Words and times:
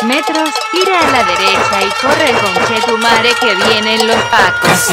200 0.00 0.04
metros, 0.04 0.50
gira 0.72 1.00
a 1.00 1.10
la 1.10 1.24
derecha 1.24 1.82
y 1.82 1.90
corre 2.00 2.32
con 2.40 2.54
tu 2.86 2.98
madre 2.98 3.30
que 3.40 3.54
vienen 3.54 4.06
los 4.06 4.16
pacos. 4.24 4.88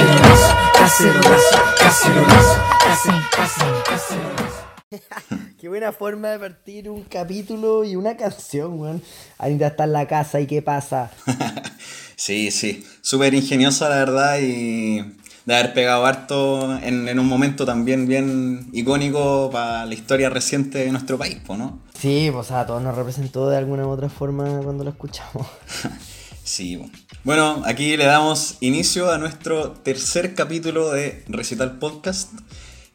Qué 5.60 5.68
buena 5.68 5.91
forma 5.91 6.30
de 6.30 6.40
partir 6.40 6.90
un 6.90 7.04
capítulo 7.04 7.84
y 7.84 7.96
una 7.96 8.16
canción, 8.16 8.80
weón. 8.80 9.02
Anita 9.38 9.68
está 9.68 9.84
en 9.84 9.94
la 9.94 10.08
casa 10.08 10.40
y 10.40 10.48
qué 10.48 10.62
pasa. 10.62 11.12
sí, 12.16 12.52
sí. 12.52 12.85
Súper 13.02 13.34
ingeniosa, 13.34 13.90
la 13.90 13.98
verdad, 13.98 14.40
y 14.40 15.18
de 15.45 15.55
haber 15.55 15.73
pegado 15.73 16.05
harto 16.05 16.77
en, 16.80 17.20
un 17.20 17.27
momento 17.27 17.66
también 17.66 18.08
bien 18.08 18.67
icónico 18.73 19.49
para 19.52 19.85
la 19.85 19.94
historia 19.94 20.30
reciente 20.30 20.80
de 20.80 20.91
nuestro 20.91 21.18
país, 21.18 21.38
¿no? 21.48 21.80
Sí, 21.98 22.30
pues 22.34 22.52
a 22.52 22.66
todos 22.66 22.81
nos 22.81 22.95
representó 22.95 23.49
de 23.49 23.58
alguna 23.58 23.85
u 23.85 23.90
otra 23.90 24.09
forma 24.09 24.59
cuando 24.63 24.84
lo 24.84 24.90
escuchamos. 24.90 25.48
sí, 26.44 26.81
bueno, 27.23 27.62
aquí 27.66 27.95
le 27.95 28.05
damos 28.05 28.58
inicio 28.59 29.12
a 29.12 29.18
nuestro 29.18 29.71
tercer 29.71 30.34
capítulo 30.34 30.91
de 30.91 31.24
Recital 31.27 31.77
Podcast. 31.77 32.32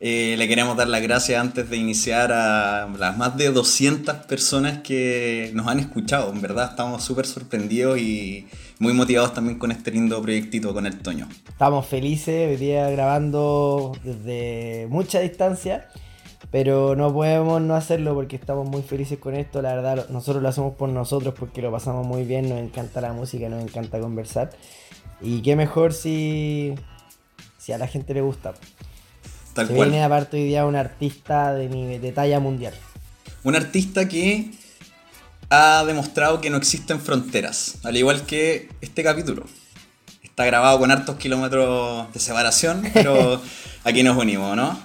Eh, 0.02 0.34
le 0.38 0.48
queremos 0.48 0.78
dar 0.78 0.88
las 0.88 1.02
gracias 1.02 1.38
antes 1.38 1.68
de 1.68 1.76
iniciar 1.76 2.32
a 2.32 2.88
las 2.88 3.18
más 3.18 3.36
de 3.36 3.50
200 3.50 4.16
personas 4.24 4.78
que 4.78 5.50
nos 5.52 5.66
han 5.66 5.78
escuchado. 5.78 6.32
En 6.32 6.40
verdad 6.40 6.70
estamos 6.70 7.04
súper 7.04 7.26
sorprendidos 7.26 7.98
y 7.98 8.48
muy 8.78 8.94
motivados 8.94 9.34
también 9.34 9.58
con 9.58 9.70
este 9.72 9.90
lindo 9.90 10.22
proyectito 10.22 10.72
con 10.72 10.86
el 10.86 10.98
Toño. 11.00 11.28
Estamos 11.46 11.86
felices, 11.86 12.48
hoy 12.48 12.66
grabando 12.92 13.92
desde 14.02 14.86
mucha 14.88 15.20
distancia, 15.20 15.88
pero 16.50 16.96
no 16.96 17.12
podemos 17.12 17.60
no 17.60 17.74
hacerlo 17.74 18.14
porque 18.14 18.36
estamos 18.36 18.66
muy 18.66 18.80
felices 18.80 19.18
con 19.18 19.34
esto. 19.34 19.60
La 19.60 19.74
verdad, 19.74 20.08
nosotros 20.08 20.42
lo 20.42 20.48
hacemos 20.48 20.76
por 20.76 20.88
nosotros 20.88 21.34
porque 21.38 21.60
lo 21.60 21.70
pasamos 21.70 22.06
muy 22.06 22.24
bien, 22.24 22.48
nos 22.48 22.58
encanta 22.58 23.02
la 23.02 23.12
música, 23.12 23.50
nos 23.50 23.62
encanta 23.62 24.00
conversar. 24.00 24.48
Y 25.20 25.42
qué 25.42 25.56
mejor 25.56 25.92
si, 25.92 26.74
si 27.58 27.72
a 27.72 27.76
la 27.76 27.86
gente 27.86 28.14
le 28.14 28.22
gusta. 28.22 28.54
Tal 29.54 29.68
Se 29.68 29.74
cual. 29.74 29.90
viene 29.90 30.04
aparte 30.04 30.36
hoy 30.36 30.44
día 30.44 30.64
un 30.66 30.76
artista 30.76 31.52
de, 31.54 31.98
de 31.98 32.12
talla 32.12 32.40
mundial. 32.40 32.74
Un 33.42 33.56
artista 33.56 34.08
que 34.08 34.50
ha 35.50 35.84
demostrado 35.84 36.40
que 36.40 36.48
no 36.48 36.56
existen 36.56 37.00
fronteras, 37.00 37.78
al 37.82 37.96
igual 37.96 38.22
que 38.22 38.68
este 38.80 39.02
capítulo. 39.02 39.44
Está 40.22 40.44
grabado 40.44 40.78
con 40.78 40.90
hartos 40.90 41.16
kilómetros 41.16 42.12
de 42.12 42.20
separación, 42.20 42.82
pero 42.94 43.42
aquí 43.84 44.02
nos 44.02 44.16
unimos, 44.16 44.56
¿no? 44.56 44.78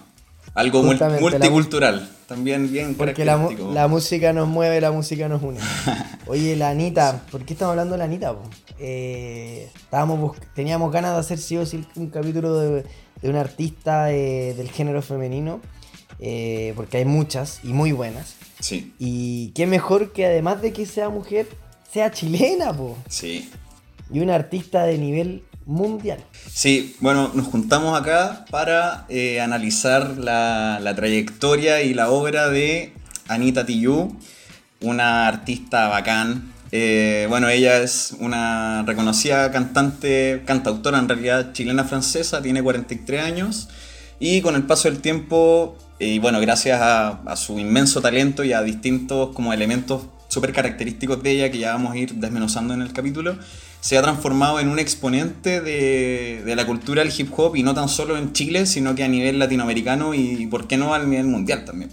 Algo 0.56 0.84
multicultural, 0.84 2.10
también 2.28 2.72
bien 2.72 2.96
Porque 2.96 3.26
la, 3.26 3.50
la, 3.74 3.88
música 3.90 4.32
nos 4.32 4.48
mueve, 4.48 4.80
la 4.80 4.92
música 4.92 5.28
nos 5.28 5.44
une. 5.44 5.60
Oye, 6.28 6.56
la 6.56 6.70
Anita, 6.70 7.22
¿por 7.30 7.44
qué 7.44 7.54
estamos 7.54 7.72
hablando 7.72 7.94
de 7.94 7.98
la 8.00 8.06
Anita? 8.06 8.34
Eh, 8.80 9.70
estábamos 9.76 10.38
teníamos 10.56 10.92
ganas 10.92 11.14
de 11.14 11.20
hacer 11.20 11.40
sí 11.40 11.58
o 11.58 11.66
sí 11.66 11.86
un 11.96 12.10
capítulo 12.10 12.58
de 12.58 12.86
de 13.26 13.32
una 13.32 13.42
artista 13.42 14.12
eh, 14.12 14.54
del 14.54 14.70
género 14.70 15.02
femenino, 15.02 15.60
eh, 16.20 16.74
porque 16.76 16.98
hay 16.98 17.06
muchas 17.06 17.60
y 17.64 17.70
muy 17.70 17.92
buenas. 17.92 18.36
Sí. 18.60 18.94
Y 19.00 19.50
qué 19.56 19.66
mejor 19.66 20.14
que 20.14 20.28
además 20.28 20.62
de 20.62 20.72
que 20.72 20.86
sea 20.86 21.10
mujer, 21.10 21.48
sea 21.92 22.12
chilena, 22.12 22.72
po. 22.72 22.96
Sí. 23.10 23.50
Y 24.14 24.20
una 24.20 24.36
artista 24.36 24.84
de 24.84 25.00
nivel 25.00 25.44
mundial. 25.66 26.24
Sí, 26.54 26.96
bueno, 27.00 27.32
nos 27.34 27.48
juntamos 27.48 28.00
acá 28.00 28.46
para 28.52 29.08
eh, 29.10 29.42
analizar 29.42 30.20
la, 30.20 30.80
la, 30.80 30.94
trayectoria 30.94 31.82
y 31.82 31.96
la 31.96 32.12
obra 32.12 32.50
de 32.50 32.94
Anita 33.28 33.66
Tijoux, 33.66 34.14
una 34.82 35.28
artista 35.28 35.88
bacán, 35.88 36.54
eh, 36.78 37.26
bueno, 37.30 37.48
ella 37.48 37.78
es 37.78 38.14
una 38.20 38.84
reconocida 38.86 39.50
cantante, 39.50 40.44
cantautora 40.46 41.00
en 41.00 41.08
realidad 41.08 41.54
chilena-francesa, 41.54 42.42
tiene 42.42 42.62
43 42.62 43.24
años 43.24 43.70
y 44.20 44.42
con 44.42 44.56
el 44.56 44.64
paso 44.64 44.90
del 44.90 45.00
tiempo, 45.00 45.78
eh, 46.00 46.08
y 46.08 46.20
bueno, 46.20 46.42
gracias 46.42 46.82
a, 46.82 47.34
su 47.38 47.58
inmenso 47.60 48.02
talento 48.02 48.44
y 48.44 48.52
a 48.52 48.62
distintos 48.62 49.34
como 49.34 49.54
elementos 49.54 50.02
súper 50.28 50.52
característicos 50.52 51.24
de 51.24 51.32
ella 51.32 51.50
que 51.50 51.60
ya 51.60 51.72
vamos 51.72 51.94
a 51.94 51.98
ir 51.98 52.16
desmenuzando 52.16 52.74
en 52.74 52.82
el 52.82 52.92
capítulo, 52.92 53.38
se 53.80 53.98
ha 53.98 54.02
transformado 54.02 54.60
en 54.60 54.68
un 54.68 54.78
exponente 54.78 55.62
de, 55.62 56.44
de 56.44 56.56
la 56.58 56.66
cultura 56.66 57.06
del 57.06 57.14
hip 57.18 57.32
hop 57.38 57.56
y 57.56 57.64
no 57.64 57.74
tan 57.74 57.88
solo 57.88 58.18
en 58.18 58.34
Chile, 58.34 58.66
sino 58.66 58.96
que 58.96 59.06
a 59.06 59.08
nivel 59.08 59.40
latinoamericano 59.40 60.14
y, 60.14 60.46
¿por 60.48 60.68
qué 60.68 60.76
no, 60.76 60.94
a 60.94 61.00
nivel 61.00 61.28
mundial 61.28 61.64
también? 61.64 61.90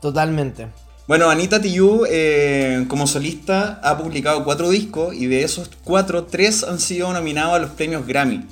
Totalmente. 0.00 0.68
Bueno, 1.08 1.30
Anita 1.30 1.58
Tijoux 1.58 2.06
eh, 2.10 2.84
como 2.86 3.06
solista 3.06 3.80
ha 3.82 3.96
publicado 3.96 4.44
cuatro 4.44 4.68
discos 4.68 5.14
y 5.14 5.24
de 5.24 5.42
esos 5.42 5.70
cuatro, 5.82 6.24
tres 6.24 6.64
han 6.64 6.78
sido 6.78 7.10
nominados 7.14 7.54
a 7.54 7.58
los 7.60 7.70
premios 7.70 8.06
Grammy. 8.06 8.44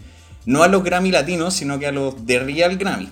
No 0.47 0.63
a 0.63 0.69
los 0.69 0.83
Grammy 0.83 1.11
latinos, 1.11 1.53
sino 1.53 1.79
que 1.79 1.87
a 1.87 1.93
los 1.93 2.25
de 2.25 2.39
Real 2.39 2.79
Grammy. 2.79 3.11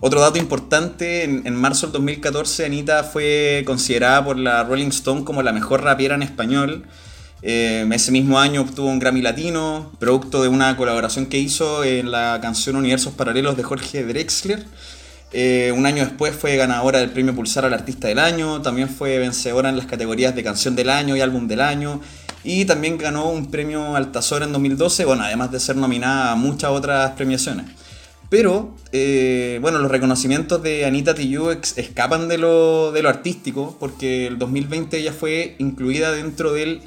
Otro 0.00 0.22
dato 0.22 0.38
importante, 0.38 1.24
en, 1.24 1.54
marzo 1.54 1.88
del 1.88 1.92
2014 1.92 2.64
Anita 2.64 3.04
fue 3.04 3.62
considerada 3.66 4.24
por 4.24 4.38
la 4.38 4.64
Rolling 4.64 4.88
Stone 4.88 5.24
como 5.24 5.42
la 5.42 5.52
mejor 5.52 5.82
rapiera 5.82 6.14
en 6.14 6.22
español. 6.22 6.86
Eh, 7.42 7.86
ese 7.92 8.10
mismo 8.10 8.38
año 8.38 8.62
obtuvo 8.62 8.88
un 8.88 9.00
Grammy 9.00 9.20
Latino, 9.20 9.92
producto 9.98 10.42
de 10.42 10.48
una 10.48 10.78
colaboración 10.78 11.26
que 11.26 11.36
hizo 11.36 11.84
en 11.84 12.10
la 12.10 12.38
canción 12.40 12.76
Universos 12.76 13.12
Paralelos 13.12 13.54
de 13.54 13.64
Jorge 13.64 14.02
Drexler. 14.02 14.64
Eh, 15.32 15.72
un 15.74 15.86
año 15.86 16.04
después 16.04 16.34
fue 16.36 16.56
ganadora 16.56 16.98
del 17.00 17.10
premio 17.10 17.34
Pulsar 17.34 17.64
al 17.64 17.72
Artista 17.72 18.08
del 18.08 18.18
Año, 18.18 18.60
también 18.60 18.88
fue 18.88 19.18
vencedora 19.18 19.70
en 19.70 19.76
las 19.76 19.86
categorías 19.86 20.34
de 20.34 20.42
Canción 20.42 20.76
del 20.76 20.90
Año 20.90 21.16
y 21.16 21.20
Álbum 21.22 21.48
del 21.48 21.62
Año, 21.62 22.00
y 22.44 22.66
también 22.66 22.98
ganó 22.98 23.30
un 23.30 23.50
premio 23.50 23.96
Altazor 23.96 24.42
en 24.42 24.52
2012, 24.52 25.04
bueno, 25.06 25.22
además 25.22 25.50
de 25.50 25.60
ser 25.60 25.76
nominada 25.76 26.32
a 26.32 26.34
muchas 26.34 26.70
otras 26.70 27.12
premiaciones. 27.12 27.66
Pero, 28.28 28.74
eh, 28.92 29.58
bueno, 29.62 29.78
los 29.78 29.90
reconocimientos 29.90 30.62
de 30.62 30.84
Anita 30.84 31.14
Tijoux 31.14 31.76
escapan 31.76 32.28
de 32.28 32.38
lo, 32.38 32.92
de 32.92 33.02
lo 33.02 33.08
artístico, 33.08 33.76
porque 33.78 34.26
el 34.26 34.38
2020 34.38 34.98
ella 34.98 35.12
fue 35.12 35.54
incluida 35.58 36.12
dentro 36.12 36.52
del 36.52 36.82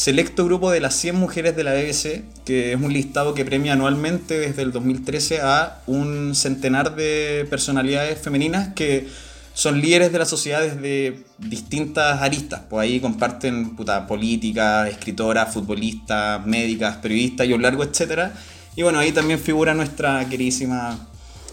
selecto 0.00 0.46
grupo 0.46 0.70
de 0.70 0.80
las 0.80 0.94
100 0.94 1.14
mujeres 1.14 1.54
de 1.54 1.62
la 1.62 1.74
BBC, 1.74 2.24
que 2.46 2.72
es 2.72 2.80
un 2.80 2.90
listado 2.90 3.34
que 3.34 3.44
premia 3.44 3.74
anualmente 3.74 4.38
desde 4.38 4.62
el 4.62 4.72
2013 4.72 5.42
a 5.42 5.82
un 5.86 6.34
centenar 6.34 6.96
de 6.96 7.46
personalidades 7.50 8.18
femeninas 8.18 8.72
que 8.72 9.08
son 9.52 9.78
líderes 9.82 10.10
de 10.10 10.18
la 10.18 10.24
sociedad 10.24 10.62
desde 10.62 11.22
distintas 11.36 12.22
aristas. 12.22 12.62
Pues 12.70 12.84
ahí 12.84 12.98
comparten 12.98 13.76
puta, 13.76 14.06
política, 14.06 14.88
escritoras, 14.88 15.52
futbolistas, 15.52 16.46
médicas, 16.46 16.96
periodistas 16.96 17.46
y 17.46 17.52
un 17.52 17.60
largo 17.60 17.84
etcétera. 17.84 18.32
Y 18.76 18.82
bueno, 18.82 19.00
ahí 19.00 19.12
también 19.12 19.38
figura 19.38 19.74
nuestra 19.74 20.26
queridísima 20.30 20.98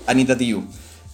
Anita 0.05 0.37
Tiu. 0.37 0.63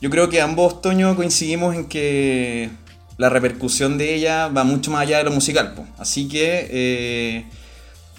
Yo 0.02 0.12
creo 0.12 0.30
que 0.30 0.40
ambos, 0.40 0.84
Toño, 0.84 1.16
coincidimos 1.16 1.74
en 1.74 1.86
que 1.86 2.70
la 3.18 3.30
repercusión 3.30 3.98
de 3.98 4.16
ella 4.16 4.48
va 4.48 4.64
mucho 4.64 4.92
más 4.92 5.02
allá 5.02 5.20
de 5.20 5.24
lo 5.26 5.32
musical. 5.32 5.76
Así 5.98 6.28
que 6.28 6.68
eh, 6.70 7.46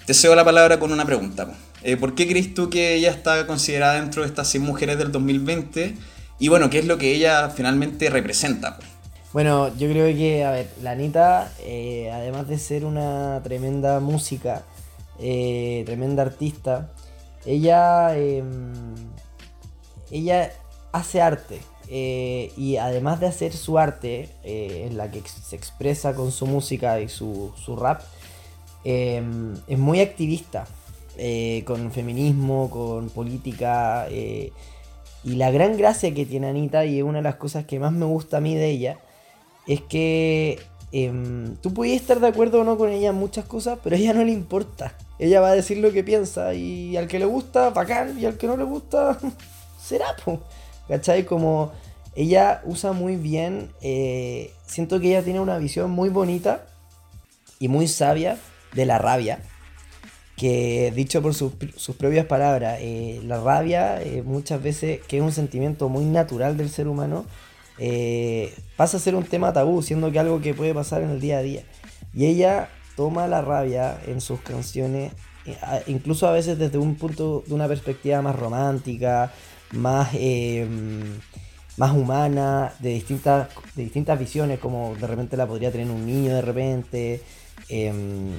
te 0.05 0.13
cedo 0.13 0.35
la 0.35 0.45
palabra 0.45 0.79
con 0.79 0.91
una 0.91 1.05
pregunta. 1.05 1.47
Eh, 1.83 1.97
¿Por 1.97 2.15
qué 2.15 2.27
crees 2.27 2.53
tú 2.53 2.69
que 2.69 2.95
ella 2.95 3.11
está 3.11 3.45
considerada 3.45 3.95
dentro 3.95 4.23
de 4.23 4.27
estas 4.27 4.47
100 4.49 4.63
mujeres 4.63 4.97
del 4.97 5.11
2020? 5.11 5.95
Y 6.39 6.47
bueno, 6.47 6.69
¿qué 6.69 6.79
es 6.79 6.85
lo 6.85 6.97
que 6.97 7.13
ella 7.13 7.49
finalmente 7.49 8.09
representa? 8.09 8.79
Bueno, 9.33 9.67
yo 9.77 9.89
creo 9.89 10.15
que, 10.15 10.45
a 10.45 10.51
ver, 10.51 10.69
la 10.81 10.91
Anita, 10.91 11.51
eh, 11.59 12.09
además 12.13 12.47
de 12.47 12.57
ser 12.57 12.85
una 12.85 13.41
tremenda 13.43 13.99
música, 13.99 14.63
tremenda 15.17 16.23
artista, 16.23 16.89
ella, 17.45 18.17
em, 18.17 18.73
ella 20.09 20.51
hace 20.91 21.21
arte. 21.21 21.59
Eh, 21.87 22.51
y 22.57 22.77
además 22.77 23.19
de 23.19 23.27
hacer 23.27 23.53
su 23.53 23.77
arte, 23.77 24.29
eh, 24.43 24.87
en 24.89 24.97
la 24.97 25.11
que 25.11 25.21
se 25.21 25.55
expresa 25.55 26.15
con 26.15 26.31
su 26.31 26.47
música 26.47 26.99
y 26.99 27.09
su, 27.09 27.53
rap, 27.77 28.01
em, 28.83 29.55
es 29.67 29.77
muy 29.77 30.01
activista, 30.01 30.65
eh, 31.17 31.63
con 31.65 31.91
feminismo, 31.91 32.69
con 32.69 33.09
política. 33.09 34.07
y 35.23 35.35
la 35.35 35.49
gran 35.49 35.75
gracia 35.75 36.13
que 36.13 36.25
tiene 36.25 36.47
Anita, 36.49 36.85
y 36.85 36.99
es 36.99 37.03
una 37.03 37.17
de 37.17 37.23
las 37.23 37.35
cosas 37.35 37.65
que 37.65 37.79
más 37.79 37.91
me 37.91 38.05
gusta 38.05 38.37
a 38.37 38.41
mí 38.41 38.55
de 38.55 38.69
ella, 38.69 38.99
es 39.67 39.81
que 39.81 40.59
em, 40.91 41.55
tú 41.57 41.73
puedes 41.73 41.99
estar 41.99 42.19
de 42.19 42.27
acuerdo 42.27 42.61
o 42.61 42.63
no 42.63 42.77
con 42.77 42.89
ella 42.91 43.09
en 43.09 43.15
muchas 43.15 43.45
cosas, 43.45 43.79
pero 43.83 43.95
a 43.95 43.99
ella 43.99 44.13
no 44.13 44.23
le 44.23 44.31
importa. 44.31 44.95
Ella 45.19 45.41
va 45.41 45.49
a 45.49 45.55
decir 45.55 45.77
lo 45.77 45.91
que 45.91 46.03
piensa, 46.03 46.53
y 46.53 46.95
al 46.97 47.07
que 47.07 47.19
le 47.19 47.25
gusta, 47.25 47.69
bacán, 47.71 48.19
y 48.19 48.25
al 48.25 48.37
que 48.37 48.47
no 48.47 48.57
le 48.57 48.63
gusta, 48.65 49.17
será, 49.81 50.15
pues. 50.23 50.39
¿Cachai? 50.87 51.25
Como 51.25 51.71
ella 52.15 52.61
usa 52.63 52.93
muy 52.93 53.17
bien, 53.17 53.71
eh, 53.81 54.53
siento 54.65 54.99
que 54.99 55.09
ella 55.09 55.23
tiene 55.23 55.41
una 55.41 55.57
visión 55.57 55.91
muy 55.91 56.07
bonita 56.07 56.65
y 57.59 57.67
muy 57.67 57.87
sabia 57.87 58.37
de 58.73 58.85
la 58.85 58.97
rabia. 58.97 59.39
Que 60.37 60.91
dicho 60.95 61.21
por 61.21 61.33
sus, 61.33 61.53
propias 61.97 62.25
palabras, 62.25 62.79
eh, 62.81 63.21
la 63.23 63.39
rabia 63.41 64.01
eh, 64.01 64.21
muchas 64.21 64.61
veces, 64.61 65.01
que 65.07 65.17
es 65.17 65.23
un 65.23 65.31
sentimiento 65.31 65.89
muy 65.89 66.05
natural 66.05 66.57
del 66.57 66.69
ser 66.69 66.87
humano, 66.87 67.25
pasa 68.77 68.95
a 68.97 68.99
ser 69.01 69.15
un 69.15 69.25
tema 69.25 69.51
tabú, 69.51 69.81
siendo 69.81 70.09
que 70.11 70.19
algo 70.19 70.39
que 70.39 70.53
puede 70.53 70.73
pasar 70.73 71.01
en 71.01 71.09
el 71.09 71.19
día 71.19 71.39
a 71.39 71.41
día. 71.41 71.63
Y 72.13 72.25
ella 72.25 72.69
toma 72.95 73.27
la 73.27 73.41
rabia 73.41 73.99
en 74.07 74.21
sus 74.21 74.39
canciones, 74.39 75.11
incluso 75.87 76.27
a 76.27 76.31
veces 76.31 76.57
desde 76.57 76.77
un 76.77 76.95
punto, 76.95 77.43
de 77.45 77.53
una 77.53 77.67
perspectiva 77.67 78.21
más 78.21 78.37
romántica, 78.37 79.33
más, 79.71 80.09
eh, 80.13 80.67
más 81.77 81.91
humana, 81.93 82.73
de 82.79 82.89
distintas, 82.89 83.49
de 83.75 83.83
distintas 83.83 84.19
visiones, 84.19 84.59
como 84.59 84.95
de 84.95 85.07
repente 85.07 85.37
la 85.37 85.47
podría 85.47 85.71
tener 85.71 85.89
un 85.89 86.05
niño 86.05 86.33
de 86.35 86.41
repente. 86.41 87.21
em, 87.69 88.33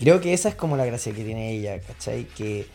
creo 0.00 0.20
que 0.20 0.32
esa 0.34 0.48
es 0.48 0.54
como 0.54 0.76
la 0.76 0.84
gracia 0.86 1.12
que 1.12 1.24
tiene 1.24 1.52
ella, 1.52 1.80
¿cachai? 1.80 2.24
Que, 2.36 2.66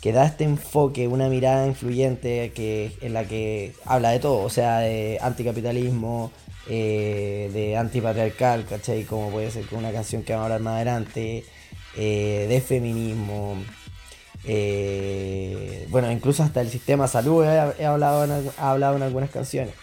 que 0.00 0.12
da 0.12 0.26
este 0.26 0.44
enfoque, 0.44 1.08
una 1.08 1.28
mirada 1.28 1.66
influyente 1.66 2.52
que, 2.54 2.92
en 3.00 3.12
la 3.14 3.24
que 3.24 3.74
habla 3.84 4.10
de 4.10 4.18
todo, 4.20 4.42
o 4.42 4.50
sea, 4.50 4.78
de 4.80 5.18
anticapitalismo, 5.20 6.32
eh, 6.68 7.50
de 7.52 7.76
antipatriarcal, 7.76 8.66
¿cachai? 8.66 9.04
Como 9.04 9.30
puede 9.30 9.50
ser 9.50 9.66
con 9.66 9.78
una 9.80 9.92
canción 9.92 10.22
que 10.22 10.32
vamos 10.32 10.44
a 10.44 10.46
hablar 10.46 10.60
más 10.62 10.76
adelante, 10.76 11.44
eh, 11.96 12.46
de 12.48 12.60
feminismo, 12.60 13.56
eh, 14.44 15.86
bueno, 15.90 16.10
incluso 16.10 16.42
hasta 16.42 16.60
el 16.60 16.70
sistema 16.70 17.04
de 17.04 17.10
salud 17.10 17.44
he, 17.44 17.84
hablado 17.84 18.24
en, 18.24 18.50
ha 18.56 18.70
hablado 18.70 18.96
en 18.96 19.02
algunas 19.02 19.30
canciones. 19.30 19.74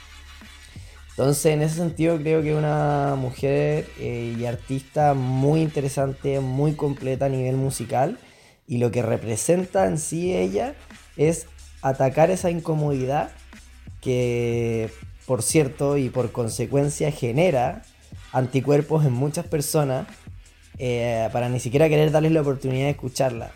Entonces, 1.09 1.47
en 1.47 1.63
ese 1.63 1.77
sentido, 1.77 2.17
creo 2.19 2.43
que 2.43 2.51
es 2.51 2.57
una 2.57 3.15
mujer 3.17 3.87
eh, 3.99 4.35
y 4.37 4.45
artista 4.45 5.15
muy 5.15 5.61
interesante, 5.61 6.39
muy 6.39 6.73
completa 6.73 7.25
a 7.25 7.29
nivel 7.29 7.55
musical. 7.55 8.19
Y 8.67 8.77
lo 8.77 8.91
que 8.91 9.01
representa 9.01 9.87
en 9.87 9.97
sí 9.97 10.35
ella 10.35 10.75
es 11.15 11.47
atacar 11.81 12.29
esa 12.29 12.51
incomodidad 12.51 13.31
que, 13.99 14.91
por 15.25 15.41
cierto, 15.41 15.97
y 15.97 16.09
por 16.09 16.31
consecuencia 16.31 17.11
genera 17.11 17.81
anticuerpos 18.31 19.03
en 19.05 19.13
muchas 19.13 19.47
personas 19.47 20.05
eh, 20.77 21.29
para 21.31 21.49
ni 21.49 21.59
siquiera 21.59 21.89
querer 21.89 22.11
darles 22.11 22.31
la 22.31 22.41
oportunidad 22.41 22.85
de 22.85 22.91
escucharla. 22.91 23.51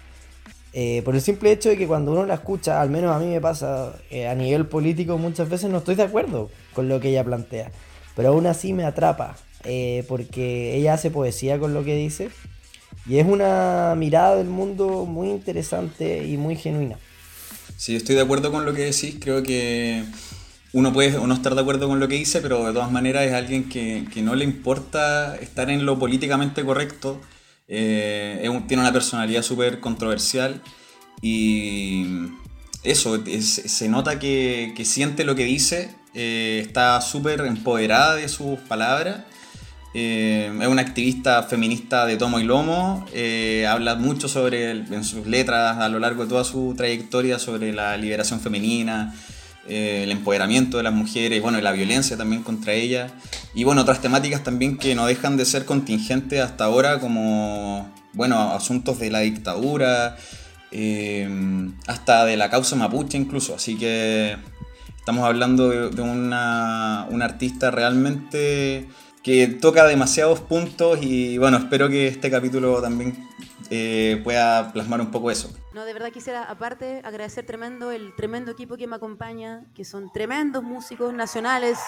Eh, 0.74 1.02
por 1.04 1.16
el 1.16 1.22
simple 1.22 1.52
hecho 1.52 1.70
de 1.70 1.78
que 1.78 1.88
cuando 1.88 2.12
uno 2.12 2.26
la 2.26 2.36
escucha, 2.36 2.82
al 2.82 2.90
menos 2.90 3.14
a 3.14 3.20
mí 3.20 3.28
me 3.28 3.42
pasa, 3.42 3.94
eh, 4.10 4.28
a 4.28 4.36
nivel 4.36 4.66
político 4.68 5.18
muchas 5.18 5.50
veces 5.50 5.70
no 5.70 5.80
estoy 5.80 5.96
de 5.96 6.04
acuerdo 6.04 6.50
con 6.74 6.88
lo 6.88 7.00
que 7.00 7.10
ella 7.10 7.26
plantea, 7.26 7.72
pero 8.16 8.30
aún 8.30 8.48
así 8.48 8.72
me 8.72 8.86
atrapa, 8.86 9.36
eh, 9.66 10.06
porque 10.08 10.76
ella 10.78 10.94
hace 10.94 11.12
poesía 11.12 11.60
con 11.60 11.74
lo 11.74 11.84
que 11.84 11.96
dice 11.96 12.30
y 13.06 13.18
es 13.18 13.28
una 13.28 13.96
mirada 13.98 14.36
del 14.36 14.48
mundo 14.48 15.06
muy 15.06 15.30
interesante 15.30 16.26
y 16.26 16.38
muy 16.38 16.56
genuina. 16.56 16.98
Sí, 17.76 17.96
estoy 17.96 18.16
de 18.16 18.22
acuerdo 18.22 18.52
con 18.52 18.66
lo 18.66 18.74
que 18.74 18.84
decís. 18.84 19.18
Creo 19.20 19.42
que 19.42 20.04
uno 20.72 20.94
puede 20.94 21.12
no 21.12 21.34
estar 21.34 21.56
de 21.56 21.62
acuerdo 21.62 21.88
con 21.88 22.00
lo 22.00 22.08
que 22.08 22.16
dice, 22.16 22.42
pero 22.42 22.66
de 22.66 22.74
todas 22.74 22.92
maneras 22.92 23.24
es 23.24 23.34
alguien 23.34 23.70
que, 23.70 24.06
que 24.14 24.22
no 24.22 24.36
le 24.36 24.46
importa 24.46 25.36
estar 25.38 25.70
en 25.70 25.86
lo 25.86 25.98
políticamente 25.98 26.64
correcto. 26.64 27.20
Eh, 27.74 28.50
tiene 28.68 28.84
una 28.84 28.92
personalidad 28.92 29.44
súper 29.44 29.80
controversial 29.80 30.62
y 31.22 32.06
eso, 32.84 33.16
es- 33.26 33.62
se 33.66 33.88
nota 33.88 34.20
que, 34.20 34.74
siente 34.84 35.24
lo 35.24 35.36
que 35.36 35.46
dice, 35.46 35.96
eh, 36.14 36.62
está 36.66 37.00
súper 37.00 37.40
empoderada 37.42 38.16
de 38.16 38.28
sus 38.28 38.60
palabras. 38.60 39.22
Eh, 39.94 40.52
es 40.62 40.68
una 40.68 40.82
activista 40.82 41.44
feminista 41.44 42.06
de 42.06 42.18
tomo 42.18 42.40
y 42.42 42.44
lomo, 42.44 43.06
habla 43.70 43.96
mucho 43.96 44.28
sobre, 44.28 44.72
en 44.72 45.04
sus 45.06 45.26
letras 45.26 45.78
a 45.78 45.88
lo 45.88 46.00
largo 46.00 46.24
de 46.24 46.30
toda 46.30 46.44
su 46.44 46.74
trayectoria 46.76 47.40
sobre 47.40 47.72
la 47.72 47.96
liberación 47.96 48.42
femenina, 48.42 49.14
eh, 49.68 50.02
el 50.04 50.12
empoderamiento 50.12 50.78
de 50.78 50.84
las 50.84 50.94
mujeres, 50.94 51.42
bueno, 51.42 51.60
la 51.62 51.72
violencia 51.72 52.18
también 52.18 52.44
contra 52.44 52.74
ellas, 52.74 53.12
y 53.54 53.64
bueno, 53.64 53.82
otras 53.82 54.02
temáticas 54.02 54.44
también 54.44 54.78
que 54.78 54.96
no 54.96 55.06
dejan 55.06 55.38
de 55.38 55.46
ser 55.46 55.66
contingentes 55.66 56.42
hasta 56.42 56.66
ahora, 56.66 57.00
como, 57.00 57.94
bueno, 58.14 58.54
asuntos 58.54 59.00
de 59.00 59.12
la 59.12 59.20
dictadura, 59.20 60.18
eh, 60.72 61.30
hasta 61.88 62.26
de 62.26 62.38
la 62.38 62.50
causa 62.50 62.76
mapuche 62.76 63.18
incluso, 63.18 63.56
así 63.56 63.76
que 63.78 64.38
estamos 64.98 65.26
hablando 65.26 65.70
de, 65.70 65.90
de 65.90 66.02
una, 66.02 67.08
una 67.10 67.26
artista 67.26 67.72
realmente 67.72 68.88
que 69.24 69.48
toca 69.48 69.86
demasiados 69.86 70.40
puntos 70.40 71.00
y 71.02 71.38
bueno, 71.38 71.58
espero 71.58 71.90
que 71.90 72.08
este 72.08 72.32
capítulo 72.32 72.82
también 72.82 73.16
eh, 73.70 74.20
pueda 74.24 74.74
plasmar 74.74 75.02
un 75.02 75.12
poco 75.12 75.32
eso. 75.32 75.52
No, 75.74 75.86
de 75.86 75.94
verdad 75.94 76.12
quisiera, 76.12 76.44
aparte, 76.44 77.02
agradecer 77.06 77.46
tremendo 77.46 77.92
el 77.92 78.14
tremendo 78.16 78.52
equipo 78.52 78.76
que 78.76 78.88
me 78.88 78.98
acompaña, 78.98 79.64
que 79.74 79.86
son 79.86 80.12
tremendos 80.12 80.64
músicos 80.64 81.14
nacionales, 81.14 81.80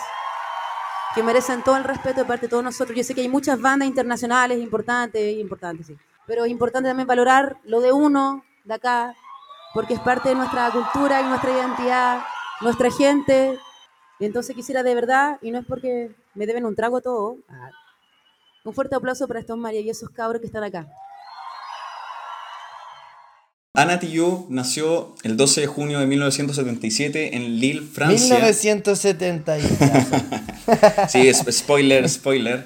que 1.14 1.22
merecen 1.22 1.64
todo 1.64 1.76
el 1.76 1.84
respeto 1.84 2.22
de 2.22 2.26
parte 2.26 2.46
de 2.46 2.50
todos 2.50 2.64
nosotros. 2.64 2.96
Yo 2.96 3.04
sé 3.04 3.14
que 3.14 3.22
hay 3.22 3.28
muchas 3.28 3.60
bandas 3.60 3.90
internacionales 3.90 4.58
importantes, 4.60 5.38
importantes, 5.38 5.88
sí. 5.88 5.98
Pero 6.26 6.46
es 6.46 6.52
importante 6.52 6.90
también 6.90 7.08
valorar 7.08 7.58
lo 7.66 7.82
de 7.82 7.92
uno, 7.92 8.46
de 8.64 8.74
acá, 8.74 9.16
porque 9.74 9.96
es 9.96 10.00
parte 10.00 10.30
de 10.30 10.36
nuestra 10.36 10.72
cultura 10.72 11.20
y 11.20 11.26
nuestra 11.26 11.52
identidad, 11.52 12.24
nuestra 12.62 12.90
gente. 12.90 13.60
Entonces 14.22 14.56
quisiera 14.56 14.82
de 14.84 14.96
verdad, 14.96 15.40
y 15.42 15.52
no 15.52 15.60
es 15.60 15.66
porque 15.66 16.16
me 16.36 16.48
deben 16.48 16.66
un 16.66 16.76
trago 16.76 17.02
todo, 17.02 17.36
ah, 17.50 17.70
un 18.64 18.74
fuerte 18.74 18.96
aplauso 18.96 19.28
para 19.28 19.42
estos 19.42 19.58
maravillosos 19.58 20.10
cabros 20.12 20.40
que 20.40 20.48
están 20.48 20.64
acá. 20.64 20.88
Ana 23.76 24.00
Tijoux 24.00 24.46
nació 24.50 25.16
el 25.24 25.36
12 25.36 25.62
de 25.62 25.66
junio 25.66 26.00
de 26.00 26.06
1977 26.06 27.36
en 27.36 27.60
Lille, 27.60 27.82
Francia. 27.82 28.36
1970 28.36 29.58
y 29.58 29.62
Sí, 31.10 31.32
spoiler, 31.52 32.08
spoiler. 32.08 32.66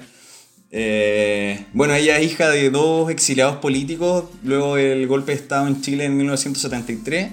Eh, 0.70 1.64
bueno, 1.72 1.94
ella 1.94 2.18
es 2.18 2.30
hija 2.30 2.50
de 2.50 2.68
dos 2.68 3.10
exiliados 3.10 3.56
políticos, 3.56 4.24
luego 4.44 4.76
del 4.76 5.06
golpe 5.06 5.32
de 5.32 5.38
Estado 5.38 5.66
en 5.66 5.80
Chile 5.80 6.04
en 6.04 6.14
1973. 6.18 7.30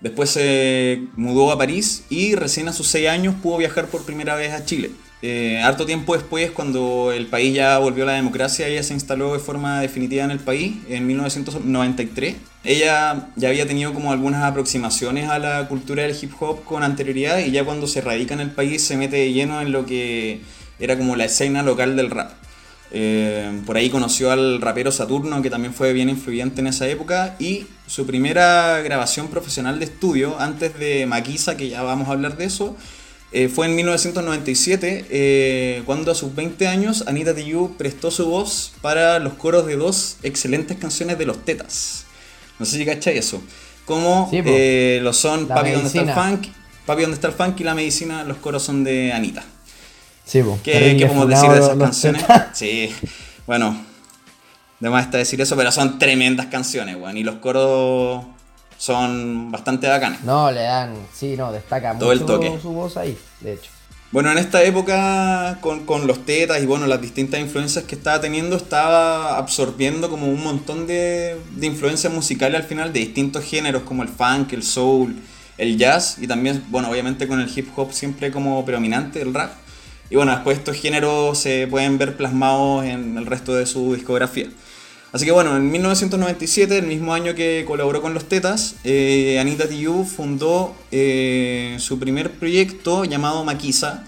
Después 0.00 0.30
se 0.30 1.02
mudó 1.14 1.52
a 1.52 1.58
París 1.58 2.04
y 2.08 2.34
recién 2.34 2.66
a 2.68 2.72
sus 2.72 2.86
seis 2.88 3.08
años 3.10 3.34
pudo 3.42 3.58
viajar 3.58 3.88
por 3.88 4.06
primera 4.06 4.36
vez 4.36 4.54
a 4.54 4.64
Chile. 4.64 4.90
Eh, 5.20 5.60
harto 5.62 5.84
tiempo 5.84 6.14
después, 6.14 6.50
cuando 6.50 7.12
el 7.12 7.26
país 7.26 7.54
ya 7.54 7.76
volvió 7.76 8.04
a 8.04 8.06
la 8.06 8.14
democracia, 8.14 8.68
ella 8.68 8.82
se 8.82 8.94
instaló 8.94 9.34
de 9.34 9.38
forma 9.38 9.82
definitiva 9.82 10.24
en 10.24 10.30
el 10.30 10.40
país 10.40 10.76
en 10.88 11.06
1993. 11.06 12.36
Ella 12.64 13.28
ya 13.34 13.48
había 13.48 13.66
tenido 13.66 13.92
como 13.92 14.12
algunas 14.12 14.44
aproximaciones 14.44 15.28
a 15.28 15.38
la 15.38 15.66
cultura 15.68 16.04
del 16.04 16.16
hip 16.20 16.32
hop 16.38 16.64
con 16.64 16.84
anterioridad 16.84 17.40
y 17.40 17.50
ya 17.50 17.64
cuando 17.64 17.88
se 17.88 18.00
radica 18.00 18.34
en 18.34 18.40
el 18.40 18.50
país 18.50 18.82
se 18.82 18.96
mete 18.96 19.16
de 19.16 19.32
lleno 19.32 19.60
en 19.60 19.72
lo 19.72 19.84
que 19.84 20.40
era 20.78 20.96
como 20.96 21.16
la 21.16 21.24
escena 21.24 21.62
local 21.62 21.96
del 21.96 22.10
rap. 22.10 22.32
Eh, 22.94 23.62
por 23.64 23.76
ahí 23.76 23.88
conoció 23.88 24.30
al 24.30 24.60
rapero 24.60 24.92
Saturno, 24.92 25.40
que 25.40 25.48
también 25.48 25.72
fue 25.72 25.92
bien 25.92 26.08
influyente 26.08 26.60
en 26.60 26.66
esa 26.66 26.86
época, 26.86 27.36
y 27.38 27.66
su 27.86 28.06
primera 28.06 28.80
grabación 28.82 29.28
profesional 29.28 29.78
de 29.78 29.86
estudio, 29.86 30.38
antes 30.38 30.78
de 30.78 31.06
Maquisa, 31.06 31.56
que 31.56 31.70
ya 31.70 31.82
vamos 31.82 32.08
a 32.08 32.12
hablar 32.12 32.36
de 32.36 32.44
eso, 32.44 32.76
eh, 33.32 33.48
fue 33.48 33.66
en 33.66 33.76
1997, 33.76 35.06
eh, 35.08 35.82
cuando 35.86 36.12
a 36.12 36.14
sus 36.14 36.34
20 36.34 36.66
años 36.68 37.04
Anita 37.06 37.34
Tijoux 37.34 37.74
prestó 37.78 38.10
su 38.10 38.26
voz 38.26 38.74
para 38.82 39.18
los 39.20 39.34
coros 39.34 39.66
de 39.66 39.76
dos 39.76 40.18
excelentes 40.22 40.76
canciones 40.76 41.16
de 41.16 41.24
los 41.24 41.42
Tetas. 41.42 42.04
No 42.58 42.66
sé 42.66 42.78
si 42.78 42.86
cachai 42.86 43.18
eso. 43.18 43.42
Como 43.84 44.28
Sí, 44.30 44.40
eh, 44.44 45.00
lo 45.02 45.12
son 45.12 45.48
La 45.48 45.56
Papi, 45.56 45.70
¿dónde 45.72 45.88
está 45.88 46.00
el 46.00 46.12
funk? 46.12 46.46
Papi, 46.86 47.02
¿dónde 47.02 47.14
está 47.14 47.28
el 47.28 47.34
funk? 47.34 47.60
Y 47.60 47.64
la 47.64 47.74
medicina, 47.74 48.24
los 48.24 48.36
coros 48.38 48.62
son 48.62 48.84
de 48.84 49.12
Anita. 49.12 49.42
Sí, 50.24 50.42
po. 50.42 50.58
¿Qué, 50.62 50.96
podemos 51.06 51.28
decir 51.28 51.50
de 51.50 51.58
esas 51.58 51.76
canciones? 51.76 52.24
Sí, 52.52 52.94
bueno, 53.46 53.76
de 54.78 54.90
más 54.90 55.06
está 55.06 55.18
decir 55.18 55.40
eso, 55.40 55.56
pero 55.56 55.72
son 55.72 55.98
tremendas 55.98 56.46
canciones, 56.46 56.96
weón. 56.96 57.16
Y 57.16 57.24
los 57.24 57.36
coros 57.36 58.24
son 58.78 59.50
bastante 59.52 59.88
bacanes. 59.88 60.22
No, 60.22 60.50
le 60.50 60.62
dan, 60.62 60.94
sí, 61.12 61.36
no, 61.36 61.52
destaca 61.52 61.98
Todo 61.98 62.12
el 62.12 62.20
mucho 62.20 62.34
toque. 62.34 62.58
su 62.60 62.72
voz 62.72 62.96
ahí, 62.96 63.16
de 63.40 63.54
hecho. 63.54 63.70
Bueno, 64.12 64.30
en 64.30 64.36
esta 64.36 64.62
época, 64.62 65.56
con, 65.62 65.86
con 65.86 66.06
los 66.06 66.26
tetas 66.26 66.62
y 66.62 66.66
bueno, 66.66 66.86
las 66.86 67.00
distintas 67.00 67.40
influencias 67.40 67.86
que 67.86 67.94
estaba 67.94 68.20
teniendo, 68.20 68.56
estaba 68.56 69.38
absorbiendo 69.38 70.10
como 70.10 70.28
un 70.28 70.42
montón 70.44 70.86
de, 70.86 71.38
de 71.56 71.66
influencias 71.66 72.12
musicales 72.12 72.60
al 72.60 72.66
final 72.66 72.92
de 72.92 73.00
distintos 73.00 73.42
géneros 73.42 73.84
como 73.84 74.02
el 74.02 74.10
funk, 74.10 74.52
el 74.52 74.64
soul, 74.64 75.16
el 75.56 75.78
jazz 75.78 76.18
y 76.20 76.26
también, 76.26 76.62
bueno, 76.68 76.90
obviamente 76.90 77.26
con 77.26 77.40
el 77.40 77.50
hip 77.56 77.68
hop 77.74 77.92
siempre 77.94 78.30
como 78.30 78.62
predominante, 78.66 79.22
el 79.22 79.32
rap. 79.32 79.54
Y 80.10 80.16
bueno, 80.16 80.32
después 80.32 80.58
estos 80.58 80.76
géneros 80.76 81.38
se 81.38 81.66
pueden 81.66 81.96
ver 81.96 82.14
plasmados 82.18 82.84
en 82.84 83.16
el 83.16 83.24
resto 83.24 83.54
de 83.54 83.64
su 83.64 83.94
discografía. 83.94 84.48
Así 85.12 85.26
que 85.26 85.32
bueno, 85.32 85.54
en 85.54 85.70
1997, 85.70 86.78
el 86.78 86.86
mismo 86.86 87.12
año 87.12 87.34
que 87.34 87.64
colaboró 87.66 88.00
con 88.00 88.14
los 88.14 88.24
Tetas, 88.30 88.76
eh, 88.82 89.38
Anita 89.38 89.68
Tijoux 89.68 90.06
fundó 90.06 90.74
eh, 90.90 91.76
su 91.78 91.98
primer 91.98 92.30
proyecto 92.30 93.04
llamado 93.04 93.44
Maquisa, 93.44 94.04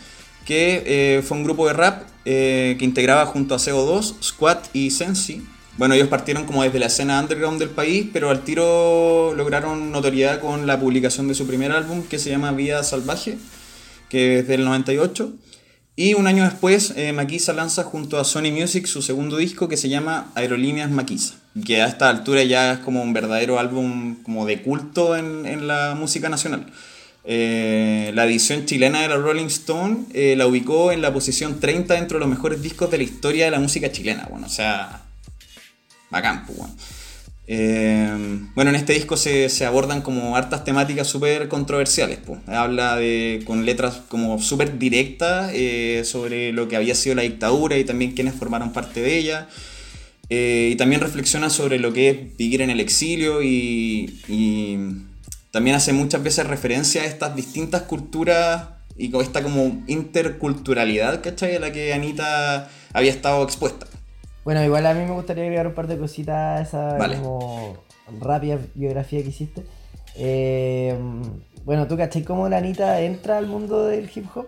que 0.46 0.82
eh, 0.86 1.22
fue 1.22 1.36
un 1.36 1.44
grupo 1.44 1.66
de 1.66 1.74
rap 1.74 2.08
que 2.24 2.78
integraba 2.80 3.26
junto 3.26 3.54
a 3.54 3.58
CO2, 3.58 4.14
Squat 4.22 4.74
y 4.74 4.90
Sensi. 4.90 5.46
Bueno, 5.76 5.94
ellos 5.94 6.08
partieron 6.08 6.46
como 6.46 6.62
desde 6.62 6.78
la 6.78 6.86
escena 6.86 7.20
underground 7.20 7.58
del 7.58 7.68
país, 7.68 8.06
pero 8.10 8.30
al 8.30 8.42
tiro 8.42 9.34
lograron 9.34 9.92
notoriedad 9.92 10.40
con 10.40 10.66
la 10.66 10.80
publicación 10.80 11.28
de 11.28 11.34
su 11.34 11.46
primer 11.46 11.70
álbum 11.70 12.02
que 12.02 12.18
se 12.18 12.30
llama 12.30 12.52
Vida 12.52 12.82
Salvaje, 12.82 13.36
que 14.08 14.38
es 14.38 14.48
del 14.48 14.64
98. 14.64 15.34
Y 15.96 16.14
un 16.14 16.26
año 16.26 16.44
después, 16.44 16.92
eh, 16.96 17.12
Maquisa 17.12 17.52
lanza 17.52 17.84
junto 17.84 18.18
a 18.18 18.24
Sony 18.24 18.50
Music 18.50 18.86
su 18.86 19.00
segundo 19.00 19.36
disco 19.36 19.68
que 19.68 19.76
se 19.76 19.88
llama 19.88 20.32
Aerolíneas 20.34 20.90
Maquisa, 20.90 21.34
que 21.64 21.82
a 21.82 21.86
esta 21.86 22.10
altura 22.10 22.42
ya 22.42 22.72
es 22.72 22.78
como 22.80 23.00
un 23.00 23.12
verdadero 23.12 23.60
álbum 23.60 24.16
como 24.24 24.44
de 24.44 24.60
culto 24.60 25.16
en, 25.16 25.46
en 25.46 25.68
la 25.68 25.94
música 25.96 26.28
nacional. 26.28 26.66
Eh, 27.26 28.12
la 28.14 28.26
edición 28.26 28.66
chilena 28.66 29.00
de 29.00 29.08
la 29.08 29.16
Rolling 29.16 29.46
Stone 29.46 30.04
eh, 30.12 30.34
la 30.36 30.46
ubicó 30.46 30.92
en 30.92 31.00
la 31.00 31.10
posición 31.12 31.58
30 31.58 31.94
dentro 31.94 32.18
de 32.18 32.20
los 32.20 32.28
mejores 32.28 32.60
discos 32.60 32.90
de 32.90 32.98
la 32.98 33.04
historia 33.04 33.46
de 33.46 33.50
la 33.50 33.60
música 33.60 33.90
chilena. 33.90 34.26
Bueno, 34.28 34.46
o 34.46 34.50
sea, 34.50 35.02
bacán, 36.10 36.44
pues, 36.44 36.58
bueno. 36.58 36.74
Eh, 37.46 38.08
bueno, 38.54 38.70
en 38.70 38.76
este 38.76 38.94
disco 38.94 39.16
se, 39.18 39.66
abordan 39.66 40.00
como 40.00 40.36
hartas 40.36 40.64
temáticas 40.64 41.06
súper 41.06 41.48
controversiales. 41.48 42.20
Habla 42.46 42.96
de, 42.96 43.42
con 43.46 43.66
letras 43.66 44.02
como 44.08 44.40
súper 44.40 44.78
directas 44.78 45.50
eh, 45.54 46.02
sobre 46.04 46.52
lo 46.52 46.68
que 46.68 46.76
había 46.76 46.94
sido 46.94 47.16
la 47.16 47.22
dictadura 47.22 47.76
y 47.76 47.84
también 47.84 48.12
quienes 48.12 48.34
formaron 48.34 48.72
parte 48.72 49.00
de 49.00 49.18
ella. 49.18 49.48
Eh, 50.30 50.70
y 50.72 50.76
también 50.76 51.02
reflexiona 51.02 51.50
sobre 51.50 51.78
lo 51.78 51.92
que 51.92 52.08
es 52.08 52.36
vivir 52.38 52.62
en 52.62 52.70
el 52.70 52.80
exilio 52.80 53.42
y, 53.42 54.20
y 54.26 54.78
también 55.50 55.76
hace 55.76 55.92
muchas 55.92 56.22
veces 56.22 56.46
referencia 56.46 57.02
a 57.02 57.04
estas 57.04 57.36
distintas 57.36 57.82
culturas 57.82 58.68
y 58.96 59.10
con 59.10 59.22
esta 59.22 59.42
como 59.42 59.82
interculturalidad, 59.86 61.22
¿cachai? 61.22 61.56
A 61.56 61.60
la 61.60 61.72
que 61.72 61.92
Anita 61.92 62.70
había 62.92 63.10
estado 63.10 63.42
expuesta. 63.44 63.86
Bueno, 64.44 64.62
igual 64.62 64.84
a 64.86 64.94
mí 64.94 65.04
me 65.04 65.12
gustaría 65.12 65.44
agregar 65.44 65.66
un 65.66 65.74
par 65.74 65.86
de 65.86 65.98
cositas 65.98 66.34
a 66.36 66.62
esa 66.62 66.98
Vale. 66.98 67.16
como 67.16 67.78
rápida 68.20 68.58
biografía 68.74 69.22
que 69.22 69.28
hiciste. 69.28 69.64
Eh, 70.16 70.96
bueno, 71.64 71.86
¿tú 71.86 71.96
cachai 71.96 72.22
cómo 72.24 72.48
la 72.48 72.58
Anita 72.58 73.00
entra 73.00 73.38
al 73.38 73.46
mundo 73.46 73.86
del 73.86 74.10
hip 74.14 74.26
hop? 74.34 74.46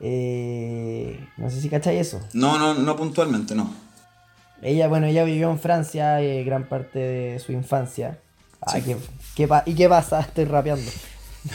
Eh, 0.00 1.18
no 1.38 1.48
sé 1.48 1.60
si 1.60 1.68
cachai 1.70 1.96
eso. 1.98 2.20
No, 2.34 2.58
no, 2.58 2.74
no 2.74 2.96
puntualmente, 2.96 3.54
no. 3.54 3.72
Ella, 4.60 4.88
bueno, 4.88 5.06
ella 5.06 5.24
vivió 5.24 5.50
en 5.50 5.58
Francia 5.58 6.20
eh, 6.20 6.44
gran 6.44 6.68
parte 6.68 6.98
de 6.98 7.38
su 7.38 7.52
infancia. 7.52 8.18
Ay, 8.60 8.82
Sí. 8.82 8.94
¿qué, 9.36 9.46
qué 9.46 9.62
¿Y 9.66 9.74
qué 9.74 9.88
pasa? 9.88 10.20
Estoy 10.28 10.44
rapeando. 10.44 10.90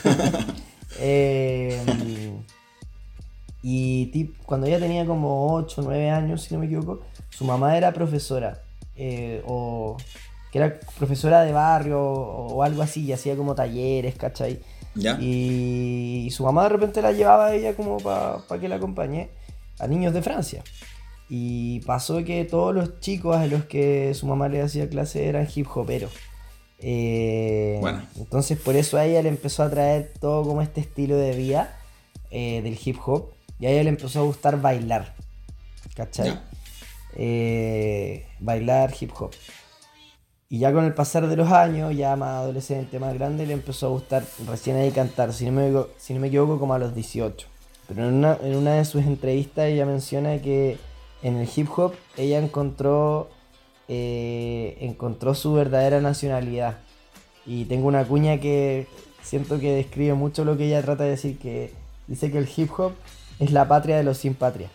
Eh, 1.02 1.80
y 3.62 4.08
tip- 4.12 4.36
cuando 4.46 4.68
ella 4.68 4.80
tenía 4.80 5.06
como 5.06 5.54
8 5.54 5.80
o 5.82 5.84
9 5.86 6.10
años, 6.10 6.42
si 6.42 6.54
no 6.54 6.60
me 6.60 6.66
equivoco, 6.66 7.02
su 7.39 7.46
mamá 7.46 7.77
era 7.77 7.93
profesora. 7.93 8.62
eh, 8.98 9.41
o 9.48 9.96
que 10.51 10.58
era 10.58 10.77
profesora 10.98 11.41
de 11.46 11.53
barrio 11.53 12.01
o, 12.01 12.55
o 12.55 12.63
algo 12.63 12.81
así, 12.81 13.05
y 13.05 13.13
hacía 13.13 13.38
como 13.38 13.55
talleres, 13.55 14.15
¿cachai? 14.15 14.60
¿Ya? 14.93 15.17
Y, 15.22 16.25
y 16.27 16.31
su 16.31 16.43
mamá 16.43 16.63
de 16.63 16.69
repente 16.69 17.01
la 17.01 17.13
llevaba 17.13 17.46
a 17.48 17.53
ella 17.55 17.75
como 17.75 17.98
para 18.00 18.60
que 18.60 18.67
la 18.67 18.75
acompañe 18.75 19.29
a 19.79 19.88
niños 19.88 20.13
de 20.13 20.22
Francia. 20.22 20.62
Y 21.29 21.79
pasó 21.81 22.24
que 22.25 22.43
todos 22.43 22.75
los 22.75 23.00
chicos 23.00 23.38
a 23.38 23.46
los 23.48 23.63
que 23.65 24.13
su 24.15 24.25
mamá 24.27 24.50
le 24.50 24.62
hacía 24.62 24.89
clase 24.89 25.27
eran 25.29 25.48
hip 25.55 25.67
hoperos. 25.74 26.12
Eh, 26.79 27.77
Bueno. 27.79 28.01
Entonces 28.17 28.58
por 28.60 28.75
eso 28.75 28.98
a 28.98 29.05
ella 29.05 29.22
le 29.22 29.29
empezó 29.29 29.63
a 29.63 29.69
traer 29.69 30.12
todo 30.19 30.43
como 30.43 30.62
este 30.62 30.81
estilo 30.81 31.15
de 31.15 31.36
vida 31.38 31.77
eh, 32.31 32.62
del 32.63 32.77
hip 32.84 32.98
hop. 33.05 33.29
Y 33.60 33.65
a 33.67 33.69
ella 33.72 33.84
le 33.84 33.89
empezó 33.89 34.19
a 34.19 34.24
gustar 34.24 34.60
bailar. 34.60 35.13
¿Cachai? 35.96 36.39
Eh, 37.16 38.25
bailar 38.39 38.94
hip 39.00 39.12
hop. 39.20 39.32
Y 40.51 40.60
ya 40.60 40.74
con 40.74 40.84
el 40.84 40.96
pasar 40.96 41.28
de 41.28 41.36
los 41.36 41.51
años, 41.51 41.96
ya 41.96 42.16
más 42.16 42.30
adolescente, 42.30 42.98
más 42.98 43.13
grande, 43.13 43.46
le 43.46 43.54
empezó 43.54 43.86
a 43.86 43.89
gustar 43.89 44.24
recién 44.48 44.78
ahí 44.78 44.89
cantar, 44.89 45.32
si 45.32 45.46
no 45.46 45.51
me, 45.51 45.84
si 45.98 46.13
no 46.13 46.20
me 46.20 46.28
equivoco, 46.28 46.60
como 46.60 46.74
a 46.74 46.80
los 46.80 46.96
18. 46.96 47.48
Pero 47.88 48.08
en 48.08 48.16
una, 48.16 48.38
en 48.42 48.56
una 48.56 48.74
de 48.74 48.86
sus 48.86 49.04
entrevistas 49.04 49.66
ella 49.66 49.86
menciona 49.86 50.42
que 50.42 50.78
en 51.22 51.38
el 51.38 51.48
hip 51.56 51.68
hop 51.78 51.94
ella 52.18 52.39
encontró, 52.39 53.30
eh, 53.88 54.78
encontró 54.82 55.36
su 55.36 55.54
verdadera 55.54 56.01
nacionalidad. 56.01 56.78
Y 57.46 57.66
tengo 57.66 57.88
una 57.88 58.06
cuña 58.06 58.39
que 58.39 58.88
siento 59.22 59.60
que 59.60 59.72
describe 59.74 60.13
mucho 60.16 60.46
lo 60.46 60.58
que 60.58 60.66
ella 60.66 60.82
trata 60.82 61.04
de 61.04 61.12
decir, 61.12 61.38
que 61.38 61.74
dice 62.08 62.32
que 62.32 62.39
el 62.39 62.50
hip 62.56 62.72
hop 62.78 62.94
es 63.39 63.51
la 63.51 63.68
patria 63.68 63.98
de 63.98 64.04
los 64.04 64.18
sin 64.18 64.34
patria. 64.34 64.70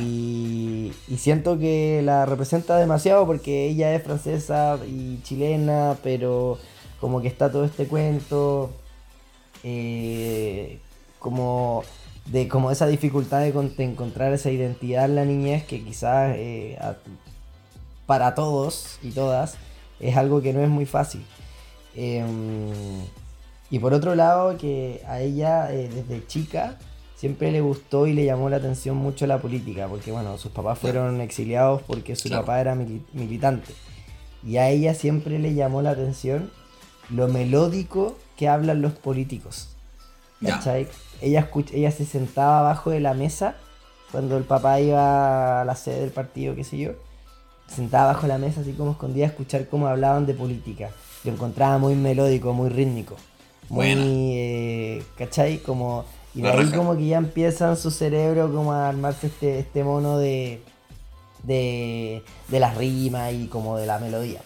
Y, 0.00 0.92
siento 1.16 1.58
que 1.58 2.02
la 2.02 2.26
representa 2.26 2.76
demasiado 2.78 3.26
porque 3.26 3.68
ella 3.68 3.94
es 3.94 4.02
francesa 4.02 4.78
y 4.86 5.20
chilena, 5.22 5.96
pero 6.02 6.58
como 7.00 7.20
que 7.20 7.28
está 7.28 7.50
todo 7.52 7.64
este 7.64 7.86
cuento, 7.86 8.70
eh, 9.62 10.78
como 11.18 11.82
de 12.26 12.48
como 12.48 12.70
esa 12.70 12.86
dificultad 12.86 13.40
de, 13.40 13.52
con- 13.52 13.74
de 13.76 13.84
encontrar 13.84 14.32
esa 14.32 14.50
identidad 14.50 15.04
en 15.06 15.14
la 15.16 15.24
niñez 15.24 15.64
que 15.64 15.82
quizás 15.82 16.34
eh, 16.36 16.78
para 18.06 18.34
todos 18.34 18.98
y 19.02 19.10
todas 19.10 19.56
es 20.00 20.16
algo 20.16 20.40
que 20.42 20.52
no 20.52 20.60
es 20.62 20.68
muy 20.68 20.86
fácil. 20.86 21.24
Em, 21.94 22.70
y 23.70 23.78
por 23.78 23.92
otro 23.94 24.14
lado, 24.14 24.56
que 24.58 25.02
a 25.06 25.20
ella 25.20 25.72
eh, 25.72 25.88
desde 25.92 26.26
chica 26.26 26.78
siempre 27.20 27.52
le 27.52 27.60
gustó 27.60 28.06
y 28.06 28.14
le 28.14 28.24
llamó 28.24 28.48
la 28.48 28.56
atención 28.56 28.96
mucho 28.96 29.26
la 29.26 29.36
política, 29.42 29.86
porque 29.88 30.10
bueno, 30.10 30.38
sus 30.38 30.52
papás 30.52 30.78
fueron 30.78 31.20
exiliados 31.20 31.82
porque 31.82 32.16
su 32.16 32.28
Claro. 32.28 32.44
papá 32.44 32.60
era 32.62 32.74
mili- 32.74 33.02
militante. 33.12 33.74
Y 34.42 34.56
a 34.56 34.70
ella 34.70 34.94
siempre 34.94 35.38
le 35.38 35.52
llamó 35.52 35.82
la 35.82 35.90
atención 35.90 36.50
lo 37.10 37.28
melódico 37.28 38.16
que 38.38 38.48
hablan 38.48 38.80
los 38.80 38.92
políticos. 38.94 39.68
¿Cachai? 40.42 40.88
Ella, 41.20 41.46
escuch- 41.50 41.74
ella 41.74 41.90
se 41.90 42.06
sentaba 42.06 42.60
abajo 42.60 42.88
de 42.90 43.00
la 43.00 43.12
mesa 43.12 43.56
cuando 44.10 44.38
el 44.38 44.44
papá 44.44 44.80
iba 44.80 45.60
a 45.60 45.64
la 45.66 45.74
sede 45.76 46.00
del 46.00 46.10
partido, 46.12 46.54
qué 46.54 46.64
sé 46.64 46.78
yo. 46.78 46.92
Se 47.68 47.76
sentaba 47.76 48.04
abajo 48.10 48.22
de 48.22 48.28
la 48.28 48.38
mesa 48.38 48.62
así 48.62 48.72
como 48.72 48.92
escondida 48.92 49.26
a 49.26 49.28
escuchar 49.28 49.68
cómo 49.68 49.86
hablaban 49.88 50.24
de 50.24 50.32
política. 50.32 50.88
Lo 51.24 51.32
encontraba 51.32 51.76
muy 51.76 51.94
melódico, 51.96 52.54
muy 52.54 52.70
rítmico. 52.70 53.16
Muy, 53.68 53.92
eh, 54.34 55.02
¿cachai? 55.18 55.58
Como, 55.58 56.06
y 56.34 56.42
de 56.42 56.48
ahí 56.48 56.70
como 56.70 56.96
que 56.96 57.06
ya 57.06 57.18
empieza 57.18 57.70
en 57.70 57.76
su 57.76 57.90
cerebro 57.90 58.52
como 58.52 58.72
a 58.72 58.88
armarse 58.88 59.26
este, 59.26 59.58
este 59.58 59.82
mono 59.82 60.18
de, 60.18 60.62
de, 61.42 62.22
de 62.48 62.60
las 62.60 62.76
rimas 62.76 63.32
y 63.32 63.46
como 63.46 63.76
de 63.76 63.86
la 63.86 63.98
melodía. 63.98 64.40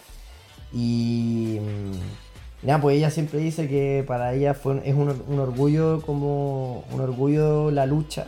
Y 0.73 1.59
mm, 1.61 2.67
nada, 2.67 2.81
pues 2.81 2.97
ella 2.97 3.11
siempre 3.11 3.39
dice 3.39 3.67
que 3.67 4.03
para 4.07 4.33
ella 4.33 4.53
fue, 4.53 4.81
es 4.83 4.95
un, 4.95 5.23
un 5.27 5.39
orgullo 5.39 6.01
como 6.01 6.83
un 6.91 7.01
orgullo 7.01 7.71
la 7.71 7.85
lucha 7.85 8.27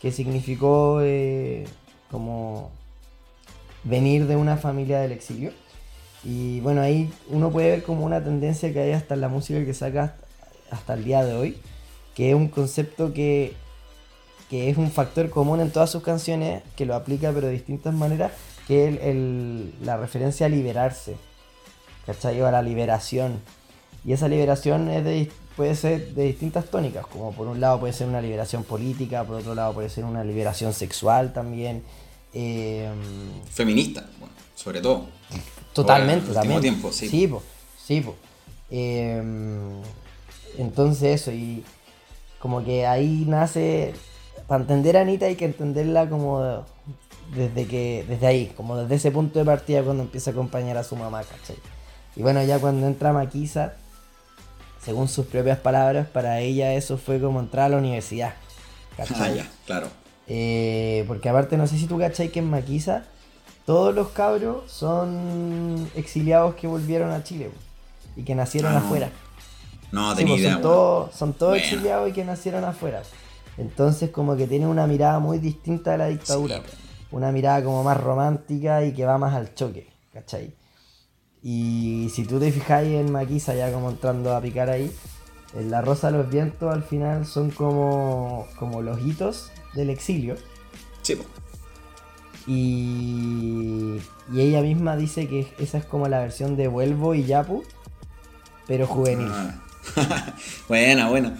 que 0.00 0.10
significó 0.10 1.00
eh, 1.02 1.64
como 2.10 2.70
venir 3.84 4.26
de 4.26 4.36
una 4.36 4.56
familia 4.56 5.00
del 5.00 5.12
exilio. 5.12 5.52
Y 6.24 6.60
bueno, 6.60 6.80
ahí 6.80 7.12
uno 7.28 7.50
puede 7.50 7.70
ver 7.70 7.82
como 7.82 8.04
una 8.04 8.22
tendencia 8.24 8.72
que 8.72 8.80
hay 8.80 8.92
hasta 8.92 9.14
en 9.14 9.20
la 9.20 9.28
música 9.28 9.64
que 9.64 9.74
saca 9.74 10.16
hasta 10.70 10.94
el 10.94 11.04
día 11.04 11.24
de 11.24 11.34
hoy, 11.34 11.58
que 12.16 12.30
es 12.30 12.34
un 12.34 12.48
concepto 12.48 13.12
que, 13.12 13.54
que 14.50 14.70
es 14.70 14.76
un 14.78 14.90
factor 14.90 15.28
común 15.30 15.60
en 15.60 15.70
todas 15.70 15.90
sus 15.90 16.02
canciones, 16.02 16.62
que 16.76 16.86
lo 16.86 16.94
aplica 16.94 17.30
pero 17.32 17.46
de 17.48 17.52
distintas 17.52 17.94
maneras, 17.94 18.32
que 18.66 18.88
es 18.88 18.94
el- 18.94 18.98
el- 19.02 19.74
la 19.82 19.96
referencia 19.96 20.46
a 20.46 20.48
liberarse, 20.48 21.16
¿cachai? 22.06 22.40
O 22.40 22.46
a 22.46 22.50
la 22.50 22.62
liberación. 22.62 23.40
Y 24.04 24.12
esa 24.12 24.28
liberación 24.28 24.88
es 24.90 25.04
de, 25.04 25.30
puede 25.56 25.74
ser 25.74 26.14
de 26.14 26.24
distintas 26.24 26.66
tónicas, 26.66 27.06
como 27.06 27.32
por 27.32 27.48
un 27.48 27.60
lado 27.60 27.80
puede 27.80 27.92
ser 27.92 28.06
una 28.08 28.20
liberación 28.22 28.64
política, 28.64 29.24
por 29.24 29.36
otro 29.36 29.54
lado 29.54 29.74
puede 29.74 29.88
ser 29.90 30.04
una 30.04 30.24
liberación 30.24 30.72
sexual 30.72 31.32
también. 31.32 31.82
eh, 32.38 32.88
Feminista, 33.50 34.06
bueno, 34.20 34.34
sobre 34.54 34.80
todo. 34.80 35.06
Totalmente, 35.72 36.32
también. 36.32 36.60
tiempo, 36.60 36.92
sí. 36.92 37.08
Sí, 37.08 37.26
po, 37.26 37.42
sí, 37.82 38.00
po. 38.00 38.14
Em, 38.70 39.80
entonces 40.58 41.20
eso, 41.22 41.32
y 41.32 41.64
como 42.38 42.64
que 42.64 42.86
ahí 42.86 43.24
nace, 43.26 43.94
para 44.46 44.62
entender 44.62 44.96
a 44.96 45.00
Anita 45.02 45.26
hay 45.26 45.36
que 45.36 45.44
entenderla 45.46 46.08
como 46.08 46.64
desde 47.34 47.66
que, 47.66 48.04
desde 48.08 48.26
ahí, 48.26 48.52
como 48.56 48.76
desde 48.76 48.94
ese 48.96 49.10
punto 49.10 49.38
de 49.38 49.44
partida 49.44 49.82
cuando 49.82 50.02
empieza 50.04 50.30
a 50.30 50.32
acompañar 50.32 50.76
a 50.76 50.84
su 50.84 50.94
mamá, 50.96 51.22
¿cachai? 51.22 51.56
Y 52.14 52.22
bueno, 52.22 52.42
ya 52.44 52.58
cuando 52.58 52.86
entra 52.86 53.12
Maquisa, 53.12 53.74
según 54.82 55.08
sus 55.08 55.26
propias 55.26 55.58
palabras, 55.58 56.06
para 56.06 56.40
ella 56.40 56.72
eso 56.74 56.98
fue 56.98 57.20
como 57.20 57.40
entrar 57.40 57.66
a 57.66 57.68
la 57.70 57.76
universidad, 57.78 58.34
Ah, 58.92 58.94
¿cachai? 58.98 59.36
ya, 59.36 59.46
claro. 59.66 59.88
Eh, 60.28 61.04
porque 61.06 61.28
aparte, 61.28 61.56
no 61.56 61.66
sé 61.66 61.76
si 61.78 61.86
tú 61.86 61.98
cachai 61.98 62.30
que 62.30 62.38
en 62.38 62.48
Maquisa 62.50 63.04
todos 63.66 63.94
los 63.94 64.08
cabros 64.08 64.70
son 64.70 65.88
exiliados 65.96 66.54
que 66.54 66.66
volvieron 66.68 67.10
a 67.10 67.22
Chile 67.24 67.50
y 68.16 68.22
que 68.22 68.34
nacieron 68.34 68.72
Ah, 68.74 68.78
afuera. 68.78 69.10
No, 69.92 70.10
Sí, 70.12 70.16
tenía 70.18 70.32
pues, 70.34 70.40
idea. 70.42 70.52
son, 70.54 70.62
bueno. 70.62 70.74
todos, 70.74 71.14
son 71.14 71.32
todos 71.34 71.52
Bueno. 71.52 71.64
exiliados 71.64 72.08
y 72.08 72.12
que 72.12 72.24
nacieron 72.24 72.64
afuera. 72.64 73.02
Entonces 73.58 74.10
como 74.10 74.36
que 74.36 74.46
tienen 74.46 74.68
una 74.68 74.86
mirada 74.86 75.18
muy 75.18 75.38
distinta 75.38 75.92
de 75.92 75.98
la 75.98 76.06
dictadura. 76.08 76.56
Sí. 76.58 76.76
Una 77.12 77.32
mirada 77.32 77.62
como 77.64 77.82
más 77.84 77.96
romántica 77.98 78.84
y 78.84 78.92
que 78.92 79.04
va 79.06 79.16
más 79.16 79.34
al 79.34 79.54
choque, 79.54 79.88
¿cachai? 80.12 80.54
Y 81.42 82.10
si 82.12 82.24
tú 82.24 82.40
te 82.40 82.50
fijáis 82.50 82.88
en 82.94 83.12
Maquisa, 83.12 83.54
ya 83.54 83.72
como 83.72 83.88
entrando 83.90 84.34
a 84.34 84.40
picar 84.40 84.68
ahí, 84.68 84.90
en 85.54 85.70
La 85.70 85.80
Rosa 85.80 86.10
de 86.10 86.18
los 86.18 86.28
Vientos 86.28 86.74
al 86.74 86.82
final 86.82 87.24
son 87.24 87.50
como, 87.50 88.46
como 88.58 88.82
los 88.82 89.00
hitos 89.06 89.50
del 89.74 89.90
exilio. 89.90 90.34
Sí. 91.02 91.16
Y, 92.46 94.00
y 94.32 94.40
ella 94.40 94.60
misma 94.62 94.96
dice 94.96 95.28
que 95.28 95.46
esa 95.58 95.78
es 95.78 95.84
como 95.84 96.08
la 96.08 96.20
versión 96.20 96.56
de 96.56 96.68
Vuelvo 96.68 97.14
y 97.14 97.24
Yapu, 97.24 97.62
pero 98.66 98.86
juvenil. 98.86 99.28
Ah. 99.30 99.62
buena, 100.68 101.08
buena. 101.08 101.36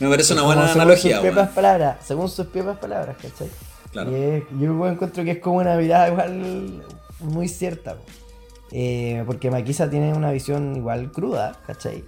Me 0.00 0.08
parece 0.08 0.32
una 0.32 0.42
buena 0.42 0.66
según 0.66 0.80
analogía, 0.82 1.16
Sus 1.16 1.24
propias 1.26 1.48
palabras, 1.50 1.96
según 2.04 2.28
sus 2.28 2.46
propias 2.46 2.78
palabras, 2.78 3.16
¿cachai? 3.20 3.48
Claro. 3.92 4.10
Y 4.10 4.14
es- 4.14 4.42
yo 4.58 4.86
encuentro 4.88 5.22
que 5.24 5.30
es 5.32 5.38
como 5.38 5.58
una 5.58 5.76
mirada 5.76 6.08
igual 6.08 6.84
muy 7.20 7.48
cierta. 7.48 7.96
Eh, 8.72 9.22
porque 9.26 9.50
Maquisa 9.52 9.88
tiene 9.88 10.12
una 10.14 10.32
visión 10.32 10.74
igual 10.76 11.12
cruda, 11.12 11.56
¿cachai? 11.66 12.04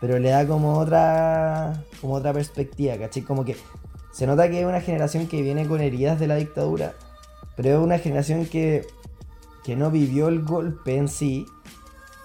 Pero 0.00 0.18
le 0.18 0.30
da 0.30 0.46
como 0.46 0.78
otra, 0.78 1.84
como 2.00 2.14
otra 2.14 2.32
perspectiva, 2.32 2.96
¿cachai? 2.96 3.22
Como 3.22 3.44
que 3.44 3.56
se 4.12 4.26
nota 4.26 4.50
que 4.50 4.60
es 4.60 4.66
una 4.66 4.80
generación 4.80 5.28
que 5.28 5.40
viene 5.42 5.68
con 5.68 5.80
heridas 5.80 6.18
de 6.18 6.26
la 6.26 6.34
dictadura, 6.34 6.94
pero 7.54 7.68
es 7.78 7.78
una 7.84 7.98
generación 7.98 8.46
que, 8.46 8.84
que 9.62 9.76
no 9.76 9.90
vivió 9.92 10.26
el 10.28 10.42
golpe 10.42 10.96
en 10.96 11.06
sí, 11.06 11.46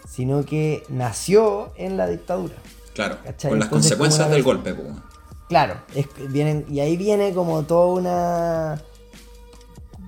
sino 0.10 0.46
que 0.46 0.84
nació 0.90 1.74
en 1.76 1.98
la 1.98 2.08
dictadura. 2.08 2.56
Claro, 2.96 3.18
¿Cachai? 3.24 3.52
con 3.52 3.60
las 3.60 3.68
Entonces, 3.68 3.92
consecuencias 3.92 4.28
del 4.30 4.38
vez- 4.38 4.46
golpe, 4.46 4.74
po, 4.74 4.82
weón. 4.82 5.04
Claro, 5.50 5.76
es 5.94 6.08
vienen, 6.32 6.66
y 6.70 6.80
ahí 6.80 6.98
viene 6.98 7.32
como 7.34 7.62
toda 7.64 7.86
una 7.94 8.82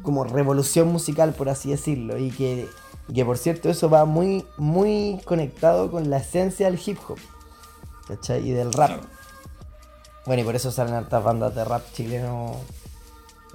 como 0.01 0.23
revolución 0.23 0.87
musical, 0.87 1.33
por 1.33 1.49
así 1.49 1.69
decirlo, 1.69 2.17
y 2.17 2.31
que, 2.31 2.67
y 3.09 3.13
que 3.13 3.23
por 3.25 3.37
cierto 3.37 3.69
eso 3.69 3.89
va 3.89 4.05
muy, 4.05 4.45
muy 4.57 5.19
conectado 5.25 5.91
con 5.91 6.09
la 6.09 6.17
esencia 6.17 6.69
del 6.71 6.79
hip 6.83 6.97
hop, 7.07 7.19
¿cachai? 8.07 8.47
Y 8.47 8.51
del 8.51 8.71
rap. 8.73 8.87
Claro. 8.87 9.03
Bueno, 10.25 10.41
y 10.41 10.45
por 10.45 10.55
eso 10.55 10.71
salen 10.71 10.93
hartas 10.93 11.23
bandas 11.23 11.53
de 11.55 11.63
rap 11.65 11.83
chileno 11.93 12.55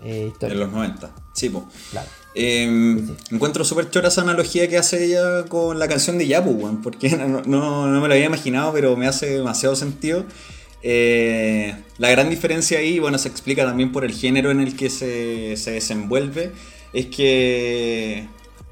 eh, 0.02 0.22
En 0.22 0.28
históricos. 0.28 0.60
los 0.60 0.72
90. 0.72 1.10
Sí, 1.34 1.48
po. 1.48 1.64
Claro. 1.90 2.08
Eh. 2.34 2.98
Encuentro 3.30 3.64
súper 3.64 3.90
chora 3.90 4.08
esa 4.08 4.22
analogía 4.22 4.68
que 4.68 4.78
hace 4.78 5.04
ella 5.04 5.44
con 5.48 5.78
la 5.78 5.86
canción 5.88 6.16
de 6.18 6.26
Yapu, 6.26 6.50
weón, 6.52 6.80
porque 6.82 7.10
no, 7.16 7.42
no- 7.44 7.86
no 7.86 8.00
me 8.00 8.08
lo 8.08 8.14
había 8.14 8.26
imaginado, 8.26 8.72
pero 8.72 8.96
me 8.96 9.06
hace 9.06 9.26
demasiado 9.26 9.76
sentido. 9.76 10.24
Eh, 10.82 11.74
la 11.98 12.10
gran 12.10 12.28
diferencia 12.30 12.78
ahí, 12.78 12.98
bueno, 12.98 13.16
se 13.18 13.28
explica 13.28 13.64
también 13.64 13.92
por 13.92 14.04
el 14.04 14.12
género 14.12 14.50
en 14.50 14.60
el 14.60 14.74
que 14.76 14.90
se, 14.90 15.56
se 15.56 15.70
desenvuelve, 15.72 16.50
es 16.92 17.06
que 17.06 18.26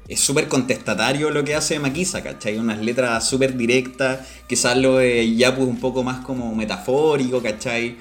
es 0.09 0.19
súper 0.19 0.47
contestatario 0.49 1.29
lo 1.29 1.43
que 1.45 1.55
hace 1.55 1.79
Maquisa, 1.79 2.21
¿cachai? 2.21 2.57
Unas 2.57 2.79
letras 2.79 3.27
súper 3.29 3.55
directas, 3.55 4.27
quizás 4.47 4.75
lo 4.77 4.97
de 4.97 5.35
Yapu 5.35 5.61
es 5.63 5.67
un 5.69 5.79
poco 5.79 6.03
más 6.03 6.25
como 6.25 6.53
metafórico, 6.53 7.41
¿cachai? 7.41 7.95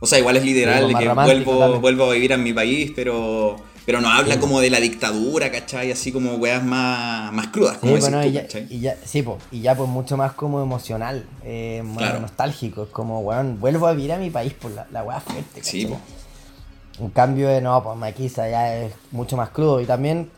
O 0.00 0.06
sea, 0.06 0.18
igual 0.18 0.36
es 0.36 0.44
literal, 0.44 0.88
de 0.88 0.94
que 0.94 1.04
romántico 1.06 1.44
vuelvo, 1.44 1.60
también. 1.60 1.80
vuelvo 1.80 2.10
a 2.10 2.14
vivir 2.14 2.32
en 2.32 2.42
mi 2.42 2.52
país, 2.52 2.92
pero, 2.94 3.56
pero 3.86 4.00
no 4.00 4.08
habla 4.08 4.38
como 4.40 4.60
de 4.60 4.70
la 4.70 4.80
dictadura, 4.80 5.50
¿cachai? 5.50 5.90
Así 5.92 6.10
como 6.12 6.34
weas 6.36 6.64
más, 6.64 7.32
más 7.32 7.48
crudas, 7.48 7.74
Sí, 7.74 7.80
como 7.80 7.92
decís 7.94 8.08
bueno, 8.08 8.22
tú, 8.22 8.28
y 8.28 8.32
ya, 8.32 8.42
¿cachai? 8.42 8.66
y 8.70 8.80
ya- 8.80 8.96
sí, 9.04 9.22
po, 9.22 9.38
y 9.50 9.60
ya 9.60 9.74
pues 9.76 9.88
mucho 9.88 10.16
más 10.16 10.32
como 10.32 10.62
emocional, 10.62 11.26
eh, 11.44 11.82
más 11.84 11.98
Claro. 11.98 12.20
nostálgico, 12.20 12.84
es 12.84 12.88
como, 12.90 13.20
weón, 13.20 13.60
vuelvo 13.60 13.86
a 13.86 13.92
vivir 13.92 14.12
a 14.12 14.18
mi 14.18 14.30
país 14.30 14.54
por 14.54 14.70
la, 14.70 14.86
la 14.90 15.02
weá 15.02 15.20
fuerte, 15.20 15.62
Sí, 15.62 15.86
po. 15.86 15.98
En 17.00 17.10
cambio, 17.10 17.48
de 17.48 17.60
no, 17.60 17.82
pues 17.82 17.96
Maquisa 17.98 18.48
ya 18.48 18.76
es 18.76 18.94
mucho 19.10 19.36
más 19.36 19.48
crudo. 19.50 19.80
Y 19.80 19.84
también, 19.84 20.30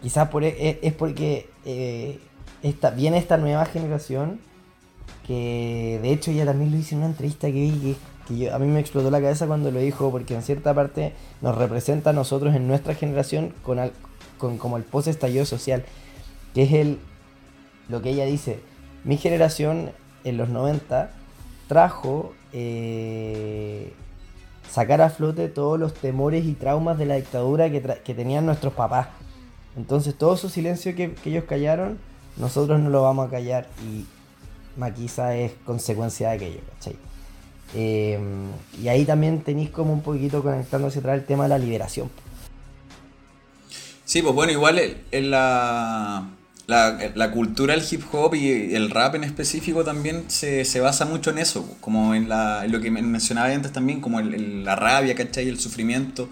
quizás 0.00 0.28
por, 0.28 0.44
e- 0.44 0.56
es, 0.70 0.76
es 0.80 0.92
porque 0.92 1.50
eh, 1.64 2.20
esta, 2.62 2.90
viene 2.90 3.18
esta 3.18 3.36
nueva 3.36 3.66
generación 3.66 4.38
que, 5.26 5.98
de 6.02 6.12
hecho, 6.12 6.30
ella 6.30 6.44
también 6.44 6.70
lo 6.70 6.78
hizo 6.78 6.94
en 6.94 6.98
una 6.98 7.08
entrevista 7.08 7.48
que 7.48 7.52
vi 7.52 7.70
que, 7.72 7.96
que 8.26 8.36
yo- 8.36 8.54
a 8.54 8.58
mí 8.58 8.66
me 8.66 8.80
explotó 8.80 9.10
la 9.10 9.20
cabeza 9.20 9.46
cuando 9.46 9.70
lo 9.70 9.78
dijo, 9.80 10.10
porque 10.10 10.34
en 10.34 10.42
cierta 10.42 10.74
parte 10.74 11.12
nos 11.40 11.56
representa 11.56 12.10
a 12.10 12.12
nosotros 12.12 12.54
en 12.54 12.66
nuestra 12.68 12.94
generación 12.94 13.52
con, 13.62 13.78
al- 13.78 13.92
con 14.38 14.58
como 14.58 14.76
el 14.76 14.82
post 14.84 15.08
estallido 15.08 15.44
social, 15.44 15.84
que 16.54 16.62
es 16.64 16.72
el 16.72 16.98
lo 17.88 18.02
que 18.02 18.10
ella 18.10 18.24
dice. 18.24 18.58
Mi 19.04 19.16
generación 19.16 19.90
en 20.24 20.36
los 20.36 20.48
90 20.48 21.10
trajo 21.68 22.32
eh, 22.52 23.92
sacar 24.70 25.00
a 25.00 25.10
flote 25.10 25.48
todos 25.48 25.78
los 25.78 25.94
temores 25.94 26.44
y 26.44 26.54
traumas 26.54 26.98
de 26.98 27.06
la 27.06 27.14
dictadura 27.16 27.70
que, 27.70 27.80
tenían 28.14 28.44
nuestros 28.46 28.72
papás. 28.72 29.08
Entonces 29.76 30.16
todo 30.16 30.36
su 30.36 30.48
silencio 30.48 30.94
que, 30.96 31.12
que 31.12 31.30
ellos 31.30 31.44
callaron, 31.44 31.98
nosotros 32.36 32.80
no 32.80 32.90
lo 32.90 33.02
vamos 33.02 33.28
a 33.28 33.30
callar 33.30 33.68
y 33.88 34.04
Maquisa 34.76 35.36
es 35.36 35.52
consecuencia 35.64 36.30
de 36.30 36.34
aquello, 36.36 36.60
¿cachai? 36.74 36.96
Eh, 37.74 38.18
y 38.82 38.88
ahí 38.88 39.04
también 39.04 39.42
tenéis 39.42 39.70
como 39.70 39.92
un 39.92 40.02
poquito 40.02 40.42
conectando 40.42 40.88
hacia 40.88 41.00
atrás 41.00 41.18
el 41.18 41.24
tema 41.24 41.44
de 41.44 41.48
la 41.50 41.58
liberación. 41.58 42.10
Sí, 44.04 44.22
pues 44.22 44.34
bueno, 44.34 44.52
igual 44.52 44.80
en 45.10 45.30
la, 45.30 46.28
la, 46.68 46.98
la 47.14 47.30
cultura 47.32 47.74
del 47.74 47.84
hip 47.90 48.02
hop 48.12 48.34
y 48.36 48.74
el 48.74 48.90
rap 48.90 49.16
en 49.16 49.24
específico 49.24 49.82
también 49.84 50.24
se, 50.28 50.64
se 50.64 50.80
basa 50.80 51.04
mucho 51.04 51.30
en 51.30 51.38
eso, 51.38 51.68
como 51.80 52.14
en, 52.14 52.28
la, 52.28 52.64
en 52.64 52.72
lo 52.72 52.80
que 52.80 52.90
men- 52.90 53.10
mencionaba 53.10 53.48
antes 53.52 53.72
también, 53.72 54.00
como 54.00 54.20
el- 54.20 54.34
el- 54.34 54.64
la 54.64 54.76
rabia, 54.76 55.14
¿cachai? 55.16 55.48
El 55.48 55.58
sufrimiento. 55.58 56.28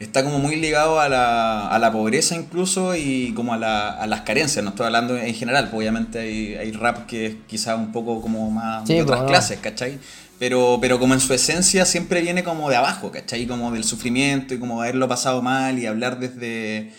Está 0.00 0.22
como 0.22 0.38
muy 0.38 0.56
ligado 0.56 1.00
a 1.00 1.08
la, 1.08 1.68
a 1.68 1.78
la 1.78 1.92
pobreza 1.92 2.34
incluso 2.36 2.94
y 2.94 3.32
como 3.34 3.54
a, 3.54 3.56
la- 3.56 3.90
a 3.90 4.06
las 4.06 4.20
carencias, 4.22 4.62
no 4.62 4.70
estoy 4.70 4.86
hablando 4.86 5.16
en 5.16 5.34
general, 5.34 5.64
pues 5.70 5.78
obviamente 5.78 6.18
hay, 6.18 6.54
hay 6.56 6.72
rap 6.72 7.06
que 7.06 7.26
es 7.26 7.36
quizás 7.46 7.78
un 7.78 7.90
poco 7.90 8.20
como 8.20 8.50
más 8.50 8.86
Sí, 8.86 8.94
de 8.96 9.02
otras 9.02 9.20
pues, 9.20 9.22
no. 9.22 9.28
clases, 9.28 9.58
¿cachai? 9.60 9.98
Pero, 10.38 10.78
pero 10.80 10.98
como 10.98 11.14
en 11.14 11.20
su 11.20 11.32
esencia 11.32 11.84
siempre 11.84 12.20
viene 12.20 12.42
como 12.42 12.68
de 12.68 12.76
abajo, 12.76 13.10
¿cachai? 13.12 13.46
Como 13.46 13.70
del 13.72 13.84
sufrimiento 13.84 14.52
y 14.54 14.58
como 14.58 14.82
haberlo 14.82 15.08
pasado 15.08 15.42
mal 15.42 15.78
y 15.78 15.86
hablar 15.86 16.18
desde 16.18 16.92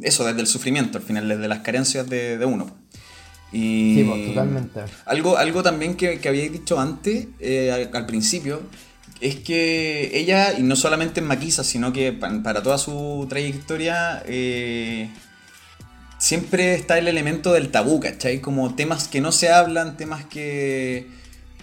eso, 0.00 0.24
desde 0.24 0.40
el 0.40 0.46
sufrimiento, 0.46 0.98
al 0.98 1.04
final, 1.04 1.28
desde 1.28 1.48
las 1.48 1.60
carencias 1.60 2.08
de, 2.08 2.36
de 2.38 2.44
uno. 2.44 2.76
Y 3.52 3.94
Sí, 3.94 4.04
pues, 4.04 4.26
totalmente. 4.26 4.80
Algo, 5.06 5.36
algo 5.38 5.62
también 5.62 5.94
que, 5.96 6.18
que 6.18 6.28
habíais 6.28 6.52
dicho 6.52 6.78
antes, 6.80 7.28
eh, 7.38 7.70
al, 7.72 7.90
al 7.96 8.04
principio, 8.06 8.60
es 9.20 9.36
que 9.36 10.10
ella, 10.18 10.58
y 10.58 10.62
no 10.64 10.74
solamente 10.76 11.20
en 11.20 11.26
Maquisa, 11.28 11.62
sino 11.64 11.92
que 11.92 12.12
pa- 12.12 12.42
para 12.42 12.62
toda 12.62 12.76
su 12.78 13.26
trayectoria, 13.30 14.22
eh, 14.26 15.08
siempre 16.18 16.74
está 16.74 16.98
el 16.98 17.08
elemento 17.08 17.52
del 17.52 17.70
tabú, 17.70 18.00
¿cachai? 18.00 18.40
Como 18.40 18.74
temas 18.74 19.08
que 19.08 19.20
no 19.20 19.32
se 19.32 19.50
hablan, 19.50 19.96
temas 19.96 20.24
que, 20.24 21.08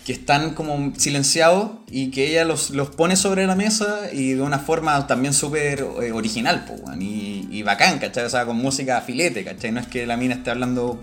que 0.06 0.12
están 0.12 0.54
como 0.54 0.94
silenciados 0.98 1.72
y 1.90 2.12
que 2.12 2.30
ella 2.30 2.44
los, 2.44 2.72
los 2.72 2.90
pone 2.90 3.16
sobre 3.16 3.48
la 3.48 3.56
mesa 3.56 4.12
y 4.12 4.34
de 4.34 4.42
una 4.42 4.60
forma 4.60 5.08
también 5.08 5.34
súper 5.34 5.86
eh, 6.02 6.12
original, 6.12 6.66
po, 6.66 6.76
y, 7.00 7.64
bacán, 7.64 8.00
¿cachai? 8.00 8.26
O 8.26 8.30
sea, 8.30 8.46
con 8.46 8.58
música 8.58 8.98
a 8.98 9.02
filete, 9.02 9.46
¿cachai? 9.46 9.72
No 9.72 9.80
es 9.80 9.88
que 9.88 10.06
la 10.06 10.18
mina 10.18 10.36
esté 10.36 10.52
hablando 10.52 11.02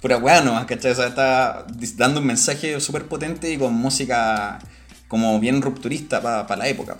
pura 0.00 0.18
weá 0.18 0.40
nomás, 0.40 0.64
¿cachai? 0.66 0.92
O 0.92 0.94
sea, 0.94 1.06
está 1.06 1.66
dando 1.96 2.20
un 2.20 2.26
mensaje 2.26 2.80
súper 2.80 3.06
potente 3.06 3.52
y 3.52 3.58
con 3.58 3.74
música 3.74 4.58
como 5.06 5.38
bien 5.38 5.62
rupturista 5.62 6.20
para 6.20 6.56
la 6.56 6.68
época. 6.68 6.96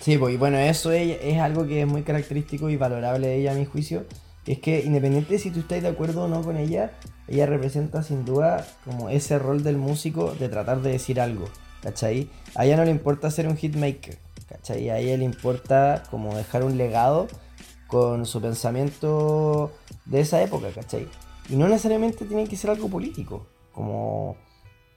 Sí, 0.00 0.18
pues 0.18 0.34
y 0.34 0.36
bueno, 0.36 0.58
eso 0.58 0.90
es, 0.90 1.18
es 1.22 1.38
algo 1.38 1.66
que 1.68 1.82
es 1.82 1.86
muy 1.86 2.02
característico 2.02 2.68
y 2.68 2.76
valorable 2.76 3.28
de 3.28 3.36
ella 3.36 3.52
a 3.52 3.54
mi 3.54 3.64
juicio. 3.64 4.06
Es 4.44 4.58
que 4.58 4.80
independiente 4.80 5.34
de 5.34 5.38
si 5.38 5.50
tú 5.50 5.60
estás 5.60 5.82
de 5.82 5.88
acuerdo 5.88 6.24
o 6.24 6.28
no 6.28 6.42
con 6.42 6.56
ella, 6.56 6.90
ella 7.32 7.46
representa 7.46 8.02
sin 8.02 8.24
duda 8.24 8.66
como 8.84 9.08
ese 9.08 9.38
rol 9.38 9.62
del 9.62 9.78
músico 9.78 10.34
de 10.34 10.50
tratar 10.50 10.82
de 10.82 10.92
decir 10.92 11.18
algo, 11.18 11.46
¿cachai? 11.82 12.28
A 12.54 12.66
ella 12.66 12.76
no 12.76 12.84
le 12.84 12.90
importa 12.90 13.30
ser 13.30 13.48
un 13.48 13.56
hitmaker, 13.56 14.18
¿cachai? 14.48 14.90
A 14.90 14.98
ella 14.98 15.16
le 15.16 15.24
importa 15.24 16.02
como 16.10 16.36
dejar 16.36 16.62
un 16.62 16.76
legado 16.76 17.28
con 17.86 18.26
su 18.26 18.40
pensamiento 18.42 19.72
de 20.04 20.20
esa 20.20 20.42
época, 20.42 20.68
¿cachai? 20.74 21.08
Y 21.48 21.56
no 21.56 21.68
necesariamente 21.68 22.26
tiene 22.26 22.46
que 22.46 22.56
ser 22.56 22.70
algo 22.70 22.88
político, 22.88 23.46
como... 23.72 24.36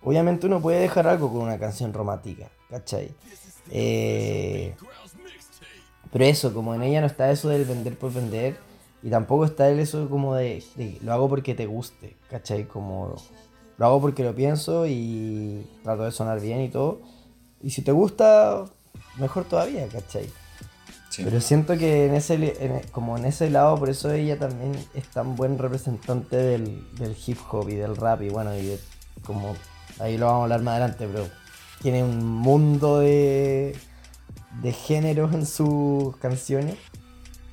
Obviamente 0.03 0.45
uno 0.45 0.61
puede 0.61 0.81
dejar 0.81 1.07
algo 1.07 1.31
con 1.31 1.41
una 1.41 1.57
canción 1.57 1.91
romántica, 1.91 2.49
¿cachai? 2.69 3.11
Eh, 3.71 4.75
pero 6.11 6.25
eso, 6.25 6.53
como 6.53 6.75
en 6.75 6.83
ella 6.83 7.01
no 7.01 7.07
está 7.07 7.31
eso 7.31 7.49
del 7.49 7.65
vender 7.65 7.97
por 7.97 8.13
vender, 8.13 8.57
y 9.05 9.09
tampoco 9.11 9.45
está 9.45 9.69
el 9.69 9.79
eso 9.79 10.09
como 10.09 10.33
de, 10.35 10.63
de 10.75 10.97
lo 11.03 11.13
hago 11.13 11.29
porque 11.29 11.53
te 11.53 11.67
guste, 11.67 12.17
¿cachai? 12.29 12.65
Como 12.67 13.15
lo 13.77 13.85
hago 13.85 14.01
porque 14.01 14.23
lo 14.23 14.33
pienso 14.33 14.87
y 14.87 15.63
trato 15.83 16.03
de 16.05 16.11
sonar 16.11 16.41
bien 16.41 16.61
y 16.61 16.69
todo. 16.69 17.01
Y 17.61 17.69
si 17.69 17.83
te 17.83 17.91
gusta, 17.91 18.65
mejor 19.19 19.45
todavía, 19.45 19.87
¿cachai? 19.89 20.27
Sí. 21.09 21.21
Pero 21.23 21.39
siento 21.39 21.77
que 21.77 22.07
en 22.07 22.15
ese, 22.15 22.33
en- 22.65 22.81
como 22.91 23.15
en 23.17 23.25
ese 23.25 23.49
lado, 23.51 23.77
por 23.77 23.89
eso 23.89 24.11
ella 24.11 24.39
también 24.39 24.71
es 24.95 25.07
tan 25.09 25.35
buen 25.35 25.57
representante 25.59 26.35
del, 26.35 26.83
del 26.95 27.15
hip 27.27 27.37
hop 27.51 27.69
y 27.69 27.75
del 27.75 27.95
rap 27.95 28.23
y 28.23 28.29
bueno, 28.29 28.55
y 28.57 28.65
de, 28.65 28.79
como 29.23 29.55
ahí 29.99 30.17
lo 30.17 30.25
vamos 30.25 30.39
a 30.41 30.43
hablar 30.45 30.61
más 30.63 30.71
adelante, 30.73 31.07
pero 31.11 31.27
tiene 31.81 32.03
un 32.03 32.25
mundo 32.25 32.99
de, 32.99 33.77
de 34.63 34.73
géneros 34.73 35.31
en 35.33 35.45
sus 35.45 36.17
canciones. 36.17 36.75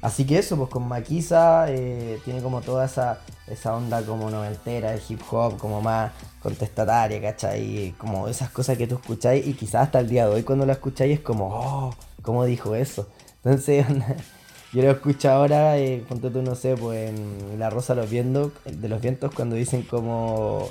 Así 0.03 0.27
que 0.27 0.39
eso, 0.39 0.57
pues 0.57 0.69
con 0.69 0.89
Maquisa 0.89 1.67
eh, 1.69 2.21
tiene 2.25 2.43
como 2.43 2.61
toda 2.61 2.87
esa, 2.87 3.21
esa 3.47 3.77
onda 3.77 4.03
como 4.03 4.31
noventera 4.31 4.91
de 4.91 5.01
hip 5.09 5.21
hop, 5.31 5.59
como 5.59 5.81
más 5.81 6.11
contestataria, 6.43 7.23
¿cachai? 7.23 7.95
Como 7.99 8.27
esas 8.27 8.51
cosas 8.51 8.77
que 8.77 8.89
tú 8.89 8.97
escucháis 8.97 9.47
y 9.47 9.55
quizás 9.55 9.83
hasta 9.83 10.01
el 10.01 10.09
día 10.09 10.27
de 10.27 10.35
hoy 10.35 10.43
cuando 10.43 10.67
la 10.67 10.73
escucháis 10.73 11.19
es 11.19 11.21
como, 11.21 11.51
oh, 11.55 11.95
¿cómo 12.21 12.45
dijo 12.45 12.75
eso? 12.75 13.09
Entonces, 13.45 13.87
yo 14.73 14.83
lo 14.83 14.91
escucho 14.91 15.31
ahora, 15.31 15.79
eh, 15.79 16.05
ponte 16.09 16.31
tú, 16.31 16.43
no 16.43 16.57
sé, 16.57 16.77
pues 16.77 17.11
en 17.11 17.61
La 17.61 17.71
Rosa 17.71 17.95
los 17.95 18.11
Vientos, 18.11 18.51
de 18.65 18.89
los 18.89 19.01
Vientos 19.01 19.33
cuando 19.33 19.55
dicen 19.55 19.83
como 19.83 20.69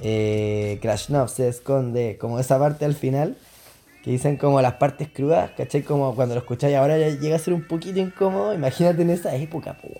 eh, 0.00 0.80
Krasnov 0.82 1.28
se 1.28 1.48
esconde, 1.48 2.18
como 2.20 2.40
esa 2.40 2.58
parte 2.58 2.84
al 2.84 2.94
final, 2.94 3.36
que 4.04 4.10
dicen 4.10 4.36
como 4.36 4.60
las 4.60 4.74
partes 4.74 5.08
crudas, 5.12 5.50
¿cachai? 5.56 5.82
Como 5.82 6.14
cuando 6.14 6.34
lo 6.34 6.40
escucháis 6.42 6.76
ahora 6.76 6.98
ya 6.98 7.08
llega 7.08 7.36
a 7.36 7.38
ser 7.38 7.54
un 7.54 7.66
poquito 7.66 7.98
incómodo, 8.00 8.52
imagínate 8.54 9.00
en 9.02 9.10
esa 9.10 9.34
época, 9.34 9.76
pues. 9.80 9.94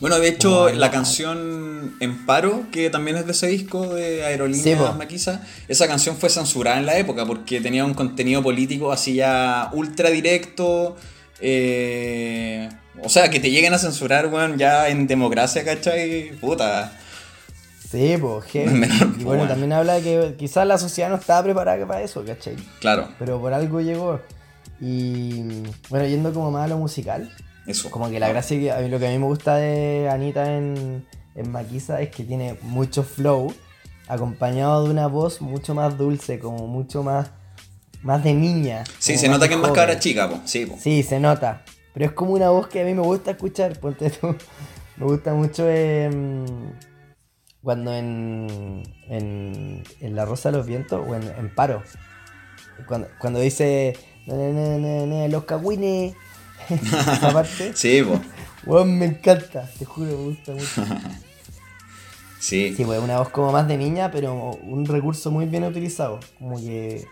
Bueno, 0.00 0.18
de 0.18 0.28
hecho, 0.28 0.70
la 0.70 0.90
canción 0.90 1.94
En 2.00 2.26
Paro, 2.26 2.64
que 2.72 2.90
también 2.90 3.16
es 3.16 3.26
de 3.26 3.32
ese 3.32 3.46
disco 3.46 3.94
de 3.94 4.16
Sí, 4.16 4.22
Aerolíneas 4.22 4.80
po. 4.90 4.92
Maquisa, 4.94 5.46
esa 5.68 5.86
canción 5.86 6.16
fue 6.16 6.30
censurada 6.30 6.78
en 6.78 6.86
la 6.86 6.98
época 6.98 7.24
porque 7.24 7.60
tenía 7.60 7.84
un 7.84 7.94
contenido 7.94 8.42
político 8.42 8.92
así 8.92 9.14
ya 9.14 9.70
ultra 9.72 10.10
directo. 10.10 10.96
eh, 11.40 12.68
o 13.02 13.08
sea, 13.08 13.28
que 13.28 13.40
te 13.40 13.50
lleguen 13.50 13.74
a 13.74 13.78
censurar, 13.78 14.26
weón, 14.28 14.56
ya 14.56 14.88
en 14.88 15.06
democracia, 15.06 15.64
¿cachai? 15.64 16.32
Puta. 16.40 16.92
Sí, 17.94 18.16
pues, 18.20 18.52
Y 19.20 19.22
bueno, 19.22 19.46
también 19.46 19.72
habla 19.72 19.94
de 19.94 20.02
que 20.02 20.34
quizás 20.36 20.66
la 20.66 20.78
sociedad 20.78 21.08
no 21.10 21.14
estaba 21.14 21.44
preparada 21.44 21.86
para 21.86 22.02
eso, 22.02 22.24
¿cachai? 22.24 22.56
Claro, 22.80 23.08
Pero 23.20 23.40
por 23.40 23.54
algo 23.54 23.80
llegó. 23.80 24.20
Y 24.80 25.62
bueno, 25.88 26.04
yendo 26.04 26.32
como 26.32 26.50
más 26.50 26.64
a 26.64 26.68
lo 26.68 26.78
musical, 26.78 27.30
eso. 27.68 27.92
como 27.92 28.10
que 28.10 28.18
la 28.18 28.28
gracia 28.28 28.58
que 28.58 28.72
a 28.72 28.78
mí, 28.78 28.88
lo 28.88 28.98
que 28.98 29.06
a 29.06 29.10
mí 29.10 29.18
me 29.18 29.26
gusta 29.26 29.56
de 29.56 30.08
Anita 30.10 30.56
en, 30.56 31.06
en 31.36 31.52
Maquisa 31.52 32.00
es 32.00 32.10
que 32.10 32.24
tiene 32.24 32.58
mucho 32.62 33.04
flow, 33.04 33.54
acompañado 34.08 34.84
de 34.84 34.90
una 34.90 35.06
voz 35.06 35.40
mucho 35.40 35.76
más 35.76 35.96
dulce, 35.96 36.40
como 36.40 36.66
mucho 36.66 37.04
más, 37.04 37.30
más 38.02 38.24
de 38.24 38.34
niña. 38.34 38.82
Sí, 38.98 39.16
se 39.16 39.28
nota 39.28 39.46
que 39.46 39.54
es 39.54 39.60
más 39.60 39.70
cabra 39.70 40.00
chica, 40.00 40.28
po. 40.28 40.40
Sí, 40.46 40.66
po. 40.66 40.76
Sí, 40.80 41.04
se 41.04 41.20
nota. 41.20 41.62
Pero 41.92 42.06
es 42.06 42.12
como 42.12 42.32
una 42.32 42.50
voz 42.50 42.66
que 42.66 42.80
a 42.80 42.84
mí 42.84 42.92
me 42.92 43.02
gusta 43.02 43.30
escuchar. 43.30 43.78
Ponte 43.78 44.10
tú. 44.10 44.34
Me 44.96 45.06
gusta 45.06 45.34
mucho 45.34 45.68
em, 45.68 46.44
cuando 47.64 47.94
en, 47.94 48.82
en, 49.08 49.82
en 50.00 50.14
La 50.14 50.26
Rosa 50.26 50.50
de 50.50 50.58
los 50.58 50.66
Vientos 50.66 51.02
o 51.04 51.14
en, 51.14 51.22
en 51.22 51.52
Paro. 51.52 51.82
Cuando, 52.86 53.08
cuando 53.18 53.40
dice 53.40 53.96
"Na, 54.26 54.34
na, 54.34 54.50
na, 54.50 54.78
na, 54.78 55.06
na, 55.06 55.28
los 55.28 55.44
cagüines. 55.44 56.14
Esa 56.68 57.32
parte. 57.32 57.72
Sí. 57.74 58.02
Weón, 58.66 58.98
me 58.98 59.06
encanta. 59.06 59.68
Te 59.78 59.84
juro, 59.84 60.06
me 60.10 60.14
gusta 60.14 60.52
mucho. 60.52 60.84
Sí. 62.38 62.74
Sí, 62.76 62.84
pues 62.84 63.00
una 63.00 63.20
voz 63.20 63.30
como 63.30 63.50
más 63.52 63.66
de 63.66 63.78
niña, 63.78 64.10
pero 64.10 64.34
un 64.50 64.84
recurso 64.84 65.30
muy 65.30 65.46
bien 65.46 65.64
utilizado. 65.64 66.20
Como 66.38 66.58
que. 66.58 67.06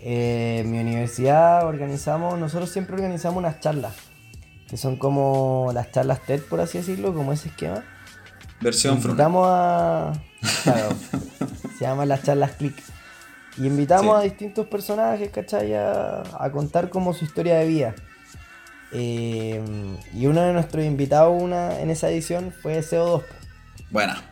eh, 0.00 0.58
en 0.60 0.70
mi 0.70 0.78
universidad 0.78 1.66
organizamos, 1.66 2.38
nosotros 2.38 2.70
siempre 2.70 2.94
organizamos 2.96 3.38
unas 3.38 3.58
charlas. 3.60 3.94
Que 4.68 4.76
son 4.78 4.96
como 4.96 5.70
las 5.74 5.90
charlas 5.92 6.20
TED, 6.26 6.40
por 6.42 6.60
así 6.60 6.78
decirlo, 6.78 7.12
como 7.14 7.32
ese 7.34 7.48
esquema. 7.48 7.84
Versión 8.60 9.00
front. 9.02 9.18
Invitamos 9.18 9.46
a. 9.50 10.12
Claro, 10.62 10.88
se 11.78 11.84
llaman 11.84 12.08
las 12.08 12.22
charlas 12.22 12.52
click. 12.52 12.80
Y 13.58 13.66
invitamos 13.66 14.16
Sí. 14.16 14.20
a 14.20 14.22
distintos 14.30 14.66
personajes, 14.68 15.28
¿cachai? 15.30 15.74
A, 15.74 16.22
a 16.38 16.50
contar 16.52 16.88
como 16.88 17.12
su 17.12 17.24
historia 17.26 17.56
de 17.58 17.66
vida. 17.66 17.94
Eh, 18.92 19.62
y 20.14 20.26
uno 20.26 20.42
de 20.42 20.52
nuestros 20.52 20.84
invitados 20.84 21.40
una, 21.40 21.80
en 21.80 21.90
esa 21.90 22.10
edición 22.10 22.52
fue 22.62 22.80
CO2. 22.80 23.22
Buena. 23.90 24.22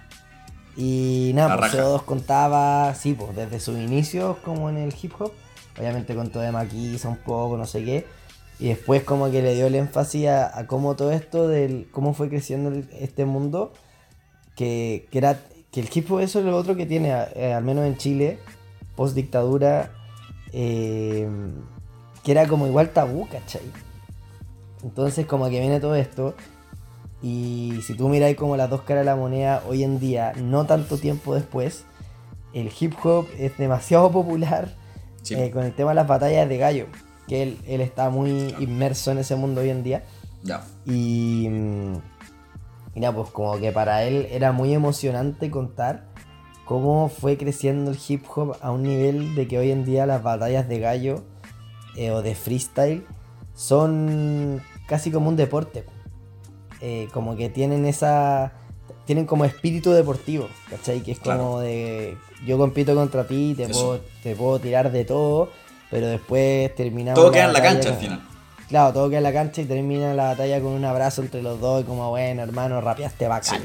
Y 0.76 1.32
nada, 1.34 1.56
pues 1.58 1.72
raja. 1.72 1.82
CO2 1.84 2.04
contaba, 2.04 2.94
sí, 2.94 3.14
pues 3.14 3.34
desde 3.36 3.60
sus 3.60 3.78
inicios 3.78 4.36
como 4.38 4.68
en 4.70 4.76
el 4.78 4.94
hip 5.00 5.12
hop. 5.18 5.32
Obviamente 5.78 6.14
contó 6.14 6.40
de 6.40 6.52
Maquisa 6.52 7.08
un 7.08 7.16
poco, 7.16 7.56
no 7.56 7.66
sé 7.66 7.84
qué. 7.84 8.06
Y 8.58 8.68
después 8.68 9.02
como 9.04 9.30
que 9.30 9.40
le 9.42 9.54
dio 9.54 9.66
el 9.66 9.74
énfasis 9.74 10.28
a, 10.28 10.58
a 10.58 10.66
cómo 10.66 10.94
todo 10.94 11.12
esto, 11.12 11.48
del 11.48 11.88
cómo 11.90 12.12
fue 12.12 12.28
creciendo 12.28 12.68
el- 12.70 12.88
este 13.00 13.24
mundo, 13.24 13.72
que, 14.54 15.08
que 15.10 15.18
era 15.18 15.38
que 15.72 15.80
el 15.80 15.88
hip 15.92 16.10
hop 16.12 16.20
eso 16.20 16.40
es 16.40 16.44
lo 16.44 16.56
otro 16.56 16.76
que 16.76 16.84
tiene, 16.84 17.10
eh, 17.34 17.54
al 17.54 17.64
menos 17.64 17.86
en 17.86 17.96
Chile, 17.96 18.38
post 18.96 19.14
dictadura, 19.14 19.90
eh, 20.52 21.28
que 22.24 22.32
era 22.32 22.46
como 22.48 22.66
igual 22.66 22.90
tabú, 22.90 23.26
¿cachai? 23.28 23.62
Entonces 24.82 25.26
como 25.26 25.44
que 25.50 25.60
viene 25.60 25.80
todo 25.80 25.94
esto 25.94 26.34
y 27.22 27.80
si 27.86 27.94
tú 27.94 28.08
miráis 28.08 28.36
como 28.36 28.56
las 28.56 28.70
dos 28.70 28.82
caras 28.82 29.02
de 29.02 29.06
la 29.06 29.16
moneda 29.16 29.62
hoy 29.68 29.82
en 29.84 29.98
día, 30.00 30.32
no 30.36 30.64
tanto 30.66 30.96
tiempo 30.96 31.34
después, 31.34 31.84
el 32.54 32.70
hip 32.80 32.94
hop 33.04 33.26
es 33.38 33.56
demasiado 33.58 34.10
popular 34.12 34.74
Sí. 35.22 35.34
eh, 35.34 35.50
con 35.50 35.64
el 35.64 35.74
tema 35.74 35.90
de 35.90 35.96
las 35.96 36.06
batallas 36.06 36.48
de 36.48 36.56
gallo, 36.56 36.86
que 37.28 37.42
él, 37.42 37.58
él 37.66 37.82
está 37.82 38.08
muy 38.08 38.54
inmerso 38.58 39.10
en 39.10 39.18
ese 39.18 39.36
mundo 39.36 39.60
hoy 39.60 39.68
en 39.68 39.82
día. 39.82 40.02
Ya. 40.42 40.64
Y, 40.86 41.46
mm, 41.50 41.94
y 42.94 43.00
nada, 43.00 43.14
pues 43.14 43.28
como 43.28 43.58
que 43.58 43.70
para 43.70 44.02
él 44.04 44.26
era 44.30 44.52
muy 44.52 44.72
emocionante 44.72 45.50
contar 45.50 46.06
cómo 46.64 47.10
fue 47.10 47.36
creciendo 47.36 47.90
el 47.90 47.98
hip 48.08 48.24
hop 48.34 48.56
a 48.62 48.70
un 48.70 48.82
nivel 48.82 49.34
de 49.34 49.46
que 49.46 49.58
hoy 49.58 49.70
en 49.72 49.84
día 49.84 50.06
las 50.06 50.22
batallas 50.22 50.66
de 50.68 50.78
gallo 50.80 51.22
eh, 51.96 52.10
o 52.12 52.22
de 52.22 52.34
freestyle 52.34 53.04
son 53.54 54.62
casi 54.90 55.12
como 55.12 55.28
un 55.28 55.36
deporte. 55.36 55.84
Eh, 56.80 57.08
como 57.14 57.36
que 57.36 57.48
tienen 57.48 57.86
esa... 57.86 58.52
Tienen 59.06 59.24
como 59.24 59.44
espíritu 59.44 59.92
deportivo, 59.92 60.48
¿cachai? 60.68 61.00
Que 61.00 61.12
es 61.12 61.20
como 61.20 61.60
de... 61.60 62.16
Yo 62.44 62.58
compito 62.58 62.94
contra 62.94 63.26
ti, 63.26 63.54
te 63.56 63.64
Eso. 63.64 63.72
puedo, 63.72 64.00
te 64.22 64.34
puedo 64.34 64.58
tirar 64.58 64.90
de 64.90 65.04
todo, 65.04 65.50
pero 65.90 66.08
después 66.08 66.74
terminamos... 66.74 67.20
Todo 67.20 67.30
queda 67.30 67.44
en 67.44 67.52
la 67.52 67.62
cancha 67.62 67.90
al 67.90 67.96
final. 67.96 68.20
Claro, 68.68 68.92
todo 68.92 69.08
queda 69.08 69.18
en 69.18 69.24
la 69.24 69.32
cancha 69.32 69.62
y 69.62 69.64
termina 69.64 70.12
la 70.14 70.24
batalla 70.24 70.60
con 70.60 70.72
un 70.72 70.84
abrazo 70.84 71.22
entre 71.22 71.40
los 71.42 71.60
dos 71.60 71.82
y 71.82 71.84
como, 71.84 72.10
bueno, 72.10 72.42
hermano, 72.42 72.80
rapeaste 72.80 73.28
bacán. 73.28 73.62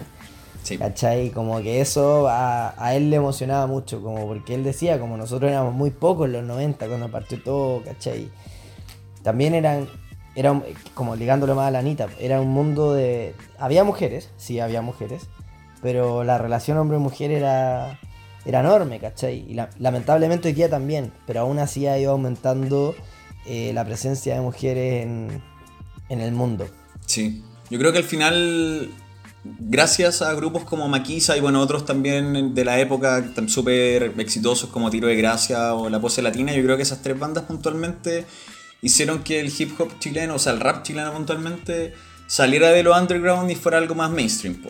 Sí. 0.64 0.78
¿Cachai? 0.78 1.32
Como 1.32 1.60
que 1.62 1.82
eso 1.82 2.28
a, 2.28 2.74
a 2.78 2.96
él 2.96 3.10
le 3.10 3.18
emocionaba 3.18 3.66
mucho, 3.68 4.02
como 4.02 4.28
porque 4.28 4.54
él 4.56 4.64
decía, 4.64 5.00
como 5.00 5.18
nosotros 5.18 5.50
éramos 5.50 5.74
muy 5.74 5.90
pocos 5.90 6.28
en 6.28 6.34
los 6.34 6.44
90 6.44 6.88
cuando 6.88 7.10
partió 7.10 7.42
todo, 7.42 7.84
¿cachai? 7.84 8.30
También 9.22 9.54
eran, 9.54 9.88
era 10.36 10.52
un- 10.52 10.64
como 10.94 11.16
ligándolo 11.16 11.56
más 11.56 11.68
a 11.68 11.72
la 11.72 11.80
Anita, 11.80 12.08
era 12.20 12.42
un 12.42 12.50
mundo 12.50 12.94
de... 12.94 13.34
Había 13.58 13.84
mujeres, 13.84 14.30
sí, 14.38 14.60
había 14.60 14.82
mujeres, 14.82 15.24
pero 15.82 16.24
la 16.24 16.38
relación 16.38 16.78
hombre-mujer 16.78 17.32
era, 17.32 18.00
era 18.46 18.60
enorme, 18.60 19.00
¿cachai? 19.00 19.46
Y 19.50 19.54
la- 19.54 19.70
lamentablemente 19.80 20.50
hoy 20.50 20.70
también, 20.70 21.12
pero 21.26 21.42
aún 21.42 21.60
así 21.60 21.88
ha 21.88 21.98
ido 21.98 22.12
aumentando 22.12 22.96
eh, 23.46 23.72
la 23.74 23.86
presencia 23.86 24.36
de 24.36 24.42
mujeres 24.42 25.04
en, 25.04 25.42
en 26.10 26.22
el 26.22 26.32
mundo. 26.34 26.68
Sí. 27.06 27.44
Yo 27.70 27.80
creo 27.80 27.92
que 27.92 28.00
al 28.00 28.04
final, 28.04 28.92
gracias 29.44 30.22
a 30.22 30.34
grupos 30.34 30.64
como 30.64 30.88
Maquisa 30.88 31.36
y 31.38 31.42
bueno, 31.42 31.62
otros 31.62 31.86
también 31.86 32.54
de 32.54 32.66
la 32.66 32.80
época 32.80 33.24
súper 33.48 34.14
exitosos 34.20 34.70
como 34.70 34.90
Tiro 34.90 35.08
de 35.08 35.16
Gracia 35.16 35.74
o 35.76 35.90
La 35.90 36.00
Pose 36.00 36.22
Latina, 36.22 36.54
yo 36.54 36.64
creo 36.64 36.78
que 36.78 36.84
esas 36.84 37.02
tres 37.02 37.18
bandas 37.18 37.46
puntualmente 37.46 38.26
hicieron 38.86 39.24
que 39.24 39.40
el 39.40 39.52
hip 39.58 39.80
hop 39.80 40.00
chileno, 40.00 40.36
o 40.36 40.40
sea, 40.40 40.54
el 40.54 40.60
rap 40.60 40.84
chileno 40.84 41.12
puntualmente, 41.14 41.94
saliera 42.28 42.70
de 42.70 42.84
lo 42.84 42.98
underground 42.98 43.50
y 43.52 43.56
fuera 43.56 43.78
algo 43.78 43.96
más 43.96 44.10
mainstream, 44.12 44.56
po. 44.62 44.70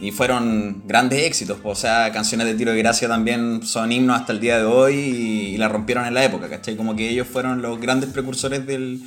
Y 0.00 0.10
fueron 0.10 0.82
grandes 0.86 1.22
éxitos, 1.24 1.58
po. 1.60 1.70
o 1.70 1.74
sea, 1.74 2.10
canciones 2.12 2.46
de 2.48 2.54
Tiro 2.54 2.72
de 2.72 2.78
Gracia 2.78 3.06
también 3.08 3.62
son 3.62 3.92
himnos 3.92 4.20
hasta 4.20 4.32
el 4.32 4.40
día 4.40 4.58
de 4.58 4.64
hoy 4.64 4.94
y, 4.94 5.54
y 5.54 5.56
la 5.58 5.68
rompieron 5.68 6.04
en 6.06 6.14
la 6.14 6.24
época, 6.24 6.48
¿cachai? 6.48 6.76
Como 6.76 6.96
que 6.96 7.08
ellos 7.08 7.26
fueron 7.28 7.62
los 7.62 7.80
grandes 7.80 8.10
precursores 8.10 8.66
del, 8.66 9.00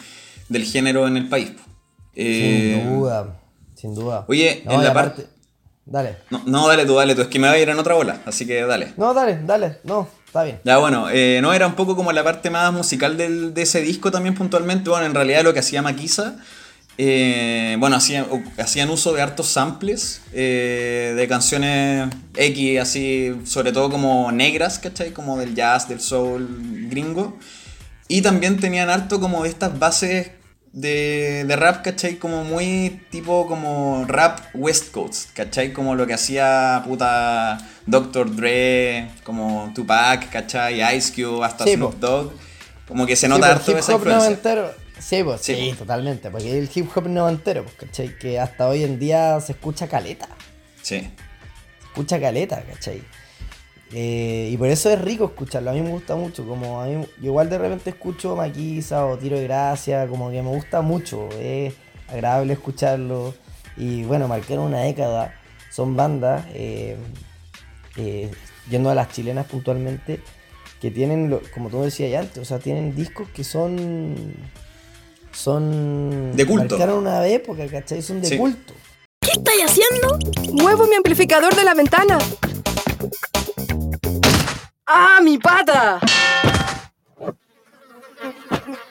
del 0.47 0.63
género 0.63 1.05
en 1.07 1.17
el 1.17 1.27
país. 1.27 1.51
Eh, 2.15 2.79
sin 2.81 2.95
duda, 2.97 3.39
sin 3.75 3.93
duda. 3.95 4.25
Oye, 4.29 4.63
No, 4.65 4.73
en 4.75 4.83
la 4.83 4.91
aparte- 4.91 5.23
parte... 5.23 5.35
Dale. 5.87 6.15
No, 6.31 6.41
no, 6.47 6.67
dale 6.67 6.83
tú, 6.85 6.95
dale 6.95 7.13
tú, 7.13 7.21
es 7.21 7.27
que 7.27 7.37
me 7.37 7.47
va 7.47 7.53
a 7.53 7.59
ir 7.59 7.69
en 7.69 7.77
otra 7.77 7.93
bola, 7.93 8.21
así 8.25 8.47
que 8.47 8.61
dale. 8.63 8.93
No, 8.97 9.13
dale, 9.13 9.39
dale. 9.45 9.77
No, 9.83 10.07
está 10.35 10.43
bien. 10.43 10.59
Ya 10.65 10.77
bueno, 10.79 11.07
eh, 11.09 11.39
no 11.41 11.53
era 11.53 11.65
un 11.65 11.75
poco 11.75 11.95
como 11.95 12.11
la 12.11 12.23
parte 12.23 12.49
más 12.49 12.73
musical 12.73 13.15
del- 13.15 13.53
de 13.53 13.61
ese 13.61 13.81
disco 13.81 14.11
también 14.11 14.35
puntualmente. 14.35 14.89
Bueno, 14.89 15.05
en 15.05 15.13
realidad 15.13 15.43
lo 15.43 15.53
que 15.53 15.59
hacía 15.59 15.81
Maquisa, 15.81 16.35
eh, 16.97 17.77
bueno, 17.79 17.95
hacían, 17.95 18.25
hacían 18.57 18.89
uso 18.89 19.13
de 19.13 19.21
hartos 19.21 19.47
samples 19.47 20.21
eh, 20.33 21.13
de 21.15 21.27
canciones 21.29 22.09
X, 22.35 22.79
así, 22.81 23.33
sobre 23.45 23.71
todo 23.71 23.89
como 23.89 24.29
negras, 24.33 24.77
¿cachai? 24.79 25.11
Como 25.11 25.37
del 25.39 25.55
jazz, 25.55 25.87
del 25.87 26.01
soul 26.01 26.87
gringo. 26.89 27.37
Y 28.09 28.21
también 28.21 28.59
tenían 28.59 28.89
harto 28.89 29.19
como 29.21 29.43
de 29.43 29.49
estas 29.49 29.79
bases 29.79 30.31
de, 30.75 31.45
de 31.47 31.55
rap, 31.55 31.83
¿cachai? 31.83 32.17
Como 32.17 32.43
muy 32.43 33.01
tipo 33.09 33.47
como 33.47 34.03
rap 34.07 34.39
West 34.53 34.91
Coast, 34.91 35.31
¿cachai? 35.33 35.71
Como 35.71 35.95
lo 35.95 36.05
que 36.05 36.13
hacía 36.13 36.83
puta 36.85 37.57
Dr. 37.85 38.35
Dre, 38.35 39.07
como 39.23 39.71
Tupac, 39.73 40.29
¿cachai? 40.29 40.81
Ice 40.97 41.13
Cube, 41.13 41.45
hasta 41.45 41.63
Sí, 41.63 41.75
Snoop. 41.75 41.95
Dogg. 41.99 42.33
Como 42.89 43.05
que 43.05 43.15
se 43.15 43.27
Sí, 43.27 43.29
nota 43.29 43.47
pues, 43.47 43.51
harto 43.59 43.71
hip 43.71 43.77
esa 43.77 43.93
hop 43.93 43.99
influencia. 43.99 44.29
noventero. 44.29 44.71
Sí, 44.99 45.23
pues, 45.23 45.41
Sí, 45.41 45.55
sí, 45.55 45.75
totalmente. 45.77 46.29
Porque 46.29 46.57
el 46.59 46.69
hip 46.73 46.89
hop 46.93 47.07
noventero, 47.07 47.63
pues, 47.63 47.75
¿cachai? 47.77 48.17
Que 48.19 48.37
hasta 48.37 48.67
hoy 48.67 48.83
en 48.83 48.99
día 48.99 49.39
se 49.39 49.53
escucha 49.53 49.87
caleta. 49.87 50.27
Sí. 50.81 50.99
Se 50.99 51.85
escucha 51.87 52.19
caleta, 52.19 52.61
¿cachai? 52.61 53.01
Eh, 53.97 54.49
y 54.51 54.57
por 54.57 54.67
eso 54.67 54.89
es 54.89 54.99
rico 55.01 55.23
escucharlo. 55.23 55.71
A 55.71 55.73
mí 55.73 55.79
me 55.81 55.89
gusta 55.91 56.17
mucho. 56.17 56.45
Como 56.45 56.81
a 56.81 56.85
mí, 56.87 57.05
yo 57.21 57.25
igual 57.27 57.49
de 57.49 57.57
repente 57.57 57.91
escucho 57.91 58.35
Maquisa 58.35 59.05
o 59.05 59.17
Tiro 59.17 59.37
de 59.37 59.45
Gracia. 59.45 60.05
Como 60.07 60.29
que 60.31 60.41
me 60.41 60.49
gusta 60.49 60.81
mucho. 60.81 61.29
Es 61.39 61.73
agradable 62.09 62.53
escucharlo. 62.53 63.33
Y 63.77 64.03
bueno, 64.03 64.27
marcaron 64.27 64.65
una 64.65 64.81
década. 64.81 65.33
Son 65.71 65.95
bandas, 65.95 66.45
eh, 66.53 66.97
eh, 67.97 68.31
yendo 68.69 68.89
a 68.89 68.95
las 68.95 69.09
chilenas 69.13 69.45
puntualmente, 69.45 70.19
que 70.81 70.91
tienen, 70.91 71.29
lo- 71.29 71.41
como 71.53 71.69
tú 71.69 71.81
decías 71.81 72.11
ya 72.11 72.19
antes, 72.21 72.37
o 72.37 72.45
sea, 72.45 72.59
tienen 72.59 72.95
discos 72.95 73.27
que 73.29 73.43
son. 73.45 74.35
Son. 75.31 76.31
De 76.35 76.45
culto. 76.45 76.77
Marcaron 76.77 76.99
una 76.99 77.25
época, 77.27 77.65
¿cachai? 77.67 78.01
Son 78.01 78.21
de 78.21 78.27
Sí. 78.27 78.37
culto. 78.37 78.73
¿Qué 79.21 79.31
estáis 79.31 79.63
haciendo? 79.65 80.17
Muevo 80.63 80.85
mi 80.87 80.95
amplificador 80.95 81.53
de 81.55 81.63
la 81.65 81.73
ventana. 81.73 82.17
¡Ah, 84.87 85.19
mi 85.21 85.37
pata! 85.37 85.99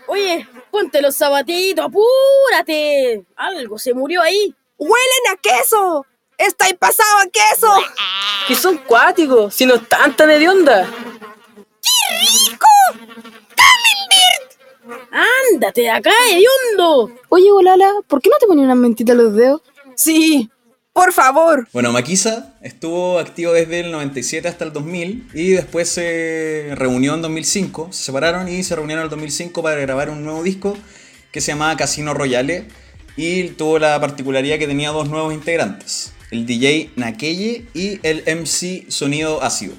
Oye, 0.08 0.46
ponte 0.70 1.00
los 1.00 1.16
zapatitos, 1.16 1.84
apúrate. 1.84 3.24
Algo 3.36 3.78
se 3.78 3.94
murió 3.94 4.22
ahí. 4.22 4.54
¡Huelen 4.76 5.32
a 5.32 5.36
queso! 5.36 6.04
¡Estáis 6.36 6.74
pasado 6.74 7.20
a 7.20 7.26
queso! 7.26 7.72
Que 8.48 8.56
son 8.56 8.78
cuáticos, 8.78 9.54
si 9.54 9.66
no 9.66 9.76
están 9.76 10.16
tan 10.16 10.28
de 10.28 10.48
onda. 10.48 10.88
¡Ándate 15.52 15.82
de 15.82 15.90
acá, 15.90 16.10
hediondo! 16.28 17.10
Oye, 17.28 17.50
Golala, 17.50 17.92
¿por 18.08 18.20
qué 18.20 18.30
no 18.30 18.36
te 18.38 18.46
pones 18.46 18.64
una 18.64 18.74
mentita 18.74 19.12
en 19.12 19.18
los 19.18 19.34
dedos? 19.34 19.62
Sí, 19.94 20.50
por 20.94 21.12
favor. 21.12 21.68
Bueno, 21.72 21.92
Maquisa 21.92 22.54
estuvo 22.62 23.18
activo 23.18 23.52
desde 23.52 23.80
el 23.80 23.90
97 23.90 24.46
hasta 24.46 24.64
el 24.64 24.72
2000 24.72 25.28
y 25.34 25.50
después 25.50 25.88
se 25.88 26.70
reunió 26.76 27.14
en 27.14 27.20
2005, 27.20 27.88
se 27.90 28.04
separaron 28.04 28.48
y 28.48 28.62
se 28.62 28.76
reunieron 28.76 29.00
en 29.00 29.04
el 29.06 29.10
2005 29.10 29.60
para 29.60 29.76
grabar 29.76 30.08
un 30.08 30.22
nuevo 30.22 30.44
disco 30.44 30.78
que 31.32 31.40
se 31.40 31.50
llamaba 31.50 31.76
Casino 31.76 32.14
Royale 32.14 32.68
y 33.16 33.48
tuvo 33.48 33.80
la 33.80 34.00
particularidad 34.00 34.56
que 34.58 34.68
tenía 34.68 34.90
dos 34.90 35.08
nuevos 35.08 35.34
integrantes, 35.34 36.12
el 36.30 36.46
DJ 36.46 36.92
Nakeye 36.94 37.66
y 37.74 37.98
el 38.04 38.22
MC 38.26 38.88
Sonido 38.88 39.42
Ácido. 39.42 39.74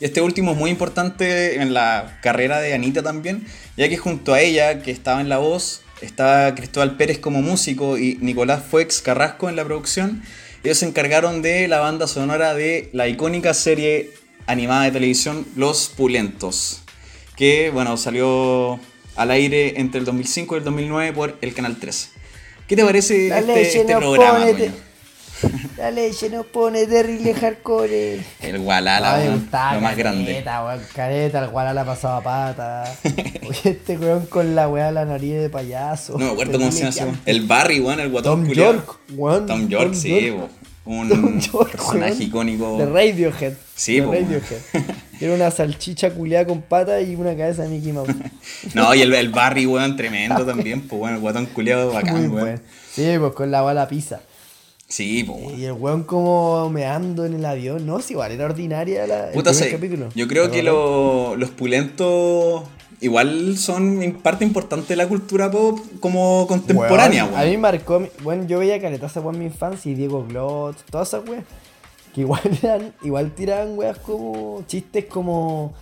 Y 0.00 0.06
este 0.06 0.22
último 0.22 0.52
es 0.52 0.58
muy 0.58 0.70
importante 0.70 1.62
en 1.62 1.72
la 1.72 2.18
carrera 2.20 2.60
de 2.60 2.74
Anita 2.74 3.04
también, 3.04 3.46
ya 3.76 3.88
que 3.88 3.96
junto 3.96 4.34
a 4.34 4.40
ella, 4.40 4.82
que 4.82 4.90
estaba 4.90 5.20
en 5.20 5.28
la 5.28 5.38
voz, 5.38 5.82
estaba 6.00 6.52
Cristóbal 6.56 6.96
Pérez 6.96 7.18
como 7.20 7.42
músico 7.42 7.96
y 7.96 8.18
Nicolás 8.20 8.64
Fuex 8.68 9.02
Carrasco 9.02 9.48
en 9.48 9.54
la 9.54 9.64
producción. 9.64 10.22
Ellos 10.64 10.78
se 10.78 10.86
encargaron 10.86 11.40
de 11.40 11.68
la 11.68 11.78
banda 11.78 12.06
sonora 12.06 12.54
de 12.54 12.90
la 12.92 13.06
icónica 13.08 13.54
serie 13.54 14.10
animada 14.46 14.84
de 14.84 14.90
televisión 14.90 15.46
Los 15.54 15.88
Pulentos, 15.88 16.82
que 17.36 17.70
bueno, 17.70 17.96
salió 17.96 18.80
al 19.14 19.30
aire 19.30 19.80
entre 19.80 20.00
el 20.00 20.04
2005 20.04 20.54
y 20.54 20.58
el 20.58 20.64
2009 20.64 21.12
por 21.12 21.38
el 21.40 21.54
Canal 21.54 21.76
13. 21.76 22.08
¿Qué 22.66 22.76
te 22.76 22.84
parece 22.84 23.28
La 23.28 23.38
este, 23.38 23.78
este 23.80 23.96
programa, 23.96 24.46
pone? 24.46 24.72
La 25.76 25.90
leche 25.90 26.28
nos 26.30 26.46
pone 26.46 26.86
terrible 26.86 27.32
hardcore. 27.34 28.20
El 28.40 28.58
Gualala, 28.58 29.14
Ay, 29.14 29.28
weón, 29.28 29.40
gustaba 29.40 29.74
lo 29.74 29.80
más 29.80 29.96
grande. 29.96 30.24
Caleta, 30.32 30.64
weón, 30.64 30.80
careta, 30.94 31.44
el 31.44 31.50
guala 31.50 31.72
la 31.74 31.84
pasaba 31.84 32.20
pata. 32.20 32.84
Oye, 33.48 33.70
este 33.70 33.96
weón 33.96 34.26
con 34.26 34.54
la 34.54 34.68
weá 34.68 34.86
de 34.86 34.92
la 34.92 35.04
nariz 35.04 35.34
de 35.34 35.48
payaso. 35.50 36.14
No 36.18 36.26
me 36.26 36.30
acuerdo 36.32 36.58
cómo 36.58 36.72
se 36.72 36.90
llama. 36.90 37.20
El 37.24 37.46
Barry, 37.46 37.80
weón, 37.80 38.00
el 38.00 38.10
guatón 38.10 38.44
Tom. 38.44 38.52
York, 38.52 38.98
weón. 39.14 39.46
Tom 39.46 39.68
York, 39.68 39.94
sí, 39.94 40.26
York. 40.26 40.50
un 40.84 41.08
Tom 41.08 41.38
York, 41.38 41.70
personaje 41.70 42.12
weón. 42.14 42.22
icónico. 42.22 42.78
De 42.78 42.86
Radiohead. 42.86 43.52
Sí, 43.76 44.00
de. 44.00 44.06
Radiohead. 44.06 44.60
Era 45.20 45.34
una 45.34 45.50
salchicha 45.50 46.10
culiada 46.10 46.46
con 46.46 46.62
pata 46.62 47.00
y 47.00 47.14
una 47.16 47.36
cabeza 47.36 47.62
de 47.62 47.68
Mickey 47.68 47.92
Mouse. 47.92 48.10
No, 48.74 48.92
y 48.94 49.02
el, 49.02 49.14
el 49.14 49.28
Barry, 49.30 49.66
weón, 49.66 49.96
tremendo 49.96 50.44
también, 50.44 50.80
pues 50.88 50.98
bueno, 50.98 51.16
el 51.16 51.20
guatón 51.22 51.46
culiado 51.46 51.92
bacán, 51.92 52.26
Muy 52.28 52.28
weón. 52.28 52.60
Sí, 52.92 53.14
pues 53.20 53.32
con 53.34 53.50
la 53.52 53.60
bala 53.60 53.86
pizza. 53.86 54.20
Sí, 54.88 55.22
pues 55.24 55.38
weón. 55.38 55.60
Y 55.60 55.64
el 55.66 55.72
weón 55.72 56.04
como 56.04 56.70
meando 56.70 57.26
en 57.26 57.34
el 57.34 57.44
avión. 57.44 57.84
No, 57.86 58.00
si 58.00 58.14
igual 58.14 58.32
era 58.32 58.46
ordinaria 58.46 59.06
la, 59.06 59.26
el 59.28 59.32
Puta, 59.34 59.50
primer 59.50 59.68
sí. 59.68 59.74
capítulo. 59.74 60.08
Yo 60.14 60.26
creo 60.26 60.48
¿Te 60.48 60.56
que 60.56 60.62
lo- 60.62 61.36
los 61.36 61.50
pulentos 61.50 62.62
igual 63.00 63.56
son 63.58 64.18
parte 64.22 64.44
importante 64.44 64.88
de 64.88 64.96
la 64.96 65.06
cultura 65.06 65.50
pop 65.50 65.78
como 66.00 66.46
contemporánea, 66.48 67.26
Weón, 67.26 67.38
A 67.38 67.44
mí 67.44 67.56
marcó. 67.58 68.08
Bueno, 68.22 68.44
yo 68.46 68.58
veía 68.58 68.80
caletaza 68.80 69.20
en 69.20 69.38
mi 69.38 69.44
infancia 69.44 69.92
y 69.92 69.94
Diego 69.94 70.24
Glot, 70.26 70.76
todas 70.90 71.08
esas 71.08 71.28
weas. 71.28 71.44
Que 72.14 72.22
igual 72.22 72.40
eran, 72.62 72.94
igual 73.02 73.32
tiraban 73.32 73.76
weas 73.78 73.98
como. 73.98 74.64
chistes 74.66 75.04
como. 75.04 75.74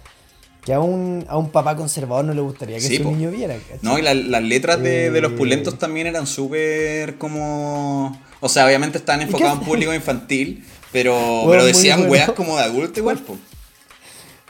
que 0.64 0.74
a 0.74 0.80
un, 0.80 1.24
a 1.28 1.38
un 1.38 1.50
papá 1.50 1.76
conservador 1.76 2.24
no 2.24 2.34
le 2.34 2.40
gustaría 2.40 2.74
que 2.78 2.82
Sí, 2.82 2.96
su 2.96 3.04
po. 3.04 3.10
niño 3.12 3.30
viera, 3.30 3.54
¿cachai? 3.54 3.78
No, 3.82 4.00
y 4.00 4.02
la- 4.02 4.14
las 4.14 4.42
letras 4.42 4.82
de, 4.82 5.10
de 5.12 5.20
los 5.20 5.30
Eh. 5.30 5.36
pulentos 5.36 5.78
también 5.78 6.08
eran 6.08 6.26
súper 6.26 7.18
como... 7.18 8.20
O 8.40 8.48
sea, 8.48 8.66
obviamente 8.66 8.98
estaban 8.98 9.22
enfocados 9.22 9.58
en 9.58 9.64
público 9.64 9.92
infantil, 9.94 10.64
pero, 10.92 11.14
Weón, 11.16 11.50
pero 11.50 11.64
decían 11.64 12.00
bueno. 12.00 12.12
weas 12.12 12.30
como 12.32 12.56
de 12.56 12.62
adulto 12.64 13.00
igual, 13.00 13.18
pues. 13.18 13.38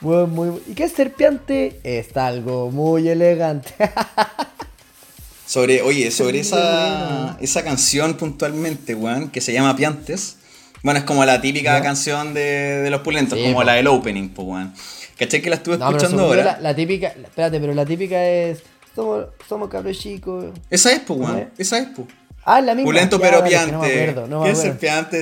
Weón, 0.02 0.30
muy- 0.32 0.60
¿Y 0.68 0.74
qué 0.74 0.88
serpiente? 0.88 1.80
Está 1.84 2.26
algo 2.26 2.70
muy 2.70 3.08
elegante. 3.08 3.74
Sobre, 5.46 5.80
oye, 5.82 6.10
sobre 6.10 6.40
esa, 6.40 6.56
bueno. 6.56 7.36
esa 7.40 7.62
canción 7.62 8.14
puntualmente, 8.14 8.96
weón, 8.96 9.30
que 9.30 9.40
se 9.40 9.52
llama 9.52 9.76
Piantes. 9.76 10.38
Bueno, 10.82 10.98
es 10.98 11.04
como 11.06 11.24
la 11.24 11.40
típica 11.40 11.80
canción 11.82 12.34
de, 12.34 12.80
de 12.82 12.90
los 12.90 13.00
pulentos, 13.02 13.38
Sí, 13.38 13.44
como 13.44 13.58
po. 13.58 13.64
la 13.64 13.74
del 13.74 13.86
opening, 13.86 14.28
pues, 14.30 14.46
weón. 14.48 14.74
¿Cachai 15.16 15.40
que 15.40 15.48
la 15.48 15.56
estuve 15.56 15.78
No, 15.78 15.86
escuchando 15.88 16.24
ahora? 16.24 16.44
la, 16.44 16.60
la 16.60 16.74
típica. 16.74 17.08
Espérate, 17.08 17.60
pero 17.60 17.74
la 17.74 17.86
típica 17.86 18.22
es. 18.28 18.62
Somos, 18.94 19.26
somos 19.48 19.68
cabros 19.70 19.96
chicos. 19.98 20.46
Esa 20.68 20.90
es, 20.92 20.98
pues, 21.00 21.18
¿Cómo 21.20 21.24
weón. 21.32 21.38
es? 21.56 21.60
Esa 21.66 21.78
es, 21.78 21.88
pues. 21.94 22.08
Ah, 22.48 22.60
la 22.60 22.74
misma. 22.76 22.88
Pulento 22.90 23.18
Ya, 23.20 23.22
pero 23.30 23.44
piante. 23.44 23.72
No 23.72 23.80
me 23.80 23.86
acuerdo, 23.88 24.26
no. 24.28 24.44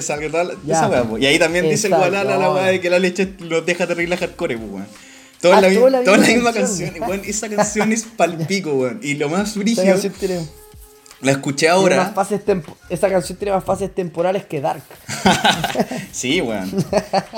Salga 0.03 0.31
tal. 0.31 0.59
Ya, 0.65 0.75
Esa 0.75 0.89
weá. 0.89 1.19
Y 1.21 1.27
ahí 1.27 1.39
también 1.39 1.69
dice 1.69 1.87
el 1.89 1.95
gualala 1.95 2.37
la 2.37 2.51
weá 2.53 2.67
de 2.67 2.81
que 2.81 2.91
la 2.91 2.99
leche 2.99 3.33
los 3.41 3.65
deja 3.65 3.87
terrible 3.87 4.17
hardcore, 4.17 4.57
weón. 4.57 4.87
Toda, 5.41 5.57
Ah, 5.59 5.61
la, 5.63 5.75
toda 5.75 5.91
la 5.91 6.05
toda 6.05 6.17
la 6.19 6.27
misma 6.27 6.53
canción. 6.53 6.91
canción, 6.91 7.09
weón. 7.09 7.23
Esa 7.27 7.49
canción 7.49 7.93
es 7.93 8.05
palpico, 8.17 8.75
weón. 8.75 9.01
Y 9.03 9.15
lo 9.15 9.29
más 9.31 9.57
brígido, 9.57 9.99
tiene, 10.19 10.41
la 11.23 11.33
escuché 11.33 11.69
ahora. 11.71 11.97
más 11.97 12.15
fases 12.15 12.45
tempo- 12.45 12.77
esa 12.91 13.09
canción 13.09 13.39
tiene 13.39 13.53
más 13.53 13.65
fases 13.65 13.95
temporales 13.95 14.45
que 14.45 14.61
Dark. 14.61 14.83
Sí, 16.13 16.41
weón. 16.41 16.71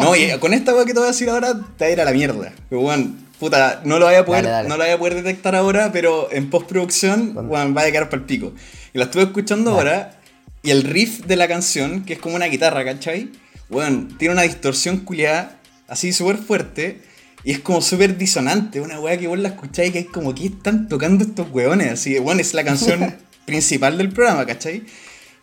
No, 0.00 0.14
y 0.16 0.30
con 0.38 0.52
esta 0.52 0.74
weá 0.74 0.84
que 0.84 0.92
te 0.92 0.98
voy 0.98 1.08
a 1.08 1.12
decir 1.12 1.28
ahora, 1.30 1.52
te 1.76 1.84
va 1.84 1.88
a 1.88 1.92
ir 1.92 2.00
a 2.00 2.04
la 2.04 2.12
mierda. 2.12 2.52
Pero, 2.68 2.82
weón, 2.82 3.25
puta, 3.38 3.82
no 3.84 3.98
lo 3.98 4.06
voy 4.06 4.14
a 4.14 4.24
poder, 4.24 4.44
Dale, 4.44 4.54
dale. 4.54 4.68
No 4.68 4.76
lo 4.76 4.84
voy 4.84 4.92
a 4.92 4.98
poder 4.98 5.14
detectar 5.14 5.54
ahora, 5.54 5.90
pero 5.92 6.28
en 6.32 6.50
postproducción, 6.50 7.34
Bueno. 7.34 7.74
va 7.74 7.82
a 7.82 7.90
quedar 7.90 8.08
para 8.08 8.20
el 8.20 8.26
pico. 8.26 8.52
Y 8.94 8.98
la 8.98 9.04
estuve 9.04 9.24
escuchando 9.24 9.72
ahora, 9.72 10.18
y 10.62 10.70
el 10.70 10.82
riff 10.82 11.26
de 11.26 11.36
la 11.36 11.46
canción, 11.48 12.04
que 12.04 12.14
es 12.14 12.18
como 12.18 12.36
una 12.36 12.46
guitarra, 12.46 12.84
¿cachai? 12.84 13.30
Weón, 13.68 14.16
tiene 14.18 14.34
una 14.34 14.42
distorsión 14.42 14.98
culiada, 14.98 15.58
así 15.88 16.12
súper 16.12 16.38
fuerte. 16.38 17.00
Y 17.44 17.52
es 17.52 17.60
como 17.60 17.80
súper 17.80 18.16
disonante, 18.18 18.80
una 18.80 18.98
weá 18.98 19.16
que 19.18 19.28
vos 19.28 19.38
la 19.38 19.50
escucháis 19.50 19.90
y 19.90 19.92
que 19.92 19.98
es 20.00 20.06
como 20.06 20.34
que 20.34 20.46
están 20.46 20.88
tocando 20.88 21.24
estos 21.24 21.46
weones. 21.52 21.92
Así, 21.92 22.18
weón, 22.18 22.40
es 22.40 22.54
la 22.54 22.64
canción 22.64 23.14
principal 23.44 23.96
del 23.98 24.08
programa, 24.08 24.44
¿cachai? 24.46 24.82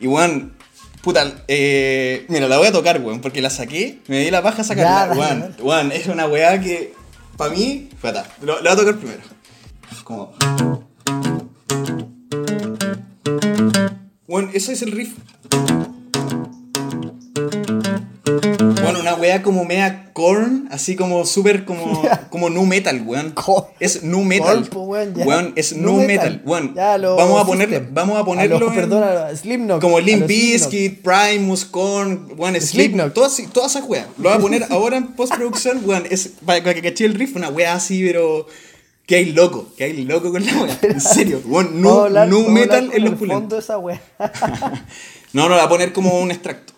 Y 0.01 0.07
weón, 0.07 0.51
puta, 1.01 1.33
eh, 1.47 2.25
mira, 2.27 2.49
la 2.49 2.57
voy 2.57 2.67
a 2.67 2.71
tocar, 2.73 2.99
weón, 3.01 3.21
porque 3.21 3.41
la 3.41 3.49
saqué, 3.49 3.99
me 4.07 4.19
di 4.19 4.31
la 4.31 4.41
paja 4.41 4.57
Ya, 4.57 4.63
sacarla, 4.63 5.15
weón. 5.15 5.55
Weón, 5.61 5.91
es 5.93 6.07
una 6.07 6.27
weá 6.27 6.59
que, 6.59 6.93
para 7.43 7.55
mí, 7.55 7.89
espera, 7.91 8.25
lo, 8.41 8.55
lo 8.55 8.61
voy 8.61 8.71
a 8.71 8.75
tocar 8.77 8.95
primero. 8.95 9.21
Como... 10.05 10.33
Weón, 14.27 14.49
ese 14.53 14.71
es 14.71 14.81
el 14.81 14.93
riff. 14.93 15.17
Una 19.13 19.21
wea 19.21 19.41
como 19.43 19.63
media 19.65 20.09
corn, 20.13 20.67
así 20.71 20.95
como 20.95 21.25
súper 21.25 21.65
como, 21.65 22.01
como 22.29 22.49
nu 22.49 22.65
metal, 22.65 23.01
weón. 23.05 23.33
Es 23.79 24.03
nu 24.03 24.23
metal. 24.23 24.63
Po, 24.65 24.81
weón, 24.81 25.53
es 25.55 25.75
Nu 25.75 25.93
metal. 25.97 26.07
metal. 26.07 26.41
Weón, 26.45 26.75
lo 27.01 27.15
vamos 27.15 27.41
a 27.41 27.45
poner, 27.45 27.69
System. 27.69 27.93
vamos 27.93 28.17
a 28.17 28.19
A 28.21 28.25
ponerlo 28.25 28.59
los- 28.59 28.69
en- 28.69 28.75
perdón, 28.75 29.03
a 29.03 29.29
los 29.31 29.39
Slipknot, 29.39 29.81
como 29.81 29.99
Limp. 29.99 30.27
Bizkit, 30.27 31.01
Primus, 31.01 31.65
Korn, 31.65 32.33
weón, 32.37 32.59
Slipknot, 32.59 33.13
todas, 33.13 33.41
todas 33.51 33.75
esas 33.75 33.87
weas. 33.89 34.07
Lo 34.17 34.29
voy 34.29 34.37
a 34.37 34.41
poner 34.41 34.65
ahora 34.69 34.97
en 34.97 35.07
postproducción, 35.13 35.81
weón, 35.85 36.03
es 36.09 36.29
para, 36.45 36.61
para 36.63 36.73
que 36.75 36.81
caché 36.81 37.05
el 37.05 37.15
riff, 37.15 37.35
una 37.35 37.49
wea 37.49 37.73
así, 37.73 38.03
pero 38.05 38.47
que 39.05 39.15
hay 39.15 39.31
loco, 39.33 39.67
que 39.77 39.83
hay 39.83 40.03
loco 40.05 40.31
con 40.31 40.45
la 40.45 40.53
wea. 40.61 40.79
En 40.83 41.01
serio, 41.01 41.41
weón, 41.45 41.81
nu, 41.81 41.89
hablar- 41.89 42.27
nu 42.29 42.47
metal 42.49 42.89
en 42.93 43.03
los 43.03 43.15
pulentos. 43.15 43.67
No, 43.69 45.43
no, 45.43 45.49
lo 45.49 45.55
voy 45.55 45.63
a 45.65 45.69
poner 45.69 45.91
como 45.93 46.19
un 46.19 46.29
extracto. 46.31 46.73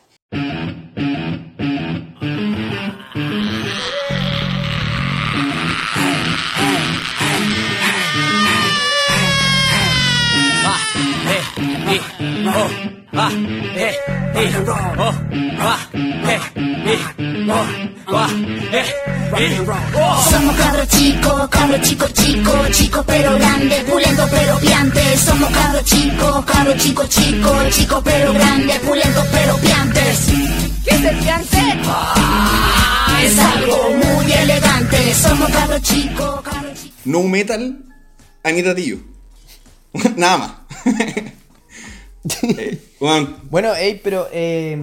Somos 20.30 20.56
cabros 20.56 20.88
chicos, 20.89 21.49
cabros 21.49 21.82
chicos, 21.82 22.13
chicos, 22.13 22.71
chicos 22.71 23.04
pero 23.06 23.36
grandes, 23.36 23.84
pulento 23.84 24.28
pero 24.32 24.58
piantes. 24.60 25.19
Somos 25.21 25.49
cabros 25.49 25.84
chicos, 25.84 26.45
cabros 26.45 26.78
chicos, 26.78 27.10
chicos, 27.10 27.69
chicos 27.69 28.01
pero 28.04 28.34
grandes, 28.34 28.80
pulentos 28.80 29.25
pero 29.32 29.58
piantes. 29.58 30.28
¿Qué 30.84 30.95
es 30.95 31.04
el 31.04 31.17
fiancé? 31.17 31.82
Es 33.23 33.39
algo 33.39 33.89
muy 34.04 34.32
elegante. 34.32 35.13
Somos 35.13 35.49
cabros 35.49 35.82
chicos, 35.82 36.41
cabros 36.41 36.82
chicos. 36.82 37.06
Nu 37.06 37.23
metal, 37.28 37.84
Anita 38.43 38.75
Tillo. 38.75 38.97
Nada 40.15 40.38
más. 40.38 40.51
Eh, 42.43 42.79
weón, 42.99 43.35
Bueno, 43.49 43.75
ey, 43.75 43.99
pero 44.03 44.27
eh, 44.31 44.77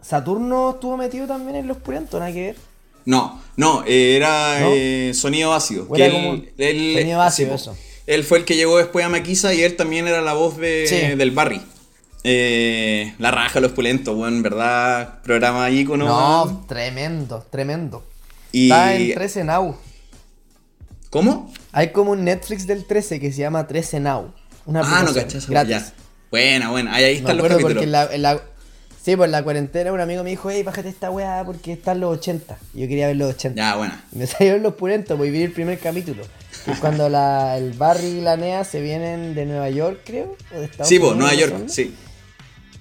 Saturno 0.00 0.70
estuvo 0.70 0.96
metido 0.96 1.26
también 1.26 1.56
en 1.56 1.66
los 1.68 1.76
pulentos, 1.78 2.18
nada 2.20 2.32
que 2.32 2.42
ver. 2.42 2.56
No, 3.04 3.40
no, 3.56 3.84
eh, 3.86 4.16
era 4.16 4.60
¿No? 4.60 4.68
eh, 4.72 5.12
sonido 5.14 5.52
ácido. 5.54 5.88
Era 5.96 6.12
como 6.12 6.34
él- 6.58 6.94
sonido 6.98 7.22
ácido, 7.22 7.54
eso. 7.54 7.76
Él 8.06 8.24
fue 8.24 8.38
el 8.38 8.44
que 8.44 8.56
llegó 8.56 8.78
después 8.78 9.04
a 9.04 9.08
Maquisa 9.08 9.52
y 9.54 9.62
él 9.62 9.76
también 9.76 10.06
era 10.08 10.20
la 10.22 10.32
voz 10.34 10.56
de, 10.56 10.86
Sí. 10.86 11.16
del 11.16 11.30
Barry. 11.30 11.60
La 13.18 13.30
raja, 13.30 13.60
los 13.60 13.72
pulentos, 13.72 14.16
en 14.28 14.42
verdad. 14.42 15.20
Programa 15.22 15.68
ícono. 15.70 16.06
No, 16.06 16.64
tremendo, 16.68 17.46
tremendo. 17.50 18.04
Y- 18.52 18.64
Está 18.70 18.94
en 18.94 19.14
13 19.14 19.44
Now. 19.44 19.76
¿Cómo? 21.10 21.52
Hay 21.72 21.92
como 21.92 22.12
un 22.12 22.24
Netflix 22.24 22.66
del 22.66 22.84
13 22.86 23.18
que 23.20 23.32
se 23.32 23.38
llama 23.40 23.66
13 23.66 24.00
Now. 24.00 24.32
Una 24.66 24.80
Ah, 24.84 25.02
no 25.04 25.14
cachas 25.14 25.48
gratis. 25.48 25.70
Ya. 25.76 25.92
Buena, 26.30 26.70
buena. 26.70 26.94
Ahí, 26.94 27.04
ahí 27.04 27.12
Me 27.14 27.18
están 27.20 27.36
los 27.36 27.46
acuerdo 27.46 27.56
capítulos. 27.68 27.74
porque 27.74 27.84
en 27.84 27.92
la, 27.92 28.14
en 28.14 28.22
la- 28.22 28.42
Sí, 29.02 29.16
por 29.16 29.28
la 29.28 29.42
cuarentena 29.42 29.90
un 29.92 30.00
amigo 30.00 30.22
me 30.22 30.30
dijo, 30.30 30.50
hey, 30.50 30.62
bájate 30.62 30.90
esta 30.90 31.10
weá 31.10 31.42
porque 31.46 31.72
están 31.72 31.98
los 32.00 32.18
80. 32.18 32.58
Y 32.74 32.80
yo 32.82 32.88
quería 32.88 33.06
ver 33.06 33.16
los 33.16 33.34
80. 33.34 33.56
Ya, 33.56 33.74
buena. 33.76 34.04
Y 34.12 34.18
me 34.18 34.26
salieron 34.26 34.62
los 34.62 34.74
pulentos, 34.74 35.16
voy 35.16 35.28
a 35.28 35.30
vivir 35.30 35.46
el 35.46 35.52
primer 35.52 35.78
capítulo. 35.78 36.24
Que 36.64 36.72
es 36.72 36.78
cuando 36.78 37.08
la, 37.08 37.56
el 37.56 37.72
Barry 37.72 38.06
y 38.06 38.20
la 38.20 38.36
Nea 38.36 38.64
se 38.64 38.80
vienen 38.82 39.34
de 39.34 39.46
Nueva 39.46 39.70
York, 39.70 40.00
creo. 40.04 40.36
O 40.54 40.58
de 40.58 40.66
Estados 40.66 40.88
Sí, 40.88 40.98
pues, 40.98 41.16
Nueva 41.16 41.32
¿no 41.32 41.38
York, 41.38 41.54
sí. 41.68 41.94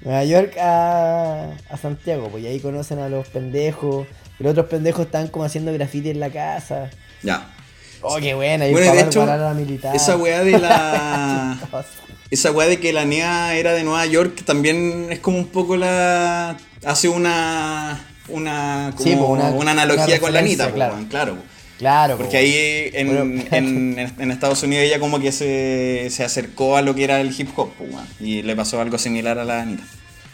Nueva 0.02 0.24
York 0.26 0.58
a, 0.58 1.52
a 1.70 1.78
Santiago, 1.78 2.28
pues 2.30 2.44
y 2.44 2.48
ahí 2.48 2.60
conocen 2.60 3.00
a 3.00 3.08
los 3.08 3.28
pendejos. 3.30 4.06
Y 4.40 4.44
los 4.44 4.52
otros 4.52 4.66
pendejos 4.66 5.06
están 5.06 5.28
como 5.30 5.46
haciendo 5.46 5.72
graffiti 5.72 6.10
en 6.10 6.20
la 6.20 6.30
casa. 6.30 6.90
Ya. 7.24 7.54
Oh, 8.02 8.18
qué 8.20 8.34
buena. 8.34 8.68
Y 8.68 8.72
Bueno, 8.72 8.94
de 8.94 9.02
hecho, 9.02 9.26
militar. 9.56 9.96
esa 9.96 10.18
weá 10.18 10.44
de 10.44 10.60
la. 10.60 11.58
Esa 12.30 12.52
weá 12.52 12.68
de 12.68 12.78
que 12.80 12.92
la 12.92 13.06
NEA 13.06 13.56
era 13.56 13.72
de 13.72 13.84
Nueva 13.86 14.06
York 14.06 14.44
también 14.44 15.08
es 15.12 15.20
como 15.20 15.38
un 15.38 15.48
poco 15.48 15.78
la. 15.78 16.58
hace 16.86 17.08
una. 17.08 18.06
una. 18.28 18.92
como 18.98 19.04
Sí, 19.10 19.16
pues, 19.16 19.30
una- 19.30 19.50
una 19.52 19.72
analogía 19.72 20.06
una 20.16 20.20
con 20.20 20.34
la 20.34 20.40
Anita, 20.40 20.72
claro. 20.74 20.96
claro. 20.96 21.08
claro. 21.10 21.38
Claro, 21.78 22.18
Porque 22.18 22.32
po. 22.32 22.38
ahí 22.40 22.90
en, 22.94 23.08
Bueno. 23.08 23.44
en, 23.52 24.00
en 24.20 24.32
Estados 24.32 24.62
Unidos 24.64 24.84
ella 24.84 25.00
como 25.00 25.20
que 25.20 25.32
se, 25.32 26.08
se 26.10 26.24
acercó 26.24 26.76
a 26.76 26.82
lo 26.82 26.96
que 26.96 27.04
era 27.04 27.22
el 27.22 27.34
hip 27.40 27.50
hop, 27.56 27.70
pues, 27.78 27.92
weón, 27.94 28.08
y 28.20 28.42
le 28.42 28.56
pasó 28.56 28.82
algo 28.82 28.98
similar 28.98 29.38
a 29.38 29.46
la 29.46 29.62
Anita. 29.62 29.84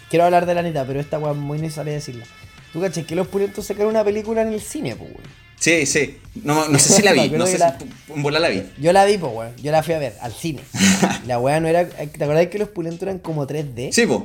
Quiero 0.09 0.23
hablar 0.25 0.45
de 0.45 0.53
la 0.53 0.61
Anita, 0.61 0.85
pero 0.87 0.99
esta 1.01 1.19
weá 1.19 1.33
es 1.33 1.37
muy 1.37 1.59
necesaria 1.59 1.91
decirla. 1.93 2.23
¿Tú 2.71 2.79
caché 2.81 3.03
que 3.05 3.13
los 3.15 3.27
pulentos 3.27 3.65
sacaron 3.67 3.89
una 3.89 4.03
película 4.05 4.41
en 4.41 4.53
el 4.53 4.61
cine, 4.61 4.95
pues? 4.95 5.11
Sí, 5.63 5.85
sí. 5.85 6.19
No, 6.43 6.67
no 6.67 6.77
sé 6.77 6.95
si 6.95 7.01
la 7.03 7.13
vi, 7.13 7.29
no 7.31 7.47
sé 7.47 7.57
la- 7.57 7.77
si 7.79 7.85
en 8.13 8.21
bola 8.21 8.37
la 8.37 8.49
vi. 8.49 8.63
Yo 8.79 8.91
la 8.91 9.05
vi, 9.05 9.17
pues, 9.17 9.31
weón. 9.33 9.55
Yo 9.63 9.71
la 9.71 9.81
fui 9.81 9.93
a 9.93 9.97
ver 9.97 10.13
al 10.19 10.33
cine. 10.33 10.61
la 11.25 11.39
weá 11.39 11.61
no 11.61 11.69
era. 11.69 11.87
¿Te 11.87 12.21
acordás 12.21 12.47
que 12.47 12.59
los 12.59 12.67
pulentos 12.67 13.03
eran 13.03 13.19
como 13.19 13.47
3D? 13.47 13.93
Sí, 13.93 14.05
pues. 14.05 14.23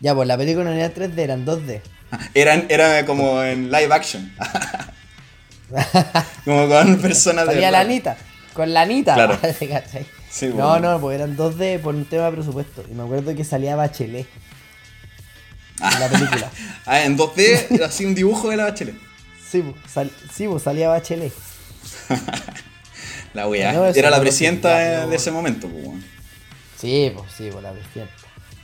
Ya, 0.00 0.16
pues 0.16 0.26
la 0.26 0.36
película 0.36 0.64
no 0.64 0.72
era 0.72 0.92
3D, 0.92 1.16
eran 1.16 1.46
2D. 1.46 1.80
Eran, 2.34 2.66
era 2.68 3.06
como 3.06 3.40
en 3.40 3.70
live 3.70 3.94
action. 3.94 4.34
como 6.44 6.68
con 6.68 6.98
personas 6.98 7.46
de. 7.46 7.52
Salía 7.52 7.70
la. 7.70 7.80
Anita. 7.80 8.16
Con 8.52 8.74
la 8.74 8.80
Anita. 8.82 9.14
Claro. 9.14 9.38
Sí, 10.28 10.46
no, 10.48 10.70
bueno. 10.70 10.90
no, 10.94 11.00
pues 11.00 11.20
eran 11.20 11.36
2D 11.36 11.78
por 11.78 11.94
un 11.94 12.04
tema 12.04 12.24
de 12.26 12.32
presupuesto. 12.32 12.84
Y 12.90 12.94
me 12.94 13.04
acuerdo 13.04 13.32
que 13.36 13.44
salía 13.44 13.76
Bachelet 13.76 14.26
en 15.82 16.00
la 16.00 16.08
película. 16.08 16.50
Ah, 16.84 17.04
en 17.04 17.16
2D 17.16 17.66
era 17.70 17.86
así 17.86 18.04
un 18.04 18.16
dibujo 18.16 18.48
de 18.50 18.56
la 18.56 18.64
bachelet. 18.64 19.09
Sí, 19.50 19.64
sal- 19.92 20.12
sí, 20.32 20.46
salía 20.62 20.88
Bachelet. 20.88 21.32
La 23.34 23.48
weá. 23.48 23.72
No, 23.72 23.86
era 23.86 24.10
la 24.10 24.20
presidenta 24.20 25.06
de, 25.06 25.16
ese 25.16 25.30
momento, 25.30 25.68
pues. 25.68 26.02
Sí, 26.76 27.12
pues 27.14 27.32
sí, 27.36 27.48
pues 27.50 27.62
la 27.62 27.72
presidenta. 27.72 28.12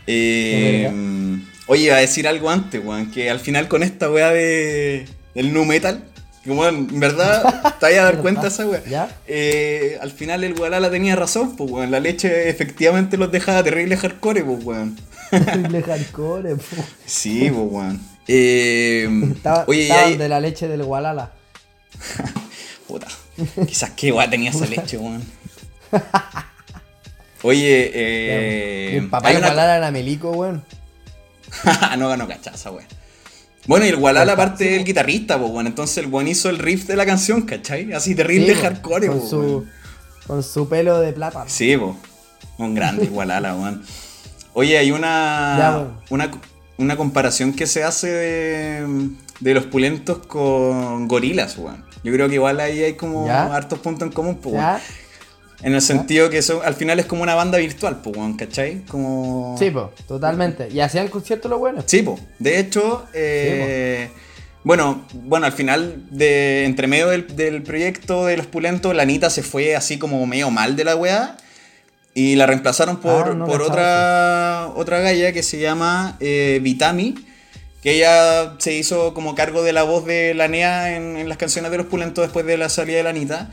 Eh, 0.07 0.83
verdad. 0.85 1.44
oye, 1.66 1.83
iba 1.85 1.96
a 1.96 2.01
decir 2.01 2.27
algo 2.27 2.51
antes, 2.51 2.85
weón, 2.85 3.11
que 3.11 3.31
al 3.31 3.40
final 3.40 3.68
con 3.68 3.83
esta 3.83 4.11
weá 4.11 4.31
de, 4.31 5.07
del 5.35 5.53
nu 5.53 5.64
metal, 5.64 6.05
que 6.42 6.51
weón, 6.51 6.88
en 6.90 7.01
verdad, 7.01 7.77
te 7.81 7.87
vayas 7.87 8.01
a 8.01 8.05
dar 8.05 8.18
cuenta 8.22 8.42
de 8.42 8.49
esa 8.49 8.66
weá. 8.66 8.83
¿Ya? 8.85 9.16
Eh, 9.27 9.99
al 10.01 10.11
final 10.11 10.42
el 10.44 10.55
Gualala 10.55 10.90
tenía 10.90 11.14
razón, 11.16 11.57
pues 11.57 11.70
weón, 11.70 11.90
la 11.90 12.01
leche 12.01 12.49
efectivamente 12.49 13.16
los 13.16 13.31
dejaba 13.31 13.62
terrible 13.62 13.96
hardcore, 13.96 14.44
pues 14.44 14.64
weón. 14.64 14.96
Terrible 15.31 15.83
hardcore, 15.83 16.57
pues. 16.57 16.85
Sí, 17.05 17.51
pues 17.51 17.66
weón. 17.70 18.16
Eh, 18.29 19.09
Estaba, 19.37 19.65
oye, 19.69 19.81
y 19.81 19.83
estaban 19.91 20.19
de 20.19 20.29
la 20.29 20.41
leche 20.41 20.69
del 20.69 20.83
Gualala. 20.85 21.33
Puta, 22.89 23.07
quizás 23.67 23.91
qué 23.97 24.12
weá 24.12 24.29
tenía 24.31 24.51
esa 24.51 24.67
leche, 24.67 24.97
weón. 24.99 25.23
Oye, 27.43 27.91
eh, 27.95 28.91
y 28.95 28.97
el 28.97 29.09
papá 29.09 29.29
del 29.29 29.39
una- 29.39 29.47
Gualala 29.49 29.77
era 29.77 29.91
Melico, 29.91 30.31
weón. 30.33 30.65
no 31.99 32.09
ganó 32.09 32.27
cachaza, 32.27 32.71
weón. 32.71 32.87
Bueno, 33.67 33.85
y 33.85 33.89
el 33.89 33.97
Walala 33.97 34.33
aparte 34.35 34.65
del 34.71 34.85
guitarrista, 34.85 35.39
pues 35.41 35.51
bueno, 35.51 35.69
entonces 35.69 35.99
el 35.99 36.07
buen 36.07 36.29
hizo 36.29 36.49
el 36.51 36.59
riff 36.59 36.87
de 36.87 36.95
la 36.95 37.05
canción, 37.05 37.43
¿cachai? 37.43 37.93
Así 37.93 38.15
terrible 38.15 38.55
Sí, 38.55 38.61
hardcore, 38.61 39.09
con 39.09 39.19
po, 39.21 39.27
su, 39.29 39.67
con 40.27 40.43
su 40.45 40.69
pelo 40.69 41.01
de 41.01 41.12
plata. 41.12 41.45
Sí, 41.49 41.77
pues. 41.77 41.97
Un 42.59 42.74
grande 42.77 43.07
Walala, 43.09 43.55
weón. 43.57 43.85
Oye, 44.55 44.79
hay 44.79 44.93
una, 44.93 45.57
Ya, 45.59 45.89
una 46.11 46.31
una 46.79 46.97
comparación 46.97 47.53
que 47.53 47.66
se 47.66 47.85
hace 47.85 48.09
de, 48.09 49.09
de 49.41 49.55
los 49.55 49.64
pulentos 49.66 50.18
con 50.27 51.09
gorilas, 51.09 51.57
weón. 51.59 51.85
Yo 52.05 52.12
creo 52.12 52.29
que 52.29 52.35
igual 52.35 52.61
ahí 52.61 52.83
hay 52.83 52.95
como 52.95 53.27
¿Ya? 53.27 53.55
hartos 53.55 53.79
puntos 53.81 54.07
en 54.07 54.12
común, 54.12 54.37
pues. 54.37 54.62
En 55.62 55.74
el 55.74 55.81
sentido 55.81 56.29
que 56.29 56.43
son, 56.43 56.61
al 56.64 56.74
final 56.74 57.01
es 57.01 57.07
como 57.07 57.22
una 57.22 57.35
banda 57.35 57.59
virtual, 57.59 58.01
pues, 58.03 58.16
weón, 58.16 58.37
¿cachai? 58.37 58.83
Como... 58.83 59.57
Sí, 59.59 59.72
totalmente. 60.07 60.68
Y 60.70 60.81
hacían 60.81 61.09
conciertos 61.09 61.51
los 61.51 61.59
buenos. 61.59 61.85
Sí, 61.87 62.03
po. 62.03 62.18
de 62.39 62.61
hecho, 62.61 63.07
eh, 63.14 64.11
bueno, 64.64 65.05
bueno, 65.14 65.47
al 65.47 65.53
final, 65.53 66.05
de, 66.11 66.64
entre 66.64 66.87
medio 66.87 67.09
del, 67.09 67.35
del 67.35 67.62
proyecto 67.62 68.27
de 68.27 68.37
los 68.37 68.47
pulentos, 68.47 68.95
la 68.95 69.05
Anita 69.05 69.31
se 69.31 69.43
fue 69.43 69.74
así 69.74 69.99
como 69.99 70.24
medio 70.27 70.51
mal 70.51 70.77
de 70.77 70.85
la 70.85 70.95
weá. 70.95 71.39
Y 72.19 72.35
la 72.37 72.47
reemplazaron 72.47 72.97
por, 72.97 73.29
Ah, 73.29 73.35
no 73.35 73.45
por 73.45 73.61
otra, 73.61 74.69
otra 74.75 75.01
galla 75.01 75.33
que 75.33 75.43
se 75.43 75.59
llama 75.61 76.17
eh, 76.21 76.61
Vitami. 76.62 77.14
Que 77.83 77.93
ella 77.97 78.55
se 78.59 78.73
hizo 78.75 79.12
como 79.12 79.35
cargo 79.35 79.62
de 79.62 79.73
la 79.75 79.83
voz 79.83 80.07
de 80.07 80.33
la 80.35 80.49
NEA 80.49 80.97
en, 80.97 81.17
en 81.19 81.29
las 81.29 81.37
canciones 81.37 81.71
de 81.71 81.77
los 81.77 81.87
pulentos 81.87 82.25
después 82.25 82.47
de 82.47 82.57
la 82.57 82.69
salida 82.71 82.97
de 82.97 83.03
la 83.03 83.11
Anita. 83.11 83.51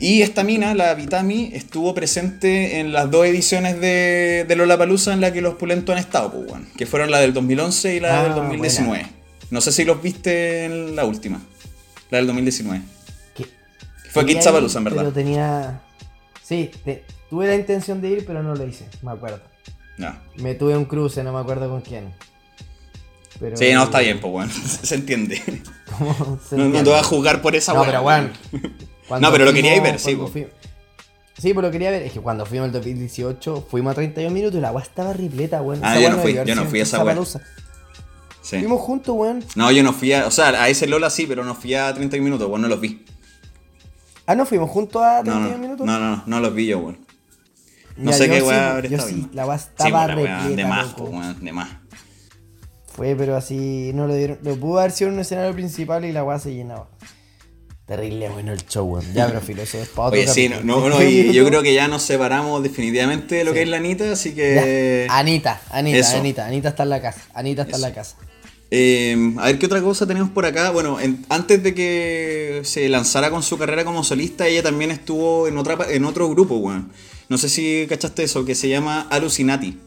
Y 0.00 0.22
esta 0.22 0.42
mina, 0.42 0.74
la 0.74 0.92
Vitami, 0.94 1.50
estuvo 1.54 1.94
presente 1.94 2.80
en 2.80 2.92
las 2.92 3.08
dos 3.12 3.26
ediciones 3.26 3.80
de, 3.80 4.44
de 4.46 4.56
Lollapalooza 4.56 5.12
en 5.12 5.20
las 5.20 5.30
que 5.30 5.40
los 5.40 5.54
pulentos 5.54 5.92
han 5.94 6.00
estado, 6.00 6.32
pues, 6.32 6.50
weón, 6.50 6.66
que 6.76 6.84
fueron 6.86 7.12
la 7.12 7.20
del 7.20 7.32
2011 7.32 7.94
y 7.94 8.00
la 8.00 8.20
Ah, 8.20 8.22
del 8.24 8.34
2019. 8.34 9.06
No 9.50 9.60
sé 9.60 9.70
si 9.70 9.84
los 9.84 10.02
viste 10.02 10.64
en 10.64 10.96
la 10.96 11.04
última, 11.04 11.40
la 12.10 12.18
del 12.18 12.26
2019. 12.26 12.82
Que- 13.36 13.46
Fue 14.10 14.26
Kidzapalooza, 14.26 14.78
en 14.78 14.84
verdad. 14.84 15.02
Pero 15.02 15.12
tenía. 15.12 15.80
Sí, 16.46 16.70
te- 16.84 17.04
tuve 17.30 17.46
la 17.46 17.54
intención 17.54 18.02
de 18.02 18.10
ir, 18.10 18.26
pero 18.26 18.42
no 18.42 18.54
lo 18.54 18.66
hice, 18.66 18.86
me 19.02 19.12
acuerdo. 19.12 19.40
No. 19.96 20.14
Me 20.36 20.54
tuve 20.54 20.76
un 20.76 20.84
cruce, 20.84 21.24
no 21.24 21.32
me 21.32 21.38
acuerdo 21.38 21.68
con 21.70 21.80
quién. 21.80 22.12
Pero, 23.40 23.56
Sí, 23.56 23.72
no, 23.72 23.84
está 23.84 24.00
bien, 24.00 24.20
pues, 24.20 24.32
weón. 24.32 24.50
Se 24.82 24.94
entiende. 24.94 25.40
¿Cómo 25.98 26.38
se 26.48 26.56
No, 26.56 26.82
te 26.82 26.90
vas 26.90 27.00
a 27.00 27.04
jugar 27.04 27.40
por 27.42 27.56
esa 27.56 27.72
No, 27.72 27.84
pero 27.84 28.02
weón. 28.02 28.32
weón. 28.52 28.74
cuando 29.08 29.26
No, 29.28 29.32
pero 29.32 29.44
lo 29.46 29.52
queríais 29.52 29.82
ver, 29.82 29.98
sí, 29.98 30.14
po. 30.14 30.28
fui- 30.28 30.46
Sí, 31.36 31.52
pues 31.52 31.64
lo 31.64 31.70
quería 31.72 31.90
ver. 31.90 32.02
Es 32.02 32.12
que 32.12 32.20
cuando 32.20 32.46
fuimos 32.46 32.66
el 32.66 32.72
2018, 32.72 33.66
fuimos 33.68 33.90
a 33.90 33.94
31 33.94 34.32
minutos 34.32 34.58
y 34.58 34.60
la 34.60 34.70
weá 34.70 34.84
estaba 34.84 35.12
repleta, 35.12 35.62
weón. 35.62 35.80
Ah, 35.82 35.94
Esa 35.98 36.02
yo 36.02 36.10
no 36.16 36.22
fui, 36.22 36.32
yo 36.34 36.54
no 36.54 36.64
fui 36.66 36.78
a 36.80 36.82
en 36.82 37.18
esa. 37.18 37.40
Sí. 38.40 38.58
Fuimos 38.58 38.80
juntos, 38.82 39.14
weón. 39.16 39.42
No, 39.56 39.72
yo 39.72 39.82
no 39.82 39.92
fui 39.92 40.12
a. 40.12 40.26
O 40.26 40.30
sea, 40.30 40.48
a 40.62 40.68
ese 40.68 40.86
Lola 40.86 41.10
sí, 41.10 41.26
pero 41.26 41.44
no 41.44 41.54
fui 41.54 41.74
a 41.74 41.92
30 41.92 42.18
minutos, 42.18 42.46
weón, 42.48 42.60
no 42.62 42.68
los 42.68 42.80
vi. 42.80 43.04
Ah, 44.26 44.34
no, 44.34 44.46
fuimos 44.46 44.70
juntos 44.70 45.02
a 45.02 45.16
No, 45.22 45.32
31 45.32 45.50
no, 45.50 45.58
minutos. 45.58 45.86
no, 45.86 45.98
no, 45.98 46.22
no 46.26 46.40
los 46.40 46.54
vi 46.54 46.66
yo, 46.66 46.78
weón. 46.78 46.98
No 47.96 48.12
sé 48.12 48.28
qué 48.28 48.42
weá 48.42 48.72
habré 48.72 48.88
yo 48.88 48.96
estado 48.96 49.14
sí, 49.16 49.28
la 49.32 49.46
weá 49.46 49.56
estaba 49.56 50.06
repleta, 50.08 50.48
de 50.48 50.64
más, 50.64 50.94
weón, 50.98 51.44
de 51.44 51.52
más. 51.52 51.68
Fue, 52.86 53.14
pero 53.16 53.36
así, 53.36 53.92
no 53.94 54.06
lo 54.06 54.14
dieron. 54.14 54.38
Lo 54.42 54.56
pudo 54.56 54.78
haber 54.80 54.92
sido 54.92 55.08
en 55.08 55.14
un 55.14 55.20
escenario 55.20 55.52
principal 55.52 56.04
y 56.04 56.12
la 56.12 56.24
weá 56.24 56.38
se 56.38 56.54
llenaba. 56.54 56.88
Terrible 57.86 58.30
bueno 58.30 58.52
el 58.52 58.64
show, 58.66 58.84
weón. 58.86 59.04
Ya, 59.12 59.26
pero 59.26 59.40
filo, 59.42 59.62
eso 59.62 59.78
es 59.78 59.88
para 59.90 60.08
otro 60.08 60.18
Oye, 60.20 60.26
sí, 60.28 60.48
no, 60.48 60.60
no, 60.62 60.88
no, 60.88 61.02
y 61.02 61.32
yo 61.34 61.44
creo 61.48 61.62
que 61.62 61.74
ya 61.74 61.86
nos 61.86 62.02
separamos 62.02 62.62
definitivamente 62.62 63.34
de 63.36 63.44
lo 63.44 63.50
Sí. 63.50 63.56
que 63.56 63.62
es 63.62 63.68
la 63.68 63.76
Anita, 63.76 64.12
así 64.12 64.30
Ya. 64.30 64.34
que. 64.36 65.06
Anita, 65.10 65.60
Anita, 65.70 65.98
Eso. 65.98 66.16
Anita, 66.16 66.46
Anita 66.46 66.68
está 66.70 66.82
en 66.84 66.88
la 66.90 67.02
casa. 67.02 67.20
Anita 67.34 67.62
está 67.62 67.76
en 67.76 67.82
la 67.82 67.92
casa. 67.92 68.16
Eh, 68.70 69.34
a 69.38 69.46
ver 69.46 69.58
qué 69.58 69.66
otra 69.66 69.80
cosa 69.82 70.06
tenemos 70.06 70.30
por 70.30 70.46
acá. 70.46 70.70
Bueno, 70.70 70.98
en- 71.00 71.24
antes 71.28 71.62
de 71.62 71.74
que 71.74 72.60
se 72.64 72.88
lanzara 72.88 73.30
con 73.30 73.42
su 73.42 73.56
carrera 73.58 73.84
como 73.84 74.02
solista, 74.04 74.46
ella 74.48 74.62
también 74.62 74.90
estuvo 74.90 75.46
en, 75.46 75.58
otra, 75.58 75.78
en 75.90 76.04
otro 76.04 76.28
grupo, 76.30 76.56
weón. 76.56 76.90
No 77.28 77.38
sé 77.38 77.48
si 77.48 77.86
cachaste 77.88 78.24
eso, 78.24 78.44
que 78.44 78.54
se 78.54 78.68
llama 78.68 79.06
Alucinati. 79.10 79.78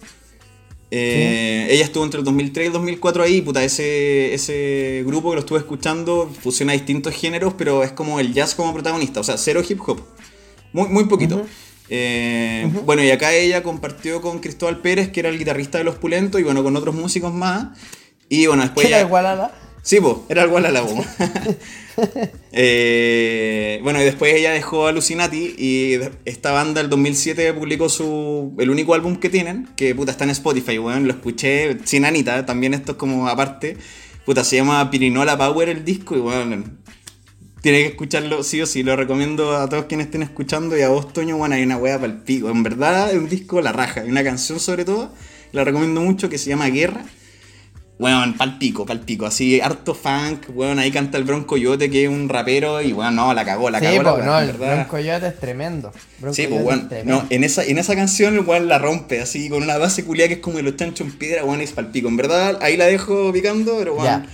Eh, 0.90 1.68
Ella 1.70 1.84
estuvo 1.84 2.06
entre 2.06 2.20
el 2.20 2.24
2003 2.26 2.64
y 2.64 2.68
el 2.68 2.74
2004 2.74 3.24
ahí, 3.24 3.42
puta, 3.42 3.62
ese, 3.64 4.34
ese 4.34 5.04
grupo 5.06 5.30
que 5.32 5.36
lo 5.36 5.40
estuve 5.42 5.60
escuchando 5.60 6.32
fusiona 6.42 6.72
distintos 6.74 7.14
géneros, 7.14 7.54
pero 7.58 7.84
es 7.84 7.92
como 7.92 8.22
el 8.22 8.34
jazz 8.34 8.56
como 8.56 8.74
protagonista, 8.74 9.20
o 9.20 9.24
sea, 9.24 9.38
cero 9.38 9.62
hip 9.68 9.82
hop. 9.86 10.00
Muy, 10.72 10.88
muy 10.88 11.04
poquito. 11.06 11.46
Eh, 11.90 12.70
Bueno, 12.86 13.04
y 13.04 13.12
acá 13.12 13.34
ella 13.34 13.64
compartió 13.64 14.22
con 14.22 14.40
Cristóbal 14.40 14.80
Pérez, 14.80 15.10
que 15.10 15.20
era 15.20 15.30
el 15.30 15.38
guitarrista 15.38 15.78
de 15.78 15.84
Los 15.84 15.96
Pulentos, 15.96 16.40
y 16.40 16.44
bueno, 16.46 16.64
con 16.64 16.76
otros 16.78 16.96
músicos 16.96 17.34
más. 17.34 17.78
Y 18.30 18.48
bueno, 18.48 18.64
después 18.64 18.86
¿Qué 18.86 18.94
era 18.94 19.02
ya- 19.02 19.08
igual 19.08 19.26
a 19.26 19.36
la? 19.36 19.52
Sí, 19.84 20.02
po, 20.02 20.26
era 20.28 20.44
el 20.44 20.50
Gualala, 20.50 20.84
po. 20.84 21.06
Eh, 22.52 23.80
bueno, 23.84 24.02
y 24.02 24.06
después 24.06 24.34
ella 24.34 24.52
dejó 24.52 24.88
Alucinati 24.88 25.56
y 25.58 26.00
esta 26.26 26.52
banda 26.52 26.82
el 26.82 26.90
2007 26.90 27.54
publicó 27.54 27.90
su 27.90 28.54
el 28.60 28.70
único 28.70 28.94
álbum 28.94 29.16
que 29.18 29.30
tienen, 29.30 29.68
que 29.76 29.94
puta 29.96 30.12
está 30.12 30.24
en 30.24 30.32
Spotify, 30.32 30.78
weón, 30.80 31.06
lo 31.08 31.14
escuché 31.14 31.78
sin 31.86 32.06
Anita, 32.06 32.46
también 32.46 32.74
esto 32.74 32.94
es 32.94 32.98
como 32.98 33.28
aparte. 33.28 33.78
Puta, 34.26 34.44
se 34.44 34.58
llama 34.58 34.90
Pirinola 34.92 35.38
Power 35.38 35.70
el 35.70 35.86
disco 35.86 36.16
y 36.16 36.20
weón, 36.20 36.80
tiene 37.62 37.80
que 37.84 37.88
escucharlo 37.88 38.44
sí 38.44 38.62
o 38.62 38.66
sí, 38.66 38.84
lo 38.84 38.96
recomiendo 38.96 39.56
a 39.56 39.68
todos 39.70 39.86
quienes 39.86 40.08
estén 40.08 40.24
escuchando 40.24 40.78
y 40.78 40.82
a 40.82 40.90
vos, 40.90 41.14
Toño, 41.14 41.38
bueno, 41.38 41.56
hay 41.56 41.64
una 41.64 41.78
wea 41.78 42.00
para 42.00 42.12
el 42.14 42.20
pico. 42.20 42.50
En 42.50 42.64
verdad 42.64 43.12
es 43.12 43.18
un 43.18 43.30
disco 43.30 43.62
la 43.62 43.72
raja, 43.72 44.02
hay 44.02 44.10
una 44.10 44.24
canción 44.24 44.60
sobre 44.60 44.86
todo, 44.86 45.12
la 45.52 45.64
recomiendo 45.64 46.02
mucho 46.02 46.30
que 46.30 46.38
se 46.38 46.50
llama 46.50 46.68
Guerra. 46.68 47.06
Weón, 48.00 48.38
pal 48.38 48.60
pico, 48.60 48.86
pal 48.86 49.00
pico, 49.00 49.26
así 49.26 49.60
harto 49.60 49.96
funk, 49.96 50.50
weón, 50.54 50.78
ahí 50.78 50.92
canta 50.92 51.18
el 51.18 51.24
Bronco 51.24 51.48
Coyote 51.48 51.90
que 51.90 52.04
es 52.04 52.10
un 52.10 52.30
rapero 52.30 52.80
y 52.80 52.94
weón, 52.94 53.16
no, 53.16 53.34
la 53.34 53.44
cagó, 53.44 53.72
la 53.72 53.80
sí, 53.80 53.86
cagó 53.86 54.18
po, 54.18 54.22
no, 54.24 54.40
el. 54.40 54.52
Bronco 54.54 54.88
Coyote 54.88 55.28
es 55.28 55.40
tremendo. 55.40 55.92
Bronco 56.20 56.36
Sí, 56.36 56.46
pues 56.48 56.64
weón, 56.64 56.90
no, 57.06 57.26
en 57.32 57.44
esa, 57.44 57.64
en 57.64 57.80
esa 57.80 57.96
canción 57.96 58.36
el 58.36 58.42
weón 58.42 58.68
la 58.68 58.78
rompe, 58.78 59.20
así, 59.20 59.50
con 59.50 59.64
una 59.64 59.78
base 59.80 60.06
culiada 60.06 60.28
que 60.28 60.36
es 60.36 60.40
como 60.42 60.58
de 60.58 60.64
los 60.64 60.76
chanchos 60.76 61.08
en 61.08 61.14
piedra, 61.18 61.44
weón, 61.44 61.60
es 61.62 61.72
pal 61.72 61.88
pico. 61.90 62.08
En 62.08 62.18
verdad, 62.18 62.60
ahí 62.62 62.78
la 62.78 62.86
dejo 62.86 63.34
picando, 63.34 63.78
pero 63.80 63.94
weón, 63.96 64.06
Ya. 64.06 64.26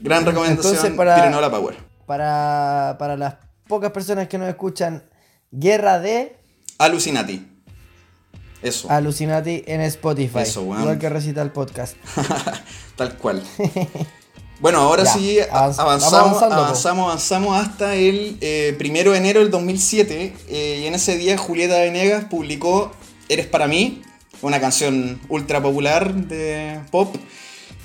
gran 0.00 0.24
recomendación, 0.24 0.72
Entonces, 0.74 0.96
para- 0.96 1.50
Power. 1.50 1.76
Para, 2.06 2.96
para 2.98 3.16
las 3.18 3.34
pocas 3.68 3.90
personas 3.90 4.26
que 4.28 4.38
nos 4.38 4.48
escuchan, 4.48 5.02
Guerra 5.50 5.98
de 5.98 6.36
Alucinati. 6.78 7.46
Eso. 8.62 8.90
Alucinati 8.90 9.62
en 9.66 9.80
Spotify. 9.82 10.40
Eso, 10.40 10.62
weón. 10.62 10.82
Igual 10.82 10.98
que 10.98 11.08
recita 11.08 11.42
el 11.42 11.50
podcast. 11.50 11.96
Tal 12.96 13.16
cual. 13.18 13.42
Bueno, 14.60 14.78
ahora 14.80 15.04
Ya, 15.04 15.12
sí, 15.12 15.38
avanz- 15.50 15.78
avanzamos, 15.78 16.42
avanzamos, 16.42 17.04
avanzamos 17.06 17.58
hasta 17.66 17.94
el 17.94 18.38
eh, 18.40 18.74
primero 18.78 19.12
de 19.12 19.18
enero 19.18 19.40
del 19.40 19.50
2007. 19.50 20.34
eh, 20.48 20.80
y 20.82 20.86
en 20.86 20.94
ese 20.94 21.16
día 21.18 21.36
Julieta 21.36 21.78
Venegas 21.78 22.24
publicó 22.30 22.90
Eres 23.28 23.46
para 23.46 23.66
mí, 23.66 24.02
una 24.40 24.60
canción 24.60 25.20
ultra 25.28 25.60
popular 25.62 26.14
de 26.14 26.80
pop. 26.90 27.14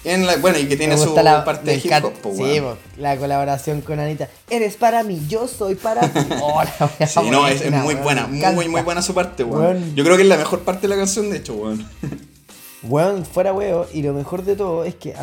En 0.03 0.25
la, 0.25 0.37
bueno, 0.37 0.57
y 0.57 0.67
que 0.67 0.75
tiene 0.77 0.97
su 0.97 1.15
la 1.15 1.45
parte 1.45 1.69
de 1.69 1.77
hip 1.77 2.03
hop. 2.03 2.13
po, 2.13 2.33
Sí, 2.35 2.41
weón. 2.41 2.75
po, 2.75 2.81
la 2.97 3.17
colaboración 3.17 3.81
con 3.81 3.99
Anita. 3.99 4.29
Eres 4.49 4.75
para 4.75 5.03
mí, 5.03 5.21
yo 5.27 5.47
soy 5.47 5.75
para 5.75 6.01
ti. 6.11 6.19
Oh, 6.41 6.61
la 6.63 7.07
Sí, 7.07 7.19
no, 7.29 7.47
es, 7.47 7.69
muy 7.69 7.93
weón, 7.93 8.03
buena, 8.03 8.27
muy, 8.27 8.67
muy 8.67 8.81
buena 8.81 9.01
su 9.03 9.13
parte, 9.13 9.43
weón. 9.43 9.61
Weón. 9.77 9.95
Yo 9.95 10.03
creo 10.03 10.15
que 10.17 10.23
es 10.23 10.29
la 10.29 10.37
mejor 10.37 10.61
parte 10.61 10.81
de 10.83 10.87
la 10.87 10.95
canción, 10.95 11.29
de 11.29 11.37
hecho, 11.37 11.53
weón. 11.53 11.87
Weón, 12.83 13.25
fuera 13.27 13.53
huevo. 13.53 13.85
Y 13.93 14.01
lo 14.01 14.11
mejor 14.13 14.43
de 14.43 14.55
todo 14.55 14.83
es 14.85 14.95
que, 14.95 15.13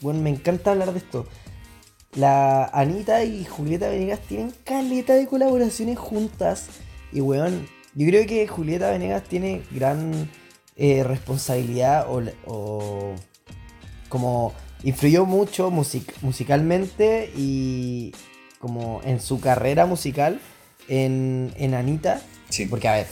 weón, 0.00 0.22
me 0.22 0.30
encanta 0.30 0.70
hablar 0.70 0.92
de 0.92 0.98
esto. 0.98 1.26
La 2.14 2.64
Anita 2.66 3.22
y 3.24 3.44
Julieta 3.44 3.88
Venegas 3.88 4.20
tienen 4.26 4.54
caleta 4.64 5.14
de 5.14 5.26
colaboraciones 5.26 5.98
juntas. 5.98 6.68
Y 7.12 7.20
weón, 7.20 7.68
yo 7.94 8.06
creo 8.06 8.26
que 8.26 8.46
Julieta 8.48 8.90
Venegas 8.90 9.24
tiene 9.24 9.60
gran 9.70 10.30
eh, 10.76 11.04
responsabilidad 11.04 12.06
o, 12.08 12.22
o 12.46 13.14
como 14.12 14.52
influyó 14.84 15.24
mucho 15.24 15.70
music- 15.70 16.12
musicalmente 16.20 17.32
y 17.34 18.12
como 18.58 19.00
en 19.06 19.20
su 19.22 19.40
carrera 19.40 19.86
musical 19.86 20.38
en, 20.86 21.50
en 21.56 21.72
Anita. 21.72 22.20
Sí. 22.50 22.66
Porque 22.66 22.88
a 22.88 22.92
ver, 22.96 23.06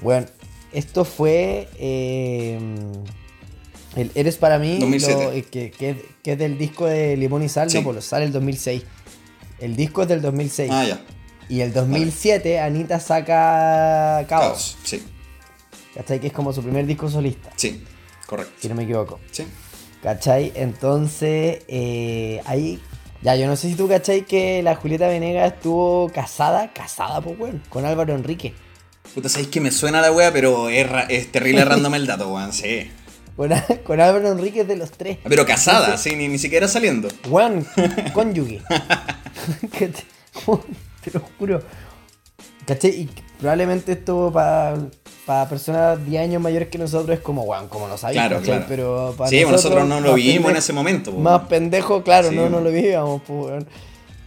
bueno, 0.00 0.28
esto 0.72 1.04
fue 1.04 1.68
eh, 1.76 2.56
el 3.96 4.12
Eres 4.14 4.36
para 4.36 4.60
mí, 4.60 4.78
2007. 4.78 5.24
lo- 5.24 5.32
eh, 5.32 5.42
que, 5.42 5.72
que 5.72 5.90
es- 5.90 5.96
que 6.22 6.32
es 6.32 6.38
del 6.38 6.56
disco 6.56 6.86
de 6.86 7.16
Limón 7.16 7.42
y 7.42 7.48
Sal, 7.48 7.68
Sí. 7.68 7.78
no, 7.78 7.82
pues 7.84 7.96
lo 7.96 8.02
sale 8.02 8.24
el 8.26 8.32
2006. 8.32 8.84
El 9.58 9.74
disco 9.74 10.02
es 10.02 10.08
del 10.08 10.22
2006. 10.22 10.70
Ah, 10.72 10.84
ya. 10.84 11.00
Y 11.48 11.62
el 11.62 11.72
2007 11.72 12.60
Anita 12.60 13.00
saca 13.00 14.24
Caos. 14.28 14.28
Caos. 14.28 14.76
Sí, 14.84 15.02
¿Cachai? 15.94 16.20
Que 16.20 16.28
es 16.28 16.32
como 16.32 16.52
su 16.52 16.62
primer 16.62 16.86
disco 16.86 17.10
solista, 17.10 17.50
sí, 17.56 17.82
correcto. 18.26 18.52
si 18.60 18.68
no 18.68 18.76
me 18.76 18.84
equivoco. 18.84 19.18
Sí. 19.32 19.44
¿Cachai? 20.02 20.52
Entonces, 20.54 21.64
eh, 21.68 22.40
ahí. 22.46 22.80
Ya, 23.20 23.34
yo 23.34 23.48
no 23.48 23.56
sé 23.56 23.68
si 23.68 23.74
tú 23.74 23.88
cachai 23.88 24.24
que 24.24 24.62
la 24.62 24.76
Julieta 24.76 25.08
Venegas 25.08 25.52
estuvo 25.54 26.08
casada, 26.12 26.72
casada, 26.72 27.20
pues, 27.20 27.36
weón, 27.38 27.62
con 27.68 27.84
Álvaro 27.84 28.14
Enrique. 28.14 28.54
Puta, 29.12 29.28
sabéis 29.28 29.48
que 29.48 29.60
me 29.60 29.72
suena 29.72 30.00
la 30.00 30.12
wea, 30.12 30.32
pero 30.32 30.68
es, 30.68 30.86
es 31.08 31.32
terrible 31.32 31.64
random 31.64 31.94
el 31.96 32.06
dato, 32.06 32.32
weón, 32.32 32.52
sí. 32.52 32.90
Con, 33.36 33.50
con 33.84 34.00
Álvaro 34.00 34.30
Enrique 34.30 34.62
de 34.64 34.76
los 34.76 34.92
tres. 34.92 35.18
Pero 35.24 35.44
casada, 35.44 35.96
sí, 35.96 36.14
ni, 36.14 36.28
ni 36.28 36.38
siquiera 36.38 36.68
saliendo. 36.68 37.08
Juan, 37.28 37.66
cónyuge. 38.12 38.62
Te, 39.76 39.88
te 39.88 41.10
lo 41.12 41.20
juro. 41.38 41.60
¿Cachai? 42.66 42.90
Y 42.90 43.10
probablemente 43.40 43.92
esto 43.92 44.30
para 44.32 44.76
personas 45.48 46.04
10 46.04 46.22
años 46.22 46.42
mayores 46.42 46.68
que 46.68 46.78
nosotros 46.78 47.16
es 47.18 47.22
como, 47.22 47.42
weón, 47.42 47.68
como 47.68 47.86
no 47.88 47.96
sabía, 47.98 48.28
Claro, 48.28 48.42
claro. 48.42 48.64
Pero 48.68 49.14
para 49.16 49.28
Sí, 49.30 49.44
nosotros 49.44 49.86
no 49.86 50.00
lo 50.00 50.08
más 50.08 50.16
vivimos 50.16 50.50
en 50.50 50.56
ese 50.56 50.72
momento, 50.72 51.12
po, 51.12 51.18
Más 51.18 51.36
weón. 51.38 51.48
pendejo, 51.48 52.02
claro, 52.02 52.30
Sí, 52.30 52.36
no, 52.36 52.48
no 52.48 52.60
lo 52.60 52.70
vivíamos, 52.70 53.22
pues, 53.26 53.46
weón. 53.46 53.68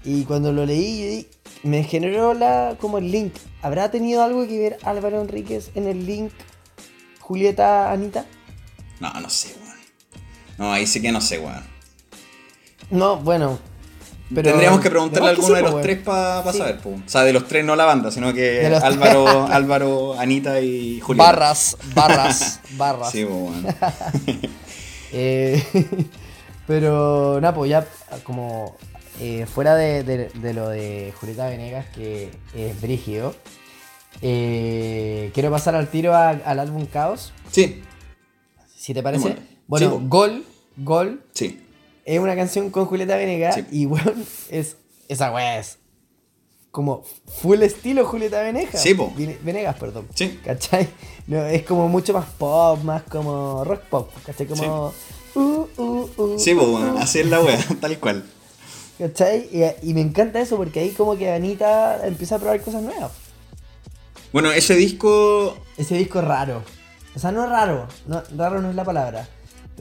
Y 0.04 0.24
cuando 0.26 0.52
lo 0.52 0.66
leí, 0.66 1.28
me 1.64 1.84
generó 1.84 2.34
la, 2.34 2.76
como 2.80 2.98
el 2.98 3.12
link. 3.12 3.34
¿Habrá 3.62 3.92
tenido 3.92 4.24
algo 4.24 4.48
que 4.48 4.58
ver 4.58 4.78
Álvaro 4.84 5.22
Enríquez 5.22 5.72
en 5.76 5.88
el 5.88 6.06
link 6.06 6.32
Julieta 7.20 7.92
Anita? 7.92 8.26
No, 9.00 9.12
no 9.20 9.30
sé, 9.30 9.56
weón. 9.64 9.78
No, 10.58 10.72
ahí 10.74 10.86
sí 10.88 11.02
que 11.02 11.12
no 11.12 11.22
sé, 11.22 11.40
weón. 11.40 11.64
No, 12.90 13.18
bueno. 13.18 13.58
Pero 14.34 14.50
Tendríamos 14.50 14.80
que 14.80 14.90
preguntarle 14.90 15.28
a 15.28 15.32
alguno 15.32 15.56
de 15.56 15.62
los 15.62 15.72
po, 15.72 15.82
tres 15.82 15.98
para 16.00 16.52
Sí. 16.52 16.58
saber, 16.60 16.80
po. 16.80 16.90
O 16.92 17.02
sea, 17.06 17.24
de 17.24 17.34
los 17.34 17.48
tres, 17.48 17.66
no 17.66 17.76
la 17.76 17.86
banda, 17.86 18.12
sino 18.12 18.34
que 18.34 18.66
Álvaro, 18.82 19.46
Álvaro, 19.52 20.20
Anita 20.20 20.62
y 20.62 21.00
Julieta. 21.02 21.24
Barras, 21.32 21.78
barras, 21.94 22.60
barras. 22.78 23.12
Sí, 23.12 23.26
po, 23.26 23.34
weón. 23.36 23.66
Eh, 25.14 25.62
pero 26.68 27.40
nada, 27.42 27.54
pues 27.54 27.70
ya 27.70 27.86
como 28.24 28.78
eh, 29.20 29.46
fuera 29.46 29.76
de, 29.76 30.04
de- 30.04 30.30
de 30.30 30.54
lo 30.54 30.70
de 30.70 31.14
Julieta 31.20 31.48
Venegas, 31.48 31.86
que 31.94 32.32
es 32.56 32.82
brígido, 32.82 33.36
eh, 34.22 35.32
quiero 35.34 35.52
pasar 35.52 35.76
al 35.76 35.90
tiro 35.90 36.14
a- 36.16 36.30
al 36.30 36.60
álbum 36.60 36.86
Caos, 36.86 37.34
Sí, 37.52 37.82
si 38.78 38.94
te 38.94 39.04
parece. 39.04 39.24
Bueno, 39.24 39.42
Bueno, 39.68 39.86
sí, 39.90 39.94
po. 39.98 40.02
Gol, 40.08 40.46
Gol 40.78 41.22
sí. 41.34 41.62
Es 42.06 42.20
una 42.20 42.36
canción 42.36 42.70
con 42.70 42.86
Julieta 42.86 43.16
Venegas 43.16 43.56
Sí. 43.56 43.66
y 43.72 43.86
weón, 43.86 44.26
es, 44.50 44.78
esa 45.08 45.32
weá 45.32 45.60
es 45.60 45.78
como 46.72 47.04
full 47.42 47.62
estilo 47.64 48.06
Julieta 48.06 48.42
Venegas. 48.42 48.82
Sí, 48.82 48.94
po. 48.94 49.12
Vene- 49.18 49.38
Venegas, 49.44 49.76
perdón. 49.78 50.08
Sí. 50.16 50.40
¿Cachai? 50.44 50.88
No, 51.28 51.46
es 51.46 51.64
como 51.64 51.88
mucho 51.90 52.14
más 52.14 52.26
pop, 52.38 52.82
más 52.84 53.04
como 53.04 53.64
rock 53.66 53.82
pop, 53.90 54.10
¿cachai? 54.26 54.48
Como 54.48 54.94
uh, 55.36 55.40
uh, 55.40 56.10
uh, 56.18 56.40
Sí, 56.40 56.54
pues, 56.56 56.68
bueno, 56.68 56.96
así 56.98 57.20
es 57.20 57.28
la 57.28 57.42
wea, 57.42 57.60
tal 57.82 58.00
cual. 58.00 58.24
¿Cachai? 58.98 59.50
Y, 59.52 59.90
y 59.90 59.94
me 59.94 60.00
encanta 60.02 60.40
eso 60.40 60.56
porque 60.58 60.80
ahí 60.80 60.92
como 60.92 61.18
que 61.18 61.30
Anita 61.32 62.06
empieza 62.08 62.36
a 62.36 62.40
probar 62.40 62.62
cosas 62.62 62.82
nuevas. 62.84 63.12
Bueno, 64.32 64.52
ese 64.52 64.76
disco. 64.76 65.58
Ese 65.78 65.96
disco 65.96 66.20
es 66.20 66.26
raro. 66.26 66.64
O 67.16 67.20
sea, 67.20 67.34
no 67.34 67.44
es 67.44 67.50
raro. 67.50 67.88
No, 68.08 68.24
raro 68.38 68.62
no 68.62 68.70
es 68.70 68.76
la 68.76 68.86
palabra. 68.86 69.28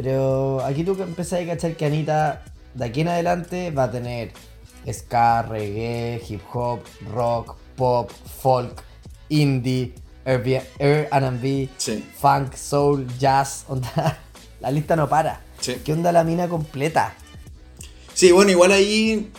Pero 0.03 0.65
aquí 0.65 0.83
tú 0.83 0.97
empezás 1.03 1.43
a 1.43 1.47
cachar 1.47 1.77
que 1.77 1.85
Anita 1.85 2.43
de 2.75 2.85
aquí 2.87 3.03
en 3.03 3.09
adelante 3.09 3.71
va 3.71 3.85
a 3.85 3.91
tener 3.91 4.33
ska, 4.91 5.43
reggae, 5.43 6.23
hip 6.27 6.41
hop, 6.55 6.81
rock, 7.13 7.55
pop, 7.77 8.11
folk, 8.41 8.83
indie, 9.29 9.93
R&B, 10.25 11.69
Sí. 11.77 12.03
funk, 12.19 12.55
soul, 12.55 13.07
jazz. 13.19 13.67
Onda, 13.69 14.19
la 14.61 14.71
lista 14.71 14.97
no 14.97 15.07
para. 15.07 15.43
Sí. 15.61 15.77
¿Qué 15.85 15.93
onda 15.93 16.13
la 16.13 16.25
mina 16.25 16.49
completa? 16.49 17.13
Sí, 18.15 18.33
bueno, 18.33 18.51
igual 18.53 18.73
ahí. 18.73 19.31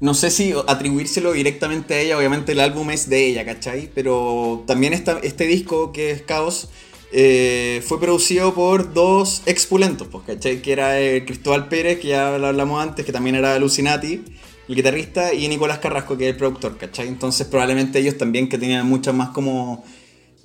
No 0.00 0.14
sé 0.14 0.30
si 0.30 0.54
atribuírselo 0.68 1.32
directamente 1.32 1.92
a 1.94 1.98
ella, 2.00 2.16
obviamente 2.16 2.52
el 2.52 2.60
álbum 2.60 2.90
es 2.92 3.10
de 3.10 3.26
ella, 3.26 3.44
¿cachai? 3.44 3.90
Pero 3.94 4.64
también 4.66 4.94
esta- 4.94 5.18
este 5.22 5.44
disco, 5.44 5.92
que 5.92 6.12
es 6.12 6.22
Caos, 6.22 6.70
eh, 7.12 7.82
fue 7.86 7.98
producido 8.00 8.54
por 8.54 8.92
dos 8.92 9.42
expulentos, 9.46 10.08
pues, 10.08 10.24
¿cachai? 10.26 10.60
Que 10.62 10.72
era 10.72 11.00
eh, 11.00 11.24
Cristóbal 11.24 11.68
Pérez, 11.68 12.00
que 12.00 12.08
ya 12.08 12.38
lo 12.38 12.46
hablamos 12.46 12.82
antes, 12.82 13.04
que 13.04 13.12
también 13.12 13.36
era 13.36 13.58
Lucinati, 13.58 14.22
el 14.68 14.74
guitarrista, 14.74 15.32
y 15.32 15.48
Nicolás 15.48 15.78
Carrasco, 15.78 16.16
que 16.18 16.28
es 16.28 16.32
el 16.32 16.36
productor, 16.36 16.76
¿cachai? 16.76 17.08
Entonces 17.08 17.46
probablemente 17.46 17.98
ellos 17.98 18.18
también, 18.18 18.48
que 18.48 18.58
tenían 18.58 18.86
muchas 18.86 19.14
más 19.14 19.30
como... 19.30 19.84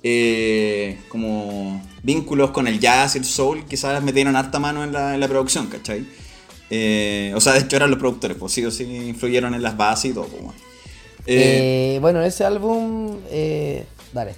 eh, 0.02 0.98
como 1.08 1.82
vínculos 2.02 2.50
con 2.50 2.66
el 2.66 2.78
jazz 2.78 3.14
y 3.14 3.18
el 3.18 3.24
soul, 3.24 3.64
quizás 3.66 4.02
metieron 4.02 4.36
harta 4.36 4.58
mano 4.58 4.84
en 4.84 4.92
la, 4.92 5.14
en 5.14 5.20
la 5.20 5.28
producción, 5.28 5.68
¿cachai? 5.68 6.04
Eh, 6.70 7.32
o 7.34 7.40
sea, 7.40 7.54
de 7.54 7.60
hecho 7.60 7.76
eran 7.76 7.90
los 7.90 7.98
productores, 7.98 8.36
pues 8.36 8.52
sí 8.52 8.64
o 8.64 8.70
sí 8.70 8.84
influyeron 8.84 9.54
en 9.54 9.62
las 9.62 9.76
bases 9.76 10.10
y 10.10 10.14
todo. 10.14 10.26
pues, 10.26 10.42
bueno. 10.42 10.54
Eh, 11.26 11.98
bueno, 12.00 12.22
ese 12.22 12.44
álbum... 12.44 13.18
dale. 14.12 14.34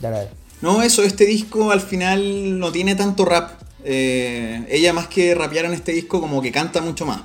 Dale, 0.00 0.16
dale. 0.16 0.45
No, 0.66 0.82
eso, 0.82 1.02
este 1.04 1.24
disco 1.26 1.70
al 1.70 1.80
final 1.80 2.58
no 2.58 2.72
tiene 2.72 2.94
tanto 2.96 3.24
rap. 3.24 3.52
Eh, 3.84 4.66
ella 4.68 4.92
más 4.92 5.06
que 5.06 5.34
rapear 5.34 5.64
en 5.66 5.72
este 5.74 5.92
disco 5.92 6.20
como 6.20 6.42
que 6.42 6.50
canta 6.50 6.80
mucho 6.80 7.06
más. 7.06 7.22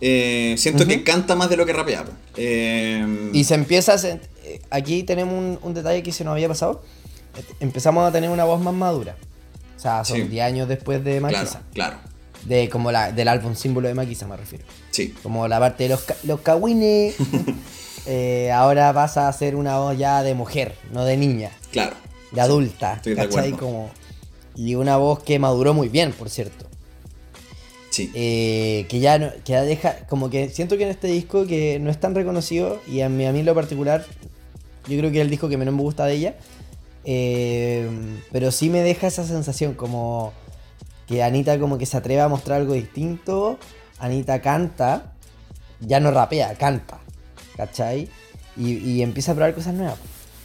Eh, 0.00 0.54
siento 0.56 0.86
que 0.86 1.02
canta 1.02 1.34
más 1.34 1.48
de 1.50 1.56
lo 1.56 1.66
que 1.66 1.72
rapea. 1.72 2.04
pues. 2.04 2.16
Eh, 2.36 3.30
Y 3.32 3.44
se 3.44 3.54
empieza 3.54 3.94
a... 3.94 3.96
sent- 3.98 4.20
Aquí 4.70 5.02
tenemos 5.02 5.34
un, 5.34 5.58
un 5.62 5.74
detalle 5.74 6.02
que 6.04 6.12
se 6.12 6.22
nos 6.22 6.32
había 6.32 6.46
pasado. 6.48 6.82
Empezamos 7.60 8.08
a 8.08 8.12
tener 8.12 8.30
una 8.30 8.44
voz 8.44 8.60
más 8.60 8.72
madura. 8.74 9.16
O 9.76 9.80
sea, 9.80 10.04
son 10.04 10.18
Sí. 10.18 10.22
10 10.28 10.44
años 10.44 10.68
después 10.68 11.02
de 11.04 11.20
Maquisa. 11.20 11.62
claro. 11.74 11.96
De 12.44 12.68
como 12.68 12.92
la, 12.92 13.10
del 13.10 13.26
álbum 13.26 13.56
símbolo 13.56 13.88
de 13.88 13.94
Maquisa 13.94 14.28
me 14.28 14.36
refiero. 14.36 14.64
Sí, 14.92 15.12
Como 15.24 15.48
la 15.48 15.58
parte 15.58 15.82
de 15.84 15.88
los, 15.90 16.04
los 16.22 16.40
cagüines. 16.42 17.16
eh, 18.06 18.52
ahora 18.52 18.92
pasa 18.92 19.26
a 19.28 19.32
ser 19.32 19.56
una 19.56 19.78
voz 19.78 19.98
ya 19.98 20.22
de 20.22 20.34
mujer, 20.34 20.76
no 20.92 21.04
de 21.04 21.16
niña, 21.16 21.50
claro. 21.72 21.96
De 22.36 22.42
adulta. 22.42 22.94
estoy 22.94 23.16
¿cachai? 23.16 23.52
Como, 23.52 23.90
y 24.54 24.74
una 24.74 24.96
voz 24.98 25.22
que 25.22 25.38
maduró 25.38 25.74
muy 25.74 25.88
bien, 25.88 26.12
por 26.12 26.30
cierto. 26.30 26.66
Sí. 27.90 28.10
Eh, 28.14 28.84
que 28.88 29.00
ya 29.00 29.18
no, 29.18 29.30
que 29.44 29.52
ya 29.52 29.62
deja, 29.62 30.06
como 30.06 30.28
que 30.28 30.50
siento 30.50 30.76
que 30.76 30.84
en 30.84 30.90
este 30.90 31.08
disco 31.08 31.46
que 31.46 31.78
no 31.80 31.90
es 31.90 31.98
tan 31.98 32.14
reconocido 32.14 32.80
y 32.86 33.00
a 33.00 33.08
mí, 33.08 33.24
a 33.24 33.32
mí 33.32 33.40
en 33.40 33.46
lo 33.46 33.54
particular, 33.54 34.04
yo 34.86 34.98
creo 34.98 35.10
que 35.10 35.18
es 35.18 35.24
el 35.24 35.30
disco 35.30 35.48
que 35.48 35.56
menos 35.56 35.74
me 35.74 35.80
gusta 35.80 36.04
de 36.04 36.14
ella, 36.14 36.36
eh, 37.04 37.88
pero 38.32 38.50
sí 38.50 38.68
me 38.68 38.82
deja 38.82 39.06
esa 39.06 39.26
sensación 39.26 39.72
como 39.72 40.34
que 41.06 41.22
Anita 41.22 41.58
como 41.58 41.78
que 41.78 41.86
se 41.86 41.96
atreve 41.96 42.20
a 42.20 42.28
mostrar 42.28 42.60
algo 42.60 42.74
distinto, 42.74 43.58
Anita 43.98 44.42
canta, 44.42 45.14
ya 45.80 46.00
no 46.00 46.10
rapea, 46.10 46.54
canta, 46.56 46.98
¿cachai? 47.56 48.10
Y, 48.58 48.76
y 48.76 49.02
empieza 49.02 49.32
a 49.32 49.34
probar 49.36 49.54
cosas 49.54 49.72
nuevas. 49.72 49.98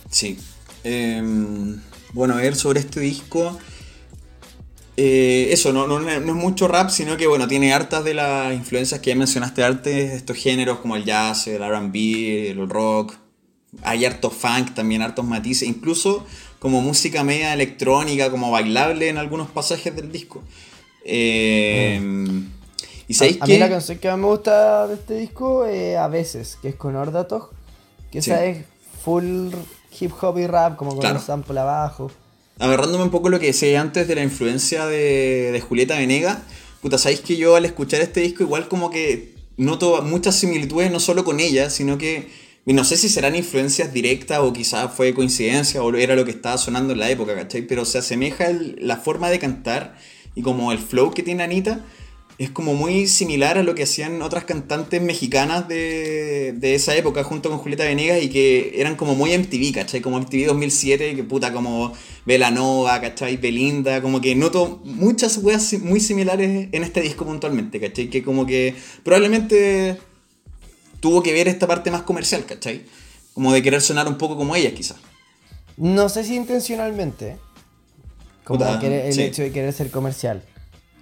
Sí. 0.10 0.38
Em, 0.84 1.79
bueno, 2.13 2.36
a 2.36 2.38
ver 2.38 2.55
sobre 2.55 2.79
este 2.79 2.99
disco. 2.99 3.57
Eh, 4.97 5.47
eso, 5.51 5.71
no, 5.73 5.88
no, 5.88 5.99
no 5.99 6.09
es 6.09 6.21
mucho 6.21 6.67
rap, 6.67 6.89
sino 6.89 7.17
que 7.17 7.25
bueno, 7.27 7.47
tiene 7.47 7.73
hartas 7.73 8.03
de 8.03 8.13
las 8.13 8.53
influencias 8.53 8.99
que 8.99 9.09
ya 9.11 9.15
mencionaste 9.15 9.63
antes, 9.63 10.11
estos 10.11 10.38
géneros 10.38 10.79
como 10.79 10.95
el 10.95 11.05
jazz, 11.05 11.47
el 11.47 11.61
RB, 11.63 11.95
el 12.51 12.69
rock. 12.69 13.15
Hay 13.84 14.05
harto 14.05 14.29
funk, 14.29 14.73
también 14.73 15.01
hartos 15.01 15.25
matices, 15.25 15.67
incluso 15.67 16.25
como 16.59 16.82
música 16.82 17.23
media 17.23 17.53
electrónica, 17.53 18.29
como 18.29 18.51
bailable 18.51 19.07
en 19.09 19.17
algunos 19.17 19.49
pasajes 19.49 19.95
del 19.95 20.11
disco. 20.11 20.43
Em, 21.03 22.51
¿Y 23.07 23.13
sabéis 23.13 23.38
a, 23.39 23.45
a 23.45 23.47
qué? 23.47 23.53
mí 23.53 23.57
la 23.57 23.69
canción 23.69 23.97
que 23.99 24.07
más 24.09 24.17
me 24.17 24.27
gusta 24.27 24.88
de 24.88 24.95
este 24.95 25.15
disco 25.15 25.65
es 25.65 25.97
A 25.97 26.07
veces, 26.07 26.57
que 26.61 26.69
es 26.69 26.75
con 26.75 26.95
Ordatog, 26.95 27.51
que 28.11 28.19
esa 28.19 28.45
es 28.45 28.65
full 29.03 29.49
hip 30.00 30.12
hop 30.22 30.38
y 30.38 30.48
rap, 30.48 30.76
como 30.78 30.92
con 30.92 31.00
Claro. 31.02 31.20
un 31.20 31.26
sample 31.26 31.60
abajo. 31.60 32.12
agarrándome 32.60 33.04
un 33.06 33.10
poco 33.10 33.30
lo 33.30 33.39
que 33.39 33.48
decía 33.48 33.82
antes 33.82 34.08
de 34.08 34.14
la 34.16 34.22
influencia 34.24 34.86
de, 34.86 35.52
de 35.52 35.62
Julieta 35.62 35.98
Venegas, 35.98 36.38
puta, 36.82 36.98
sabéis 37.00 37.22
que 37.22 37.36
yo 37.36 37.56
al 37.56 37.66
escuchar 37.66 38.02
este 38.02 38.22
disco 38.22 38.44
igual 38.44 38.68
como 38.68 38.89
que 38.92 39.34
noto 39.58 40.02
muchas 40.04 40.36
similitudes 40.36 40.92
no 40.92 41.00
solo 41.00 41.24
con 41.24 41.39
ella, 41.39 41.70
sino 41.72 41.98
que 41.98 42.30
no 42.66 42.84
sé 42.84 42.98
si 42.98 43.10
serán 43.10 43.36
influencias 43.36 43.92
directas 43.94 44.39
o 44.42 44.54
quizás 44.54 44.94
fue 44.94 45.14
coincidencia 45.16 45.82
o 45.82 45.96
era 45.96 46.16
lo 46.16 46.24
que 46.26 46.32
estaba 46.32 46.58
sonando 46.60 46.94
en 46.94 47.00
la 47.00 47.10
época, 47.10 47.34
¿cachai? 47.36 47.64
Pero 47.64 47.84
se 47.86 47.98
asemeja 47.98 48.46
el- 48.48 48.76
la 48.80 48.98
forma 48.98 49.30
de 49.32 49.39
cantar 49.39 49.96
y 50.36 50.44
como 50.44 50.72
el 50.72 50.78
flow 50.78 51.12
que 51.12 51.24
tiene 51.24 51.42
Anita 51.44 51.80
es 52.44 52.50
como 52.50 52.74
muy 52.74 53.08
similar 53.08 53.60
a 53.60 53.64
lo 53.64 53.76
que 53.76 53.84
hacían 53.84 54.24
otras 54.24 54.46
cantantes 54.46 55.00
mexicanas 55.00 55.68
de, 55.68 56.56
de 56.58 56.74
esa 56.74 56.96
época 56.96 57.24
junto 57.24 57.50
con 57.50 57.60
Julieta 57.60 57.84
Venegas 57.84 58.24
y 58.24 58.30
que 58.30 58.82
eran 58.82 58.96
como 58.96 59.14
muy 59.14 59.38
MTV, 59.38 59.72
¿cachai? 59.76 60.02
Como 60.02 60.20
MTV 60.20 60.48
2007, 60.48 61.16
que 61.16 61.24
puta 61.24 61.54
como 61.54 61.94
Velanova, 62.26 63.00
¿cachai? 63.00 63.38
Belinda, 63.38 64.02
como 64.02 64.22
que 64.22 64.34
noto 64.34 64.82
muchas 64.86 65.38
weas 65.38 65.72
muy 65.84 66.00
similares 66.00 66.70
en 66.72 66.84
este 66.84 67.02
disco 67.02 67.26
puntualmente, 67.26 67.80
¿cachai? 67.80 68.10
Que 68.10 68.24
como 68.24 68.48
que 68.48 68.74
probablemente 69.04 70.00
tuvo 71.00 71.22
que 71.22 71.34
ver 71.34 71.48
esta 71.48 71.68
parte 71.68 71.92
más 71.92 72.02
comercial, 72.02 72.46
¿cachai? 72.46 72.86
Como 73.36 73.54
de 73.54 73.62
querer 73.62 73.82
sonar 73.82 74.08
un 74.08 74.18
poco 74.18 74.36
como 74.36 74.56
ellas 74.56 74.74
quizás. 74.74 74.98
No 75.78 76.10
sé 76.10 76.24
si 76.24 76.36
intencionalmente, 76.38 77.38
como 78.44 78.66
Puta, 78.66 78.80
el 78.82 79.14
sí. 79.14 79.22
hecho 79.22 79.44
de 79.44 79.52
querer 79.52 79.74
ser 79.74 79.92
comercial. 79.92 80.42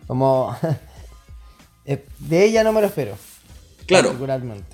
Como... 0.06 0.54
eh, 1.94 2.06
de 2.20 2.46
ella 2.46 2.64
no 2.64 2.72
me 2.74 2.82
lo 2.82 2.88
espero. 2.88 3.16
Claro. 3.86 4.10
Particularmente. 4.10 4.66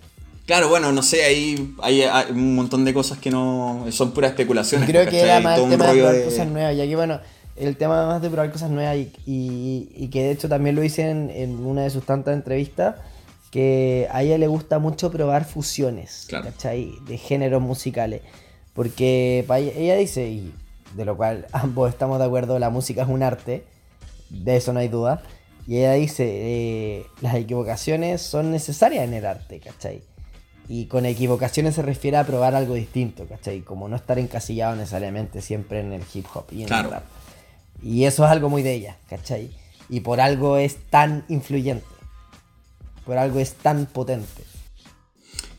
Claro, 0.46 0.70
bueno, 0.70 0.92
no 0.92 1.02
sé, 1.02 1.24
ahí 1.24 1.74
hay, 1.82 2.04
hay 2.04 2.32
un 2.32 2.56
montón 2.56 2.86
de 2.86 2.94
cosas 2.94 3.18
que 3.18 3.32
no 3.32 3.86
son 3.90 4.12
puras 4.12 4.30
especulaciones. 4.32 4.88
Creo 4.88 5.10
que 5.10 5.20
era 5.22 5.40
más 5.40 5.58
el 5.60 5.70
tema 5.70 5.88
de 5.88 5.94
probar 5.94 6.14
de- 6.16 6.24
cosas 6.26 6.48
nuevas, 6.48 6.78
ya 6.78 6.86
que 6.86 6.96
bueno, 6.96 7.20
el 7.56 7.78
tema 7.78 8.06
más 8.06 8.22
de 8.22 8.30
probar 8.30 8.52
cosas 8.52 8.70
nuevas 8.70 8.96
y, 8.98 9.12
y- 9.26 9.90
y 9.96 10.08
que 10.10 10.22
de 10.24 10.32
hecho 10.32 10.48
también 10.48 10.76
lo 10.76 10.84
hice 10.84 11.10
en, 11.10 11.32
en 11.32 11.66
una 11.66 11.82
de 11.84 11.90
sus 11.90 12.06
tantas 12.06 12.36
entrevistas, 12.36 12.96
que 13.50 14.08
a 14.12 14.22
ella 14.22 14.38
le 14.38 14.48
gusta 14.48 14.78
mucho 14.80 15.10
probar 15.12 15.46
fusiones, 15.46 16.26
Claro. 16.28 16.46
¿cachai? 16.46 16.92
De 17.08 17.18
géneros 17.18 17.62
musicales. 17.62 18.22
Porque 18.74 19.46
ella, 19.48 19.72
ella 19.76 19.96
dice, 19.96 20.28
y 20.28 20.54
de 20.96 21.06
lo 21.06 21.16
cual 21.18 21.48
ambos 21.54 21.90
estamos 21.90 22.20
de 22.20 22.26
acuerdo, 22.26 22.60
la 22.60 22.70
música 22.70 23.02
es 23.04 23.08
un 23.08 23.24
arte, 23.24 23.64
de 24.30 24.58
eso 24.58 24.74
no 24.74 24.80
hay 24.80 24.90
duda. 24.90 25.24
Y 25.68 25.78
ella 25.78 25.94
dice, 25.94 26.24
eh, 26.28 27.06
las 27.22 27.36
equivocaciones 27.36 28.22
son 28.22 28.52
necesarias 28.52 29.04
en 29.04 29.14
el 29.16 29.26
arte, 29.26 29.60
¿cachai? 29.60 30.02
Y 30.68 30.86
con 30.86 31.06
equivocaciones 31.06 31.76
se 31.76 31.82
refiere 31.82 32.18
a 32.18 32.24
probar 32.26 32.56
algo 32.56 32.74
distinto, 32.76 33.26
¿cachai? 33.28 33.62
Como 33.62 33.88
no 33.88 33.96
estar 33.96 34.20
encasillado 34.20 34.76
necesariamente 34.76 35.42
siempre 35.42 35.80
en 35.80 35.94
el 35.94 36.04
hip 36.14 36.26
hop 36.34 36.46
y 36.52 36.62
en 36.62 36.68
Claro. 36.68 36.90
el 36.90 36.94
rap. 36.96 37.04
Y 37.84 38.06
eso 38.06 38.26
es 38.26 38.32
algo 38.32 38.50
muy 38.50 38.62
de 38.64 38.74
ella, 38.74 38.98
¿cachai? 39.10 39.50
Y 39.90 40.00
por 40.02 40.20
algo 40.22 40.58
es 40.58 40.78
tan 40.90 41.26
influyente. 41.30 41.86
Por 43.06 43.18
algo 43.18 43.40
es 43.40 43.54
tan 43.54 43.86
potente. 43.86 44.44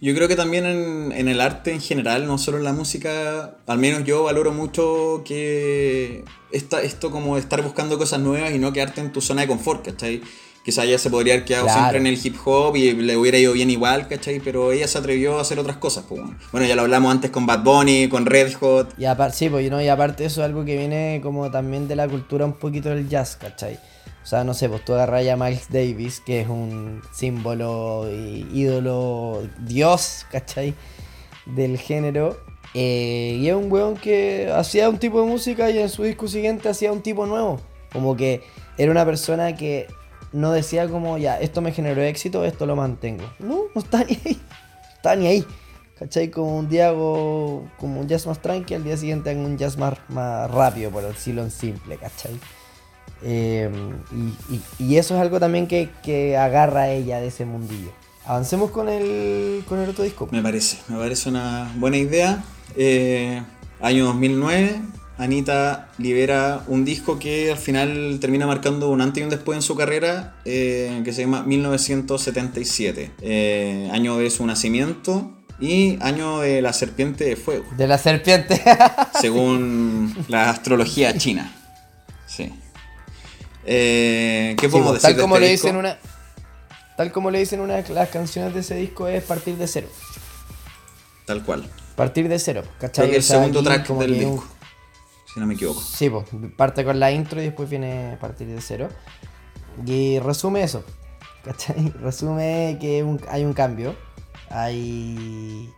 Yo 0.00 0.14
creo 0.14 0.28
que 0.28 0.36
también 0.36 0.66
en, 0.66 1.12
en 1.12 1.28
el 1.28 1.40
arte 1.40 1.72
en 1.72 1.80
general, 1.80 2.26
no 2.26 2.36
solo 2.38 2.58
en 2.58 2.64
la 2.64 2.72
música, 2.72 3.56
al 3.66 3.78
menos 3.78 4.04
yo 4.04 4.24
valoro 4.24 4.52
mucho 4.52 5.22
que 5.24 6.24
esta, 6.52 6.82
esto 6.82 7.10
como 7.10 7.38
estar 7.38 7.62
buscando 7.62 7.96
cosas 7.98 8.20
nuevas 8.20 8.52
y 8.52 8.58
no 8.58 8.72
quedarte 8.72 9.00
en 9.00 9.12
tu 9.12 9.20
zona 9.20 9.42
de 9.42 9.48
confort, 9.48 9.84
¿cachai? 9.84 10.20
Quizás 10.64 10.84
ella 10.84 10.98
se 10.98 11.10
podría 11.10 11.34
haber 11.34 11.44
quedado 11.44 11.66
Claro. 11.66 11.78
siempre 11.80 11.98
en 12.00 12.06
el 12.08 12.26
hip 12.26 12.34
hop 12.44 12.74
y 12.76 12.92
le 12.92 13.16
hubiera 13.16 13.38
ido 13.38 13.52
bien 13.52 13.70
igual, 13.70 14.08
¿cachai? 14.08 14.40
Pero 14.40 14.72
ella 14.72 14.88
se 14.88 14.98
atrevió 14.98 15.38
a 15.38 15.42
hacer 15.42 15.58
otras 15.60 15.76
cosas, 15.76 16.04
pues. 16.08 16.20
bueno. 16.20 16.36
Bueno, 16.50 16.66
ya 16.66 16.74
lo 16.74 16.82
hablamos 16.82 17.12
antes 17.12 17.30
con 17.30 17.46
Bad 17.46 17.62
Bunny, 17.62 18.08
con 18.08 18.26
Red 18.26 18.52
Hot. 18.54 18.92
Y 18.98 19.04
aparte, 19.04 19.36
sí, 19.36 19.48
pues, 19.48 19.66
know, 19.68 19.80
y 19.80 19.86
aparte 19.88 20.24
eso 20.24 20.40
es 20.40 20.44
algo 20.44 20.64
que 20.64 20.76
viene 20.76 21.20
como 21.22 21.50
también 21.52 21.86
de 21.86 21.94
la 21.94 22.08
cultura 22.08 22.44
un 22.44 22.54
poquito 22.54 22.88
del 22.88 23.08
jazz, 23.08 23.36
¿cachai? 23.36 23.78
O 24.26 24.28
sea, 24.28 24.42
no 24.42 24.54
sé, 24.54 24.68
pues 24.68 24.84
tú 24.84 24.92
agarras 24.92 25.24
a 25.28 25.36
Miles 25.36 25.68
Davis, 25.70 26.18
que 26.18 26.40
es 26.40 26.48
un 26.48 27.00
símbolo 27.12 28.10
ídolo, 28.10 29.46
dios, 29.60 30.26
¿cachai? 30.32 30.74
Del 31.46 31.78
género. 31.78 32.36
eh, 32.74 33.38
y 33.40 33.48
es 33.48 33.54
un 33.54 33.70
weón 33.70 33.94
que 33.94 34.50
hacía 34.52 34.88
un 34.88 34.98
tipo 34.98 35.20
de 35.20 35.28
música 35.28 35.70
y 35.70 35.78
en 35.78 35.88
su 35.88 36.02
disco 36.02 36.26
siguiente 36.26 36.68
hacía 36.68 36.90
un 36.90 37.02
tipo 37.02 37.24
nuevo. 37.24 37.60
Como 37.92 38.16
que 38.16 38.42
era 38.76 38.90
una 38.90 39.04
persona 39.04 39.54
que 39.54 39.86
no 40.32 40.50
decía 40.50 40.88
como, 40.88 41.18
ya, 41.18 41.38
esto 41.38 41.60
me 41.60 41.70
generó 41.70 42.02
éxito, 42.02 42.44
esto 42.44 42.66
lo 42.66 42.74
mantengo. 42.74 43.22
No, 43.38 43.66
no 43.76 43.80
está 43.80 44.02
ni 44.02 44.18
ahí. 44.24 44.40
Está 44.96 45.14
ni 45.14 45.26
ahí. 45.28 45.46
¿Cachai? 46.00 46.32
Como 46.32 46.58
un 46.58 46.68
día 46.68 46.90
como 46.90 48.00
un 48.00 48.08
jazz 48.08 48.26
más 48.26 48.42
tranqui, 48.42 48.74
al 48.74 48.82
día 48.82 48.96
siguiente 48.96 49.30
hago 49.30 49.40
un 49.42 49.56
jazz 49.56 49.78
más, 49.78 49.94
más 50.08 50.50
rápido, 50.50 50.90
por 50.90 51.04
decirlo 51.04 51.42
en 51.42 51.52
simple, 51.52 51.96
¿cachai? 51.96 52.32
Eh, 53.22 53.70
y, 54.50 54.54
y- 54.54 54.62
y 54.78 54.96
eso 54.98 55.14
es 55.14 55.20
algo 55.20 55.40
también 55.40 55.66
que, 55.66 55.88
que 56.02 56.36
agarra 56.36 56.82
a 56.82 56.90
ella 56.90 57.18
de 57.20 57.28
ese 57.28 57.44
mundillo. 57.44 57.90
Avancemos 58.24 58.70
con 58.70 58.88
el, 58.88 59.62
con 59.68 59.78
el 59.80 59.88
otro 59.88 60.02
disco. 60.04 60.28
Me 60.32 60.42
parece, 60.42 60.78
me 60.88 60.96
parece 60.98 61.28
una 61.28 61.72
buena 61.76 61.96
idea. 61.96 62.42
Eh, 62.76 63.40
año 63.80 64.06
2009, 64.06 64.80
Anita 65.18 65.88
libera 65.98 66.62
un 66.66 66.84
disco 66.84 67.18
que 67.18 67.52
al 67.52 67.56
final 67.58 68.18
termina 68.20 68.46
marcando 68.46 68.90
un 68.90 69.00
antes 69.00 69.20
y 69.20 69.24
un 69.24 69.30
después 69.30 69.56
en 69.56 69.62
su 69.62 69.76
carrera, 69.76 70.34
eh, 70.44 71.00
que 71.04 71.12
se 71.12 71.22
llama 71.22 71.42
1977. 71.44 73.12
Eh, 73.22 73.88
año 73.92 74.18
de 74.18 74.28
su 74.30 74.44
nacimiento 74.46 75.30
y 75.60 75.96
año 76.02 76.40
de 76.40 76.60
la 76.62 76.72
serpiente 76.72 77.24
de 77.24 77.36
fuego, 77.36 77.64
De 77.76 77.86
la 77.86 77.96
serpiente. 77.98 78.60
según 79.20 80.14
la 80.28 80.50
astrología 80.50 81.16
china. 81.16 81.52
Sí. 82.26 82.52
Eh, 83.66 84.54
¿Qué 84.58 84.68
podemos 84.68 84.92
pues, 84.92 85.02
decir 85.02 85.14
tal 85.14 85.16
de 85.16 85.22
como 85.22 85.34
este 85.36 85.46
le 85.46 85.52
disco? 85.52 85.66
dicen 85.66 85.76
una 85.78 85.98
tal 86.96 87.12
como 87.12 87.30
le 87.30 87.38
dicen 87.40 87.60
una 87.60 87.74
de 87.74 87.92
las 87.94 88.08
canciones 88.08 88.54
de 88.54 88.60
ese 88.60 88.74
disco 88.76 89.06
es 89.08 89.22
partir 89.24 89.56
de 89.56 89.66
cero 89.66 89.88
Tal 91.26 91.42
cual. 91.44 91.68
partir 91.96 92.28
de 92.28 92.38
cero 92.38 92.62
¿cachai? 92.78 93.06
Creo 93.06 93.10
que 93.10 93.16
el 93.16 93.22
O 93.22 93.26
sea, 93.26 93.36
segundo 93.38 93.62
track 93.62 93.88
del 93.88 94.12
un- 94.12 94.18
disco, 94.18 94.44
si 95.34 95.40
no 95.40 95.46
me 95.46 95.54
equivoco. 95.54 95.80
sí 95.80 96.08
pues 96.08 96.24
parte 96.56 96.84
con 96.84 97.00
la 97.00 97.10
intro 97.10 97.40
y 97.40 97.44
después 97.46 97.68
viene 97.68 98.16
partir 98.20 98.46
de 98.46 98.60
cero 98.60 98.88
y 99.84 100.18
resume 100.20 100.62
eso 100.62 100.84
¿cachai? 101.44 101.92
resume 102.00 102.78
que 102.80 103.02
un- 103.02 103.20
hay 103.28 103.44
un 103.44 103.52
cambio 103.52 103.94
hay 104.48 105.68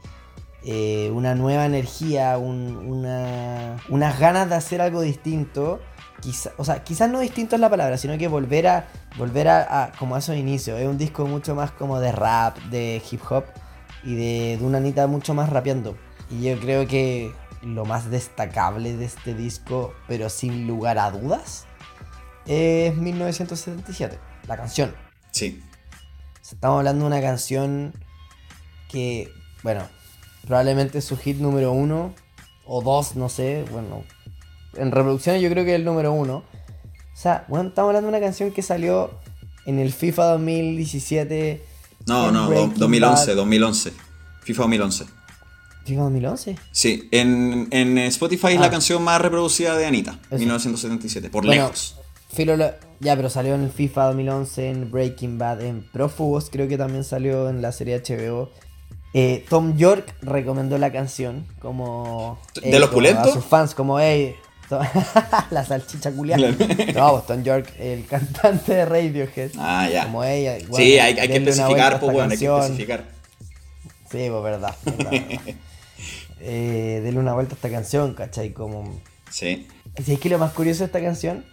eh, 0.62 1.10
una 1.14 1.34
nueva 1.34 1.64
energía 1.64 2.36
un- 2.36 2.76
una, 2.76 3.76
unas 3.88 4.18
ganas 4.20 4.48
de 4.50 4.56
hacer 4.56 4.80
algo 4.82 5.00
distinto 5.00 5.80
Quizá, 6.20 6.50
o 6.56 6.64
sea, 6.64 6.82
quizás 6.82 7.08
no 7.10 7.20
distinto 7.20 7.54
es 7.54 7.60
la 7.60 7.70
palabra, 7.70 7.96
sino 7.96 8.18
que 8.18 8.26
volver 8.28 8.66
a 8.66 8.88
volver 9.16 9.48
a, 9.48 9.84
a- 9.84 9.92
como 9.92 10.16
a 10.16 10.18
esos 10.18 10.36
inicios. 10.36 10.78
Es 10.80 10.86
un 10.88 10.98
disco 10.98 11.26
mucho 11.26 11.54
más 11.54 11.70
como 11.70 12.00
de 12.00 12.10
rap, 12.12 12.58
de 12.70 13.00
hip 13.10 13.20
hop 13.30 13.44
y 14.02 14.14
de, 14.16 14.56
de 14.58 14.64
una 14.64 14.78
Anita 14.78 15.06
mucho 15.06 15.34
más 15.34 15.48
rapeando. 15.50 15.96
Y 16.30 16.42
yo 16.42 16.58
creo 16.58 16.86
que 16.86 17.32
lo 17.62 17.84
más 17.84 18.10
destacable 18.10 18.96
de 18.96 19.04
este 19.04 19.34
disco, 19.34 19.94
pero 20.08 20.28
sin 20.28 20.66
lugar 20.66 20.98
a 20.98 21.10
dudas, 21.10 21.66
es 22.46 22.96
1977, 22.96 24.18
la 24.46 24.56
canción. 24.56 24.94
Sí. 25.32 25.62
Estamos 26.42 26.78
hablando 26.78 27.04
de 27.04 27.06
una 27.08 27.20
canción 27.20 27.92
que, 28.88 29.30
bueno, 29.62 29.82
probablemente 30.46 31.00
su 31.00 31.16
hit 31.16 31.38
número 31.38 31.72
uno 31.72 32.14
o 32.64 32.82
dos, 32.82 33.16
no 33.16 33.28
sé, 33.28 33.64
bueno, 33.70 34.04
en 34.78 34.90
reproducciones 34.90 35.42
yo 35.42 35.50
creo 35.50 35.64
que 35.64 35.72
es 35.74 35.76
el 35.78 35.84
número 35.84 36.12
uno. 36.12 36.36
O 36.38 37.20
sea, 37.20 37.44
bueno, 37.48 37.68
estamos 37.70 37.88
hablando 37.90 38.10
de 38.10 38.16
una 38.16 38.24
canción 38.24 38.52
que 38.52 38.62
salió 38.62 39.10
en 39.66 39.78
el 39.78 39.92
FIFA 39.92 40.24
2017. 40.32 41.62
No, 42.06 42.30
no, 42.30 42.42
do- 42.44 42.48
Breaking 42.48 42.74
2011, 42.78 43.26
Bad. 43.30 43.36
2011. 43.36 43.92
FIFA 44.42 44.62
2011. 44.62 45.04
¿FIFA 45.84 46.02
2011? 46.02 46.56
Sí, 46.70 47.08
en, 47.12 47.68
en 47.70 47.98
Spotify 47.98 48.48
es 48.52 48.58
Ah. 48.58 48.62
la 48.62 48.70
canción 48.70 49.02
más 49.02 49.20
reproducida 49.20 49.76
de 49.76 49.86
Anita, 49.86 50.18
Eso. 50.30 50.38
1977, 50.38 51.30
por 51.30 51.44
Bueno, 51.46 51.62
lejos. 51.64 51.96
Filo 52.32 52.56
ya, 53.00 53.16
pero 53.16 53.30
salió 53.30 53.54
en 53.54 53.62
el 53.62 53.70
FIFA 53.70 54.06
2011, 54.08 54.70
en 54.70 54.90
Breaking 54.90 55.38
Bad, 55.38 55.62
en 55.62 55.82
Prófugos, 55.92 56.50
creo 56.50 56.68
que 56.68 56.76
también 56.76 57.04
salió 57.04 57.48
en 57.48 57.62
la 57.62 57.72
serie 57.72 57.96
HBO. 58.02 58.50
Eh, 59.14 59.46
Tom 59.48 59.76
York 59.78 60.14
recomendó 60.20 60.76
la 60.76 60.92
canción 60.92 61.46
como... 61.60 62.38
¿De 62.62 62.68
eh, 62.76 62.78
los 62.78 62.90
como 62.90 62.96
pulentos? 62.98 63.28
A 63.28 63.32
sus 63.32 63.44
fans, 63.46 63.74
como, 63.74 63.98
hey, 63.98 64.34
la 65.50 65.64
salchicha 65.64 66.10
culiada. 66.12 66.50
no, 66.94 67.20
Tom 67.22 67.42
York, 67.42 67.72
el 67.78 68.06
cantante 68.06 68.74
de 68.74 68.84
Radiohead. 68.84 69.50
Ah, 69.58 69.88
ya. 69.90 70.04
Como 70.04 70.24
ella. 70.24 70.58
sí, 70.74 70.98
hay, 70.98 71.18
hay 71.18 71.28
que 71.28 71.36
especificar, 71.36 71.98
pues, 72.00 72.12
bueno, 72.12 72.30
hay 72.32 72.38
que 72.38 72.46
especificar. 72.58 73.04
Sí, 74.10 74.26
pues 74.30 74.42
verdad. 74.42 74.74
verdad, 74.84 75.10
verdad. 75.10 75.40
Eh, 76.40 77.00
denle 77.02 77.18
una 77.18 77.34
vuelta 77.34 77.54
a 77.54 77.56
esta 77.56 77.68
canción, 77.68 78.14
¿cachai? 78.14 78.52
Como... 78.52 79.00
Sí. 79.28 79.66
Si 80.04 80.12
es 80.12 80.20
que 80.20 80.28
lo 80.28 80.38
más 80.38 80.52
curioso 80.52 80.80
de 80.80 80.84
esta 80.86 81.00
canción 81.00 81.44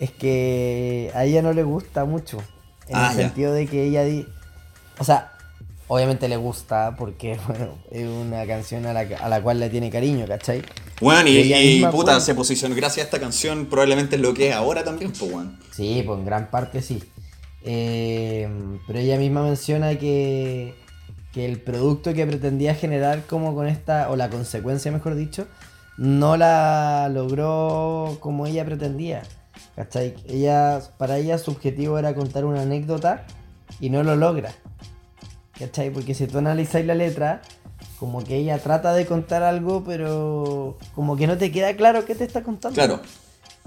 es 0.00 0.10
que 0.10 1.12
a 1.14 1.24
ella 1.24 1.40
no 1.40 1.52
le 1.52 1.62
gusta 1.62 2.04
mucho. 2.04 2.38
En 2.88 2.96
Ah, 2.96 3.10
el 3.12 3.16
ya. 3.16 3.22
sentido 3.26 3.52
de 3.52 3.68
que 3.68 3.84
ella 3.84 4.02
di. 4.02 4.26
O 4.98 5.04
sea, 5.04 5.30
obviamente 5.86 6.28
le 6.28 6.36
gusta 6.36 6.96
porque, 6.98 7.38
bueno, 7.46 7.78
es 7.92 8.06
una 8.08 8.44
canción 8.44 8.86
a 8.86 8.92
la, 8.92 9.02
a 9.02 9.28
la 9.28 9.40
cual 9.40 9.60
le 9.60 9.70
tiene 9.70 9.88
cariño, 9.88 10.26
¿cachai? 10.26 10.62
Bueno, 11.00 11.28
y, 11.28 11.36
Ella 11.38 11.60
y, 11.60 11.74
misma, 11.74 11.90
puta, 11.90 12.12
pues. 12.12 12.24
se 12.24 12.34
posicionó 12.34 12.74
gracias 12.74 13.04
a 13.04 13.06
esta 13.08 13.20
canción, 13.20 13.66
probablemente 13.66 14.16
es 14.16 14.22
lo 14.22 14.32
que 14.34 14.50
es 14.50 14.54
ahora 14.54 14.84
también, 14.84 15.12
pues, 15.12 15.30
weón. 15.30 15.58
Sí, 15.72 16.02
pues 16.06 16.18
en 16.18 16.24
gran 16.24 16.50
parte 16.50 16.82
sí. 16.82 17.02
Eh, 17.64 18.48
pero 18.86 18.98
ella 18.98 19.18
misma 19.18 19.42
menciona 19.42 19.98
que, 19.98 20.74
que 21.32 21.46
el 21.46 21.60
producto 21.60 22.14
que 22.14 22.26
pretendía 22.26 22.74
generar 22.74 23.22
como 23.26 23.54
con 23.54 23.66
esta, 23.66 24.10
o 24.10 24.16
la 24.16 24.30
consecuencia 24.30 24.92
mejor 24.92 25.14
dicho, 25.14 25.48
no 25.96 26.36
la 26.36 27.08
logró 27.12 28.18
como 28.20 28.46
ella 28.46 28.64
pretendía. 28.64 29.22
¿Cachai? 29.76 30.14
Ella, 30.28 30.80
para 30.98 31.18
ella 31.18 31.38
su 31.38 31.50
objetivo 31.50 31.98
era 31.98 32.14
contar 32.14 32.44
una 32.44 32.62
anécdota 32.62 33.26
y 33.80 33.90
no 33.90 34.02
lo 34.02 34.14
logra. 34.14 34.52
¿Cachai? 35.58 35.90
Porque 35.90 36.14
si 36.14 36.26
tú 36.26 36.38
analizáis 36.38 36.86
la 36.86 36.94
letra, 36.94 37.42
como 37.98 38.22
que 38.24 38.36
ella 38.36 38.58
trata 38.58 38.92
de 38.94 39.06
contar 39.06 39.42
algo, 39.42 39.84
pero 39.84 40.76
como 40.94 41.16
que 41.16 41.26
no 41.26 41.38
te 41.38 41.50
queda 41.52 41.74
claro 41.76 42.04
qué 42.04 42.14
te 42.14 42.24
está 42.24 42.42
contando. 42.42 42.74
Claro. 42.74 43.00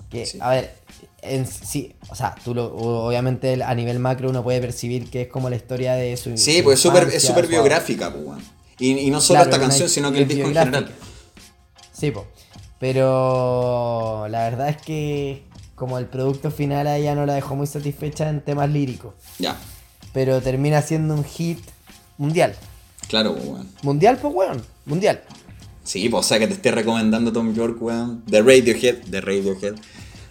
Que, 0.09 0.25
Sí. 0.25 0.37
a 0.41 0.49
ver, 0.51 0.75
en, 1.21 1.45
sí, 1.45 1.95
o 2.09 2.15
sea, 2.15 2.35
tú 2.43 2.53
lo, 2.53 2.73
obviamente 2.75 3.61
a 3.63 3.73
nivel 3.75 3.99
macro 3.99 4.29
uno 4.29 4.43
puede 4.43 4.61
percibir 4.61 5.09
que 5.09 5.23
es 5.23 5.27
como 5.27 5.49
la 5.49 5.55
historia 5.55 5.95
de 5.95 6.15
su. 6.17 6.37
Sí, 6.37 6.61
pues 6.61 6.83
es 6.85 7.23
súper 7.23 7.47
biográfica, 7.47 8.13
pues. 8.13 8.39
Y, 8.79 8.91
y 8.99 9.09
no 9.09 9.19
solo 9.19 9.39
Claro, 9.39 9.49
esta 9.49 9.59
canción, 9.61 9.89
sino 9.89 10.11
que 10.11 10.19
el 10.19 10.27
disco 10.27 10.47
en 10.47 10.53
general. 10.55 10.91
Sí, 11.91 12.11
po. 12.11 12.25
Pero 12.79 14.27
la 14.29 14.43
verdad 14.43 14.69
es 14.69 14.77
que 14.77 15.43
como 15.75 15.97
el 15.97 16.05
producto 16.05 16.51
final 16.51 16.87
a 16.87 16.97
ella 16.97 17.15
no 17.15 17.25
la 17.25 17.33
dejó 17.33 17.55
muy 17.55 17.67
satisfecha 17.67 18.29
en 18.29 18.41
temas 18.41 18.69
líricos. 18.69 19.13
Ya, 19.39 19.57
Pero 20.13 20.41
termina 20.41 20.81
siendo 20.81 21.13
un 21.13 21.23
hit 21.23 21.59
mundial. 22.17 22.55
Claro, 23.07 23.33
pues, 23.35 23.45
weón. 23.47 23.67
Mundial, 23.83 24.17
pues, 24.21 24.33
weón. 24.33 24.61
Mundial. 24.85 25.21
Sí, 25.83 26.09
pues, 26.09 26.25
o 26.25 26.27
sea, 26.27 26.39
que 26.39 26.47
te 26.47 26.53
esté 26.53 26.71
recomendando 26.71 27.31
Tom 27.31 27.53
York, 27.53 27.77
weón. 27.81 28.23
De 28.25 28.41
Radiohead, 28.41 29.03
de 29.05 29.21
Radiohead. 29.21 29.75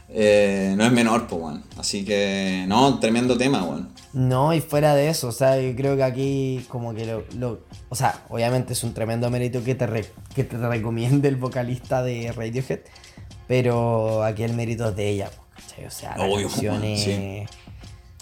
eh, 0.09 0.75
no 0.77 0.85
es 0.87 0.93
menor, 0.93 1.27
pues, 1.27 1.43
weón. 1.43 1.65
Así 1.77 2.05
que, 2.05 2.65
no, 2.69 2.99
tremendo 3.01 3.37
tema, 3.37 3.65
weón. 3.65 3.91
No, 4.13 4.55
y 4.55 4.61
fuera 4.63 4.95
de 4.95 5.11
eso, 5.11 5.29
o 5.29 5.33
sea, 5.33 5.61
yo 5.61 5.75
creo 5.77 5.95
que 5.97 6.03
aquí 6.03 6.65
como 6.69 6.95
que 6.95 7.05
lo, 7.05 7.25
lo- 7.37 7.61
o 7.91 7.95
sea, 7.95 8.23
obviamente 8.31 8.73
es 8.73 8.83
un 8.83 8.95
tremendo 8.95 9.29
mérito 9.31 9.63
que 9.63 9.75
te, 9.75 9.87
re- 9.87 10.11
que 10.35 10.43
te 10.45 10.57
recomiende 10.57 11.29
el 11.29 11.37
vocalista 11.37 12.03
de 12.03 12.33
Radiohead, 12.33 12.81
pero 13.47 14.23
aquí 14.25 14.43
el 14.45 14.55
mérito 14.55 14.89
es 14.89 14.97
de 14.97 15.09
ella, 15.11 15.29
po, 15.31 15.43
¿cachai? 15.55 15.85
O 15.87 15.91
sea, 15.91 16.17
la 16.17 16.25
Obvio, 16.25 16.49
canción 16.49 16.81
sí. 16.83 17.11
es, 17.11 17.51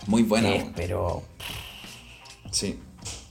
Muy 0.09 0.23
buena, 0.25 0.53
es, 0.55 0.65
pero 0.75 1.23
Sí. 2.51 2.79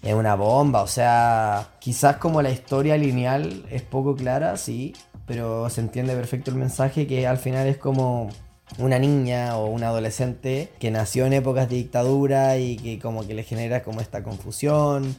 Es 0.03 0.13
una 0.13 0.35
bomba, 0.35 0.81
o 0.81 0.87
sea, 0.87 1.69
quizás 1.79 2.17
como 2.17 2.41
la 2.41 2.51
historia 2.51 2.97
lineal 2.97 3.65
es 3.71 3.81
poco 3.81 4.15
clara, 4.15 4.57
sí, 4.57 4.93
pero 5.25 5.69
se 5.69 5.79
entiende 5.79 6.13
perfecto 6.13 6.51
el 6.51 6.57
mensaje 6.57 7.07
que 7.07 7.25
al 7.25 7.37
final 7.37 7.67
es 7.67 7.77
como 7.77 8.29
una 8.77 8.99
niña 8.99 9.55
o 9.55 9.67
un 9.67 9.83
adolescente 9.83 10.69
que 10.79 10.91
nació 10.91 11.25
en 11.25 11.33
épocas 11.33 11.69
de 11.69 11.77
dictadura 11.77 12.57
y 12.57 12.75
que 12.75 12.99
como 12.99 13.25
que 13.25 13.33
le 13.33 13.43
genera 13.43 13.81
como 13.83 14.01
esta 14.01 14.23
confusión, 14.23 15.15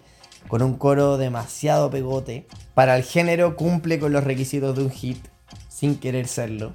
con 0.48 0.60
un 0.60 0.76
coro 0.76 1.16
demasiado 1.16 1.90
pegote. 1.90 2.46
Para 2.74 2.96
el 2.96 3.04
género 3.04 3.56
cumple 3.56 3.98
con 3.98 4.12
los 4.12 4.24
requisitos 4.24 4.76
de 4.76 4.82
un 4.82 4.90
hit, 4.90 5.18
sin 5.68 5.96
querer 5.96 6.28
serlo. 6.28 6.74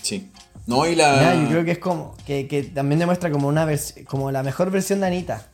Sí. 0.00 0.30
No, 0.66 0.86
y 0.86 0.94
la. 0.94 1.16
Nada, 1.16 1.34
yo 1.42 1.48
creo 1.48 1.64
que 1.64 1.72
es 1.72 1.78
como, 1.78 2.16
que, 2.26 2.48
que 2.48 2.62
también 2.62 2.98
demuestra 2.98 3.30
como 3.30 3.48
una 3.48 3.68
como 4.06 4.30
la 4.30 4.42
mejor 4.42 4.70
versión 4.70 5.00
de 5.00 5.08
Anita. 5.08 5.48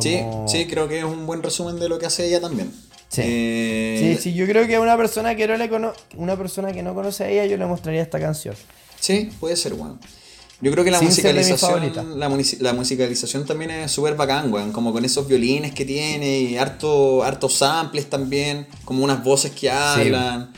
Sí, 0.00 0.18
Como- 0.18 0.48
sí, 0.48 0.66
creo 0.66 0.88
que 0.88 0.98
es 0.98 1.04
un 1.04 1.26
buen 1.26 1.42
resumen 1.42 1.78
de 1.78 1.88
lo 1.88 1.98
que 1.98 2.06
hace 2.06 2.26
ella 2.26 2.40
también. 2.40 2.70
Sí. 3.08 3.20
Eh, 3.24 4.16
Sí, 4.16 4.22
sí, 4.22 4.34
yo 4.34 4.46
creo 4.46 4.66
que 4.66 4.76
a 4.76 4.80
una 4.80 4.96
persona 4.96 5.34
que 5.34 5.46
no 5.46 5.56
le 5.56 5.68
cono 5.68 5.92
una 6.16 6.36
persona 6.36 6.72
que 6.72 6.82
no 6.82 6.94
conoce 6.94 7.24
a 7.24 7.28
ella, 7.28 7.44
yo 7.44 7.56
le 7.58 7.66
mostraría 7.66 8.00
esta 8.02 8.18
canción. 8.18 8.54
Sí, 8.98 9.30
puede 9.38 9.56
ser, 9.56 9.74
weón. 9.74 10.00
Yo 10.62 10.70
creo 10.70 10.84
que 10.84 10.92
la 10.92 11.00
Sin 11.00 11.08
musicalización, 11.08 12.20
la, 12.60 12.72
musicalización 12.72 13.44
también 13.44 13.72
es 13.72 13.90
súper 13.90 14.14
bacán, 14.14 14.52
weón. 14.52 14.70
Como 14.70 14.92
con 14.92 15.04
esos 15.04 15.26
violines 15.26 15.72
que 15.74 15.84
tiene 15.84 16.38
y 16.38 16.56
harto, 16.56 17.24
hartos 17.24 17.54
samples 17.54 18.08
también, 18.08 18.68
como 18.84 19.02
unas 19.02 19.22
voces 19.24 19.50
que 19.50 19.68
hablan, 19.68 20.52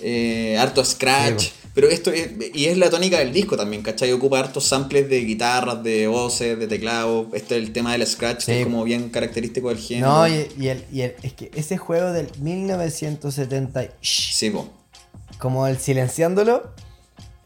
eh, 0.00 0.56
harto 0.58 0.82
scratch. 0.82 1.42
Sí, 1.42 1.52
Pero 1.74 1.88
esto 1.88 2.10
es, 2.10 2.30
y 2.52 2.66
es 2.66 2.76
la 2.78 2.90
tónica 2.90 3.18
del 3.18 3.32
disco 3.32 3.56
también, 3.56 3.82
¿cachai? 3.82 4.10
Ocupa 4.12 4.40
hartos 4.40 4.64
samples 4.66 5.08
de 5.08 5.20
guitarras, 5.20 5.82
de 5.84 6.08
voces, 6.08 6.58
de 6.58 6.66
teclado. 6.66 7.28
Este 7.32 7.56
es 7.56 7.62
el 7.64 7.72
tema 7.72 7.92
del 7.92 8.04
scratch, 8.06 8.38
que 8.46 8.52
Sí. 8.54 8.58
es 8.58 8.64
como 8.64 8.82
bien 8.82 9.08
característico 9.10 9.68
del 9.68 9.78
género. 9.78 10.08
No, 10.08 10.28
y, 10.28 10.48
y 10.58 10.68
el, 10.68 10.84
y 10.92 11.02
el- 11.02 11.14
es 11.22 11.32
que 11.34 11.50
ese 11.54 11.76
juego 11.76 12.12
del 12.12 12.28
1970, 12.40 13.84
y- 13.84 13.88
shh, 14.02 14.34
Sí, 14.34 14.50
po. 14.50 14.68
como 15.38 15.66
el 15.68 15.78
silenciándolo, 15.78 16.72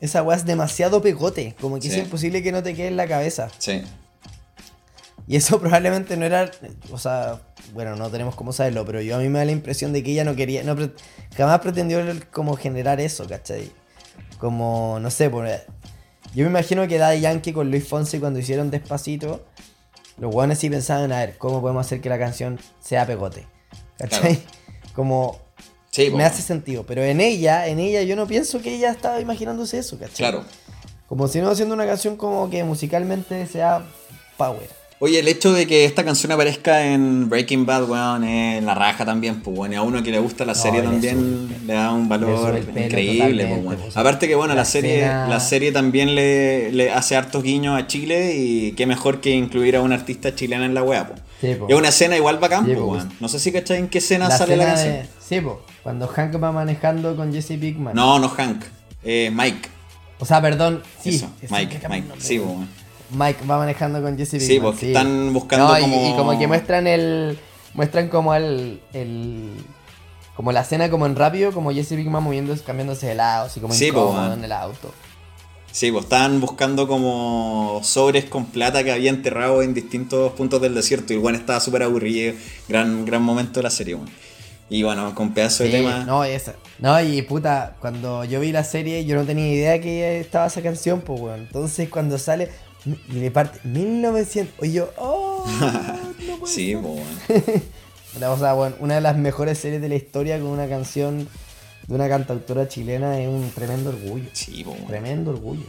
esa 0.01 0.23
weá 0.23 0.37
es 0.39 0.47
demasiado 0.47 1.03
pegote. 1.03 1.55
Como 1.61 1.77
que 1.77 1.83
Sí. 1.83 1.89
es 1.91 1.99
imposible 1.99 2.43
que 2.43 2.51
no 2.51 2.63
te 2.63 2.75
quede 2.75 2.89
en 2.89 2.97
la 2.97 3.07
cabeza. 3.07 3.51
Sí. 3.59 3.83
Y 5.27 5.37
eso 5.37 5.59
probablemente 5.61 6.17
no 6.17 6.25
era. 6.25 6.51
O 6.91 6.99
sea, 6.99 7.41
bueno, 7.75 7.95
no 7.97 8.11
tenemos 8.11 8.35
cómo 8.35 8.53
saberlo, 8.53 8.85
pero 8.87 9.01
yo 9.03 9.17
a 9.17 9.19
mí 9.19 9.29
me 9.29 9.39
da 9.39 9.45
la 9.45 9.53
impresión 9.53 9.93
de 9.93 10.03
que 10.03 10.13
ella 10.13 10.25
no 10.25 10.35
quería. 10.35 10.63
No, 10.63 10.77
jamás 11.37 11.61
pretendió 11.61 12.03
como 12.33 12.57
generar 12.57 13.01
eso, 13.01 13.27
¿cachai? 13.27 13.71
Como, 14.45 14.99
no 15.01 15.11
sé, 15.11 15.31
por, 15.31 15.47
yo 15.47 16.45
me 16.45 16.51
imagino 16.51 16.87
que 16.87 16.99
Daddy 16.99 17.23
Yankee 17.23 17.55
con 17.55 17.71
Luis 17.71 17.89
Fonsi 17.89 18.21
cuando 18.21 18.39
hicieron 18.39 18.71
Despacito, 18.71 19.43
los 20.19 20.31
guanes 20.31 20.59
sí 20.59 20.69
pensaban, 20.69 21.13
a 21.13 21.21
ver, 21.21 21.39
¿cómo 21.39 21.63
podemos 21.63 21.87
hacer 21.87 22.03
que 22.03 22.11
la 22.11 22.19
canción 22.19 22.61
sea 22.79 23.07
pegote? 23.07 23.47
¿Cachai? 23.97 24.39
Como, 24.95 25.41
Sí, 25.91 26.11
me 26.11 26.25
hace 26.27 26.43
sentido. 26.43 26.85
Pero 26.85 27.03
en 27.03 27.23
ella, 27.23 27.69
en 27.69 27.79
ella 27.79 28.03
yo 28.03 28.17
no 28.17 28.27
pienso 28.27 28.61
que 28.61 28.75
ella 28.75 28.91
estaba 28.91 29.19
imaginándose 29.19 29.79
eso, 29.79 29.99
¿cachai? 29.99 30.17
Claro. 30.17 30.45
Como 31.09 31.27
si 31.27 31.41
no 31.41 31.49
haciendo 31.49 31.75
una 31.75 31.87
canción 31.87 32.19
como 32.19 32.51
que 32.51 32.65
musicalmente 32.65 33.47
sea 33.47 33.83
power. 34.37 34.69
Oye, 35.01 35.19
el 35.19 35.29
hecho 35.29 35.53
de 35.53 35.67
que 35.67 35.85
esta 35.85 36.05
canción 36.05 36.33
aparezca 36.33 36.87
en 36.87 37.29
Breaking 37.29 37.67
Bad, 37.67 37.91
weón, 37.91 38.25
es 38.25 38.63
la 38.63 38.75
raja 38.75 39.05
también, 39.05 39.41
pues, 39.43 39.55
bueno, 39.55 39.75
y 39.75 39.77
a 39.77 39.83
uno 39.83 40.03
que 40.03 40.11
le 40.11 40.19
gusta 40.19 40.45
la 40.45 40.55
No, 40.55 40.59
serie 40.59 40.81
le 40.81 40.87
también 40.87 41.17
sube- 41.49 41.67
le 41.67 41.73
da 41.75 41.93
un 41.93 42.09
valor 42.09 42.59
increíble, 42.59 43.47
pues, 43.47 43.65
bueno. 43.65 43.81
pues. 43.83 43.97
Aparte 43.97 44.29
que, 44.29 44.35
bueno, 44.35 44.55
la, 44.55 44.61
La 44.61 44.65
serie 44.65 45.01
escena- 45.01 45.29
la 45.29 45.41
serie 45.41 45.73
también 45.73 46.15
le, 46.15 46.71
le 46.73 46.91
hace 46.93 47.17
hartos 47.17 47.43
guiños 47.43 47.77
a 47.79 47.87
Chile 47.87 48.35
y 48.37 48.73
qué 48.73 48.87
mejor 48.87 49.21
que 49.21 49.31
incluir 49.31 49.77
a 49.77 49.83
una 49.83 49.97
artista 49.97 50.35
chilena 50.35 50.65
en 50.65 50.75
la 50.75 50.83
wea, 50.83 51.09
pues. 51.09 51.21
Sí, 51.41 51.55
po. 51.59 51.67
Es 51.69 51.75
una 51.75 51.89
escena 51.89 52.17
igual 52.17 52.39
bacán, 52.39 52.65
Sí, 52.65 52.71
pues, 52.71 52.79
po. 52.79 52.93
weón. 52.93 53.13
No 53.21 53.29
sé 53.29 53.41
si 53.41 53.53
cachai 53.53 53.79
en 53.79 53.89
qué 53.89 53.99
escena 53.99 54.29
La 54.29 54.39
sale 54.39 54.57
la 54.57 54.65
canción. 54.67 54.93
de- 54.93 55.07
Sí, 55.21 55.41
po, 55.41 55.61
cuando 55.83 56.07
Hank 56.07 56.43
va 56.43 56.53
manejando 56.53 57.17
con 57.17 57.33
Jesse 57.33 57.59
Pinkman. 57.61 57.95
No, 57.95 58.19
no 58.21 58.29
Hank, 58.29 58.63
eh, 59.03 59.31
Mike. 59.35 59.69
O 60.21 60.25
sea, 60.25 60.41
perdón, 60.41 60.83
sí. 61.03 61.17
Eso, 61.17 61.29
es 61.43 61.51
Mike, 61.51 61.81
Mike. 61.91 62.07
Sí, 62.19 62.39
weón. 62.39 62.69
Mike 63.15 63.45
va 63.49 63.59
manejando 63.59 64.03
con 64.03 64.17
Jesse 64.19 64.31
Pinkman. 64.33 64.49
Sí, 64.49 64.61
porque 64.61 64.87
están 64.89 65.33
buscando 65.33 65.69
No, 65.69 65.79
y- 65.79 65.81
como- 65.83 66.09
Y, 66.09 66.13
como 66.17 66.39
que 66.39 66.47
muestran 66.47 66.87
el. 66.87 67.39
Muestran 67.75 68.09
como 68.09 68.35
el. 68.35 68.81
el 68.93 69.51
como 70.37 70.51
la 70.51 70.63
escena 70.63 70.91
como 70.91 71.07
en 71.07 71.15
rápido, 71.15 71.53
como 71.53 71.71
Jesse 71.73 71.91
Pinkman 71.95 72.23
moviéndose, 72.23 72.63
cambiándose 72.65 73.07
de 73.07 73.15
lado, 73.15 73.47
así 73.47 73.61
como 73.61 73.73
Sí, 73.73 73.87
incómodo 73.89 74.13
weón. 74.15 74.33
en 74.41 74.45
el 74.45 74.53
auto. 74.53 74.93
Sí, 75.71 75.91
pues 75.93 76.05
estaban 76.05 76.41
buscando 76.41 76.87
como 76.89 77.81
sobres 77.83 78.25
con 78.27 78.47
plata 78.47 78.83
que 78.85 78.93
había 78.93 79.11
enterrado 79.11 79.63
en 79.63 79.75
distintos 79.75 80.33
puntos 80.33 80.61
del 80.61 80.75
desierto. 80.75 81.13
Y 81.13 81.17
bueno, 81.17 81.39
estaba 81.39 81.59
súper 81.61 81.83
aburrido. 81.85 82.35
Gran, 82.69 83.05
gran 83.05 83.23
momento 83.23 83.61
de 83.61 83.65
la 83.65 83.71
serie, 83.71 83.95
weón. 83.95 84.09
Y 84.71 84.83
bueno, 84.83 85.15
con 85.15 85.35
pedazo 85.35 85.63
de 85.65 85.71
Sí, 85.71 85.77
tema. 85.77 86.05
No, 86.05 86.25
esa. 86.25 86.55
No, 86.79 87.01
y 87.01 87.23
puta, 87.23 87.77
cuando 87.81 88.25
yo 88.25 88.41
vi 88.41 88.51
la 88.51 88.65
serie, 88.65 89.05
yo 89.05 89.15
no 89.17 89.25
tenía 89.25 89.47
idea 89.53 89.81
que 89.81 90.21
estaba 90.21 90.47
esa 90.47 90.63
canción, 90.63 91.01
pues, 91.01 91.21
weón. 91.21 91.41
Entonces, 91.41 91.89
cuando 91.89 92.19
sale. 92.19 92.51
Y 92.85 93.19
de 93.21 93.31
parte. 93.31 93.61
1900. 93.65 94.67
Y 94.69 94.73
yo. 94.73 94.91
¡Oh! 94.99 95.45
No 96.27 96.37
puede 96.39 96.53
Sí, 96.53 96.73
ser. 96.73 96.81
pues, 96.83 96.95
weón. 98.17 98.33
O 98.33 98.39
sea, 98.39 98.53
bueno, 98.55 98.77
una 98.81 98.95
de 98.97 99.01
las 99.01 99.17
mejores 99.17 99.59
series 99.59 99.81
de 99.83 99.89
la 99.89 99.97
historia 99.97 100.39
con 100.39 100.49
una 100.49 100.69
canción 100.69 101.29
de 101.87 101.95
una 101.95 102.09
cantautora 102.09 102.69
chilena 102.69 103.21
es 103.21 103.29
un 103.29 103.51
tremendo 103.55 103.91
orgullo. 103.91 104.29
Sí, 104.33 104.63
pues, 104.65 104.77
weón. 104.77 104.87
Tremendo 104.89 105.31
orgullo. 105.33 105.65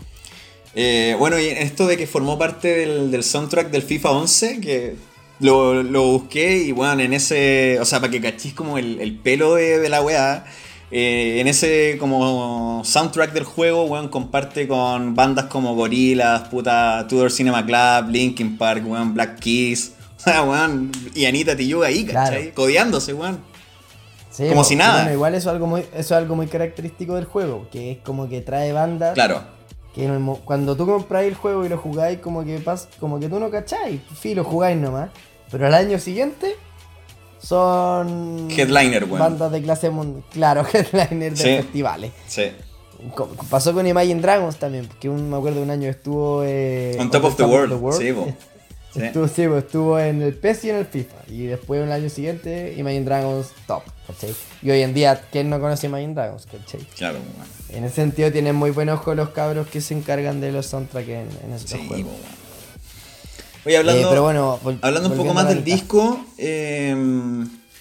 Eh, 0.75 1.15
bueno, 1.17 1.39
y 1.39 1.45
esto 1.45 1.87
de 1.87 1.97
que 1.97 2.05
formó 2.07 2.37
parte 2.37 2.67
del, 2.67 3.09
del 3.11 3.23
soundtrack 3.23 3.69
del 3.71 3.81
FIFA 3.81 4.11
11, 4.11 4.59
que 4.61 4.95
lo, 5.39 5.81
lo 5.83 6.03
busqué 6.07 6.57
y 6.57 6.71
bueno, 6.73 7.01
en 7.01 7.13
ese, 7.13 7.77
o 7.79 7.85
sea, 7.85 7.99
para 8.01 8.11
que 8.11 8.19
cachis 8.21 8.53
como 8.53 8.77
el, 8.77 8.99
el 8.99 9.17
pelo 9.17 9.55
de, 9.55 9.79
de 9.79 9.89
la 9.89 10.01
weá, 10.01 10.45
eh, 10.91 11.39
en 11.39 11.47
ese 11.47 11.97
como 11.99 12.83
soundtrack 12.83 13.33
del 13.33 13.43
juego, 13.43 13.85
weón, 13.85 14.09
comparte 14.09 14.67
con 14.67 15.15
bandas 15.15 15.45
como 15.45 15.75
Gorillaz, 15.75 16.49
puta, 16.49 17.05
Tudor 17.07 17.31
Cinema 17.31 17.65
Club, 17.65 18.11
Linkin 18.11 18.57
Park, 18.57 18.83
weón, 18.85 19.13
Black 19.13 19.39
Keys, 19.39 19.93
weón, 20.25 20.91
y 21.13 21.25
Anita 21.25 21.55
Tijoux 21.55 21.83
ahí, 21.83 22.05
¿cachai? 22.05 22.41
Claro. 22.41 22.55
Codeándose, 22.55 23.13
weón. 23.13 23.39
Sí, 24.29 24.49
Como 24.49 24.65
si 24.65 24.75
nada. 24.75 25.03
Bueno, 25.03 25.13
igual 25.13 25.33
eso 25.35 25.49
es 25.49 25.53
algo 25.53 25.65
muy, 25.65 25.81
eso 25.81 25.89
es 25.93 26.11
algo 26.11 26.35
muy 26.35 26.47
característico 26.47 27.15
del 27.15 27.25
juego, 27.25 27.67
que 27.71 27.91
es 27.93 27.97
como 27.99 28.27
que 28.27 28.41
trae 28.41 28.73
bandas 28.73 29.13
Claro, 29.13 29.43
que 29.95 30.05
el 30.05 30.21
cuando 30.43 30.75
tú 30.75 30.85
compráis 30.85 31.29
el 31.29 31.35
juego 31.35 31.65
y 31.65 31.69
lo 31.69 31.77
jugáis, 31.77 32.19
como 32.19 32.43
que 32.43 32.59
pas, 32.59 32.89
como 32.99 33.17
que 33.17 33.29
tú 33.29 33.39
no 33.39 33.49
cacháis, 33.49 34.01
sí, 34.19 34.35
lo 34.35 34.43
jugáis 34.43 34.77
nomás. 34.77 35.09
Pero 35.49 35.67
al 35.67 35.73
año 35.73 35.99
siguiente 35.99 36.57
son 37.45 38.47
Headliner, 38.51 39.03
weón. 39.05 39.19
bandas 39.19 39.51
de 39.51 39.61
clase 39.61 39.89
mundial. 39.89 40.23
Claro, 40.31 40.65
headliner 40.73 41.31
de 41.33 41.37
Sí. 41.37 41.55
festivales. 41.63 42.11
sí. 42.27 42.51
Pasó 43.51 43.73
con 43.73 43.85
Imagine 43.85 44.19
Dragons 44.21 44.57
también, 44.57 44.87
porque 44.87 45.09
un, 45.09 45.29
me 45.29 45.37
acuerdo 45.37 45.61
un 45.61 45.69
año 45.69 45.87
estuvo 45.89 46.41
eh, 46.43 46.95
On 46.99 47.11
top 47.11 47.25
of 47.25 47.35
the 47.35 47.43
world, 47.43 47.93
sí. 47.99 48.13
Sí. 48.95 49.01
Estuvo, 49.03 49.27
sí, 49.27 49.41
estuvo 49.43 49.99
en 49.99 50.21
el 50.21 50.33
PES 50.35 50.63
y 50.63 50.69
en 50.69 50.75
el 50.77 50.85
FIFA. 50.85 51.15
Y 51.27 51.47
después 51.47 51.83
el 51.83 51.91
año 51.91 52.07
siguiente, 52.09 52.73
Imagine 52.77 53.03
Dragons 53.03 53.47
top, 53.67 53.83
¿cachai? 54.07 54.33
Y 54.61 54.71
hoy 54.71 54.81
en 54.83 54.93
día, 54.93 55.21
¿quién 55.33 55.49
no 55.49 55.59
conoce 55.59 55.87
Imagine 55.87 56.13
Dragons, 56.13 56.45
cachai? 56.45 56.79
Claro, 56.95 57.17
weón. 57.19 57.77
En 57.77 57.83
ese 57.83 57.95
sentido 57.95 58.31
tienen 58.31 58.55
muy 58.55 58.71
buen 58.71 58.87
ojo 58.87 59.13
los 59.13 59.31
cabros 59.31 59.67
que 59.67 59.81
se 59.81 59.93
encargan 59.95 60.39
de 60.39 60.53
los 60.53 60.67
soundtracks 60.67 61.09
en, 61.09 61.27
en 61.45 61.53
esos 61.53 61.69
Sí, 61.71 61.85
juegos. 61.85 62.13
Oye, 63.65 63.77
hablando, 63.77 64.01
Eh, 64.01 64.05
pero 64.09 64.21
bueno, 64.23 64.59
hablando 64.81 65.09
un 65.09 65.17
poco 65.17 65.33
más 65.33 65.45
a 65.45 65.49
del 65.49 65.63
disco, 65.63 66.23
eh, 66.37 66.95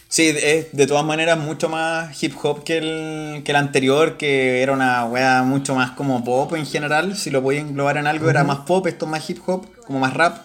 sí, 0.08 0.28
es 0.28 0.72
de 0.72 0.86
todas 0.86 1.04
maneras 1.04 1.38
mucho 1.38 1.68
más 1.68 2.22
hip 2.22 2.34
hop 2.42 2.64
que 2.64 2.78
el, 2.78 3.42
que 3.44 3.52
el 3.52 3.56
anterior, 3.56 4.16
que 4.16 4.62
era 4.62 4.72
una 4.72 5.04
wea 5.06 5.42
mucho 5.42 5.74
más 5.74 5.90
como 5.92 6.24
pop 6.24 6.54
en 6.54 6.64
general, 6.66 7.16
si 7.16 7.30
lo 7.30 7.42
podía 7.42 7.60
englobar 7.60 7.98
en 7.98 8.06
algo, 8.06 8.30
era 8.30 8.44
más 8.44 8.60
pop, 8.60 8.86
esto 8.86 9.04
es 9.04 9.10
más 9.10 9.28
hip 9.28 9.38
hop, 9.46 9.66
como 9.86 9.98
más 10.00 10.14
rap, 10.14 10.38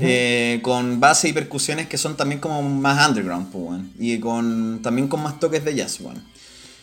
eh, 0.00 0.60
con 0.62 1.00
base 1.00 1.28
y 1.28 1.32
percusiones 1.32 1.88
que 1.88 1.98
son 1.98 2.16
también 2.16 2.40
como 2.40 2.62
más 2.62 3.08
underground, 3.08 3.50
pues, 3.50 3.80
y 3.98 4.20
con 4.20 4.80
también 4.82 5.08
con 5.08 5.22
más 5.22 5.40
toques 5.40 5.64
de 5.64 5.74
jazz. 5.74 5.98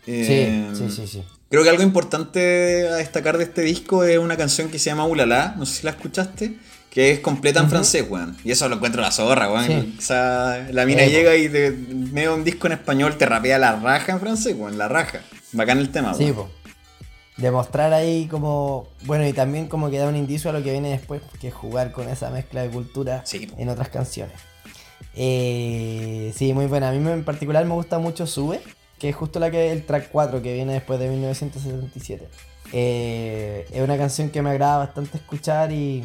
Eh, 0.07 0.69
Sí, 0.73 0.89
sí, 0.89 0.95
sí, 0.95 1.07
sí. 1.07 1.23
Creo 1.49 1.63
que 1.63 1.69
algo 1.69 1.83
importante 1.83 2.87
a 2.89 2.95
destacar 2.95 3.37
de 3.37 3.43
este 3.45 3.61
disco 3.61 4.03
es 4.03 4.17
una 4.17 4.35
canción 4.35 4.69
que 4.69 4.79
se 4.79 4.89
llama 4.89 5.05
Ulala, 5.05 5.55
no 5.57 5.65
sé 5.65 5.75
si 5.75 5.83
la 5.83 5.91
escuchaste, 5.91 6.57
que 6.95 7.11
es 7.11 7.19
completa 7.19 7.59
en 7.59 7.69
francés, 7.69 8.05
weón. 8.09 8.37
Y 8.45 8.51
eso 8.51 8.67
lo 8.69 8.77
encuentro 8.77 9.01
la 9.01 9.11
zorra, 9.11 9.51
weón. 9.51 9.65
Sí. 9.67 9.95
O 9.99 10.01
sea, 10.01 10.67
la 10.71 10.85
mina 10.85 11.03
Eh, 11.03 11.09
llega 11.09 11.35
y 11.35 11.49
medio 11.49 12.31
de 12.31 12.35
un 12.37 12.43
disco 12.45 12.67
en 12.67 12.73
español 12.73 13.17
te 13.17 13.25
rapea 13.25 13.59
la 13.59 13.75
raja 13.75 14.13
en 14.13 14.19
francés, 14.21 14.55
weón, 14.57 14.77
la 14.77 14.87
raja. 14.87 15.19
Bacán 15.51 15.77
el 15.79 15.89
tema, 15.91 16.13
Sí, 16.13 16.23
weón. 16.31 16.35
po. 16.35 16.49
Demostrar 17.37 17.91
ahí 17.93 18.27
como. 18.27 18.87
Bueno, 19.03 19.27
y 19.27 19.33
también 19.33 19.67
como 19.67 19.89
que 19.91 19.97
da 19.97 20.07
un 20.07 20.15
indicio 20.15 20.49
a 20.49 20.53
lo 20.53 20.63
que 20.63 20.71
viene 20.71 20.89
después, 20.91 21.21
que 21.41 21.49
es 21.49 21.53
jugar 21.53 21.91
con 21.91 22.07
esa 22.07 22.29
mezcla 22.29 22.61
de 22.61 22.69
cultura 22.69 23.23
Sí, 23.25 23.51
en 23.57 23.67
otras 23.67 23.89
canciones. 23.89 24.35
Eh, 25.15 26.31
sí, 26.35 26.53
muy 26.53 26.65
buena. 26.67 26.89
A 26.89 26.91
mí 26.93 27.09
en 27.11 27.25
particular 27.25 27.65
me 27.65 27.73
gusta 27.73 27.99
mucho 27.99 28.25
Sube, 28.25 28.61
que 28.99 29.09
es 29.09 29.15
justo 29.17 29.39
la 29.41 29.51
que 29.51 29.71
el 29.73 29.85
track 29.85 30.09
4 30.13 30.41
que 30.41 30.53
viene 30.53 30.71
después 30.73 30.97
de 30.97 31.09
1977. 31.09 32.29
Eh, 32.71 33.67
es 33.71 33.81
una 33.81 33.97
canción 33.97 34.29
que 34.29 34.41
me 34.41 34.49
agrada 34.51 34.77
bastante 34.77 35.17
escuchar 35.17 35.71
y 35.73 36.03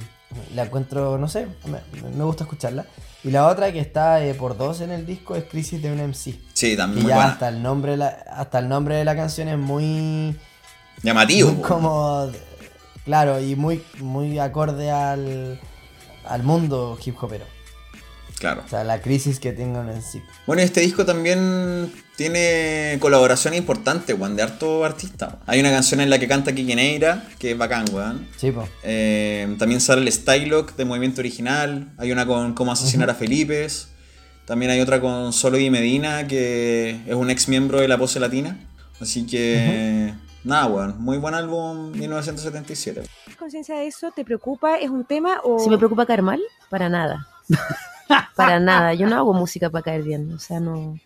la 0.54 0.62
encuentro, 0.64 1.18
no 1.18 1.28
sé, 1.28 1.46
me, 1.66 2.10
me 2.10 2.24
gusta 2.24 2.44
escucharla. 2.44 2.86
Y 3.22 3.30
la 3.30 3.46
otra 3.48 3.70
que 3.72 3.80
está 3.80 4.24
eh, 4.24 4.34
por 4.34 4.56
dos 4.56 4.80
en 4.80 4.90
el 4.90 5.04
disco 5.04 5.36
es 5.36 5.44
Crisis 5.44 5.82
de 5.82 5.92
un 5.92 5.98
MC. 5.98 6.38
Sí, 6.54 6.76
también 6.76 7.02
muy 7.02 7.10
ya 7.10 7.16
buena. 7.16 7.32
hasta 7.32 7.48
el 7.48 7.62
nombre 7.62 7.96
la, 7.96 8.08
hasta 8.08 8.58
el 8.60 8.68
nombre 8.68 8.96
de 8.96 9.04
la 9.04 9.14
canción 9.14 9.48
es 9.48 9.58
muy, 9.58 10.36
Llamativo, 11.02 11.50
muy 11.52 11.62
como 11.62 12.30
claro 13.04 13.40
y 13.40 13.56
muy 13.56 13.82
muy 14.00 14.38
acorde 14.38 14.90
al, 14.90 15.60
al 16.26 16.42
mundo 16.42 16.98
hip 17.04 17.16
hopero. 17.22 17.44
Claro. 18.40 18.62
O 18.64 18.68
sea, 18.68 18.84
la 18.84 19.02
crisis 19.02 19.38
que 19.38 19.52
tengan 19.52 19.90
en 19.90 20.00
sí. 20.00 20.22
Bueno, 20.46 20.62
este 20.62 20.80
disco 20.80 21.04
también 21.04 21.92
tiene 22.16 22.96
colaboración 22.98 23.52
importante, 23.52 24.14
weón, 24.14 24.34
de 24.34 24.42
harto 24.42 24.82
artista. 24.82 25.40
Hay 25.46 25.60
una 25.60 25.70
canción 25.70 26.00
en 26.00 26.08
la 26.08 26.18
que 26.18 26.26
canta 26.26 26.54
Kiki 26.54 26.74
Neira, 26.74 27.28
que 27.38 27.50
es 27.50 27.58
bacán, 27.58 27.84
weón. 27.92 28.26
Sí, 28.38 28.50
po. 28.50 28.66
Eh, 28.82 29.54
también 29.58 29.82
sale 29.82 30.00
el 30.00 30.10
Stylock 30.10 30.74
de 30.74 30.86
Movimiento 30.86 31.20
Original. 31.20 31.92
Hay 31.98 32.12
una 32.12 32.24
con 32.24 32.54
Cómo 32.54 32.72
asesinar 32.72 33.10
a 33.10 33.14
Felipe. 33.14 33.66
También 34.46 34.70
hay 34.70 34.80
otra 34.80 35.02
con 35.02 35.34
Solo 35.34 35.58
y 35.58 35.68
Medina, 35.68 36.26
que 36.26 37.02
es 37.06 37.14
un 37.14 37.28
ex 37.28 37.46
miembro 37.46 37.78
de 37.78 37.88
la 37.88 37.98
pose 37.98 38.20
latina. 38.20 38.58
Así 39.00 39.26
que, 39.26 40.14
nada, 40.44 40.66
weón. 40.66 40.98
Muy 40.98 41.18
buen 41.18 41.34
álbum 41.34 41.92
1977. 41.92 43.02
conciencia 43.38 43.74
de 43.74 43.86
eso? 43.86 44.10
¿Te 44.12 44.24
preocupa? 44.24 44.78
¿Es 44.78 44.88
un 44.88 45.04
tema 45.04 45.42
o...? 45.44 45.58
Si 45.58 45.68
me 45.68 45.76
preocupa 45.76 46.06
caer 46.06 46.22
mal, 46.22 46.40
para 46.70 46.88
nada. 46.88 47.28
para 48.36 48.60
nada. 48.60 48.94
Yo 48.94 49.06
no 49.06 49.16
hago 49.16 49.32
música 49.34 49.70
para 49.70 49.82
caer 49.82 50.02
bien. 50.02 50.32
O 50.32 50.38
sea, 50.38 50.60
no. 50.60 50.98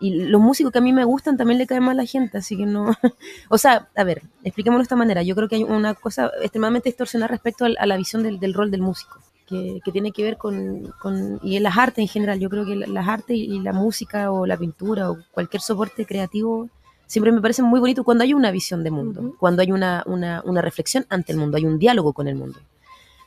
Y 0.00 0.24
los 0.26 0.40
músicos 0.40 0.72
que 0.72 0.78
a 0.78 0.82
mí 0.82 0.92
me 0.92 1.04
gustan 1.04 1.36
también 1.36 1.58
le 1.58 1.66
caen 1.66 1.82
mal 1.84 1.98
a 1.98 2.02
la 2.02 2.06
gente, 2.06 2.38
así 2.38 2.56
que 2.56 2.66
no. 2.66 2.86
o 3.48 3.58
sea, 3.58 3.88
a 3.96 4.04
ver, 4.04 4.22
expliquémoslo 4.42 4.80
de 4.80 4.84
esta 4.84 4.96
manera. 4.96 5.22
Yo 5.22 5.34
creo 5.36 5.48
que 5.48 5.56
hay 5.56 5.64
una 5.64 5.94
cosa 5.94 6.30
extremadamente 6.42 6.88
distorsionada 6.88 7.28
respecto 7.28 7.64
a, 7.64 7.86
la 7.86 7.96
visión 7.96 8.22
del, 8.22 8.38
del 8.40 8.54
rol 8.54 8.70
del 8.70 8.82
músico, 8.82 9.18
que, 9.46 9.80
que 9.84 9.92
tiene 9.92 10.12
que 10.12 10.22
ver 10.24 10.36
con, 10.36 10.92
con. 11.00 11.40
y 11.42 11.56
en 11.56 11.62
las 11.62 11.78
artes 11.78 11.98
en 12.02 12.08
general. 12.08 12.38
Yo 12.40 12.50
creo 12.50 12.66
que 12.66 12.76
la- 12.76 12.86
las 12.86 13.08
artes 13.08 13.36
y 13.36 13.60
la 13.60 13.72
música 13.72 14.30
o 14.32 14.46
la 14.46 14.56
pintura 14.56 15.10
o 15.10 15.18
cualquier 15.32 15.62
soporte 15.62 16.04
creativo 16.06 16.68
siempre 17.06 17.32
me 17.32 17.40
parecen 17.40 17.64
muy 17.66 17.80
bonitos 17.80 18.04
cuando 18.04 18.24
hay 18.24 18.34
una 18.34 18.50
visión 18.50 18.82
de 18.82 18.90
mundo, 18.90 19.34
cuando 19.38 19.62
hay 19.62 19.70
una, 19.72 20.02
una, 20.06 20.42
una 20.44 20.60
reflexión 20.62 21.06
ante 21.10 21.32
el 21.32 21.38
mundo, 21.38 21.56
hay 21.56 21.64
un 21.66 21.78
diálogo 21.78 22.12
con 22.12 22.28
el 22.28 22.34
mundo. 22.34 22.58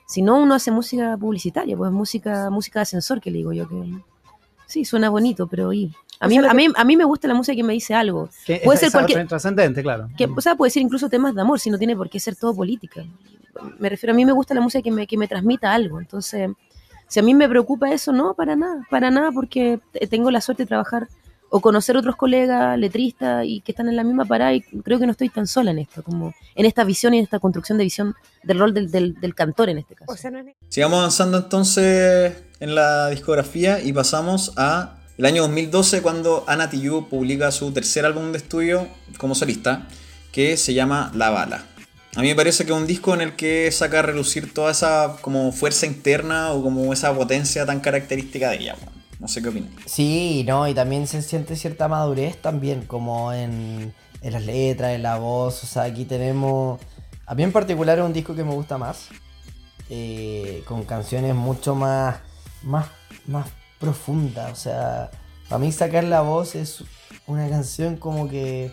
Si 0.07 0.21
no, 0.21 0.41
uno 0.41 0.55
hace 0.55 0.71
música 0.71 1.15
publicitaria, 1.17 1.75
pues 1.77 1.91
música, 1.91 2.49
música 2.49 2.79
de 2.79 2.83
ascensor, 2.83 3.21
que 3.21 3.29
le 3.29 3.37
digo 3.39 3.51
yo 3.53 3.67
que. 3.67 3.75
Sí, 4.65 4.83
suena 4.85 5.09
bonito, 5.09 5.47
pero 5.47 5.71
y 5.73 5.93
a 6.19 6.27
mí, 6.27 6.37
a 6.37 6.53
mí, 6.53 6.67
a 6.75 6.83
mí 6.83 6.97
me 6.97 7.03
gusta 7.05 7.27
la 7.27 7.33
música 7.33 7.55
que 7.55 7.63
me 7.63 7.73
dice 7.73 7.93
algo. 7.93 8.29
Que 8.45 8.61
Puede 8.63 8.79
ser 8.79 8.91
cualquier, 8.91 9.27
trascendente, 9.27 9.83
claro. 9.83 10.09
que, 10.17 10.25
o 10.25 10.41
sea, 10.41 10.55
puede 10.55 10.71
ser 10.71 10.81
incluso 10.81 11.09
temas 11.09 11.35
de 11.35 11.41
amor, 11.41 11.59
si 11.59 11.69
no 11.69 11.77
tiene 11.77 11.95
por 11.95 12.09
qué 12.09 12.19
ser 12.19 12.35
todo 12.35 12.55
política. 12.55 13.03
Me 13.79 13.89
refiero, 13.89 14.13
a 14.13 14.15
mí 14.15 14.25
me 14.25 14.31
gusta 14.31 14.53
la 14.55 14.61
música 14.61 14.81
que 14.81 14.91
me, 14.91 15.05
que 15.07 15.17
me 15.17 15.27
transmita 15.27 15.73
algo. 15.73 15.99
Entonces, 15.99 16.49
si 17.07 17.19
a 17.19 17.23
mí 17.23 17.33
me 17.35 17.47
preocupa 17.49 17.91
eso, 17.91 18.11
no, 18.13 18.33
para 18.33 18.55
nada, 18.55 18.85
para 18.89 19.11
nada, 19.11 19.31
porque 19.31 19.79
te- 19.91 20.07
tengo 20.07 20.31
la 20.31 20.41
suerte 20.41 20.63
de 20.63 20.67
trabajar 20.67 21.07
o 21.49 21.61
conocer 21.61 21.97
otros 21.97 22.15
colegas 22.15 22.77
letristas 22.77 23.45
y 23.45 23.61
que 23.61 23.71
están 23.71 23.87
en 23.89 23.95
la 23.95 24.03
misma 24.03 24.25
parada 24.25 24.53
y 24.53 24.61
creo 24.61 24.99
que 24.99 25.05
no 25.05 25.11
estoy 25.11 25.29
tan 25.29 25.47
sola 25.47 25.71
en 25.71 25.79
esto, 25.79 26.03
como 26.03 26.33
en 26.55 26.65
esta 26.65 26.83
visión 26.83 27.13
y 27.13 27.19
en 27.19 27.23
esta 27.23 27.39
construcción 27.39 27.77
de 27.77 27.83
visión 27.83 28.15
del 28.43 28.59
rol 28.59 28.73
del, 28.73 28.91
del, 28.91 29.13
del 29.15 29.35
cantor 29.35 29.69
en 29.69 29.79
este 29.79 29.95
caso. 29.95 30.11
O 30.11 30.17
sea, 30.17 30.31
no 30.31 30.39
es 30.39 30.45
Sigamos 30.69 30.99
avanzando 30.99 31.37
entonces 31.37 32.35
en 32.59 32.75
la 32.75 33.09
discografía 33.09 33.81
y 33.81 33.93
pasamos 33.93 34.53
a 34.57 34.97
el 35.17 35.25
año 35.25 35.41
2012 35.43 36.01
cuando 36.01 36.43
Ana 36.47 36.69
Tijoux 36.69 37.07
publica 37.09 37.51
su 37.51 37.71
tercer 37.71 38.05
álbum 38.05 38.31
de 38.31 38.37
estudio 38.37 38.87
como 39.17 39.33
solista 39.33 39.87
que 40.31 40.57
se 40.57 40.73
llama 40.73 41.11
La 41.15 41.31
Bala. 41.31 41.65
A 42.15 42.21
mí 42.21 42.27
me 42.29 42.35
parece 42.35 42.65
que 42.65 42.71
es 42.71 42.77
un 42.77 42.87
disco 42.87 43.13
en 43.13 43.21
el 43.21 43.35
que 43.35 43.71
saca 43.71 43.99
a 43.99 44.01
relucir 44.01 44.53
toda 44.53 44.71
esa 44.71 45.17
como 45.21 45.51
fuerza 45.51 45.85
interna 45.85 46.51
o 46.51 46.61
como 46.61 46.91
esa 46.93 47.13
potencia 47.15 47.65
tan 47.65 47.79
característica 47.79 48.49
de 48.49 48.57
ella. 48.57 48.75
weón. 48.79 48.96
No 49.19 49.27
sé 49.27 49.41
qué 49.41 49.49
opinas. 49.49 49.69
Sí, 49.85 50.43
no, 50.47 50.67
y 50.67 50.73
también 50.73 51.07
se 51.07 51.21
siente 51.21 51.55
cierta 51.55 51.87
madurez 51.87 52.37
también, 52.41 52.85
como 52.85 53.33
en, 53.33 53.93
en 54.21 54.33
las 54.33 54.45
letras, 54.45 54.91
en 54.91 55.03
la 55.03 55.17
voz, 55.17 55.63
o 55.63 55.67
sea, 55.67 55.83
aquí 55.83 56.05
tenemos... 56.05 56.79
A 57.25 57.33
mí 57.35 57.43
en 57.43 57.51
particular 57.51 57.97
es 57.99 58.05
un 58.05 58.13
disco 58.13 58.35
que 58.35 58.43
me 58.43 58.53
gusta 58.53 58.77
más, 58.77 59.07
eh, 59.89 60.63
con 60.67 60.83
canciones 60.85 61.33
mucho 61.35 61.75
más, 61.75 62.17
más, 62.63 62.87
más 63.25 63.47
profundas, 63.79 64.51
o 64.51 64.55
sea, 64.55 65.11
para 65.49 65.59
mí 65.59 65.71
sacar 65.71 66.03
la 66.03 66.21
voz 66.21 66.55
es 66.55 66.83
una 67.25 67.49
canción 67.49 67.97
como 67.97 68.29
que 68.29 68.71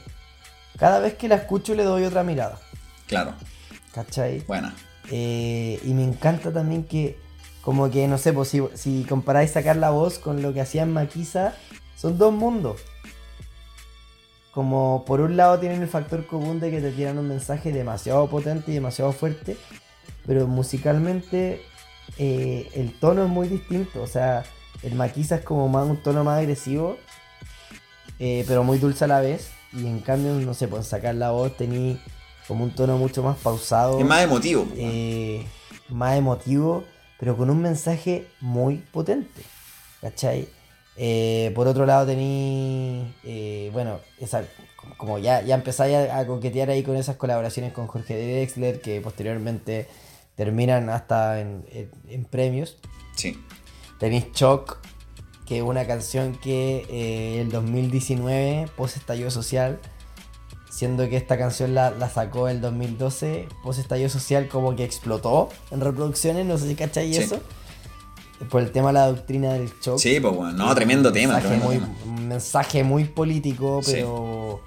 cada 0.79 0.99
vez 1.01 1.15
que 1.15 1.27
la 1.29 1.37
escucho 1.37 1.75
le 1.75 1.85
doy 1.85 2.05
otra 2.05 2.23
mirada, 2.23 2.59
Claro, 3.07 3.35
¿cachai? 3.93 4.41
buena. 4.41 4.75
Eh, 5.11 5.81
y 5.85 5.93
me 5.95 6.05
encanta 6.05 6.53
también 6.53 6.85
que, 6.85 7.19
como 7.65 7.91
que, 7.91 8.07
no 8.09 8.19
sé, 8.19 8.33
pues 8.33 8.49
si, 8.49 8.63
si 8.75 9.05
comparáis 9.09 9.53
sacar 9.53 9.77
la 9.77 9.91
voz 9.91 10.19
con 10.19 10.43
lo 10.43 10.53
que 10.53 10.61
hacía 10.61 10.83
en 10.83 10.93
Maquisa, 10.93 11.55
son 11.97 12.19
dos 12.19 12.33
mundos. 12.33 12.81
Como 14.53 15.05
por 15.07 15.21
un 15.21 15.37
lado 15.37 15.59
tienen 15.59 15.83
el 15.83 15.89
factor 15.89 16.27
común 16.27 16.61
de 16.61 16.71
que 16.71 16.81
te 16.81 16.93
tiran 16.93 17.19
un 17.19 17.27
mensaje 17.29 17.73
demasiado 17.73 18.29
potente 18.29 18.71
y 18.71 18.75
demasiado 18.75 19.13
fuerte, 19.13 19.57
pero 20.27 20.47
musicalmente 20.47 21.63
eh, 22.19 22.69
el 22.75 22.93
tono 23.01 23.25
es 23.25 23.31
muy 23.31 23.49
distinto. 23.49 24.03
O 24.03 24.07
sea, 24.07 24.45
el 24.83 24.95
Maquisa 24.95 25.37
es 25.37 25.45
como 25.45 25.69
más 25.69 25.89
un 25.89 25.97
tono 26.03 26.23
más 26.23 26.39
agresivo, 26.39 26.99
eh, 28.21 28.45
pero 28.47 28.63
muy 28.63 28.79
dulce 28.79 29.05
a 29.05 29.09
la 29.09 29.21
vez. 29.21 29.51
Y 29.73 29.87
en 29.89 29.99
cambio, 30.01 30.35
no 30.35 30.55
sé, 30.55 30.69
pues 30.69 30.87
sacar 30.87 31.17
la 31.17 31.33
voz 31.33 31.57
tení 31.57 31.99
como 32.47 32.63
un 32.63 32.71
tono 32.71 32.97
mucho 32.97 33.23
más 33.25 33.37
pausado 33.39 33.99
Es 33.99 34.07
más 34.07 34.23
emotivo. 34.23 34.69
eh, 34.77 35.45
más 35.89 36.17
emotivo, 36.17 36.85
pero 37.25 37.39
con 37.39 37.49
un 37.49 37.63
mensaje 37.63 38.27
muy 38.43 38.77
potente. 38.93 39.41
¿Cachai? 40.03 40.47
Eh, 40.95 41.51
por 41.55 41.67
otro 41.67 41.87
lado 41.87 42.05
tení, 42.05 43.15
eh, 43.25 43.71
bueno, 43.73 43.99
esa, 44.21 44.45
como- 44.99 45.19
ya, 45.19 45.41
ya 45.41 45.55
empezáis 45.55 45.95
a, 45.97 46.19
a 46.19 46.27
coquetear 46.27 46.69
ahí 46.69 46.83
con 46.83 46.97
esas 46.97 47.17
colaboraciones 47.17 47.73
con 47.73 47.87
Jorge 47.87 48.15
Drexler, 48.15 48.83
que 48.83 49.01
posteriormente 49.01 49.89
terminan 50.37 50.91
hasta 50.91 51.41
en, 51.41 51.65
en- 51.73 51.91
en 52.11 52.25
premios. 52.27 52.77
Sí. 53.17 53.43
Tenéis 53.99 54.27
Shock, 54.35 54.77
que 55.47 55.57
es 55.57 55.63
una 55.63 55.87
canción 55.87 56.37
que 56.37 56.85
eh, 56.91 57.41
el 57.41 57.51
2019, 57.51 58.69
post 58.77 58.99
estallido 58.99 59.31
social, 59.31 59.81
siendo 60.75 61.09
que 61.09 61.17
esta 61.17 61.39
canción 61.39 61.73
la, 61.75 61.91
la 61.93 62.09
sacó 62.11 62.49
el 62.49 62.61
2012, 62.61 63.49
post 63.63 63.79
estallido 63.79 64.09
social 64.09 64.49
como 64.49 64.75
que 64.75 64.83
explotó 64.85 65.49
en 65.71 65.81
reproducciones, 65.81 66.45
no 66.47 66.59
sé 66.59 66.67
si 66.69 66.75
cacháis 66.75 67.17
Sí. 67.17 67.23
eso. 67.23 67.41
Por 68.51 68.61
el 68.63 68.73
tema 68.73 68.89
de 68.89 68.95
la 68.95 69.07
doctrina 69.07 69.53
del 69.53 69.71
shock. 69.81 69.99
Sí, 69.99 70.19
pues 70.19 70.35
bueno, 70.35 70.53
no, 70.53 70.75
tremendo 70.75 71.13
tema. 71.13 71.35
mensaje 71.35 71.49
tremendo 71.61 71.67
muy, 71.69 71.79
tema. 71.79 72.15
un 72.19 72.29
mensaje 72.29 72.83
muy 72.85 73.05
político, 73.05 73.81
Sí. 73.83 73.93
pero 73.95 74.61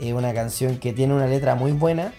es 0.00 0.12
una 0.12 0.32
canción 0.32 0.78
que 0.78 0.92
tiene 0.92 1.12
una 1.12 1.26
letra 1.26 1.56
muy 1.56 1.72
buena 1.72 2.12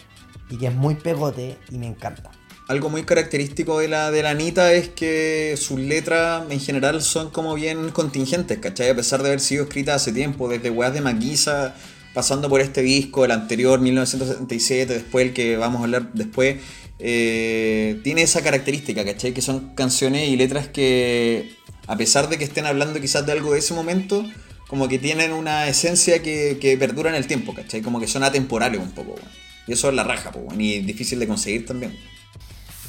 y 0.49 0.57
que 0.57 0.67
es 0.67 0.75
muy 0.75 0.95
pegote 0.95 1.57
y 1.71 1.77
me 1.77 1.87
encanta. 1.87 2.31
Algo 2.67 2.89
muy 2.89 3.03
característico 3.03 3.79
de 3.79 3.87
la, 3.87 4.11
de 4.11 4.21
la 4.23 4.31
Anita 4.31 4.73
es 4.73 4.89
que 4.89 5.55
sus 5.57 5.79
letras 5.79 6.43
en 6.49 6.59
general 6.59 7.01
son 7.01 7.29
como 7.29 7.53
bien 7.55 7.89
contingentes, 7.91 8.57
¿cachai? 8.59 8.89
A 8.89 8.95
pesar 8.95 9.21
de 9.23 9.29
haber 9.29 9.39
sido 9.39 9.63
escritas 9.63 9.95
hace 10.01 10.11
tiempo, 10.11 10.49
desde 10.49 10.69
Weas 10.69 10.93
de 10.93 10.99
Maquisa, 10.99 11.75
pasando 12.17 12.49
por 12.49 12.61
este 12.61 12.81
disco, 12.81 13.25
el 13.25 13.31
anterior, 13.31 13.79
1977, 13.79 14.91
después 14.91 15.27
el 15.27 15.33
que 15.35 15.55
vamos 15.55 15.81
a 15.81 15.83
hablar 15.83 16.13
después, 16.13 16.57
eh, 16.97 17.99
tiene 18.03 18.23
esa 18.23 18.41
característica, 18.41 19.05
¿cachai? 19.05 19.35
Que 19.35 19.43
son 19.43 19.75
canciones 19.75 20.27
y 20.27 20.35
letras 20.35 20.67
que, 20.67 21.55
a 21.85 21.95
pesar 21.95 22.27
de 22.27 22.39
que 22.39 22.43
estén 22.43 22.65
hablando 22.65 22.99
quizás 22.99 23.23
de 23.27 23.33
algo 23.33 23.53
de 23.53 23.59
ese 23.59 23.75
momento, 23.75 24.25
como 24.67 24.87
que 24.87 24.97
tienen 24.97 25.31
una 25.31 25.67
esencia 25.67 26.23
que, 26.23 26.57
que 26.59 26.75
perdura 26.75 27.11
en 27.11 27.15
el 27.17 27.27
tiempo, 27.27 27.53
¿cachai? 27.53 27.83
Como 27.83 27.99
que 27.99 28.07
son 28.07 28.23
atemporales 28.23 28.81
un 28.81 28.93
poco, 28.93 29.11
weón. 29.11 29.29
Y 29.67 29.73
eso 29.73 29.89
es 29.89 29.93
la 29.93 30.03
raja, 30.03 30.31
pues, 30.31 30.43
weón, 30.43 30.59
y 30.59 30.79
difícil 30.79 31.19
de 31.19 31.27
conseguir 31.27 31.67
también. 31.67 31.95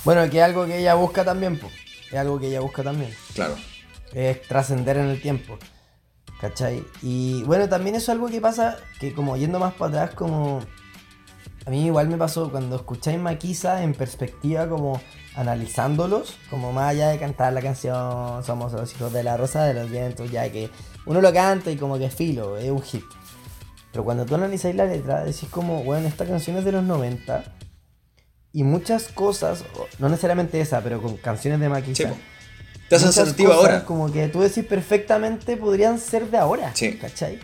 Bueno, 0.07 0.22
que 0.31 0.39
es 0.39 0.43
algo 0.43 0.64
que 0.64 0.79
ella 0.79 0.95
busca 0.95 1.22
también, 1.22 1.59
po. 1.59 1.70
es 2.11 2.14
algo 2.14 2.41
que 2.41 2.47
ella 2.47 2.61
busca 2.61 2.83
también. 2.83 3.11
Claro. 3.35 3.59
es 4.14 4.41
trascender 4.49 4.97
en 4.97 5.09
el 5.09 5.20
tiempo. 5.20 5.59
¿Cachai? 6.41 6.84
Y 7.03 7.43
bueno, 7.45 7.68
también 7.68 7.97
eso 7.97 8.05
es 8.05 8.16
algo 8.16 8.28
que 8.28 8.41
pasa, 8.41 8.76
que 9.01 9.12
como 9.12 9.36
yendo 9.36 9.59
más 9.59 9.74
para 9.74 10.03
atrás, 10.03 10.14
como... 10.14 10.61
A 11.66 11.70
mí 11.70 11.84
igual 11.84 12.09
me 12.09 12.16
pasó 12.16 12.51
cuando 12.51 12.76
escucháis 12.76 13.18
Maquisa 13.18 13.82
en 13.82 13.93
perspectiva, 13.93 14.66
como 14.68 15.03
analizándolos, 15.34 16.36
como 16.49 16.72
más 16.72 16.91
allá 16.91 17.11
de 17.11 17.18
cantar 17.18 17.53
la 17.53 17.61
canción, 17.61 18.43
somos 18.43 18.72
los 18.72 18.95
hijos 18.95 19.12
de 19.12 19.22
la 19.22 19.36
rosa 19.36 19.64
de 19.64 19.74
los 19.74 19.91
vientos, 19.91 20.30
ya 20.30 20.51
que 20.51 20.70
uno 21.05 21.20
lo 21.20 21.30
canta 21.32 21.70
y 21.70 21.76
como 21.76 21.99
que 21.99 22.07
es 22.07 22.14
filo, 22.14 22.57
es 22.57 22.70
un 22.70 22.80
hit. 22.80 23.05
Pero 23.93 24.03
cuando 24.03 24.24
tú 24.24 24.34
analizáis 24.34 24.76
la 24.76 24.86
letra, 24.86 25.24
decís 25.24 25.49
como, 25.51 25.82
bueno, 25.84 26.09
esta 26.09 26.24
canción 26.24 26.57
es 26.57 26.64
de 26.64 26.72
los 26.72 26.84
90 26.84 27.45
y 28.53 28.62
muchas 28.62 29.09
cosas, 29.09 29.64
no 29.99 30.09
necesariamente 30.09 30.61
esa, 30.61 30.80
pero 30.80 31.03
con 31.03 31.16
canciones 31.18 31.61
de 31.61 31.68
Maquisa. 31.68 32.14
Te 32.89 32.97
hacen 32.97 33.12
sentido 33.12 33.53
ahora. 33.53 33.84
Como 33.84 34.11
que 34.12 34.28
tú 34.28 34.41
decís 34.41 34.64
perfectamente 34.64 35.57
podrían 35.57 35.99
ser 35.99 36.30
de 36.30 36.39
ahora. 36.39 36.70
Sí. 36.74 36.97
¿Cachai? 36.97 37.39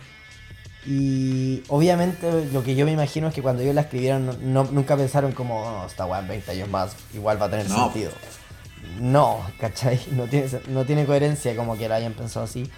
Y 0.87 1.63
obviamente 1.67 2.45
lo 2.53 2.63
que 2.63 2.75
yo 2.75 2.85
me 2.85 2.91
imagino 2.91 3.27
es 3.27 3.33
que 3.33 3.41
cuando 3.41 3.63
ellos 3.63 3.73
la 3.73 3.81
escribieron 3.81 4.25
no, 4.27 4.33
no- 4.41 4.69
nunca 4.71 4.95
pensaron 4.95 5.31
como, 5.31 5.61
"Oh, 5.63 5.85
esta 5.87 6.05
weá 6.05 6.19
en 6.19 6.27
20 6.27 6.51
años 6.51 6.69
más 6.69 6.95
igual 7.13 7.41
va 7.41 7.47
a 7.47 7.49
tener 7.49 7.67
No. 7.69 7.85
sentido. 7.85 8.11
No, 8.99 9.39
¿cachai? 9.59 9.99
No 10.11 10.25
tiene, 10.27 10.47
no 10.67 10.85
tiene 10.85 11.05
coherencia 11.05 11.55
como 11.55 11.75
que 11.77 11.89
la 11.89 11.95
hayan 11.95 12.13
pensado 12.13 12.45
así. 12.45 12.69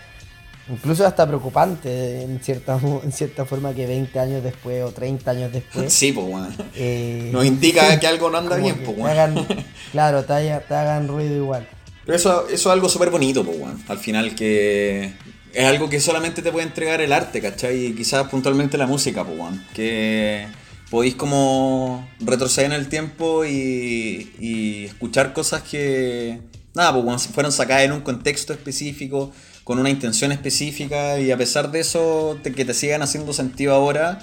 Incluso 0.70 1.06
hasta 1.08 1.26
preocupante 1.26 2.24
en 2.24 2.42
cierta, 2.42 2.78
en 3.04 3.12
cierta 3.14 3.46
forma 3.46 3.74
que 3.74 3.86
20 3.88 4.20
años 4.20 4.44
después 4.44 4.84
o 4.84 4.92
30 4.92 5.32
años 5.32 5.52
después. 5.52 5.92
Sí, 5.94 6.12
pues, 6.14 6.26
weón. 6.28 6.56
eh, 6.76 7.30
Nos 7.34 7.46
indica 7.46 7.98
que 8.00 8.08
algo 8.08 8.30
no 8.30 8.38
anda 8.38 8.56
bien, 8.58 8.78
pues, 8.86 8.98
weón. 8.98 9.10
hagan- 9.10 9.48
Claro, 9.92 10.24
te, 10.26 10.34
haya- 10.34 10.60
te 10.62 10.74
hagan 10.76 11.08
ruido 11.10 11.36
igual. 11.36 11.68
Pero 12.08 12.16
eso, 12.16 12.48
eso 12.48 12.70
es 12.70 12.74
algo 12.74 12.88
súper 12.88 13.10
bonito, 13.10 13.44
pues. 13.44 13.60
Al 13.90 14.00
final 14.00 14.34
que 14.34 15.12
es 15.54 15.66
algo 15.66 15.90
que 15.90 16.00
solamente 16.00 16.42
te 16.42 16.54
puede 16.54 16.66
entregar 16.66 17.02
el 17.02 17.12
arte, 17.12 17.42
¿cachai? 17.42 17.88
Y 17.88 17.94
quizás 17.94 18.30
puntualmente 18.30 18.78
la 18.78 18.88
música, 18.88 19.26
pues, 19.26 19.38
weón. 19.38 19.62
Que 19.74 20.48
podéis 20.90 21.16
como 21.16 22.08
retroceder 22.22 22.72
en 22.72 22.78
el 22.78 22.88
tiempo 22.88 23.44
y, 23.44 24.86
escuchar 24.86 25.34
cosas 25.34 25.64
que, 25.64 26.40
nada, 26.74 26.94
pues, 26.94 27.04
weón, 27.04 27.20
fueron 27.20 27.52
sacadas 27.52 27.84
en 27.84 27.92
un 27.92 28.00
contexto 28.00 28.54
específico, 28.54 29.34
con 29.66 29.78
una 29.78 29.90
intención 29.90 30.32
específica 30.32 31.20
y 31.20 31.32
a 31.32 31.38
pesar 31.38 31.72
de 31.72 31.82
eso, 31.82 32.40
que 32.42 32.64
te 32.64 32.74
sigan 32.74 33.02
haciendo 33.02 33.34
sentido 33.34 33.74
ahora, 33.74 34.20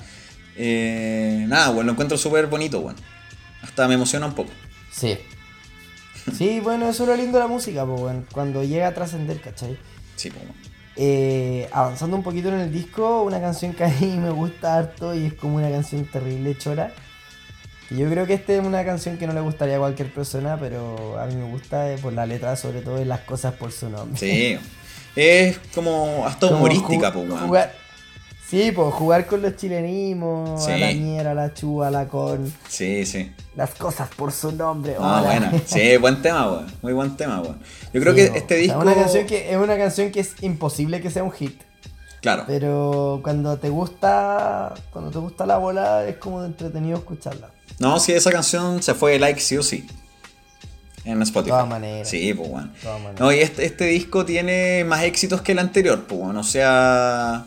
eh, 0.56 1.44
nada, 1.48 1.68
weón, 1.68 1.84
lo 1.84 1.92
encuentro 1.92 2.16
súper 2.16 2.46
bonito, 2.46 2.80
weón. 2.80 2.96
Hasta 3.60 3.86
me 3.88 3.94
emociona 3.94 4.24
un 4.24 4.34
poco. 4.34 4.52
Sí. 4.90 5.18
Sí, 6.32 6.60
bueno, 6.60 6.88
eso 6.88 7.02
es 7.02 7.08
lo 7.08 7.16
lindo 7.16 7.38
de 7.38 7.44
la 7.44 7.48
música, 7.48 7.84
pues, 7.84 8.00
weón, 8.00 8.26
cuando 8.32 8.62
llega 8.62 8.88
a 8.88 8.94
trascender, 8.94 9.40
¿cachai? 9.40 9.76
Sí, 10.16 10.30
pues. 10.30 10.44
Eh, 10.96 11.68
avanzando 11.72 12.16
un 12.16 12.22
poquito 12.22 12.48
en 12.48 12.60
el 12.60 12.72
disco, 12.72 13.22
una 13.22 13.40
canción 13.40 13.72
que 13.72 13.84
a 13.84 13.88
mí 13.88 14.16
me 14.16 14.30
gusta 14.30 14.76
harto 14.76 15.14
y 15.14 15.26
es 15.26 15.34
como 15.34 15.56
una 15.56 15.70
canción 15.70 16.04
terrible 16.06 16.56
chora. 16.56 16.92
Y 17.90 17.96
yo 17.96 18.08
creo 18.08 18.26
que 18.26 18.34
esta 18.34 18.54
es 18.54 18.64
una 18.64 18.84
canción 18.84 19.18
que 19.18 19.26
no 19.26 19.32
le 19.34 19.40
gustaría 19.40 19.76
a 19.76 19.78
cualquier 19.78 20.12
persona, 20.12 20.56
pero 20.58 21.18
a 21.20 21.26
mí 21.26 21.34
me 21.34 21.44
gusta 21.44 21.92
eh, 21.92 21.98
por 21.98 22.12
la 22.12 22.26
letra, 22.26 22.56
sobre 22.56 22.80
todo 22.80 23.00
y 23.00 23.04
las 23.04 23.20
cosas 23.20 23.54
por 23.54 23.72
su 23.72 23.90
nombre. 23.90 24.18
Sí. 24.18 24.58
Es 25.16 25.58
como 25.74 26.24
hasta 26.26 26.48
Como 26.48 26.60
humorística, 26.60 27.12
pues, 27.12 27.28
Sí, 28.54 28.70
pues 28.72 28.94
jugar 28.94 29.26
con 29.26 29.42
los 29.42 29.56
chilenismos, 29.56 30.66
a 30.68 30.76
la 30.78 30.92
ñera, 30.92 31.32
a 31.32 31.34
la 31.34 31.52
chúa, 31.52 31.88
a 31.88 31.90
la 31.90 32.06
con, 32.06 32.52
Sí, 32.68 33.04
sí. 33.04 33.32
las 33.56 33.70
cosas 33.74 34.08
por 34.14 34.30
su 34.30 34.52
nombre. 34.52 34.94
Ah, 35.00 35.22
buena. 35.24 35.52
Sí, 35.66 35.96
buen 36.00 36.22
tema, 36.22 36.50
weón. 36.50 36.66
Muy 36.80 36.92
buen 36.92 37.16
tema, 37.16 37.40
weón. 37.40 37.58
Yo 37.92 38.00
creo 38.00 38.12
Sí, 38.14 38.20
que 38.20 38.38
este 38.38 38.44
O 38.44 38.48
sea, 38.48 38.56
disco. 38.58 38.78
una 38.78 38.94
canción 38.94 39.26
que, 39.26 39.50
es 39.50 39.56
una 39.56 39.76
canción 39.76 40.12
que 40.12 40.20
es 40.20 40.34
imposible 40.42 41.00
que 41.00 41.10
sea 41.10 41.24
un 41.24 41.32
hit. 41.32 41.60
Claro. 42.20 42.44
Pero 42.46 43.20
cuando 43.24 43.58
te 43.58 43.68
gusta, 43.70 44.72
cuando 44.92 45.10
te 45.10 45.18
gusta 45.18 45.44
la 45.46 45.58
bola 45.58 46.06
es 46.06 46.16
como 46.18 46.44
entretenido 46.44 46.96
escucharla. 46.96 47.50
No, 47.80 47.98
sí, 47.98 48.12
esa 48.12 48.30
canción 48.30 48.82
se 48.84 48.94
fue 48.94 49.12
de 49.12 49.18
like 49.18 49.40
sí 49.40 49.56
o 49.56 49.62
sí. 49.64 49.86
En 51.04 51.20
Spotify. 51.22 51.50
De 51.50 51.56
todas 51.56 51.68
maneras. 51.68 52.08
Sí, 52.08 52.32
pues, 52.32 52.48
weón. 52.48 52.72
De 52.72 52.78
todas 52.80 52.98
maneras. 52.98 53.20
No, 53.20 53.32
y 53.32 53.40
este, 53.40 53.66
este 53.66 53.84
disco 53.86 54.24
tiene 54.24 54.84
más 54.84 55.02
éxitos 55.02 55.42
que 55.42 55.52
el 55.52 55.58
anterior, 55.58 56.04
pues, 56.06 56.20
weón. 56.20 56.36
O 56.36 56.44
sea. 56.44 57.46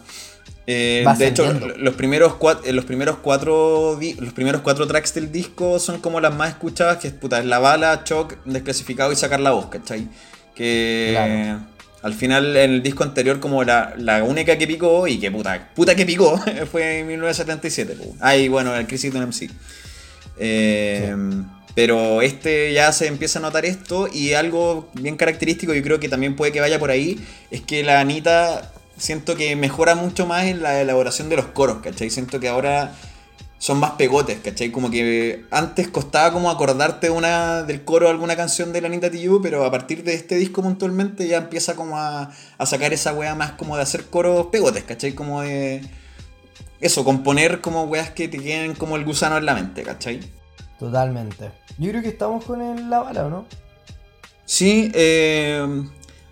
Eh, 0.67 1.05
de 1.17 1.27
hecho, 1.27 1.43
ascendiendo. 1.45 1.77
los 1.77 1.95
primeros, 1.95 2.35
cuatro, 2.35 2.71
los, 2.73 2.85
primeros 2.85 3.17
cuatro 3.19 3.97
los 4.19 4.33
primeros 4.33 4.61
cuatro 4.61 4.85
tracks 4.85 5.13
del 5.13 5.31
disco 5.31 5.79
son 5.79 5.99
como 6.01 6.19
las 6.19 6.35
más 6.35 6.49
escuchadas, 6.49 6.97
que 6.97 7.07
es 7.07 7.13
puta, 7.13 7.39
es 7.39 7.45
La 7.45 7.59
Bala, 7.59 8.03
Choc, 8.03 8.35
Desclasificado 8.45 9.11
y 9.11 9.15
Sacar 9.15 9.39
la 9.39 9.51
Voz, 9.51 9.67
¿cachai? 9.67 10.07
Que 10.53 11.09
Claro. 11.13 11.61
al 12.03 12.13
final 12.13 12.55
en 12.57 12.71
el 12.71 12.83
disco 12.83 13.03
anterior 13.03 13.39
como 13.39 13.63
la, 13.63 13.93
la 13.97 14.23
única 14.23 14.57
que 14.57 14.67
picó 14.67 15.07
y 15.07 15.19
que 15.19 15.31
puta, 15.31 15.69
puta 15.73 15.95
que 15.95 16.05
picó 16.05 16.37
fue 16.71 16.99
en 16.99 17.07
1977. 17.07 17.95
pues. 17.97 18.09
Ah, 18.19 18.35
y 18.35 18.47
bueno, 18.49 18.75
el 18.75 18.85
Crisis 18.87 19.11
de 19.13 19.19
un 19.19 19.25
MC. 19.27 19.49
Eh, 20.39 21.15
Pero 21.75 22.21
este 22.23 22.73
ya 22.73 22.91
se 22.91 23.07
empieza 23.07 23.37
a 23.39 23.41
notar 23.43 23.63
esto 23.65 24.07
y 24.11 24.33
algo 24.33 24.89
bien 24.93 25.15
característico, 25.15 25.73
yo 25.75 25.83
creo 25.83 25.99
que 25.99 26.09
también 26.09 26.35
puede 26.35 26.51
que 26.51 26.59
vaya 26.59 26.79
por 26.79 26.89
ahí, 26.89 27.19
es 27.51 27.61
que 27.61 27.83
la 27.83 27.99
Anita 27.99 28.71
siento 28.97 29.35
que 29.35 29.55
mejora 29.55 29.95
mucho 29.95 30.25
más 30.25 30.45
en 30.45 30.61
la 30.61 30.81
elaboración 30.81 31.29
de 31.29 31.35
los 31.37 31.45
coros, 31.47 31.77
¿cachai? 31.81 32.09
Siento 32.09 32.39
que 32.39 32.47
ahora 32.47 32.93
son 33.59 33.79
más 33.79 33.91
pegotes, 33.91 34.39
¿cachai? 34.43 34.71
Como 34.71 34.91
que 34.91 35.45
antes 35.51 35.87
costaba 35.87 36.31
como 36.31 36.49
acordarte 36.49 37.09
una, 37.09 37.63
del 37.63 37.83
coro 37.83 38.05
de 38.05 38.11
alguna 38.11 38.35
canción 38.35 38.71
de 38.73 38.81
la 38.81 38.87
Anita 38.87 39.09
Tijoux, 39.09 39.41
pero 39.41 39.65
a 39.65 39.71
partir 39.71 40.03
de 40.03 40.13
este 40.13 40.35
disco 40.35 40.61
puntualmente 40.61 41.27
ya 41.27 41.37
empieza 41.37 41.75
como 41.75 41.97
a, 41.97 42.31
a 42.57 42.65
sacar 42.65 42.93
esa 42.93 43.13
wea 43.13 43.35
más 43.35 43.53
como 43.53 43.75
de 43.75 43.83
hacer 43.83 44.05
coros 44.05 44.47
pegotes, 44.47 44.83
¿cachai? 44.83 45.13
Como 45.13 45.41
de... 45.41 45.81
Eso, 46.79 47.03
componer 47.03 47.59
como 47.61 47.85
weas 47.85 48.11
que 48.11 48.27
te 48.27 48.37
queden 48.37 48.75
como 48.75 48.97
el 48.97 49.05
gusano 49.05 49.37
en 49.37 49.45
la 49.45 49.55
mente, 49.55 49.81
¿cachai? 49.81 50.19
Totalmente. 50.77 51.51
Yo 51.79 51.89
creo 51.89 52.03
que 52.03 52.09
estamos 52.09 52.45
con 52.45 52.61
el, 52.61 52.89
la 52.89 52.99
bala, 52.99 53.25
¿o 53.25 53.29
no? 53.29 53.45
Sí, 54.45 54.91
eh, 54.93 55.83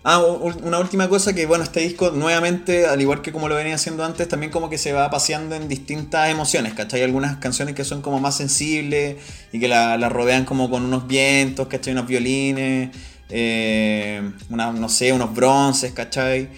ah, 0.08 0.20
una 0.62 0.78
última 0.78 1.08
cosa 1.08 1.34
que 1.34 1.46
bueno, 1.46 1.64
este 1.64 1.80
disco 1.80 2.10
nuevamente, 2.12 2.86
al 2.86 3.00
igual 3.00 3.22
que 3.22 3.32
como 3.32 3.48
lo 3.48 3.56
venía 3.56 3.74
haciendo 3.74 4.04
antes, 4.04 4.28
también 4.28 4.52
como 4.52 4.70
que 4.70 4.78
se 4.78 4.92
va 4.92 5.10
paseando 5.10 5.54
en 5.56 5.68
distintas 5.68 6.30
emociones, 6.30 6.74
¿cachai? 6.74 7.02
Algunas 7.02 7.36
canciones 7.38 7.74
que 7.74 7.84
son 7.84 8.02
como 8.02 8.20
más 8.20 8.36
sensibles 8.36 9.16
y 9.52 9.58
que 9.60 9.68
la, 9.68 9.96
rodean 10.08 10.44
como 10.44 10.70
con 10.70 10.84
unos 10.84 11.06
vientos, 11.06 11.66
¿cachai? 11.68 11.92
Unos 11.92 12.06
violines, 12.06 12.90
eh, 13.30 14.22
una- 14.50 14.72
no 14.72 14.88
sé, 14.88 15.12
unos 15.12 15.34
bronces, 15.34 15.92
¿cachai? 15.92 16.48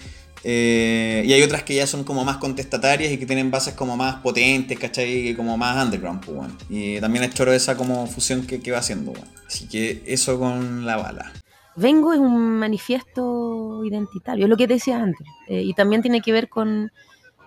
Eh, 0.45 1.25
y 1.27 1.33
hay 1.33 1.43
otras 1.43 1.63
que 1.65 1.75
ya 1.75 1.87
son 1.87 2.05
como 2.05 2.25
más 2.25 2.37
contestatarias 2.37 3.13
y 3.13 3.19
que 3.19 3.27
tienen 3.27 3.51
bases 3.51 3.75
como 3.75 3.97
más 3.97 4.17
potentes, 4.17 4.79
¿cachai? 4.79 5.35
Como 5.35 5.57
más 5.57 5.85
underground, 5.85 6.25
pues, 6.25 6.37
bueno. 6.37 6.57
Y 6.69 7.01
también 7.01 7.25
es 7.25 7.35
choro 7.35 7.53
esa 7.53 7.77
como 7.77 8.07
fusión 8.07 8.47
que, 8.47 8.71
va 8.71 8.79
haciendo, 8.79 9.13
bueno. 9.13 9.27
Así 9.47 9.67
que 9.69 10.03
eso 10.07 10.39
con 10.39 10.87
la 10.87 10.97
bala. 10.97 11.33
Vengo 11.81 12.13
es 12.13 12.19
un 12.19 12.59
manifiesto 12.59 13.85
identitario, 13.85 14.47
es 14.47 14.51
lo 14.51 14.57
que 14.57 14.67
decía 14.67 15.01
antes, 15.01 15.25
eh, 15.47 15.63
y 15.63 15.75
también 15.75 16.03
tiene 16.03 16.21
que 16.21 16.33
ver 16.33 16.49
con, 16.49 16.91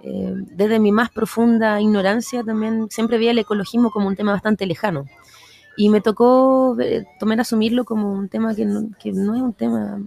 eh, 0.04 0.34
desde 0.56 0.80
mi 0.80 0.94
más 0.94 1.10
profunda 1.10 1.82
ignorancia, 1.82 2.42
también 2.42 2.88
siempre 2.90 3.18
veía 3.18 3.32
el 3.32 3.40
ecologismo 3.40 3.92
como 3.92 4.08
un 4.08 4.16
tema 4.16 4.32
bastante 4.32 4.66
lejano, 4.66 5.04
y 5.76 5.90
me 5.90 6.00
tocó 6.00 6.78
eh, 6.80 7.04
tomar 7.20 7.42
asumirlo 7.42 7.84
como 7.84 8.14
un 8.14 8.30
tema 8.30 8.56
que 8.56 8.66
no, 8.66 8.92
que 8.98 9.12
no 9.12 9.36
es 9.36 9.42
un 9.42 9.54
tema, 9.54 10.02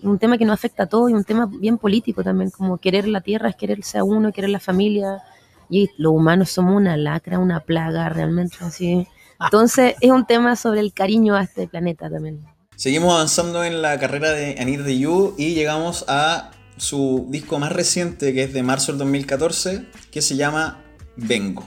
un 0.00 0.18
tema 0.20 0.38
que 0.38 0.44
nos 0.44 0.54
afecta 0.54 0.84
a 0.84 0.86
todos 0.86 1.10
y 1.10 1.14
un 1.14 1.24
tema 1.24 1.46
bien 1.46 1.76
político 1.76 2.22
también, 2.22 2.50
como 2.50 2.78
querer 2.78 3.08
la 3.08 3.20
tierra 3.20 3.48
es 3.48 3.56
quererse 3.56 3.98
a 3.98 4.04
uno, 4.04 4.30
querer 4.30 4.50
la 4.50 4.60
familia, 4.60 5.22
y 5.68 5.90
los 5.98 6.12
humanos 6.12 6.50
somos 6.50 6.76
una 6.76 6.96
lacra, 6.96 7.40
una 7.40 7.58
plaga 7.58 8.08
realmente 8.10 8.58
así. 8.60 9.08
Entonces 9.40 9.96
es 10.00 10.12
un 10.12 10.24
tema 10.24 10.54
sobre 10.54 10.78
el 10.78 10.92
cariño 10.92 11.34
a 11.34 11.42
este 11.42 11.66
planeta 11.66 12.08
también. 12.08 12.46
Seguimos 12.76 13.14
avanzando 13.14 13.64
en 13.64 13.80
la 13.80 13.98
carrera 13.98 14.32
de 14.32 14.56
Anita 14.60 14.82
de 14.82 14.98
You 14.98 15.34
y 15.38 15.54
llegamos 15.54 16.04
a 16.08 16.50
su 16.76 17.26
disco 17.30 17.58
más 17.58 17.72
reciente, 17.72 18.34
que 18.34 18.42
es 18.42 18.52
de 18.52 18.62
marzo 18.62 18.92
del 18.92 18.98
2014, 18.98 19.86
que 20.10 20.20
se 20.20 20.36
llama 20.36 20.84
Vengo. 21.16 21.66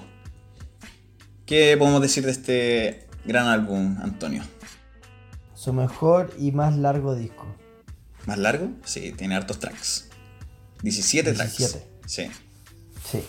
¿Qué 1.47 1.76
podemos 1.80 2.03
decir 2.03 2.26
de 2.26 2.32
este 2.32 3.07
gran 3.26 3.47
álbum, 3.47 3.97
Antonio? 4.03 4.43
Su 5.55 5.74
mejor 5.74 6.32
y 6.38 6.51
más 6.51 6.78
largo 6.78 7.16
disco. 7.16 7.47
¿Más 8.28 8.38
largo? 8.38 8.70
Sí, 8.86 9.12
tiene 9.18 9.36
hartos 9.36 9.57
tracks. 9.57 10.10
17, 10.84 11.32
17. 11.34 11.72
tracks. 11.72 11.86
Sí. 12.05 12.30
Sí. 13.12 13.24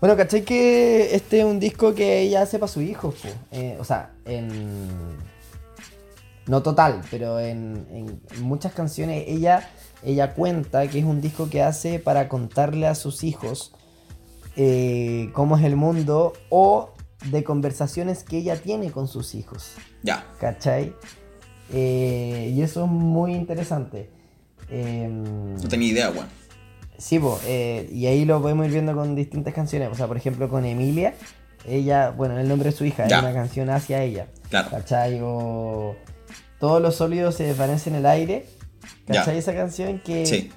Bueno, 0.00 0.16
¿cachai 0.16 0.42
que 0.42 1.14
este 1.14 1.38
es 1.38 1.44
un 1.44 1.60
disco 1.60 1.94
que 1.94 2.22
ella 2.22 2.42
hace 2.42 2.58
para 2.58 2.72
su 2.72 2.80
hijo? 2.82 3.14
Eh, 3.52 3.76
o 3.78 3.84
sea, 3.84 4.10
en... 4.24 5.37
No 6.48 6.62
total, 6.62 7.02
pero 7.10 7.38
en, 7.38 8.20
muchas 8.40 8.72
canciones 8.72 9.24
ella, 9.28 9.68
ella 10.02 10.32
cuenta 10.34 10.88
que 10.88 10.98
es 10.98 11.04
un 11.04 11.20
disco 11.20 11.50
que 11.50 11.62
hace 11.62 11.98
para 11.98 12.28
contarle 12.28 12.86
a 12.86 12.94
sus 12.94 13.22
hijos 13.22 13.74
eh, 14.56 15.30
cómo 15.34 15.58
es 15.58 15.64
el 15.64 15.76
mundo 15.76 16.32
o 16.48 16.94
de 17.30 17.44
conversaciones 17.44 18.24
que 18.24 18.38
ella 18.38 18.56
tiene 18.56 18.90
con 18.90 19.08
sus 19.08 19.34
hijos. 19.34 19.72
Ya. 20.02 20.24
¿Cachai? 20.40 20.94
Eh, 21.70 22.52
y 22.54 22.62
eso 22.62 22.84
es 22.84 22.90
muy 22.90 23.34
interesante. 23.34 24.08
Em, 24.70 25.54
No 25.54 25.68
tenía 25.68 25.88
idea, 25.88 26.10
weón. 26.10 26.26
Sí, 26.96 27.18
po, 27.18 27.38
eh, 27.46 27.88
y 27.92 28.06
ahí 28.06 28.24
lo 28.24 28.40
podemos 28.40 28.66
ir 28.66 28.72
viendo 28.72 28.94
con 28.94 29.14
distintas 29.14 29.52
canciones. 29.52 29.90
O 29.92 29.94
sea, 29.94 30.06
por 30.06 30.16
ejemplo, 30.16 30.48
con 30.48 30.64
Emilia, 30.64 31.14
ella, 31.66 32.10
bueno, 32.10 32.38
el 32.38 32.48
nombre 32.48 32.70
de 32.70 32.76
su 32.76 32.86
hija, 32.86 33.04
es 33.04 33.12
una 33.12 33.34
canción 33.34 33.68
hacia 33.68 34.02
ella. 34.02 34.28
Claro. 34.48 34.70
¿Cachai? 34.70 35.20
O 35.22 35.94
todos 36.60 36.80
los 36.82 36.96
sólidos 36.96 37.34
se 37.36 37.44
desvanecen 37.44 37.94
en 37.94 38.00
el 38.00 38.06
aire. 38.06 38.46
Ya. 39.06 39.16
¿Cachai? 39.20 39.38
Esa 39.38 39.54
canción 39.54 40.00
que 40.00 40.26
Sí. 40.26 40.50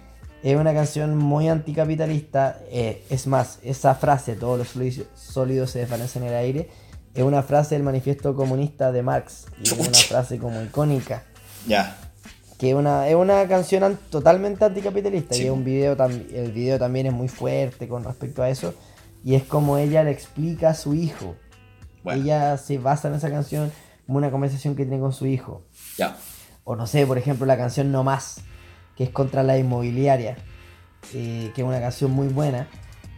es 0.43 0.55
una 0.55 0.73
canción 0.73 1.17
muy 1.17 1.47
anticapitalista. 1.49 2.59
eh, 2.69 3.03
es 3.09 3.27
más, 3.27 3.59
esa 3.63 3.95
frase, 3.95 4.35
todos 4.35 4.57
los 4.57 4.67
sólidos- 5.15 5.69
se 5.71 5.79
desvanecen 5.79 6.23
en 6.23 6.29
el 6.29 6.35
aire, 6.35 6.69
es 7.13 7.23
una 7.23 7.43
frase 7.43 7.75
del 7.75 7.83
manifiesto 7.83 8.35
comunista 8.35 8.91
de 8.91 9.01
Marx. 9.03 9.45
Y 9.59 9.67
es 9.67 9.71
una 9.73 9.89
frase 9.91 10.37
como 10.37 10.61
icónica. 10.61 11.23
Ya. 11.67 11.97
Que 12.57 12.69
es 12.69 12.75
una, 12.75 13.07
es 13.07 13.15
una 13.15 13.47
canción 13.47 13.83
an- 13.83 13.99
totalmente 14.09 14.63
anticapitalista 14.65 15.33
Sí. 15.35 15.43
y 15.43 15.45
es 15.45 15.51
un 15.51 15.63
video 15.63 15.97
el 16.33 16.51
video 16.51 16.77
también 16.77 17.07
es 17.07 17.13
muy 17.13 17.27
fuerte 17.27 17.87
con 17.87 18.03
respecto 18.03 18.43
a 18.43 18.49
eso. 18.49 18.73
Y 19.23 19.35
es 19.35 19.43
como 19.43 19.77
ella 19.77 20.03
le 20.03 20.11
explica 20.11 20.69
a 20.69 20.73
su 20.73 20.93
hijo. 20.93 21.35
Bueno. 22.03 22.21
Ella 22.23 22.57
se 22.57 22.77
basa 22.77 23.07
en 23.07 23.15
esa 23.15 23.29
canción 23.29 23.71
como 24.07 24.17
una 24.17 24.31
conversación 24.31 24.75
que 24.75 24.83
tiene 24.85 24.99
con 24.99 25.11
su 25.13 25.25
hijo. 25.27 25.63
Ya. 25.97 26.17
O 26.63 26.75
no 26.75 26.87
sé, 26.87 27.05
por 27.07 27.17
ejemplo, 27.17 27.45
la 27.45 27.57
canción 27.57 27.91
No 27.91 28.03
Más, 28.03 28.41
que 28.97 29.03
es 29.03 29.09
contra 29.09 29.43
la 29.43 29.57
inmobiliaria, 29.57 30.37
eh, 31.13 31.51
que 31.55 31.61
es 31.61 31.67
una 31.67 31.79
canción 31.79 32.11
muy 32.11 32.27
buena. 32.27 32.67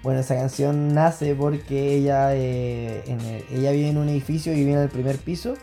Bueno, 0.02 0.20
esa 0.20 0.36
canción 0.36 0.94
nace 0.94 1.34
porque 1.36 1.96
ella, 1.96 2.36
eh, 2.36 3.04
en 3.08 3.22
el- 3.22 3.46
ella 3.58 3.72
vive 3.72 3.90
en 3.90 3.98
un 3.98 4.10
edificio 4.10 4.52
y 4.54 4.58
vive 4.58 4.74
en 4.74 4.80
el 4.80 4.90
primer 4.90 5.18
piso. 5.18 5.56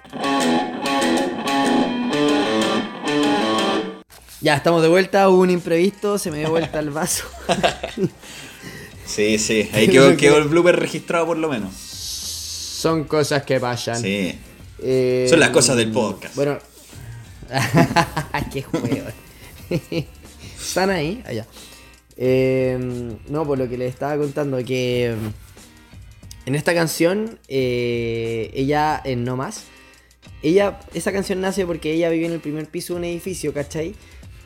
Ya, 4.41 4.55
estamos 4.57 4.81
de 4.81 4.89
vuelta, 4.89 5.29
hubo 5.29 5.43
un 5.43 5.51
imprevisto, 5.51 6.17
se 6.17 6.31
me 6.31 6.39
dio 6.39 6.51
vuelta 6.51 6.79
el 6.79 6.91
vaso. 6.91 7.25
Sí, 9.05 9.39
sí. 9.41 9.69
Ahí 9.73 9.89
quedó, 9.91 10.17
quedó 10.17 10.39
el 10.39 10.45
blooper 10.47 10.77
registrado 10.79 11.27
por 11.27 11.37
lo 11.37 11.49
menos. 11.49 11.75
Son 11.75 13.03
cosas 13.03 13.43
que 13.43 13.59
pasan. 13.59 14.01
Sí. 14.01 14.39
Eh, 14.79 15.27
Son 15.29 15.41
las 15.41 15.49
cosas 15.51 15.77
del 15.77 15.91
podcast. 15.91 16.37
Bueno. 16.37 16.59
Qué 18.53 18.63
juego. 18.63 19.07
Están 20.61 20.91
ahí, 20.91 21.23
allá. 21.27 21.47
Eh, 22.17 22.79
no, 23.29 23.47
por 23.47 23.59
lo 23.59 23.69
que 23.69 23.79
les 23.79 23.91
estaba 23.93 24.17
contando, 24.19 24.59
que 24.65 25.15
mm, 25.17 26.49
en 26.49 26.55
esta 26.55 26.75
canción, 26.75 27.39
eh, 27.49 28.51
ella 28.55 29.01
en 29.05 29.25
No 29.25 29.37
Más, 29.37 29.65
ella, 30.43 30.81
esa 30.95 31.13
canción 31.13 31.41
nace 31.41 31.67
porque 31.67 31.93
ella 31.93 32.09
vive 32.11 32.27
en 32.27 32.33
el 32.33 32.41
primer 32.41 32.67
piso 32.67 32.95
de 32.95 32.99
un 32.99 33.05
edificio, 33.05 33.53
¿cachai? 33.55 33.95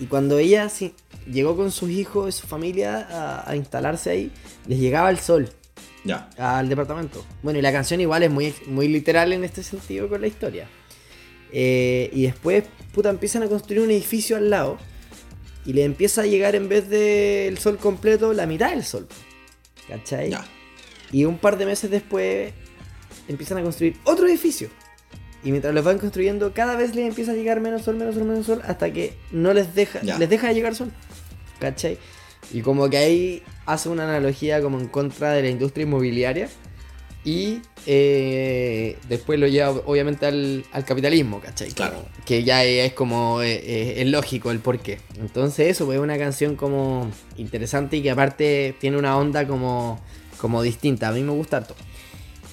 Y 0.00 0.06
cuando 0.06 0.38
ella 0.38 0.68
sí, 0.68 0.94
llegó 1.30 1.56
con 1.56 1.70
sus 1.70 1.90
hijos 1.90 2.34
y 2.34 2.40
su 2.40 2.46
familia 2.46 3.06
a, 3.10 3.50
a 3.50 3.56
instalarse 3.56 4.10
ahí, 4.10 4.30
les 4.66 4.78
llegaba 4.78 5.10
el 5.10 5.18
sol 5.18 5.48
Ya. 6.04 6.30
al 6.36 6.68
departamento. 6.68 7.24
Bueno, 7.42 7.58
y 7.58 7.62
la 7.62 7.72
canción 7.72 8.00
igual 8.00 8.22
es 8.24 8.30
muy, 8.30 8.54
muy 8.66 8.88
literal 8.88 9.32
en 9.32 9.44
este 9.44 9.62
sentido 9.62 10.08
con 10.08 10.20
la 10.20 10.26
historia. 10.26 10.68
Eh, 11.52 12.10
y 12.12 12.22
después, 12.24 12.64
puta, 12.94 13.10
empiezan 13.10 13.42
a 13.42 13.48
construir 13.48 13.82
un 13.82 13.90
edificio 13.90 14.36
al 14.36 14.48
lado. 14.50 14.78
Y 15.66 15.72
le 15.72 15.84
empieza 15.84 16.22
a 16.22 16.26
llegar 16.26 16.54
en 16.54 16.68
vez 16.68 16.88
del 16.88 17.58
sol 17.58 17.78
completo, 17.78 18.32
la 18.32 18.46
mitad 18.46 18.70
del 18.70 18.84
sol. 18.84 19.06
¿Cachai? 19.88 20.30
Ya. 20.30 20.44
Y 21.12 21.24
un 21.24 21.38
par 21.38 21.56
de 21.58 21.66
meses 21.66 21.90
después 21.90 22.52
empiezan 23.28 23.58
a 23.58 23.62
construir 23.62 23.96
otro 24.04 24.26
edificio. 24.26 24.68
Y 25.42 25.50
mientras 25.50 25.74
los 25.74 25.84
van 25.84 25.98
construyendo, 25.98 26.52
cada 26.54 26.76
vez 26.76 26.94
les 26.94 27.06
empieza 27.06 27.32
a 27.32 27.34
llegar 27.34 27.60
menos 27.60 27.82
sol, 27.82 27.96
menos 27.96 28.14
sol, 28.14 28.24
menos 28.24 28.46
sol, 28.46 28.62
hasta 28.64 28.92
que 28.92 29.14
no 29.30 29.52
les 29.52 29.74
deja, 29.74 30.00
Ya. 30.02 30.18
les 30.18 30.28
deja 30.28 30.48
de 30.48 30.54
llegar 30.54 30.74
sol. 30.74 30.90
¿Cachai? 31.60 31.98
Y 32.52 32.60
como 32.62 32.88
que 32.90 32.96
ahí 32.98 33.42
hace 33.66 33.88
una 33.88 34.04
analogía 34.04 34.60
como 34.60 34.78
en 34.78 34.88
contra 34.88 35.32
de 35.32 35.42
la 35.42 35.48
industria 35.48 35.84
inmobiliaria. 35.84 36.48
Y 37.24 37.60
eh, 37.86 38.98
después 39.08 39.38
lo 39.40 39.46
lleva 39.46 39.70
obviamente 39.86 40.26
al, 40.26 40.64
al 40.72 40.84
capitalismo, 40.84 41.40
¿cachai? 41.40 41.70
Claro. 41.72 41.94
Como- 41.96 42.08
que 42.26 42.44
ya 42.44 42.64
es 42.64 42.92
como, 42.92 43.40
eh, 43.42 43.54
eh, 43.64 43.94
es 44.02 44.06
lógico 44.08 44.50
el 44.50 44.58
porqué. 44.58 44.98
Entonces 45.18 45.68
eso, 45.68 45.86
pues, 45.86 45.96
es 45.96 46.02
una 46.02 46.18
canción 46.18 46.54
como 46.56 47.10
interesante 47.36 47.96
y 47.96 48.02
que 48.02 48.10
aparte 48.10 48.74
tiene 48.80 48.98
una 48.98 49.16
onda 49.16 49.46
como, 49.46 50.00
como 50.38 50.62
distinta. 50.62 51.08
A 51.08 51.12
mí 51.12 51.22
me 51.22 51.32
gusta 51.32 51.58
harto. 51.58 51.74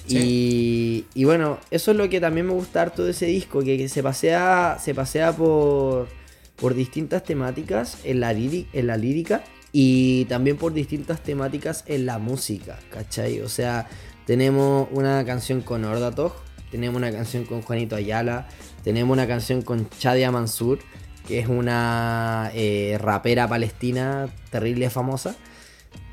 Y, 0.08 1.04
y 1.14 1.24
bueno, 1.24 1.58
eso 1.70 1.92
es 1.92 1.96
lo 1.96 2.08
que 2.08 2.20
también 2.20 2.46
me 2.46 2.52
gusta 2.52 2.82
harto 2.82 3.04
de 3.04 3.12
ese 3.12 3.26
disco, 3.26 3.62
que, 3.62 3.78
que 3.78 3.88
se 3.88 4.02
pasea, 4.02 4.78
se 4.82 4.94
pasea 4.94 5.32
por, 5.34 6.08
por 6.56 6.74
distintas 6.74 7.24
temáticas 7.24 7.98
en 8.04 8.20
la, 8.20 8.32
en 8.32 8.86
la 8.86 8.96
lírica 8.96 9.44
y 9.70 10.24
también 10.26 10.56
por 10.56 10.74
distintas 10.74 11.22
temáticas 11.22 11.84
en 11.86 12.04
la 12.04 12.18
música, 12.18 12.78
¿cachai? 12.90 13.40
O 13.40 13.48
sea, 13.48 13.88
tenemos 14.26 14.88
una 14.90 15.24
canción 15.24 15.62
con 15.62 15.84
Ordatog, 15.84 16.32
tenemos 16.70 16.96
una 16.96 17.12
canción 17.12 17.44
con 17.44 17.62
Juanito 17.62 17.96
Ayala, 17.96 18.48
tenemos 18.84 19.12
una 19.12 19.26
canción 19.26 19.62
con 19.62 19.88
Chadia 19.90 20.30
Mansur, 20.30 20.78
que 21.26 21.38
es 21.38 21.48
una 21.48 22.50
eh, 22.54 22.98
rapera 23.00 23.48
palestina 23.48 24.28
terrible 24.50 24.90
famosa 24.90 25.36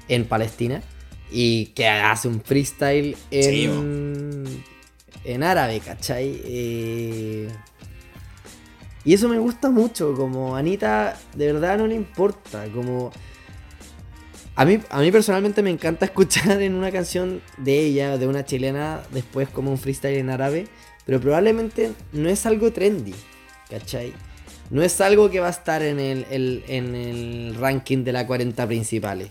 en 0.07 0.25
Palestina 0.25 0.81
y 1.31 1.67
que 1.67 1.87
hace 1.87 2.27
un 2.27 2.41
freestyle 2.41 3.15
Sí, 3.31 3.65
en, 3.65 4.63
en 5.23 5.43
árabe, 5.43 5.79
¿cachai? 5.79 6.41
Eh, 6.43 7.47
y 9.05 9.13
eso 9.13 9.29
me 9.29 9.39
gusta 9.39 9.69
mucho, 9.69 10.13
como 10.13 10.55
Anita 10.55 11.17
de 11.35 11.53
verdad 11.53 11.77
no 11.77 11.87
le 11.87 11.95
importa, 11.95 12.65
como... 12.73 13.11
A 14.59 14.65
mí, 14.65 14.77
a 14.89 14.99
mí 14.99 15.09
personalmente 15.09 15.63
me 15.63 15.69
encanta 15.69 16.03
escuchar 16.11 16.61
en 16.61 16.75
una 16.75 16.91
canción 16.91 17.41
de 17.59 17.79
ella, 17.79 18.17
de 18.17 18.27
una 18.27 18.45
chilena, 18.45 19.01
después 19.13 19.47
como 19.47 19.71
un 19.71 19.77
freestyle 19.77 20.17
en 20.17 20.29
árabe, 20.29 20.67
pero 21.05 21.21
probablemente 21.21 21.93
no 22.11 22.27
es 22.27 22.45
algo 22.45 22.73
trendy, 22.73 23.15
¿cachai? 23.69 24.11
No 24.69 24.83
es 24.83 24.99
algo 24.99 25.29
que 25.29 25.39
va 25.39 25.47
a 25.47 25.51
estar 25.51 25.81
en 25.81 26.01
el, 26.01 26.25
en 26.29 26.93
el 26.93 27.55
ranking 27.57 28.03
de 28.03 28.11
la 28.11 28.27
40 28.27 28.67
principales, 28.67 29.29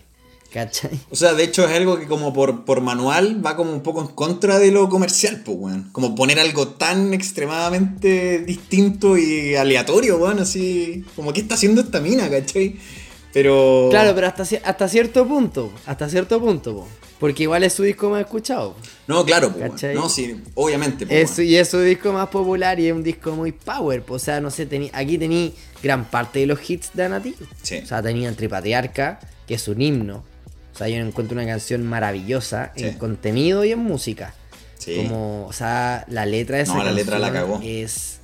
¿cachai? 0.51 0.99
O 1.11 1.15
sea, 1.15 1.35
de 1.35 1.43
hecho 1.43 1.63
es 1.63 1.77
algo 1.77 1.99
que 1.99 2.07
como 2.07 2.33
por, 2.33 2.65
por 2.65 2.81
manual 2.81 3.45
va 3.45 3.55
como 3.55 3.71
un 3.71 3.83
poco 3.83 4.01
en 4.01 4.07
contra 4.07 4.57
de 4.57 4.71
lo 4.71 4.89
comercial, 4.89 5.43
pues, 5.45 5.57
weón. 5.59 5.89
Como 5.91 6.15
poner 6.15 6.39
algo 6.39 6.69
tan 6.69 7.13
extremadamente 7.13 8.39
distinto 8.39 9.15
y 9.15 9.53
aleatorio, 9.53 10.17
weón, 10.17 10.39
así... 10.39 11.05
Como, 11.15 11.33
¿qué 11.33 11.41
está 11.41 11.53
haciendo 11.53 11.81
esta 11.81 11.99
mina, 11.99 12.27
cachai? 12.31 12.79
Pero... 13.33 13.87
Claro, 13.91 14.13
pero 14.15 14.27
hasta, 14.27 14.43
ci- 14.43 14.61
hasta 14.63 14.87
cierto 14.87 15.27
punto, 15.27 15.71
hasta 15.85 16.09
cierto 16.09 16.39
punto, 16.39 16.73
po. 16.77 16.87
porque 17.19 17.43
igual 17.43 17.63
es 17.63 17.73
su 17.73 17.83
disco 17.83 18.09
más 18.09 18.21
escuchado. 18.21 18.75
No, 19.07 19.23
claro, 19.25 19.51
pues, 19.53 19.83
weón. 19.83 19.95
No, 19.95 20.09
sí, 20.09 20.41
obviamente, 20.55 21.05
Es, 21.09 21.37
y 21.39 21.55
es 21.55 21.69
su 21.69 21.79
disco 21.79 22.11
más 22.11 22.29
popular 22.29 22.79
y 22.79 22.87
es 22.87 22.93
un 22.93 23.03
disco 23.03 23.31
muy 23.35 23.51
power. 23.51 24.01
po. 24.03 24.15
O 24.15 24.19
sea, 24.19 24.39
no 24.41 24.49
sé, 24.49 24.65
tení, 24.65 24.89
aquí 24.93 25.17
tení 25.17 25.53
gran 25.83 26.05
parte 26.05 26.39
de 26.39 26.47
los 26.47 26.67
hits 26.69 26.89
de 26.93 27.03
Anati. 27.03 27.35
Sí. 27.61 27.79
O 27.83 27.85
sea, 27.85 28.01
tenían 28.01 28.35
Tripatriarca, 28.35 29.19
que 29.47 29.53
es 29.55 29.67
un 29.67 29.81
himno. 29.81 30.23
O 30.73 30.77
sea, 30.77 30.87
yo 30.87 30.95
encuentro 30.95 31.35
una 31.37 31.45
canción 31.45 31.83
maravillosa 31.85 32.71
en 32.75 32.93
contenido 32.97 33.63
y 33.65 33.71
en 33.73 33.79
música. 33.79 34.33
Sí. 34.77 34.95
Como, 34.95 35.45
o 35.45 35.51
sea, 35.53 36.05
la 36.09 36.25
letra 36.25 36.57
de 36.57 36.63
esa 36.63 36.73
No, 36.75 36.83
la 36.85 36.93
letra 36.93 37.19
la 37.19 37.31
cagó. 37.33 37.59
es 37.61 38.18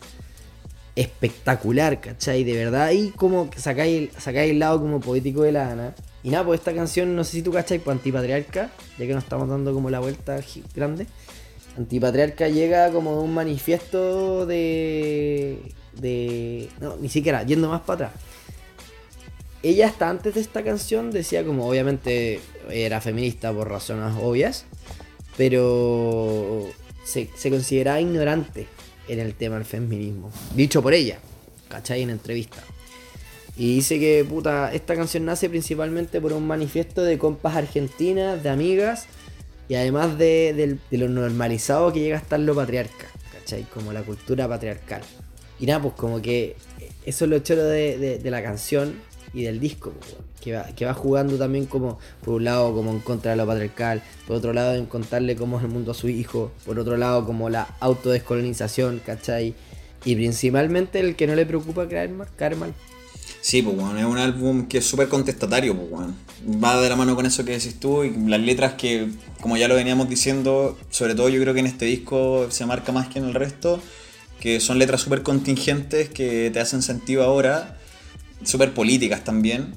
espectacular, 0.95 1.99
¿cachai? 1.99 2.43
De 2.43 2.53
verdad, 2.53 2.91
y 2.91 3.09
como 3.11 3.49
sacáis, 3.55 4.09
sacáis 4.17 4.51
el 4.51 4.59
lado 4.59 4.79
como 4.79 4.99
poético 4.99 5.43
de 5.43 5.51
la 5.51 5.71
Ana. 5.71 5.95
Y 6.23 6.29
nada, 6.29 6.45
pues 6.45 6.59
esta 6.59 6.73
canción, 6.73 7.15
no 7.15 7.23
sé 7.23 7.33
si 7.33 7.41
tú 7.41 7.51
cachai, 7.51 7.79
pues 7.79 7.97
Antipatriarca, 7.97 8.71
ya 8.97 9.05
que 9.05 9.13
nos 9.13 9.23
estamos 9.23 9.49
dando 9.49 9.73
como 9.73 9.89
la 9.89 9.99
vuelta 9.99 10.39
grande. 10.73 11.07
Antipatriarca 11.77 12.47
llega 12.47 12.89
como 12.91 13.21
un 13.21 13.33
manifiesto 13.33 14.45
de. 14.45 15.59
de. 15.99 16.69
No, 16.79 16.95
ni 16.97 17.09
siquiera, 17.09 17.43
yendo 17.43 17.69
más 17.69 17.81
para 17.81 18.07
atrás. 18.07 18.21
Ella 19.61 19.87
hasta 19.87 20.09
antes 20.09 20.35
de 20.35 20.41
esta 20.41 20.63
canción 20.63 21.11
decía 21.11 21.43
como 21.43 21.67
obviamente 21.67 22.39
era 22.69 23.01
feminista 23.01 23.51
por 23.51 23.67
razones 23.69 24.13
obvias, 24.21 24.65
pero 25.37 26.67
se, 27.03 27.29
se 27.35 27.49
consideraba 27.49 27.99
ignorante 27.99 28.67
en 29.07 29.19
el 29.19 29.35
tema 29.35 29.55
del 29.55 29.65
feminismo. 29.65 30.31
Dicho 30.55 30.81
por 30.81 30.93
ella, 30.93 31.19
¿cachai? 31.67 32.01
En 32.01 32.09
entrevista. 32.09 32.63
Y 33.57 33.75
dice 33.75 33.99
que, 33.99 34.25
puta, 34.27 34.73
esta 34.73 34.95
canción 34.95 35.25
nace 35.25 35.49
principalmente 35.49 36.19
por 36.19 36.33
un 36.33 36.45
manifiesto 36.45 37.03
de 37.03 37.17
compas 37.17 37.55
argentinas, 37.55 38.43
de 38.43 38.49
amigas, 38.49 39.05
y 39.69 39.75
además 39.75 40.17
de, 40.17 40.77
de 40.89 40.97
lo 40.97 41.07
normalizado 41.07 41.91
que 41.93 42.01
llega 42.01 42.17
a 42.17 42.21
estar 42.21 42.39
lo 42.39 42.53
patriarca, 42.53 43.07
¿cachai? 43.33 43.63
Como 43.63 43.93
la 43.93 44.03
cultura 44.03 44.47
patriarcal. 44.47 45.01
Y 45.59 45.65
nada, 45.65 45.81
pues 45.81 45.93
como 45.95 46.21
que 46.21 46.55
eso 47.05 47.25
es 47.25 47.31
lo 47.31 47.39
choro 47.39 47.63
de, 47.63 48.19
la 48.23 48.41
canción 48.41 48.95
y 49.33 49.43
del 49.43 49.59
disco, 49.59 49.91
pues, 49.91 50.15
que, 50.45 50.85
va, 50.85 50.93
jugando 50.93 51.37
también 51.37 51.65
como, 51.65 51.97
por 52.23 52.35
un 52.35 52.43
lado, 52.43 52.73
como 52.73 52.91
en 52.91 52.99
contra 52.99 53.31
de 53.31 53.37
lo 53.37 53.47
patriarcal, 53.47 54.03
por 54.27 54.37
otro 54.37 54.53
lado, 54.53 54.75
en 54.75 54.85
contarle 54.85 55.35
cómo 55.35 55.57
es 55.57 55.63
el 55.63 55.71
mundo 55.71 55.91
a 55.91 55.93
su 55.95 56.07
hijo, 56.07 56.51
por 56.65 56.77
otro 56.77 56.97
lado, 56.97 57.25
como 57.25 57.49
la 57.49 57.75
autodescolonización, 57.79 59.01
¿cachai? 59.03 59.55
Y 60.05 60.15
principalmente 60.15 60.99
el 60.99 61.15
que 61.15 61.25
no 61.25 61.35
le 61.35 61.45
preocupa 61.45 61.87
caer 61.87 62.11
mal. 62.11 62.73
Sí, 63.41 63.61
pues, 63.61 63.75
weón, 63.75 63.97
es 63.97 64.05
un 64.05 64.17
álbum 64.17 64.67
que 64.67 64.77
es 64.79 64.85
súper 64.85 65.07
contestatario, 65.07 65.75
pues, 65.75 65.91
weón. 65.91 66.15
Va 66.63 66.79
de 66.79 66.89
la 66.89 66.95
mano 66.95 67.15
con 67.15 67.25
eso 67.25 67.43
que 67.43 67.53
decís 67.53 67.79
tú 67.79 68.03
y 68.03 68.11
las 68.27 68.39
letras 68.39 68.73
que, 68.73 69.09
como 69.41 69.57
ya 69.57 69.67
lo 69.67 69.75
veníamos 69.75 70.09
diciendo, 70.09 70.77
sobre 70.91 71.15
todo 71.15 71.29
yo 71.29 71.41
creo 71.41 71.53
que 71.55 71.59
en 71.59 71.67
este 71.67 71.85
disco 71.85 72.47
se 72.51 72.65
marca 72.67 72.91
más 72.91 73.07
que 73.07 73.17
en 73.17 73.25
el 73.25 73.33
resto, 73.33 73.81
que 74.39 74.59
son 74.59 74.77
letras 74.77 75.01
súper 75.01 75.23
contingentes 75.23 76.09
que 76.09 76.51
te 76.51 76.59
hacen 76.59 76.83
sentido 76.83 77.23
ahora, 77.23 77.77
súper 78.43 78.73
políticas 78.73 79.23
también. 79.23 79.73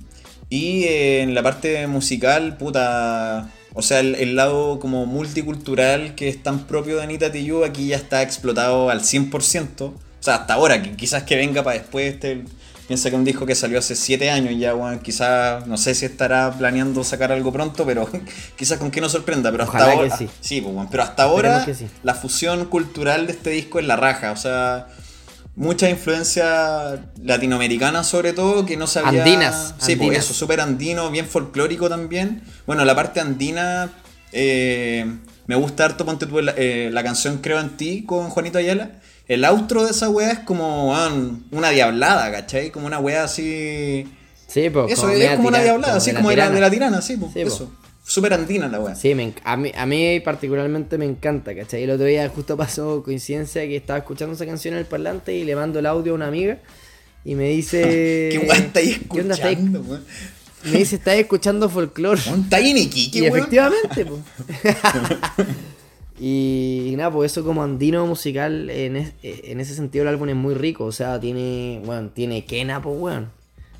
Y 0.51 0.85
eh, 0.85 1.23
en 1.23 1.35
la 1.35 1.43
parte 1.43 1.87
musical, 1.87 2.57
puta, 2.57 3.51
o 3.75 3.83
sea, 3.83 4.01
el, 4.01 4.15
el 4.15 4.35
lado 4.35 4.81
como 4.81 5.07
multicultural 5.07 6.15
que 6.15 6.29
es 6.29 6.43
tan 6.43 6.67
propio 6.67 6.97
de 6.97 7.03
Anita 7.03 7.31
Tijoux 7.31 7.65
aquí 7.65 7.89
ya 7.89 7.97
está 7.97 8.23
explotado 8.23 8.91
al 8.91 9.03
100%. 9.03 9.83
O 9.83 9.95
sea, 10.21 10.37
hasta 10.37 10.55
ahora, 10.55 10.83
que 10.83 10.97
quizás 10.97 11.23
que 11.23 11.37
venga 11.37 11.63
para 11.63 11.79
después 11.79 12.15
este... 12.15 12.45
Piensa 12.89 13.11
que 13.11 13.17
un 13.17 13.25
disco 13.25 13.45
que 13.45 13.55
salió 13.55 13.79
hace 13.79 13.95
7 13.95 14.31
años 14.31 14.55
ya, 14.59 14.75
weón, 14.75 15.01
quizás, 15.01 15.67
no 15.67 15.77
sé 15.77 15.95
si 15.95 16.07
estará 16.07 16.51
planeando 16.57 17.05
sacar 17.05 17.31
algo 17.31 17.53
pronto, 17.53 17.85
pero 17.85 18.09
quizás 18.57 18.79
con 18.79 18.91
que 18.91 19.03
nos 19.03 19.13
sorprenda, 19.13 19.51
pero 19.51 19.65
hasta 19.65 19.93
ahora... 19.93 20.17
que 20.17 20.29
sí. 20.41 20.63
pues, 20.63 20.75
weón, 20.75 20.89
pero 20.91 21.03
hasta 21.03 21.25
ahora 21.25 21.67
sí. 21.67 21.87
la 22.03 22.15
fusión 22.15 22.65
cultural 22.65 23.27
de 23.27 23.35
este 23.35 23.51
disco 23.51 23.79
es 23.79 23.85
la 23.85 23.97
raja, 23.97 24.33
o 24.33 24.37
sea, 24.37 24.87
mucha 25.59 25.91
influencia 25.91 27.05
latinoamericana 27.23 28.05
sobre 28.05 28.33
todo, 28.33 28.65
que 28.65 28.77
no 28.77 28.87
sabía... 28.87 29.25
Andinas, 29.25 29.75
Sí, 29.79 29.97
pues 29.97 30.09
andinas. 30.09 30.25
eso, 30.25 30.35
súper 30.35 30.61
andino, 30.61 31.11
bien 31.11 31.27
folclórico 31.27 31.89
también. 31.89 32.43
Bueno, 32.65 32.85
la 32.85 32.95
parte 32.95 33.19
andina, 33.21 33.91
eh, 34.33 35.05
me 35.47 35.57
gusta 35.57 35.85
harto, 35.85 36.07
ponte 36.07 36.27
tú 36.27 36.41
la, 36.41 36.55
eh, 36.57 36.91
la 36.93 37.03
canción 37.03 37.39
Creo 37.39 37.59
en 37.59 37.77
ti 37.77 38.05
con 38.07 38.31
Juanito 38.31 38.59
Ayala. 38.59 38.93
El 39.27 39.45
outro 39.45 39.85
de 39.85 39.91
esa 39.91 40.09
wea 40.09 40.31
es 40.31 40.39
como 40.39 40.95
una 41.51 41.71
diablada, 41.71 42.31
¿cachai? 42.31 42.71
Como 42.71 42.87
una 42.87 42.99
wea 42.99 43.25
así... 43.25 44.07
Sí, 44.47 44.71
pues. 44.71 44.93
Eso 44.93 45.11
es 45.11 45.37
como 45.37 45.49
una 45.49 45.59
diablada, 45.61 45.97
así 45.97 46.15
como 46.15 46.31
de 46.31 46.37
la 46.37 46.71
tirana, 46.71 47.03
sí, 47.03 47.17
pues, 47.17 47.33
Sí, 47.35 47.45
po. 47.45 47.71
Súper 48.11 48.33
andina 48.33 48.69
la 48.69 48.81
wea. 48.81 48.95
Sí, 48.95 49.15
me 49.15 49.35
a, 49.45 49.57
mí, 49.59 49.71
a 49.77 49.85
mí 49.85 50.19
particularmente 50.21 50.97
me 50.97 51.05
encanta, 51.05 51.55
¿cachai? 51.55 51.83
El 51.83 51.91
otro 51.91 52.07
día 52.07 52.27
justo 52.31 52.57
pasó 52.57 53.03
coincidencia 53.03 53.63
que 53.69 53.77
estaba 53.77 53.99
escuchando 53.99 54.35
esa 54.35 54.47
canción 54.47 54.73
en 54.75 54.81
el 54.81 54.87
parlante 54.87 55.35
y 55.37 55.45
le 55.45 55.55
mando 55.55 55.79
el 55.79 55.85
audio 55.87 56.13
a 56.13 56.15
una 56.15 56.27
amiga 56.29 56.59
y 57.25 57.35
me 57.35 57.51
dice... 57.51 57.83
¿Qué 58.33 58.39
weá 58.49 58.57
estáis 58.59 59.01
¿Qué 59.13 59.21
onda 59.21 59.35
estáis- 59.35 59.59
escuchando, 59.59 59.81
weón? 59.83 60.05
Me 60.65 60.79
dice, 60.79 60.97
¿estás 60.97 61.17
escuchando 61.17 61.69
folclore? 61.69 62.21
Weón, 62.27 62.41
¿Está 62.45 62.57
ahí 62.57 62.71
en 62.71 62.79
Iquique, 62.79 63.19
Y 63.19 63.23
weón? 63.23 63.37
efectivamente, 63.39 64.07
pues. 64.07 64.77
y 66.21 66.95
nada, 66.97 67.13
pues 67.13 67.31
eso 67.33 67.45
como 67.45 67.63
andino 67.63 68.07
musical, 68.07 68.71
en, 68.71 68.97
es- 68.97 69.13
en 69.23 69.61
ese 69.61 69.75
sentido 69.75 70.03
el 70.03 70.09
álbum 70.09 70.29
es 70.31 70.35
muy 70.37 70.55
rico. 70.55 70.85
O 70.85 70.93
sea, 70.93 71.21
tiene, 71.21 71.81
bueno, 71.85 72.09
tiene 72.09 72.45
Kena, 72.45 72.83
pues, 72.83 72.97
weón. 72.99 73.31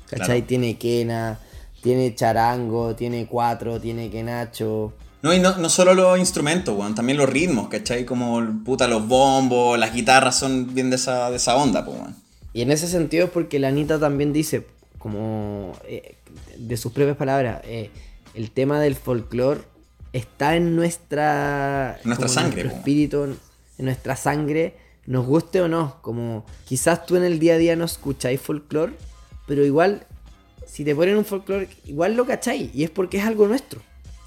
¿cachai? 0.09 0.25
Claro. 0.27 0.43
Tiene 0.47 0.77
quena, 0.77 1.39
tiene 1.81 2.13
charango, 2.15 2.95
tiene 2.95 3.27
cuatro, 3.27 3.79
tiene 3.79 4.09
quenacho. 4.09 4.93
No, 5.21 5.33
y 5.33 5.39
no, 5.39 5.57
no 5.57 5.69
solo 5.69 5.93
los 5.93 6.17
instrumentos, 6.17 6.77
weón, 6.77 6.95
también 6.95 7.17
los 7.17 7.29
ritmos, 7.29 7.67
¿cachai? 7.67 8.05
Como, 8.05 8.63
puta, 8.63 8.87
los 8.87 9.07
bombos, 9.07 9.77
las 9.77 9.93
guitarras 9.93 10.39
son 10.39 10.73
bien 10.73 10.89
de 10.89 10.95
esa, 10.95 11.29
de 11.29 11.37
esa 11.37 11.55
onda, 11.57 11.83
pues, 11.83 11.97
weón. 11.97 12.15
Y 12.53 12.61
en 12.61 12.71
ese 12.71 12.87
sentido 12.87 13.25
es 13.25 13.31
porque 13.31 13.59
la 13.59 13.67
Anita 13.67 13.99
también 13.99 14.31
dice, 14.33 14.65
como 14.97 15.73
eh, 15.85 16.15
de 16.57 16.77
sus 16.77 16.91
propias 16.93 17.17
palabras, 17.17 17.61
eh, 17.65 17.89
el 18.33 18.51
tema 18.51 18.79
del 18.79 18.95
folclore 18.95 19.61
está 20.13 20.55
en 20.55 20.75
nuestra, 20.75 21.99
En 22.01 22.07
nuestra 22.07 22.27
sangre, 22.27 22.63
nuestro 22.63 22.71
po. 22.71 22.77
espíritu, 22.77 23.23
en, 23.25 23.37
en 23.77 23.85
nuestra 23.85 24.15
sangre, 24.15 24.75
nos 25.05 25.25
guste 25.25 25.61
o 25.61 25.67
no. 25.67 25.97
Como 26.01 26.45
quizás 26.65 27.05
tú 27.05 27.17
en 27.17 27.23
el 27.23 27.39
día 27.39 27.55
a 27.55 27.57
día 27.57 27.75
no 27.75 27.85
escucháis 27.85 28.39
folclore, 28.39 28.93
pero 29.47 29.65
igual, 29.65 30.05
si 30.71 30.85
te 30.85 30.95
ponen 30.95 31.17
un 31.17 31.25
folclore, 31.25 31.67
igual 31.85 32.15
lo 32.15 32.25
cacháis. 32.25 32.73
Y 32.73 32.83
es 32.83 32.89
porque 32.89 33.17
es 33.17 33.25
algo 33.25 33.47
nuestro. 33.47 33.81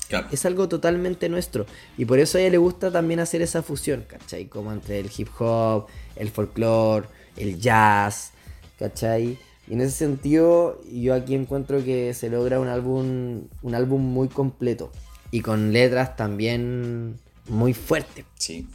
Claro. 0.09 0.28
Es 0.31 0.44
algo 0.44 0.69
totalmente 0.69 1.28
nuestro. 1.28 1.66
Y 1.97 2.05
por 2.05 2.19
eso 2.19 2.36
a 2.36 2.40
ella 2.40 2.51
le 2.51 2.59
gusta 2.59 2.90
también 2.90 3.20
hacer 3.20 3.40
esa 3.43 3.62
fusión, 3.62 4.05
¿cachai? 4.06 4.47
Como 4.47 4.73
entre 4.73 4.98
el 4.98 5.10
hip 5.16 5.28
hop, 5.39 5.86
el 6.16 6.31
folclore, 6.31 7.06
el 7.36 7.59
jazz, 7.59 8.32
¿cachai? 8.78 9.39
Y 9.69 9.74
en 9.74 9.81
ese 9.81 9.93
sentido, 9.93 10.82
yo 10.93 11.14
aquí 11.14 11.35
encuentro 11.35 11.82
que 11.85 12.12
se 12.14 12.28
logra 12.28 12.60
un 12.60 12.69
álbum, 12.69 13.44
un 13.62 13.74
álbum 13.74 14.02
muy 14.02 14.28
completo. 14.28 14.90
Y 15.31 15.40
con 15.40 15.73
letras 15.73 16.16
también 16.16 17.19
muy 17.48 17.73
fuertes. 17.73 18.27
Sí. 18.35 18.69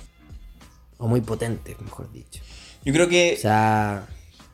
O 0.98 1.08
muy 1.08 1.22
potentes, 1.22 1.80
mejor 1.82 2.12
dicho. 2.12 2.42
Yo 2.84 2.94
creo 2.94 3.10
que... 3.10 3.36
O 3.38 3.42
sea... 3.42 4.08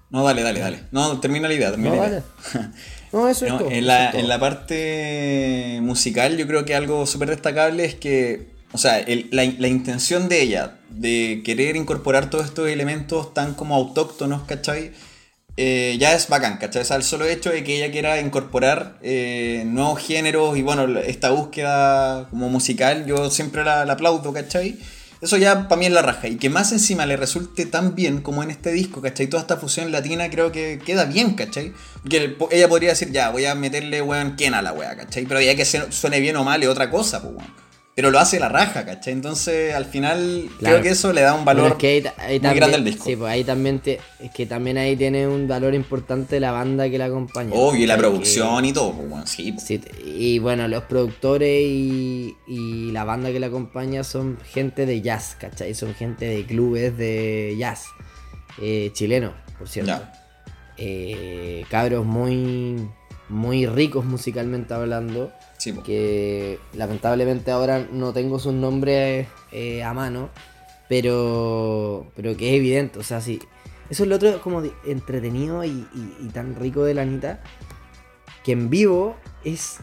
No, 0.10 0.24
dale, 0.24 0.44
dale, 0.44 0.60
dale. 0.60 0.84
No, 0.92 1.20
termina 1.20 1.48
la 1.48 1.54
idea, 1.54 1.72
termina 1.72 1.92
No, 1.92 1.96
la 1.96 2.02
vale. 2.02 2.24
No, 3.14 3.30
eso 3.30 3.46
No, 3.48 3.54
es 3.56 3.60
todo. 3.60 3.72
en, 3.72 3.88
la, 3.88 4.06
es 4.06 4.12
todo. 4.12 4.22
en 4.22 4.28
la 4.28 4.40
parte 4.40 5.80
musical, 5.82 6.36
yo 6.38 6.48
creo 6.48 6.66
que 6.66 6.76
algo 6.76 7.06
súper 7.06 7.30
destacable 7.30 7.86
es 7.86 7.96
que, 7.96 8.48
o 8.74 8.78
sea, 8.78 9.00
el- 9.00 9.28
la, 9.32 9.46
la 9.60 9.68
intención 9.68 10.28
de 10.30 10.42
ella 10.42 10.78
de 10.90 11.42
querer 11.46 11.76
incorporar 11.76 12.30
todos 12.30 12.46
estos 12.46 12.68
elementos 12.70 13.34
tan 13.34 13.54
como 13.54 13.76
autóctonos, 13.76 14.44
¿cachai? 14.44 14.92
Eh, 15.56 15.98
ya 16.00 16.14
es 16.16 16.28
bacán, 16.30 16.58
¿cachai? 16.58 16.82
O 16.82 16.86
sea, 16.86 16.98
el 16.98 17.04
solo 17.04 17.26
hecho 17.26 17.52
de 17.52 17.64
que 17.64 17.76
ella 17.78 17.92
quiera 17.92 18.20
incorporar 18.20 18.98
eh, 19.04 19.64
nuevos 19.68 20.00
géneros 20.02 20.58
y 20.58 20.64
bueno, 20.64 21.00
esta 21.00 21.30
búsqueda 21.30 22.28
como 22.32 22.50
musical, 22.50 23.06
yo 23.06 23.30
siempre 23.30 23.64
la, 23.64 23.86
la 23.86 23.94
aplaudo, 23.94 24.34
¿cachai? 24.34 24.78
Eso 25.24 25.38
ya 25.38 25.70
para 25.70 25.80
mí 25.80 25.86
es 25.86 25.94
la 25.94 26.02
raja. 26.02 26.28
Y 26.28 26.36
que 26.36 26.50
más 26.50 26.74
encima 26.74 27.06
le 27.06 27.16
resulte 27.16 27.66
tan 27.66 27.96
bien 27.96 28.22
como 28.22 28.44
en 28.44 28.52
este 28.52 28.74
disco, 28.74 29.02
¿cachai? 29.02 29.28
Toda 29.28 29.44
esta 29.44 29.56
fusión 29.56 29.90
latina 29.90 30.30
creo 30.30 30.52
que 30.52 30.82
queda 30.86 31.06
bien, 31.06 31.36
¿cachai? 31.36 31.74
Que 32.10 32.36
ella 32.52 32.68
podría 32.68 32.90
decir, 32.90 33.10
ya, 33.10 33.30
voy 33.30 33.46
a 33.46 33.56
meterle, 33.56 34.02
weón, 34.02 34.36
Ken 34.36 34.54
a 34.54 34.62
la 34.62 34.74
wea, 34.74 34.98
¿cachai? 34.98 35.26
Pero 35.26 35.40
ya 35.40 35.56
que 35.56 35.64
suene 35.64 36.20
bien 36.20 36.36
o 36.36 36.44
mal 36.44 36.62
es 36.62 36.68
otra 36.68 36.90
cosa, 36.90 37.22
pues, 37.22 37.36
weón. 37.36 37.63
Pero 37.96 38.10
lo 38.10 38.18
hace 38.18 38.40
la 38.40 38.50
raja, 38.50 38.86
¿cachai? 38.86 39.14
Entonces, 39.14 39.76
al 39.76 39.86
final, 39.86 40.50
Claro. 40.58 40.78
creo 40.78 40.82
que 40.82 40.90
eso 40.90 41.14
le 41.14 41.22
da 41.22 41.36
un 41.36 41.46
Bueno, 41.46 41.62
valor 41.62 41.72
es 41.74 41.78
que 41.78 41.88
ahí, 41.90 42.02
ta- 42.02 42.14
ahí 42.18 42.28
muy 42.32 42.40
también, 42.40 42.56
grande 42.56 42.76
al 42.78 42.84
disco. 42.86 43.04
Sí, 43.06 43.16
pues 43.16 43.32
ahí 43.32 43.44
también 43.44 43.80
te- 43.82 44.00
es 44.20 44.32
que 44.32 44.48
también 44.48 44.80
ahí 44.80 44.96
tiene 44.96 45.28
un 45.28 45.48
valor 45.48 45.76
importante 45.76 46.40
la 46.40 46.52
banda 46.52 46.90
que 46.90 46.98
la 46.98 47.06
acompaña. 47.06 47.52
Obvio, 47.54 47.84
y 47.84 47.86
la 47.86 47.96
producción 47.98 48.66
y 48.66 48.74
todo, 48.74 48.94
pues, 48.94 49.12
weón, 49.12 49.28
sí. 49.28 49.52
pues. 49.52 49.68
Sí, 49.68 49.80
y 50.04 50.40
bueno, 50.40 50.68
los 50.68 50.86
productores 50.86 51.62
y, 51.64 52.36
y 52.48 52.92
la 52.92 53.04
banda 53.04 53.32
que 53.32 53.40
la 53.40 53.48
acompaña 53.48 54.04
son 54.04 54.40
gente 54.44 54.88
de 54.88 55.02
jazz, 55.02 55.38
¿cachai? 55.40 55.76
Son 55.76 55.94
gente 55.94 56.26
de 56.26 56.46
clubes 56.48 56.98
de 56.98 57.56
jazz, 57.60 57.86
eh, 58.60 58.90
chileno, 58.94 59.34
por 59.60 59.70
cierto. 59.70 60.02
Eh, 60.78 61.64
cabros 61.70 62.04
muy, 62.06 62.90
muy 63.30 63.68
ricos 63.68 64.04
musicalmente 64.04 64.74
hablando, 64.74 65.32
Que 65.84 66.60
lamentablemente 66.74 67.52
ahora 67.52 67.88
no 67.92 68.12
tengo 68.12 68.40
sus 68.40 68.54
nombres 68.54 69.28
eh, 69.52 69.84
a 69.84 69.94
mano, 69.94 70.30
pero, 70.90 72.12
pero 72.16 72.36
que 72.36 72.50
es 72.50 72.56
evidente, 72.56 73.00
o 73.00 73.04
sea, 73.04 73.22
sí. 73.22 73.40
Eso 73.90 74.04
es 74.04 74.10
lo 74.10 74.16
otro 74.16 74.42
como 74.42 74.64
entretenido 74.86 75.64
y, 75.64 75.86
tan 76.34 76.56
rico 76.56 76.84
de 76.84 76.94
la 76.94 77.04
Anita, 77.04 77.42
que 78.44 78.54
en 78.54 78.70
vivo 78.70 79.16
es, 79.44 79.78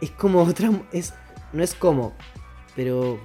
es 0.00 0.10
como 0.10 0.42
otra, 0.42 0.70
es, 0.92 1.14
no 1.52 1.62
es 1.62 1.74
como, 1.74 2.12
pero 2.76 3.18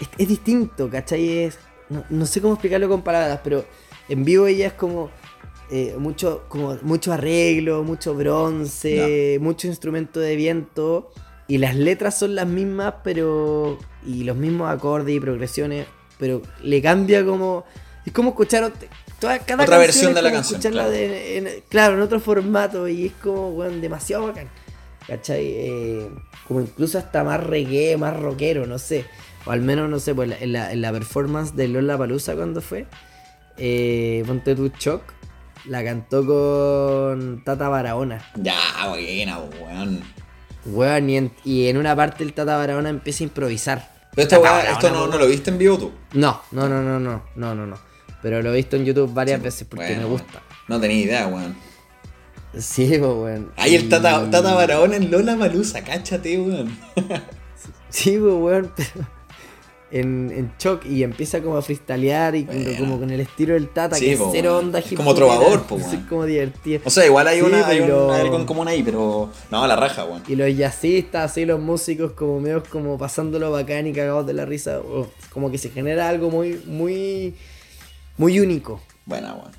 es, 0.00 0.08
es 0.18 0.28
distinto, 0.28 0.88
¿cachai? 0.88 1.44
Es, 1.44 1.58
no, 1.88 2.04
no 2.08 2.26
sé 2.26 2.40
cómo 2.40 2.54
explicarlo 2.54 2.88
con 2.88 3.02
palabras, 3.02 3.40
pero 3.42 3.64
en 4.08 4.24
vivo 4.24 4.46
ella 4.46 4.68
es 4.68 4.72
como 4.74 5.10
eh, 5.72 5.96
mucho, 5.98 6.44
como 6.48 6.76
mucho 6.82 7.12
arreglo, 7.12 7.82
mucho 7.82 8.14
bronce, 8.14 9.38
mucho 9.40 9.66
instrumento 9.66 10.20
de 10.20 10.36
viento. 10.36 11.10
Y 11.48 11.58
las 11.58 11.74
letras 11.74 12.18
son 12.18 12.34
las 12.34 12.46
mismas, 12.46 12.94
pero. 13.02 13.78
Y 14.06 14.24
los 14.24 14.36
mismos 14.36 14.70
acordes 14.70 15.14
y 15.16 15.20
progresiones. 15.20 15.86
Pero 16.18 16.42
le 16.62 16.80
cambia 16.80 17.24
como. 17.24 17.64
Es 18.06 18.12
como 18.12 18.30
escuchar 18.30 18.64
ot- 18.64 18.88
toda, 19.18 19.38
cada 19.40 19.62
Otra 19.64 19.78
versión 19.78 20.10
es 20.10 20.14
de 20.16 20.22
la 20.22 20.28
como 20.30 20.38
canción, 20.40 20.60
escucharla 20.60 20.82
claro. 20.84 20.96
de- 20.96 21.38
en, 21.38 21.48
claro, 21.68 21.94
en 21.94 22.00
otro 22.00 22.20
formato. 22.20 22.86
Y 22.88 23.06
es 23.06 23.12
como, 23.22 23.50
weón, 23.50 23.80
demasiado 23.80 24.26
bacán. 24.28 24.48
¿Cachai? 25.06 25.44
Eh, 25.46 26.08
como 26.46 26.60
incluso 26.60 26.96
hasta 26.98 27.24
más 27.24 27.42
reggae, 27.44 27.96
más 27.96 28.18
rockero, 28.18 28.66
no 28.66 28.78
sé. 28.78 29.04
O 29.44 29.50
al 29.50 29.60
menos, 29.60 29.90
no 29.90 29.98
sé, 29.98 30.14
pues 30.14 30.30
en 30.40 30.52
la, 30.52 30.72
en 30.72 30.80
la 30.80 30.92
performance 30.92 31.56
de 31.56 31.66
Lola 31.68 31.98
Palusa 31.98 32.36
cuando 32.36 32.60
fue. 32.60 32.86
Eh, 33.58 34.22
Ponte 34.26 34.54
tu 34.54 34.68
Shock. 34.78 35.02
La 35.66 35.84
cantó 35.84 36.26
con 36.26 37.42
Tata 37.44 37.68
Barahona. 37.68 38.24
Ya, 38.36 38.56
buena, 38.88 39.38
weón. 39.38 40.00
Weón, 40.64 41.10
y 41.10 41.16
en, 41.16 41.32
y 41.44 41.68
en 41.68 41.76
una 41.76 41.94
parte 41.94 42.24
el 42.24 42.32
Tata 42.32 42.56
Barahona 42.56 42.88
empieza 42.88 43.22
a 43.22 43.26
improvisar. 43.28 43.92
Pero 44.14 44.22
esta 44.24 44.38
weá, 44.40 44.72
esto 44.72 44.90
no, 44.90 45.06
no 45.06 45.16
lo 45.18 45.26
viste 45.26 45.50
en 45.50 45.58
vivo 45.58 45.78
tú. 45.78 45.92
No, 46.12 46.40
no, 46.50 46.68
no, 46.68 46.82
no, 46.82 46.98
no, 47.00 47.22
no, 47.36 47.54
no, 47.54 47.66
no. 47.66 47.78
Pero 48.22 48.42
lo 48.42 48.52
he 48.52 48.56
visto 48.56 48.76
en 48.76 48.84
YouTube 48.84 49.12
varias 49.14 49.40
veces 49.42 49.66
porque 49.68 49.86
Bueno, 49.86 50.02
me 50.02 50.08
gusta. 50.08 50.42
No 50.68 50.80
tenía 50.80 50.98
idea, 51.00 51.26
weón. 51.28 51.56
Sí, 52.58 52.86
pues, 52.88 53.00
weón. 53.00 53.52
Ahí 53.56 53.74
el 53.76 53.84
Y- 53.84 53.88
Tata, 53.88 54.28
tata 54.30 54.54
Barahona 54.54 54.96
en 54.96 55.10
Lola 55.10 55.36
Malusa, 55.36 55.82
cáchate, 55.82 56.38
weón. 56.40 56.76
Sí, 57.88 58.18
pues, 58.18 58.34
weón, 58.34 58.72
pero 58.76 59.06
en, 59.92 60.32
en 60.34 60.52
shock 60.58 60.86
y 60.86 61.02
empieza 61.02 61.40
como 61.42 61.56
a 61.58 61.62
freestylear 61.62 62.34
y 62.34 62.44
como- 62.44 62.58
Bueno. 62.62 62.78
como 62.78 62.98
con 62.98 63.10
el 63.10 63.20
estilo 63.20 63.54
del 63.54 63.68
Tata, 63.68 63.96
Sí, 63.96 64.06
que 64.06 64.12
es 64.14 64.18
po, 64.18 64.30
cero 64.32 64.58
onda 64.58 64.78
Es 64.78 64.92
como 64.94 65.14
trovador, 65.14 65.62
po. 65.66 65.76
Es 65.76 65.86
como 66.08 66.24
divertido. 66.24 66.80
O 66.84 66.90
sea, 66.90 67.04
igual 67.06 67.28
hay, 67.28 67.40
Sí, 67.40 67.44
una, 67.44 67.66
hay, 67.66 67.80
un- 67.80 67.86
pero- 67.86 68.12
hay 68.12 68.20
algo 68.22 68.36
en 68.38 68.46
común 68.46 68.68
ahí, 68.68 68.82
pero. 68.82 69.30
No, 69.50 69.66
la 69.66 69.76
raja, 69.76 70.04
weón. 70.04 70.22
Y 70.26 70.34
los 70.34 70.56
jazzistas, 70.56 71.30
así 71.30 71.44
los 71.44 71.60
músicos 71.60 72.12
como 72.12 72.40
medios 72.40 72.66
como 72.68 72.96
pasándolo 72.98 73.50
bacán 73.50 73.86
y 73.86 73.92
cagados 73.92 74.26
de 74.26 74.32
la 74.32 74.44
risa. 74.46 74.80
uf, 74.80 75.08
como 75.30 75.50
que 75.50 75.58
se 75.58 75.68
genera 75.70 76.08
algo 76.08 76.30
muy, 76.30 76.60
muy, 76.66 77.34
muy 78.16 78.40
único. 78.40 78.80
Buena, 79.06 79.34
weón. 79.34 79.52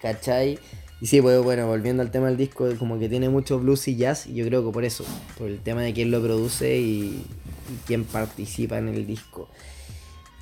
¿Cachai? 0.00 0.58
Y 1.00 1.06
sí, 1.08 1.20
pues 1.20 1.42
bueno, 1.42 1.66
volviendo 1.66 2.02
al 2.02 2.10
tema 2.10 2.28
del 2.28 2.36
disco, 2.36 2.66
como 2.78 2.98
que 2.98 3.08
tiene 3.08 3.28
mucho 3.28 3.58
blues 3.58 3.86
y 3.88 3.96
jazz, 3.96 4.26
y 4.26 4.34
yo 4.34 4.46
creo 4.46 4.64
que 4.64 4.72
por 4.72 4.84
eso, 4.84 5.04
por 5.36 5.48
el 5.48 5.58
tema 5.60 5.82
de 5.82 5.92
quién 5.92 6.10
lo 6.10 6.22
produce 6.22 6.78
y, 6.78 7.22
y 7.70 7.76
quién 7.86 8.04
participa 8.04 8.78
en 8.78 8.88
el 8.88 9.06
disco. 9.06 9.48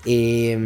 Eh, 0.07 0.57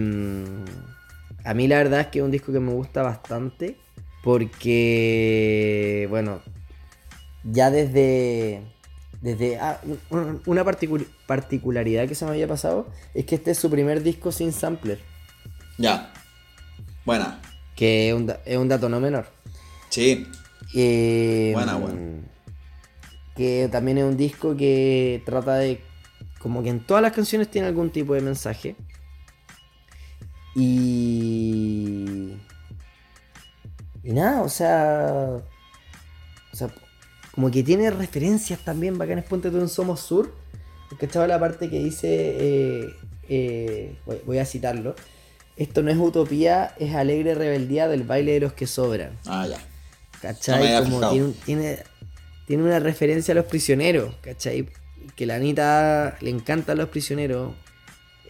a 1.44 1.54
mí 1.54 1.68
la 1.68 1.76
verdad 1.78 2.00
es 2.00 2.06
que 2.08 2.18
es 2.18 2.24
un 2.24 2.30
disco 2.30 2.52
que 2.52 2.60
me 2.60 2.72
gusta 2.72 3.02
bastante, 3.02 3.76
porque, 4.22 6.06
bueno, 6.10 6.40
ya 7.44 7.70
desde... 7.70 8.62
desde 9.22 9.58
ah, 9.58 9.80
un- 10.10 10.42
una 10.46 10.64
particu- 10.64 11.06
particularidad 11.26 12.06
que 12.08 12.14
se 12.14 12.24
me 12.24 12.32
había 12.32 12.48
pasado 12.48 12.88
es 13.14 13.24
que 13.24 13.36
este 13.36 13.52
es 13.52 13.58
su 13.58 13.70
primer 13.70 14.02
disco 14.02 14.32
sin 14.32 14.52
sampler, 14.52 14.98
Ya. 15.78 16.12
Buena. 17.04 17.40
que 17.76 18.08
es 18.08 18.14
un, 18.14 18.26
da- 18.26 18.40
es 18.44 18.56
un 18.58 18.68
dato 18.68 18.88
no 18.88 19.00
menor. 19.00 19.26
Sí. 19.88 20.26
Eh, 20.74 21.52
Buena, 21.54 21.76
buena. 21.76 21.98
Que 23.34 23.68
también 23.70 23.98
es 23.98 24.04
un 24.04 24.16
disco 24.16 24.56
que 24.56 25.22
trata 25.24 25.54
de. 25.56 25.80
Como 26.38 26.62
que 26.62 26.68
en 26.70 26.80
todas 26.80 27.02
las 27.02 27.12
canciones 27.12 27.50
tiene 27.50 27.68
algún 27.68 27.90
tipo 27.90 28.14
de 28.14 28.20
mensaje. 28.20 28.76
Y. 30.54 32.34
Y 34.02 34.12
nada, 34.12 34.42
o 34.42 34.48
sea. 34.48 35.42
O 36.52 36.56
sea, 36.56 36.68
como 37.32 37.50
que 37.50 37.62
tiene 37.62 37.90
referencias 37.90 38.60
también 38.60 38.98
bacanes. 38.98 39.24
Ponte 39.24 39.50
tú 39.50 39.58
en 39.58 39.68
Somos 39.68 40.00
Sur. 40.00 40.34
Porque 40.88 41.06
estaba 41.06 41.26
la 41.26 41.38
parte 41.38 41.68
que 41.68 41.78
dice. 41.78 42.08
eh, 42.08 42.96
eh, 43.28 43.96
voy, 44.06 44.20
voy 44.26 44.38
a 44.38 44.46
citarlo. 44.46 44.94
Esto 45.56 45.82
no 45.82 45.90
es 45.90 45.98
utopía, 45.98 46.74
es 46.78 46.94
alegre 46.94 47.34
rebeldía 47.34 47.88
del 47.88 48.04
baile 48.04 48.32
de 48.32 48.40
los 48.40 48.52
que 48.52 48.66
sobran. 48.66 49.18
Ah, 49.26 49.46
ya. 49.48 49.58
¿Cachai? 50.22 50.72
No 50.72 50.84
Como 50.84 51.10
tiene, 51.10 51.32
tiene, 51.44 51.78
tiene 52.46 52.62
una 52.62 52.78
referencia 52.78 53.32
a 53.32 53.34
los 53.34 53.46
prisioneros, 53.46 54.14
¿cachai? 54.20 54.68
Que 55.18 55.26
la 55.26 55.34
Anita 55.34 56.16
le 56.20 56.30
encantan 56.30 56.78
los 56.78 56.88
prisioneros, 56.90 57.52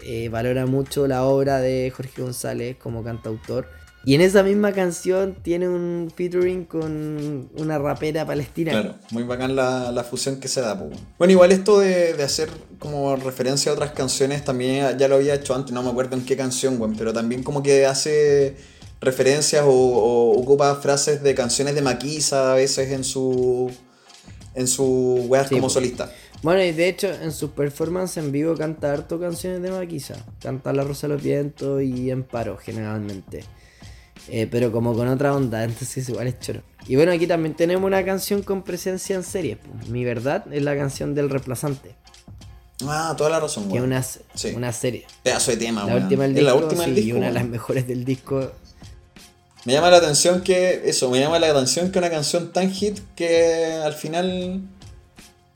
eh, 0.02 0.31
valora 0.31 0.65
mucho 0.65 1.06
la 1.06 1.24
obra 1.24 1.60
de 1.60 1.93
Jorge 1.94 2.23
González 2.23 2.77
como 2.82 3.05
cantautor 3.05 3.69
Y 4.06 4.15
en 4.15 4.23
esa 4.23 4.43
misma 4.43 4.73
canción 4.73 5.36
tiene 5.43 5.69
un 5.69 6.10
featuring 6.16 6.65
con 6.65 7.51
una 7.56 7.78
rapera 7.78 8.24
palestina. 8.24 8.70
Claro, 8.73 8.94
muy 9.10 9.24
bacán 9.24 9.55
la, 9.55 9.93
la 9.93 10.02
fusión 10.02 10.40
que 10.40 10.48
se 10.48 10.62
da. 10.62 10.78
po. 10.78 10.89
Bueno, 11.19 11.32
igual 11.32 11.52
esto 11.52 11.78
de, 11.81 12.15
de 12.15 12.23
hacer 12.23 12.48
como 12.78 13.16
referencia 13.16 13.70
a 13.70 13.74
otras 13.74 13.90
canciones 13.90 14.44
también 14.44 14.97
ya 14.97 15.09
lo 15.09 15.16
había 15.16 15.35
hecho 15.35 15.55
antes, 15.55 15.73
no 15.74 15.82
me 15.82 15.90
acuerdo 15.90 16.16
en 16.16 16.24
qué 16.24 16.36
canción, 16.39 16.81
weón, 16.81 16.94
pero 16.97 17.12
también 17.12 17.43
como 17.43 17.62
que 17.62 17.85
hace 17.85 18.56
referencias 19.01 19.65
o, 19.66 19.70
o 19.70 20.40
ocupa 20.40 20.74
frases 20.77 21.23
de 21.23 21.35
canciones 21.35 21.74
de 21.74 21.82
Maquisa 21.82 22.52
a 22.52 22.55
veces 22.55 22.90
en 22.93 23.05
su 23.05 23.70
en 24.55 24.66
su 24.66 25.27
weas 25.28 25.48
Sí, 25.48 25.55
como 25.55 25.66
po. 25.66 25.70
solista. 25.70 26.10
Bueno, 26.43 26.62
y 26.62 26.70
de 26.73 26.89
hecho 26.89 27.09
en 27.09 27.32
sus 27.32 27.51
performances 27.51 28.23
en 28.23 28.31
vivo 28.31 28.55
canta 28.55 28.93
harto 28.93 29.19
canciones 29.19 29.60
de 29.60 29.70
Maquisa. 29.70 30.15
Canta 30.40 30.73
La 30.73 30.85
Rosa 30.85 31.09
de 31.09 31.15
los 31.15 31.23
Vientos 31.23 31.82
y 31.82 32.10
En 32.10 32.23
Paro 32.23 32.56
generalmente. 32.56 33.44
Eh, 34.28 34.47
pero 34.51 34.70
como 34.70 34.94
con 34.94 35.09
otra 35.09 35.35
onda, 35.35 35.65
entonces 35.65 36.09
igual 36.09 36.28
es 36.28 36.39
choro. 36.39 36.62
Y 36.86 36.97
bueno, 36.97 37.12
aquí 37.12 37.27
también 37.27 37.55
tenemos 37.55 37.86
una 37.86 38.05
canción 38.05 38.43
con 38.43 38.62
presencia 38.62 39.16
en 39.16 39.24
series. 39.24 39.59
po. 39.59 39.69
Mi 39.90 40.05
verdad 40.05 40.44
es 40.52 40.62
la 40.62 40.77
canción 40.77 41.15
del 41.15 41.28
reemplazante. 41.28 41.94
Ah, 42.86 43.15
toda 43.19 43.31
la 43.31 43.40
razón, 43.40 43.69
Que 43.69 43.78
es 43.78 43.82
una, 43.82 44.01
Sí. 44.02 44.52
una 44.55 44.73
serie. 44.73 45.05
Pedazo 45.24 45.51
de 45.51 45.56
tema, 45.56 45.81
La 45.85 45.94
weón. 45.94 46.02
última 46.05 46.23
del 46.24 46.35
disco, 46.35 46.47
la 46.47 46.55
última 46.55 46.85
del 46.85 46.94
sí, 46.94 47.01
disco, 47.02 47.19
una 47.19 47.27
de 47.27 47.32
las 47.32 47.47
mejores 47.48 47.89
del 47.89 48.05
disco. 48.05 48.52
Me 49.65 49.73
llama 49.73 49.90
la 49.90 49.97
atención 49.97 50.43
que. 50.43 50.82
Eso, 50.89 51.10
me 51.10 51.19
llama 51.19 51.40
la 51.40 51.48
atención 51.51 51.90
que 51.90 51.98
una 51.98 52.09
canción 52.10 52.52
tan 52.52 52.70
hit 52.70 53.01
que 53.16 53.73
al 53.85 53.94
final 53.94 54.62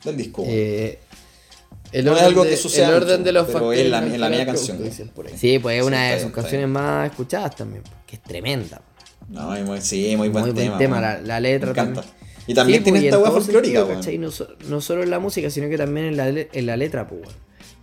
del 0.04 0.16
disco. 0.16 0.44
Eh, 0.46 0.98
el 1.92 2.04
No 2.04 2.16
es 2.16 2.22
algo 2.22 2.44
de- 2.44 2.50
que 2.50 2.56
suceda 2.56 2.88
el 2.88 2.94
orden 2.94 3.08
mucho, 3.20 3.24
de 3.24 3.32
los 3.32 3.46
pero 3.46 3.58
factores 3.58 3.80
es 3.80 3.90
la- 3.90 4.06
es 4.06 4.18
la 4.18 4.28
mía 4.30 4.46
canción, 4.46 4.78
sí. 4.90 5.04
Pues 5.14 5.32
es 5.34 5.40
Sí, 5.40 5.60
una 5.86 6.10
de 6.12 6.20
sus 6.20 6.32
canciones 6.32 6.68
más 6.68 7.10
escuchadas 7.10 7.54
también, 7.56 7.82
que 8.06 8.16
es 8.16 8.22
tremenda. 8.22 8.80
No, 9.28 9.50
muy- 9.64 9.80
sí, 9.80 10.14
muy 10.16 10.28
buen 10.28 10.44
Muy 10.44 10.52
buen 10.52 10.64
tema. 10.66 10.78
tema, 10.78 11.00
weón. 11.00 11.02
la, 11.02 11.20
la 11.22 11.40
letra 11.40 11.66
Me 11.66 11.70
encanta. 11.72 12.00
también. 12.02 12.22
Y 12.46 12.54
también 12.54 12.78
Sí, 12.80 12.84
tiene 12.84 12.98
pues, 12.98 13.04
esta 13.06 13.16
en 13.18 13.22
todo 13.22 13.32
folclórica. 13.40 13.86
¿cachai? 13.86 14.18
No, 14.18 14.30
so- 14.30 14.48
no 14.68 14.80
solo 14.80 15.02
en 15.04 15.10
la 15.10 15.18
música, 15.20 15.48
sino 15.50 15.68
que 15.68 15.78
también 15.78 16.06
en 16.06 16.16
la, 16.16 16.28
en 16.28 16.66
la 16.66 16.76
letra, 16.76 17.06
pues. 17.06 17.22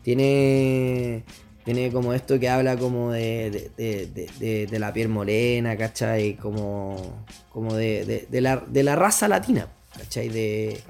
Tiene, 0.04 1.24
tiene 1.64 1.92
como 1.92 2.14
esto 2.14 2.40
que 2.40 2.50
habla 2.50 2.76
como 2.78 3.12
de, 3.12 3.70
de, 3.78 4.80
la 4.80 4.92
piel 4.92 5.08
morena, 5.10 5.78
¿cachai? 5.78 6.36
Como, 6.36 7.24
como 7.52 7.74
de, 7.76 8.06
de- 8.06 8.28
de 8.30 8.42
la, 8.42 8.58
de 8.68 8.84
la 8.84 8.96
raza 8.96 9.28
latina, 9.28 9.68
¿cachai? 9.98 10.30
De, 10.30 10.82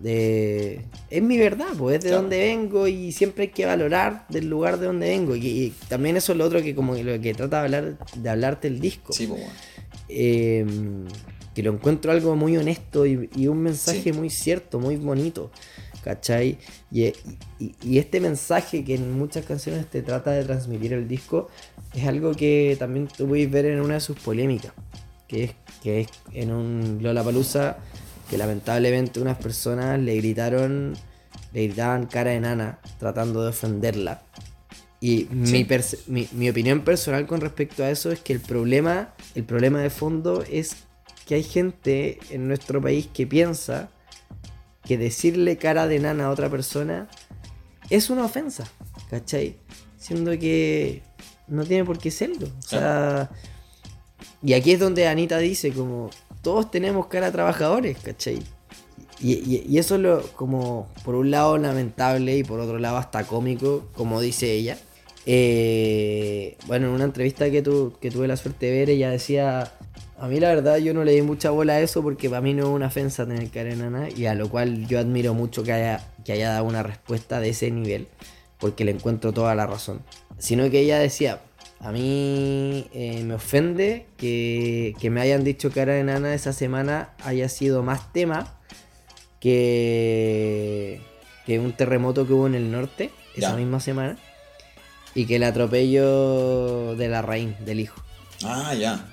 de... 0.00 0.84
Es 1.10 1.22
mi 1.22 1.38
verdad, 1.38 1.68
pues 1.76 1.96
es 1.98 2.04
de 2.04 2.08
Claro. 2.10 2.22
donde 2.22 2.38
vengo 2.38 2.86
y 2.86 3.12
siempre 3.12 3.44
hay 3.44 3.48
que 3.50 3.66
valorar 3.66 4.26
del 4.28 4.48
lugar 4.48 4.78
de 4.78 4.86
donde 4.86 5.08
vengo. 5.08 5.34
Y, 5.36 5.46
y 5.46 5.74
también 5.88 6.16
eso 6.16 6.32
es 6.32 6.38
lo 6.38 6.44
otro 6.44 6.62
que 6.62 6.74
como 6.74 6.94
lo 6.94 7.20
que 7.20 7.34
trata 7.34 7.58
de 7.58 7.64
hablar 7.64 7.98
de 8.16 8.28
hablarte 8.30 8.68
el 8.68 8.80
disco. 8.80 9.12
Sí, 9.12 9.26
weón. 9.26 9.48
Eh, 10.08 10.64
que 11.54 11.62
lo 11.62 11.72
encuentro 11.72 12.12
algo 12.12 12.36
muy 12.36 12.56
honesto 12.56 13.04
y, 13.04 13.28
y 13.34 13.48
un 13.48 13.58
mensaje 13.62 14.00
Sí. 14.04 14.12
muy 14.12 14.30
cierto, 14.30 14.78
muy 14.78 14.96
bonito. 14.96 15.50
¿Cachai? 16.04 16.56
Y, 16.92 17.06
y- 17.58 17.74
y 17.82 17.98
este 17.98 18.20
mensaje 18.20 18.84
que 18.84 18.94
en 18.94 19.12
muchas 19.18 19.44
canciones 19.44 19.86
te 19.90 20.00
trata 20.02 20.30
de 20.30 20.44
transmitir 20.44 20.92
el 20.92 21.08
disco 21.08 21.48
es 21.92 22.06
algo 22.06 22.32
que 22.34 22.76
también 22.78 23.08
tú 23.08 23.26
puedes 23.26 23.50
ver 23.50 23.66
en 23.66 23.80
una 23.80 23.94
de 23.94 24.00
sus 24.00 24.18
polémicas. 24.20 24.72
Que 25.26 25.44
es, 25.44 25.50
que 25.82 26.00
es 26.02 26.08
en 26.32 26.52
un 26.52 26.98
Lollapalooza 27.02 27.76
que 28.28 28.38
lamentablemente 28.38 29.20
unas 29.20 29.38
personas 29.38 29.98
le 29.98 30.16
gritaron, 30.16 30.94
le 31.52 31.66
gritaban 31.66 32.06
cara 32.06 32.30
de 32.30 32.40
nana 32.40 32.78
tratando 32.98 33.42
de 33.42 33.48
ofenderla. 33.50 34.22
Y 35.00 35.28
mi, 35.30 36.28
mi 36.32 36.50
opinión 36.50 36.82
personal 36.82 37.26
con 37.26 37.40
respecto 37.40 37.84
a 37.84 37.90
eso 37.90 38.10
es 38.10 38.20
que 38.20 38.32
el 38.32 38.40
problema, 38.40 39.14
el 39.34 39.44
problema 39.44 39.80
de 39.80 39.90
fondo 39.90 40.42
es 40.50 40.76
que 41.26 41.36
hay 41.36 41.44
gente 41.44 42.18
en 42.30 42.48
nuestro 42.48 42.82
país 42.82 43.08
que 43.12 43.26
piensa 43.26 43.90
que 44.84 44.96
decirle 44.98 45.58
cara 45.58 45.86
de 45.86 45.98
nana 45.98 46.26
a 46.26 46.30
otra 46.30 46.48
persona 46.48 47.08
es 47.90 48.10
una 48.10 48.24
ofensa, 48.24 48.64
¿cachai? 49.10 49.56
Siendo 49.98 50.30
que 50.38 51.02
no 51.46 51.64
tiene 51.64 51.84
por 51.84 51.98
qué 51.98 52.10
serlo. 52.10 52.48
O 52.58 52.62
sea, 52.62 53.30
y 54.42 54.54
aquí 54.54 54.72
es 54.72 54.80
donde 54.80 55.06
Anita 55.06 55.38
dice 55.38 55.72
como, 55.72 56.10
todos 56.48 56.70
tenemos 56.70 57.08
cara 57.08 57.30
trabajadores, 57.30 57.98
¿cachai? 57.98 58.38
Y, 59.20 59.32
y- 59.34 59.66
y 59.68 59.76
eso 59.76 59.96
es 59.96 60.00
lo, 60.00 60.22
como, 60.34 60.88
por 61.04 61.14
un 61.14 61.30
lado 61.30 61.58
lamentable 61.58 62.38
y 62.38 62.42
por 62.42 62.58
otro 62.58 62.78
lado 62.78 62.96
hasta 62.96 63.24
cómico, 63.24 63.84
como 63.94 64.18
dice 64.22 64.50
ella. 64.54 64.78
Eh, 65.26 66.56
bueno, 66.66 66.86
en 66.86 66.92
una 66.94 67.04
entrevista 67.04 67.50
que, 67.50 67.60
tu- 67.60 67.92
que 68.00 68.10
tuve 68.10 68.26
la 68.28 68.38
suerte 68.38 68.64
de 68.66 68.72
ver, 68.78 68.88
ella 68.88 69.10
decía, 69.10 69.72
a 70.18 70.26
mí 70.26 70.40
la 70.40 70.48
verdad 70.48 70.78
yo 70.78 70.94
no 70.94 71.04
le 71.04 71.12
di 71.12 71.20
mucha 71.20 71.50
bola 71.50 71.74
a 71.74 71.80
eso 71.80 72.02
porque 72.02 72.30
para 72.30 72.40
mí 72.40 72.54
no 72.54 72.62
es 72.62 72.68
una 72.70 72.86
ofensa 72.86 73.26
tener 73.26 73.50
cara 73.50 73.68
de 73.68 73.76
nana 73.76 74.08
y 74.08 74.24
a 74.24 74.34
lo 74.34 74.48
cual 74.48 74.86
yo 74.86 74.98
admiro 74.98 75.34
mucho 75.34 75.62
que 75.62 75.72
haya 75.72 76.00
dado 76.48 76.64
una 76.64 76.82
respuesta 76.82 77.40
de 77.40 77.50
ese 77.50 77.70
nivel 77.70 78.08
porque 78.58 78.86
le 78.86 78.92
encuentro 78.92 79.32
toda 79.34 79.54
la 79.54 79.66
razón. 79.66 80.00
Sino 80.38 80.70
que 80.70 80.80
ella 80.80 80.98
decía, 80.98 81.42
a 81.80 81.92
mí 81.92 82.86
eh, 82.92 83.22
me 83.24 83.34
ofende 83.34 84.06
que, 84.16 84.94
que 85.00 85.10
me 85.10 85.20
hayan 85.20 85.44
dicho 85.44 85.70
cara 85.70 85.94
de 85.94 86.02
nana 86.04 86.34
esa 86.34 86.52
semana 86.52 87.10
haya 87.24 87.48
sido 87.48 87.82
más 87.82 88.12
tema 88.12 88.52
que, 89.40 91.00
que 91.46 91.58
un 91.58 91.72
terremoto 91.72 92.26
que 92.26 92.32
hubo 92.32 92.46
en 92.46 92.54
el 92.54 92.70
norte 92.70 93.10
esa 93.36 93.50
Ya. 93.50 93.56
misma 93.56 93.80
semana 93.80 94.16
y 95.14 95.26
que 95.26 95.36
el 95.36 95.44
atropello 95.44 96.94
de 96.96 97.08
la 97.08 97.22
raíz 97.22 97.50
del 97.64 97.80
hijo. 97.80 98.00
Ah, 98.44 98.74
ya. 98.74 99.06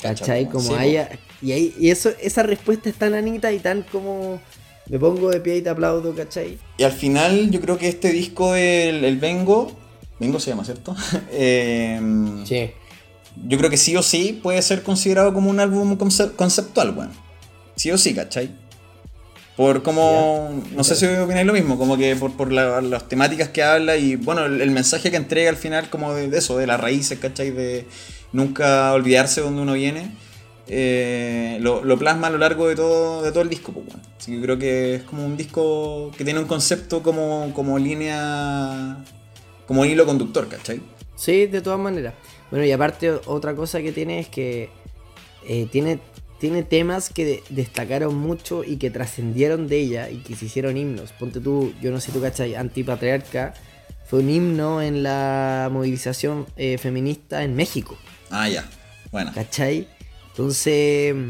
¿Cachai? 0.00 0.44
Cacha, 0.44 0.52
Como 0.52 0.68
sí, 0.68 0.74
haya. 0.74 1.10
Y, 1.42 1.52
ahí, 1.52 1.74
y 1.78 1.90
eso, 1.90 2.10
esa 2.20 2.42
respuesta 2.42 2.88
es 2.88 2.94
tan 2.94 3.14
anita 3.14 3.52
y 3.52 3.58
tan 3.58 3.82
como. 3.82 4.40
Me 4.88 4.98
pongo 4.98 5.30
de 5.30 5.40
pie 5.40 5.56
y 5.56 5.62
te 5.62 5.68
aplaudo, 5.68 6.14
¿cachai? 6.14 6.58
Y 6.78 6.82
al 6.82 6.92
final, 6.92 7.50
yo 7.50 7.60
creo 7.60 7.76
que 7.76 7.88
este 7.88 8.10
disco, 8.10 8.54
el, 8.54 9.04
el 9.04 9.18
Vengo. 9.18 9.76
Vengo 10.20 10.40
se 10.40 10.50
llama, 10.50 10.64
¿cierto? 10.64 10.94
Eh, 11.30 12.00
Sí. 12.44 12.70
Yo 13.46 13.56
creo 13.56 13.70
que 13.70 13.76
sí 13.76 13.96
o 13.96 14.02
sí 14.02 14.38
puede 14.42 14.60
ser 14.62 14.82
considerado 14.82 15.32
como 15.32 15.48
un 15.50 15.60
álbum 15.60 15.96
conce- 15.96 16.32
conceptual, 16.34 16.90
weón. 16.96 17.10
Sí 17.76 17.90
o 17.92 17.98
sí, 17.98 18.12
¿cachai? 18.14 18.50
Por 19.56 19.82
como. 19.84 20.60
No 20.74 20.82
sé 20.84 20.96
si 20.96 21.06
opináis 21.06 21.46
lo 21.46 21.52
mismo, 21.52 21.78
como 21.78 21.96
que 21.96 22.16
por, 22.16 22.32
por 22.36 22.50
la- 22.52 22.80
las 22.80 23.08
temáticas 23.08 23.48
que 23.50 23.62
habla 23.62 23.96
y, 23.96 24.16
bueno, 24.16 24.44
el, 24.46 24.60
el 24.60 24.70
mensaje 24.72 25.10
que 25.12 25.16
entrega 25.16 25.50
al 25.50 25.56
final, 25.56 25.88
como 25.90 26.14
de, 26.14 26.28
de 26.28 26.38
eso, 26.38 26.58
de 26.58 26.66
las 26.66 26.80
raíces, 26.80 27.18
¿cachai? 27.20 27.50
De 27.52 27.86
nunca 28.32 28.92
olvidarse 28.92 29.40
de 29.40 29.46
donde 29.46 29.62
uno 29.62 29.74
viene. 29.74 30.10
eh, 30.66 31.58
lo, 31.60 31.82
lo 31.84 31.96
plasma 31.98 32.26
a 32.26 32.30
lo 32.30 32.38
largo 32.38 32.68
de 32.68 32.74
todo, 32.76 33.22
de 33.22 33.30
todo 33.30 33.42
el 33.42 33.48
disco, 33.48 33.72
pues, 33.72 33.86
weón. 33.88 34.00
Así 34.18 34.32
que 34.32 34.42
creo 34.42 34.58
que 34.58 34.94
es 34.96 35.02
como 35.04 35.24
un 35.24 35.36
disco 35.36 36.10
que 36.18 36.24
tiene 36.24 36.40
un 36.40 36.46
concepto 36.46 37.02
como, 37.04 37.52
como 37.54 37.78
línea. 37.78 38.96
Como 39.68 39.84
hilo 39.84 40.04
conductor, 40.04 40.48
¿cachai? 40.48 40.80
Sí, 41.14 41.46
de 41.46 41.60
todas 41.60 41.78
maneras. 41.78 42.14
Bueno, 42.50 42.64
y 42.66 42.72
aparte, 42.72 43.10
otra 43.26 43.54
cosa 43.54 43.80
que 43.80 43.92
tiene 43.92 44.18
es 44.18 44.28
que 44.28 44.70
eh, 45.46 45.68
tiene, 45.70 46.00
tiene 46.40 46.62
temas 46.64 47.10
que 47.10 47.24
de- 47.24 47.42
destacaron 47.50 48.16
mucho 48.16 48.64
y 48.64 48.78
que 48.78 48.90
trascendieron 48.90 49.68
de 49.68 49.78
ella 49.78 50.10
y 50.10 50.16
que 50.18 50.34
se 50.34 50.46
hicieron 50.46 50.76
himnos. 50.76 51.12
Ponte 51.12 51.38
tú, 51.40 51.72
yo 51.80 51.90
no 51.92 52.00
sé 52.00 52.10
tú 52.10 52.20
cachai, 52.20 52.54
Antipatriarca 52.56 53.54
fue 54.06 54.20
un 54.20 54.30
himno 54.30 54.80
en 54.80 55.02
la 55.02 55.68
movilización 55.70 56.46
eh, 56.56 56.78
feminista 56.78 57.44
en 57.44 57.54
México. 57.54 57.96
Ah, 58.30 58.48
ya. 58.48 58.68
Bueno. 59.12 59.32
¿Cachai? 59.34 59.86
Entonces, 60.30 61.14
mm, 61.14 61.28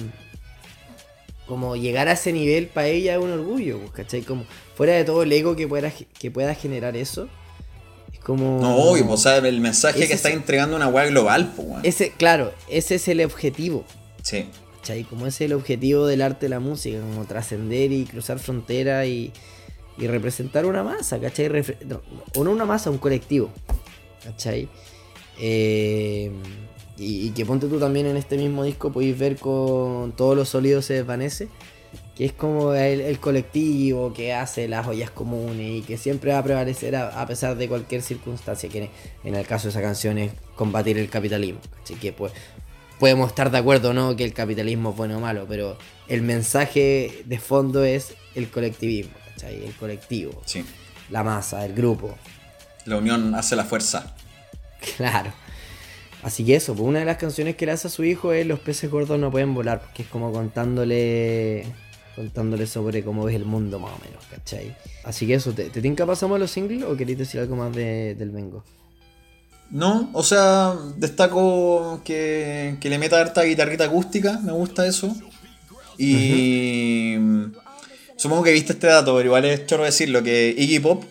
como 1.46 1.76
llegar 1.76 2.08
a 2.08 2.12
ese 2.12 2.32
nivel 2.32 2.66
para 2.66 2.88
ella 2.88 3.14
es 3.14 3.20
un 3.20 3.30
orgullo, 3.32 3.78
pues, 3.78 3.90
¿cachai? 3.92 4.20
Como 4.22 4.44
fuera 4.76 4.92
de 4.92 5.04
todo 5.04 5.22
el 5.22 5.32
ego 5.32 5.56
que 5.56 5.66
pueda, 5.66 5.90
que 5.90 6.30
pueda 6.30 6.54
generar 6.54 6.96
eso, 6.96 7.24
es 7.24 7.30
como... 8.24 8.60
No, 8.60 8.76
obvio, 8.76 9.06
pues, 9.06 9.20
o 9.20 9.22
sea, 9.22 9.36
el 9.38 9.60
mensaje 9.60 9.98
Ese 10.00 10.08
que 10.08 10.14
está 10.14 10.28
es- 10.28 10.34
entregando 10.36 10.76
una 10.76 10.88
weá 10.88 11.06
global, 11.06 11.52
pues. 11.56 11.68
Ese, 11.84 12.10
claro, 12.10 12.52
ese 12.68 12.96
es 12.96 13.08
el 13.08 13.24
objetivo, 13.24 13.84
Sí. 14.22 14.46
¿cachai? 14.76 15.04
Como 15.04 15.26
ese 15.26 15.44
es 15.44 15.50
el 15.50 15.56
objetivo 15.56 16.06
del 16.06 16.22
arte 16.22 16.46
de 16.46 16.50
la 16.50 16.60
música, 16.60 17.00
como 17.00 17.24
trascender 17.24 17.92
y 17.92 18.04
cruzar 18.04 18.38
fronteras 18.38 19.06
y, 19.06 19.32
y 19.96 20.06
representar 20.06 20.66
una 20.66 20.82
masa, 20.82 21.18
¿cachai? 21.18 21.48
Refre- 21.48 21.80
no, 21.86 22.00
o 22.36 22.44
no 22.44 22.50
una 22.50 22.64
masa, 22.66 22.90
un 22.90 22.98
colectivo, 22.98 23.50
¿cachai? 24.24 24.68
Eh, 25.40 26.30
y, 26.98 27.28
y 27.28 27.30
que 27.30 27.46
ponte 27.46 27.66
tú 27.68 27.78
también 27.78 28.06
en 28.06 28.16
este 28.16 28.36
mismo 28.36 28.64
disco, 28.64 28.92
podéis 28.92 29.16
ver 29.18 29.36
con 29.36 30.12
todos 30.16 30.36
los 30.36 30.48
sólidos 30.48 30.84
se 30.84 30.94
desvanece, 30.94 31.48
que 32.18 32.24
es 32.26 32.32
como 32.32 32.74
el, 32.74 33.00
el 33.00 33.20
colectivo 33.20 34.12
que 34.12 34.34
hace 34.34 34.66
las 34.66 34.86
ollas 34.88 35.10
comunes 35.10 35.70
y 35.78 35.82
que 35.82 35.96
siempre 35.96 36.32
va 36.32 36.38
a 36.38 36.42
prevalecer 36.42 36.96
a, 36.96 37.20
a 37.20 37.26
pesar 37.28 37.56
de 37.56 37.68
cualquier 37.68 38.02
circunstancia, 38.02 38.68
que 38.68 38.78
en, 38.84 38.90
en 39.22 39.34
el 39.36 39.46
caso 39.46 39.68
de 39.68 39.70
esa 39.70 39.80
canción 39.80 40.18
es 40.18 40.32
combatir 40.56 40.98
el 40.98 41.08
capitalismo, 41.08 41.60
¿cachai? 41.78 41.96
Que 41.96 42.12
pues, 42.12 42.32
podemos 42.98 43.28
estar 43.28 43.52
de 43.52 43.58
acuerdo 43.58 43.90
o 43.90 43.92
no 43.92 44.16
que 44.16 44.24
el 44.24 44.32
capitalismo 44.34 44.90
es 44.90 44.96
bueno 44.96 45.18
o 45.18 45.20
malo, 45.20 45.46
pero 45.48 45.78
el 46.08 46.22
mensaje 46.22 47.22
de 47.24 47.38
fondo 47.38 47.84
es 47.84 48.14
el 48.34 48.50
colectivismo, 48.50 49.12
¿cachai? 49.34 49.64
El 49.64 49.72
colectivo, 49.74 50.42
Sí. 50.44 50.64
la 51.10 51.22
masa, 51.22 51.64
el 51.64 51.72
grupo. 51.72 52.16
La 52.84 52.96
unión 52.96 53.34
hace 53.36 53.54
la 53.56 53.64
fuerza. 53.64 54.14
Claro. 54.96 55.32
Así 56.24 56.44
que 56.44 56.56
eso, 56.56 56.74
pues 56.74 56.88
una 56.88 56.98
de 56.98 57.04
las 57.04 57.16
canciones 57.16 57.54
que 57.54 57.64
le 57.66 57.70
hace 57.72 57.86
a 57.86 57.90
su 57.90 58.02
hijo 58.02 58.32
es 58.32 58.44
Los 58.44 58.58
peces 58.58 58.90
gordos 58.90 59.20
no 59.20 59.30
pueden 59.30 59.54
volar, 59.54 59.80
porque 59.80 60.02
es 60.02 60.08
como 60.08 60.32
contándole 60.32 61.64
contándole 62.18 62.66
sobre 62.66 63.02
cómo 63.04 63.24
ves 63.24 63.36
el 63.36 63.44
mundo 63.44 63.78
más 63.78 63.92
o 63.92 63.98
menos, 64.04 64.22
¿cachai? 64.30 64.74
Así 65.04 65.26
que 65.26 65.34
eso, 65.34 65.52
¿te, 65.52 65.70
te 65.70 65.80
tinca 65.80 66.04
pasamos 66.04 66.36
a 66.36 66.38
los 66.40 66.50
singles 66.50 66.82
o 66.82 66.96
queréis 66.96 67.18
decir 67.18 67.40
algo 67.40 67.54
más 67.56 67.74
de- 67.74 68.14
del 68.16 68.30
Vengo? 68.30 68.64
No, 69.70 70.10
o 70.14 70.22
sea, 70.22 70.74
destaco 70.96 72.00
que, 72.04 72.76
que 72.80 72.88
le 72.90 72.98
meta 72.98 73.20
harta 73.20 73.42
guitarrita 73.44 73.84
acústica, 73.84 74.38
me 74.40 74.52
gusta 74.52 74.86
eso. 74.86 75.14
Y 75.96 77.16
supongo 78.16 78.42
que 78.44 78.52
viste 78.52 78.72
este 78.72 78.86
dato, 78.86 79.14
pero 79.16 79.26
igual 79.26 79.44
es 79.44 79.66
chorro 79.66 79.84
decirlo, 79.84 80.22
que 80.22 80.54
Iggy 80.56 80.78
Pop, 80.80 81.04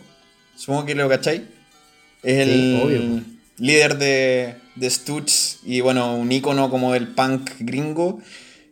supongo 0.55 0.85
que 0.85 0.95
lo 0.95 1.07
cachai, 1.09 1.47
es 2.23 2.39
el 2.39 2.49
Sí, 2.49 2.81
obvio. 2.84 3.23
líder 3.59 3.97
de, 3.97 4.55
de 4.75 4.89
Stooges 4.89 5.59
y 5.63 5.81
bueno, 5.81 6.15
un 6.15 6.31
ícono 6.31 6.69
como 6.69 6.95
el 6.95 7.09
punk 7.09 7.51
gringo. 7.59 8.19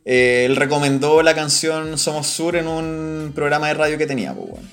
Eh, 0.05 0.45
él 0.45 0.55
recomendó 0.55 1.23
la 1.23 1.33
canción 1.33 1.97
Somos 1.97 2.27
Sur 2.27 2.55
en 2.55 2.67
un 2.67 3.31
programa 3.33 3.67
de 3.69 3.73
radio 3.73 3.97
que 3.97 4.05
tenía, 4.05 4.33
pues 4.33 4.49
bueno. 4.49 4.67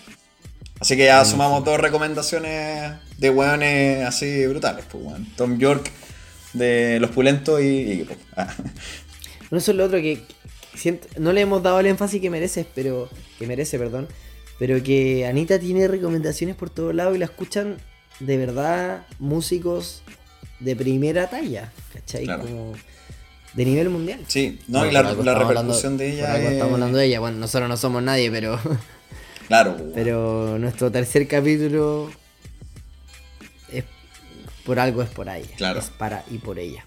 Así 0.79 0.97
que 0.97 1.05
ya 1.07 1.25
sumamos 1.25 1.65
dos 1.65 1.79
recomendaciones 1.81 2.93
de 3.17 3.31
weones 3.31 4.05
así 4.05 4.47
brutales, 4.47 4.85
pues 4.91 5.03
weón. 5.05 5.27
Tom 5.37 5.59
York 5.59 5.91
de 6.53 6.99
Los 7.01 7.11
Pulentos 7.11 7.61
y 7.63 7.65
Iggy 7.65 8.05
Pop. 8.05 8.19
Ah. 8.37 8.55
No, 9.51 9.59
eso 9.59 9.71
es 9.73 9.77
lo 9.77 9.85
otro 9.85 9.99
que 9.99 10.23
siento- 10.75 11.07
no 11.19 11.33
le 11.33 11.43
hemos 11.43 11.63
dado 11.63 11.79
el 11.81 11.87
énfasis 11.87 12.21
que 12.21 12.31
mereces, 12.31 12.67
pero 12.75 13.09
que 13.39 13.47
merece, 13.47 13.79
perdón, 13.79 14.09
pero 14.59 14.83
que 14.83 15.27
Anita 15.27 15.59
tiene 15.59 15.87
recomendaciones 15.89 16.57
por 16.57 16.71
todos 16.71 16.95
lados 16.95 17.15
y 17.15 17.19
la 17.19 17.27
escuchan 17.27 17.77
de 18.21 18.37
verdad 18.39 19.07
músicos 19.19 20.03
de 20.61 20.75
primera 20.77 21.29
talla, 21.29 21.71
¿cachai? 21.93 22.25
Claro. 22.25 22.43
Como 22.45 22.73
de 23.55 23.65
nivel 23.65 23.91
mundial. 23.91 24.21
Sí, 24.29 24.59
no, 24.69 24.79
Bueno, 24.81 24.91
y 24.91 24.95
la, 24.95 25.03
repercusión 25.03 25.39
hablando- 25.47 25.97
de 25.99 26.13
ella 26.13 26.37
es... 26.39 26.53
estamos 26.53 26.75
hablando 26.75 26.99
de 26.99 27.07
ella. 27.07 27.21
Bueno, 27.21 27.39
nosotros 27.39 27.69
no 27.69 27.77
somos 27.77 28.03
nadie, 28.03 28.31
pero 28.31 28.59
Claro, 29.49 29.77
pero 29.95 30.59
nuestro 30.59 30.91
tercer 30.91 31.27
capítulo 31.29 32.11
es 33.71 33.85
por 34.65 34.79
algo 34.79 35.03
es 35.03 35.11
por 35.11 35.29
ella. 35.29 35.49
Claro. 35.57 35.81
Es 35.81 35.91
para 35.91 36.25
y 36.31 36.39
por 36.39 36.59
ella. 36.59 36.87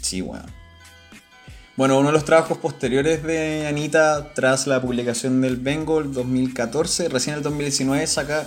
Sí, 0.00 0.22
weón. 0.22 0.46
Bueno, 1.76 1.98
uno 1.98 2.08
de 2.08 2.12
los 2.12 2.24
trabajos 2.26 2.58
posteriores 2.58 3.22
de 3.22 3.66
Anita 3.66 4.34
tras 4.34 4.66
la 4.66 4.82
publicación 4.82 5.40
del 5.40 5.56
Bengal 5.56 6.12
2014, 6.12 7.08
recién 7.08 7.34
en 7.34 7.38
el 7.38 7.42
2019 7.44 8.06
saca 8.06 8.46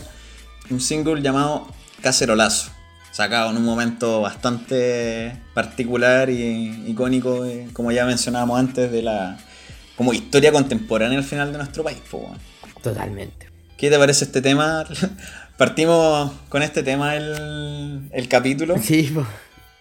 un 0.70 0.80
single 0.80 1.22
llamado 1.22 1.68
Cacerolazo, 2.02 2.72
sacado 3.14 3.52
en 3.52 3.58
un 3.58 3.64
momento 3.64 4.22
bastante 4.22 5.40
particular 5.54 6.30
y 6.30 6.84
icónico, 6.88 7.46
eh, 7.46 7.68
como 7.72 7.92
ya 7.92 8.06
mencionábamos 8.06 8.60
antes, 8.60 8.92
de 8.92 9.04
la 9.04 9.38
como 9.96 10.14
historia 10.14 10.52
contemporánea 10.52 11.20
al 11.20 11.24
final 11.24 11.52
de 11.52 11.60
nuestro 11.60 11.84
país. 11.84 12.00
po. 12.10 12.36
Totalmente. 12.82 13.48
¿Qué 13.78 13.90
te 13.90 13.98
parece 13.98 14.26
este 14.26 14.42
tema? 14.42 14.86
Partimos 15.58 16.32
con 16.50 16.64
este 16.64 16.82
tema 16.82 17.16
el, 17.16 18.10
el 18.12 18.28
capítulo. 18.28 18.78
Sí, 18.80 19.12
po. 19.14 19.26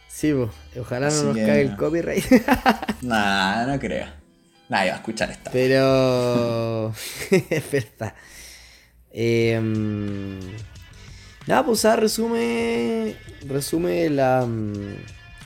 Sí, 0.09 0.33
po. 0.35 0.51
Ojalá 0.79 1.09
no 1.09 1.23
nos 1.23 1.37
caiga 1.37 1.57
el 1.59 1.77
copyright. 1.77 2.25
Nah, 3.03 3.67
no 3.67 3.81
creo. 3.81 4.07
Nadie 4.69 4.91
va 4.91 4.97
a 4.97 4.99
escuchar 4.99 5.31
esta. 5.31 5.51
Pero. 5.51 6.95
es 7.31 7.71
verdad. 7.73 8.15
Em, 9.11 10.39
nada, 11.47 11.65
pues 11.65 11.85
ah, 11.85 11.97
resume. 11.97 13.17
Resume 13.47 14.09
la, 14.11 14.47
mm, 14.47 14.97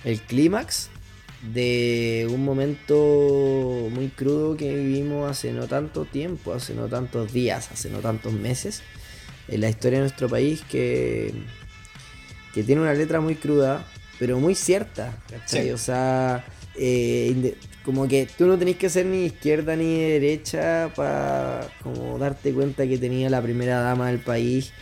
el 0.05 0.21
clímax 0.23 0.91
de 1.53 2.27
un 2.31 2.45
momento 2.45 3.89
muy 3.91 4.09
crudo 4.09 4.57
que 4.57 4.75
vivimos 4.75 5.31
hace 5.31 5.53
no 5.53 5.67
tanto 5.67 6.05
tiempo, 6.05 6.53
hace 6.53 6.75
no 6.75 6.89
tantos 6.89 7.33
días, 7.33 7.71
hace 7.73 7.91
no 7.91 7.99
tantos 7.99 8.33
meses. 8.33 8.83
En 9.49 9.61
la 9.61 9.69
historia 9.69 9.99
de 9.99 10.05
nuestro 10.05 10.29
país 10.29 10.63
que. 10.69 11.33
que 12.55 12.63
tiene 12.63 12.81
una 12.81 12.95
letra 12.95 13.21
muy 13.21 13.37
cruda, 13.37 13.87
pero 14.19 14.39
muy 14.39 14.55
cierta. 14.55 15.23
Sí. 15.47 15.71
O 15.71 15.79
sea. 15.79 16.45
eh, 16.75 17.55
como 17.87 18.09
que 18.09 18.27
tú 18.37 18.47
no 18.47 18.59
tenés 18.59 18.77
que 18.77 18.91
ser 18.91 19.07
ni 19.07 19.27
izquierda 19.27 19.77
ni 19.77 20.01
derecha 20.01 20.91
para 20.97 21.69
como 21.85 22.19
darte 22.19 22.53
cuenta 22.53 22.85
que 22.85 22.99
tenía 22.99 23.31
la 23.31 23.41
primera 23.41 23.81
dama 23.81 24.09
del 24.09 24.19
país 24.19 24.73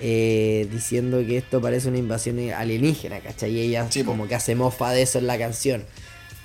eh, 0.00 0.68
diciendo 0.72 1.18
que 1.26 1.36
esto 1.38 1.60
parece 1.60 1.88
una 1.88 1.98
invasión 1.98 2.38
alienígena, 2.50 3.20
¿cachai? 3.20 3.52
Y 3.52 3.60
ella 3.60 3.86
Sí, 3.90 4.02
po. 4.02 4.10
como 4.12 4.26
que 4.28 4.34
hace 4.34 4.54
mofa 4.54 4.90
de 4.92 5.02
eso 5.02 5.18
en 5.18 5.26
la 5.26 5.38
canción. 5.38 5.84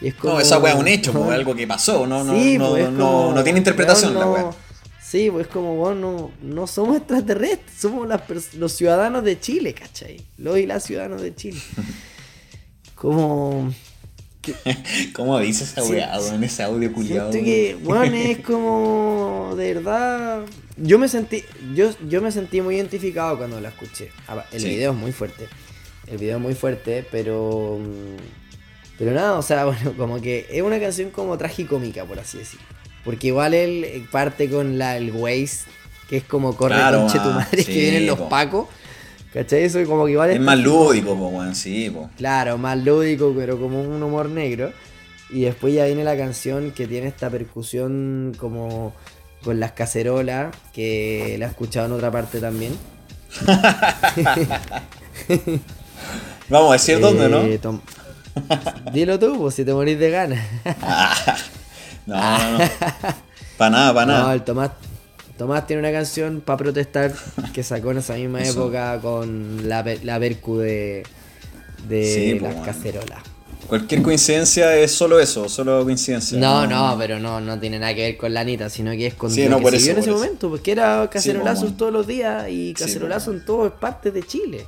Y 0.01 0.07
es 0.09 0.13
como, 0.15 0.35
No, 0.35 0.39
esa 0.39 0.59
wea 0.59 0.73
es 0.73 0.80
un 0.80 0.88
hecho, 0.88 1.11
Weón, 1.11 1.34
algo 1.34 1.55
que 1.55 1.67
pasó, 1.67 2.05
no, 2.07 2.23
no, 2.23 2.34
sí, 2.34 2.57
no, 2.57 2.77
no, 2.77 2.97
como, 2.97 3.34
no 3.34 3.43
tiene 3.43 3.59
interpretación 3.59 4.13
la 4.13 4.21
no- 4.21 4.31
wea. 4.34 4.49
Sí, 5.01 5.30
pues 5.31 5.47
es 5.47 5.51
como, 5.51 5.81
weón, 5.81 5.99
no, 6.01 6.31
no 6.43 6.67
somos 6.67 6.97
extraterrestres, 6.97 7.80
somos 7.80 8.07
las 8.07 8.21
los 8.53 8.71
ciudadanos 8.73 9.23
de 9.23 9.39
Chile, 9.39 9.73
¿cachai? 9.73 10.21
Los 10.38 10.59
y 10.59 10.67
las 10.67 10.84
ciudadanos 10.84 11.21
de 11.21 11.34
Chile. 11.35 11.59
Como... 12.95 13.73
¿Cómo 15.14 15.40
dice 15.40 15.64
esa 15.64 15.82
Sí, 15.82 15.91
weón? 15.94 16.44
Ese 16.44 16.64
audio 16.64 16.91
culiado. 16.94 17.32
Que, 17.32 17.78
weón, 17.84 18.14
es 18.14 18.40
como. 18.45 19.53
De 19.57 19.74
verdad. 19.74 20.41
Yo 20.78 20.98
me 20.98 21.07
sentí. 21.07 21.44
Yo, 21.76 21.91
yo 22.07 22.22
me 22.22 22.32
sentí 22.32 22.61
muy 22.61 22.76
identificado 22.76 23.38
cuando 23.38 23.60
la 23.60 23.70
escuché. 23.70 24.11
Ah, 24.28 24.45
El 24.52 24.61
Sí. 24.61 24.70
video 24.70 24.91
es 24.91 24.98
muy 24.98 25.11
fuerte. 25.11 25.48
El 26.07 26.18
video 26.18 26.38
es 26.38 26.41
muy 26.41 26.56
fuerte, 26.56 27.06
pero. 27.11 27.80
mm, 27.82 28.98
Pero 28.98 29.11
nada, 29.11 29.34
o 29.38 29.41
sea, 29.41 29.66
bueno, 29.66 29.94
como 29.98 30.22
que 30.22 30.48
es 30.49 30.61
una 30.61 30.80
canción 30.80 31.10
como 31.11 31.38
tragicómica, 31.38 32.06
por 32.06 32.20
así 32.20 32.38
decirlo. 32.40 32.66
Porque 33.06 33.28
igual 33.28 33.53
él 33.53 33.84
eh, 33.86 34.06
parte 34.11 34.49
con 34.49 34.78
la, 34.78 34.98
el 34.98 35.11
Waze, 35.11 35.66
que 36.10 36.18
es 36.18 36.24
como 36.24 36.56
corre 36.57 36.76
Claro, 36.76 36.99
conche 37.02 37.20
tu 37.20 37.30
madre, 37.30 37.64
sí, 37.64 37.72
que 37.72 37.80
vienen 37.80 38.07
los 38.07 38.20
pacos. 38.22 38.68
¿Cachai? 39.34 39.64
Eso 39.64 39.84
como 39.85 40.06
que 40.06 40.11
igual 40.14 40.31
Es 40.31 40.39
más 40.39 40.56
tragicómico. 40.56 40.85
lúdico, 40.93 41.15
po, 41.18 41.27
weón, 41.30 41.56
sí, 41.56 41.89
po. 41.89 42.10
Claro, 42.18 42.57
más 42.57 42.77
lúdico, 42.77 43.34
pero 43.38 43.60
como 43.60 43.81
un 43.81 44.01
humor 44.01 44.27
negro. 44.30 44.72
Y 45.30 45.41
después 45.41 45.73
ya 45.73 45.85
viene 45.85 46.03
la 46.03 46.18
canción 46.18 46.72
que 46.72 46.88
tiene 46.88 47.07
esta 47.07 47.30
percusión 47.30 48.34
como 48.39 48.93
con 49.43 49.60
las 49.60 49.73
cacerolas, 49.73 50.56
que 50.73 51.35
la 51.38 51.45
he 51.45 51.49
escuchado 51.49 51.85
en 51.85 51.91
otra 51.93 52.10
parte 52.11 52.39
también. 52.39 52.73
Vamos 56.49 56.69
a 56.72 56.73
decir 56.73 56.99
dónde, 56.99 57.26
Eh, 57.26 57.30
¿no? 57.30 57.60
tom- 57.61 57.81
Dilo 58.93 59.19
tú, 59.19 59.38
pues 59.38 59.56
si 59.56 59.64
te 59.65 59.73
morís 59.73 59.99
de 59.99 60.10
ganas. 60.10 60.39
No, 62.06 62.15
no, 62.18 62.57
no. 62.57 62.65
Para 63.56 63.69
nada, 63.69 63.93
para 63.93 64.06
No, 64.11 64.14
nada. 64.19 64.34
el 64.34 64.41
Tomás, 64.43 64.72
Tomás 65.40 65.66
tiene 65.66 65.80
una 65.80 65.91
canción 65.91 66.41
para 66.41 66.57
protestar 66.57 67.16
que 67.53 67.64
sacó 67.64 67.90
en 67.91 67.98
esa 67.98 68.14
misma 68.14 68.41
Eso. 68.44 68.61
época 68.61 68.99
con 69.02 69.68
la, 69.68 69.84
la 70.03 70.20
percu 70.20 70.57
de, 70.57 71.03
de 71.88 72.03
Sí, 72.14 72.30
pues, 72.32 72.41
las 72.44 72.56
bueno. 72.56 72.66
cacerolas. 72.66 73.24
Cualquier 73.68 74.02
coincidencia 74.02 74.76
es 74.76 74.91
solo 74.91 75.20
eso, 75.20 75.48
solo 75.48 75.84
coincidencia. 75.84 76.38
No, 76.40 76.66
no, 76.68 76.95
pero 76.98 77.20
no, 77.20 77.40
no 77.40 77.60
tiene 77.60 77.78
nada 77.80 77.94
que 77.95 78.02
ver 78.02 78.18
con 78.18 78.34
la 78.34 78.41
Anita, 78.41 78.70
sino 78.70 78.91
que 78.91 79.07
es 79.07 79.14
con 79.14 79.32
Sí, 79.32 79.44
lo 79.45 79.52
no, 79.52 79.57
que 79.57 79.61
por 79.64 79.72
se 79.72 79.78
eso, 79.78 79.86
vio 79.86 79.94
en 79.94 79.99
ese 79.99 80.10
eso. 80.10 80.18
momento, 80.20 80.49
porque 80.49 80.72
era 80.72 81.10
cacerolazos 81.11 81.64
bueno. 81.64 81.78
todos 81.78 81.94
los 81.94 82.07
días 82.07 82.49
y 82.49 82.70
Sí, 82.70 82.74
cacerolazos 82.74 83.36
en 83.36 83.45
todas 83.45 83.72
partes 83.74 84.14
de 84.14 84.24
Chile. 84.24 84.66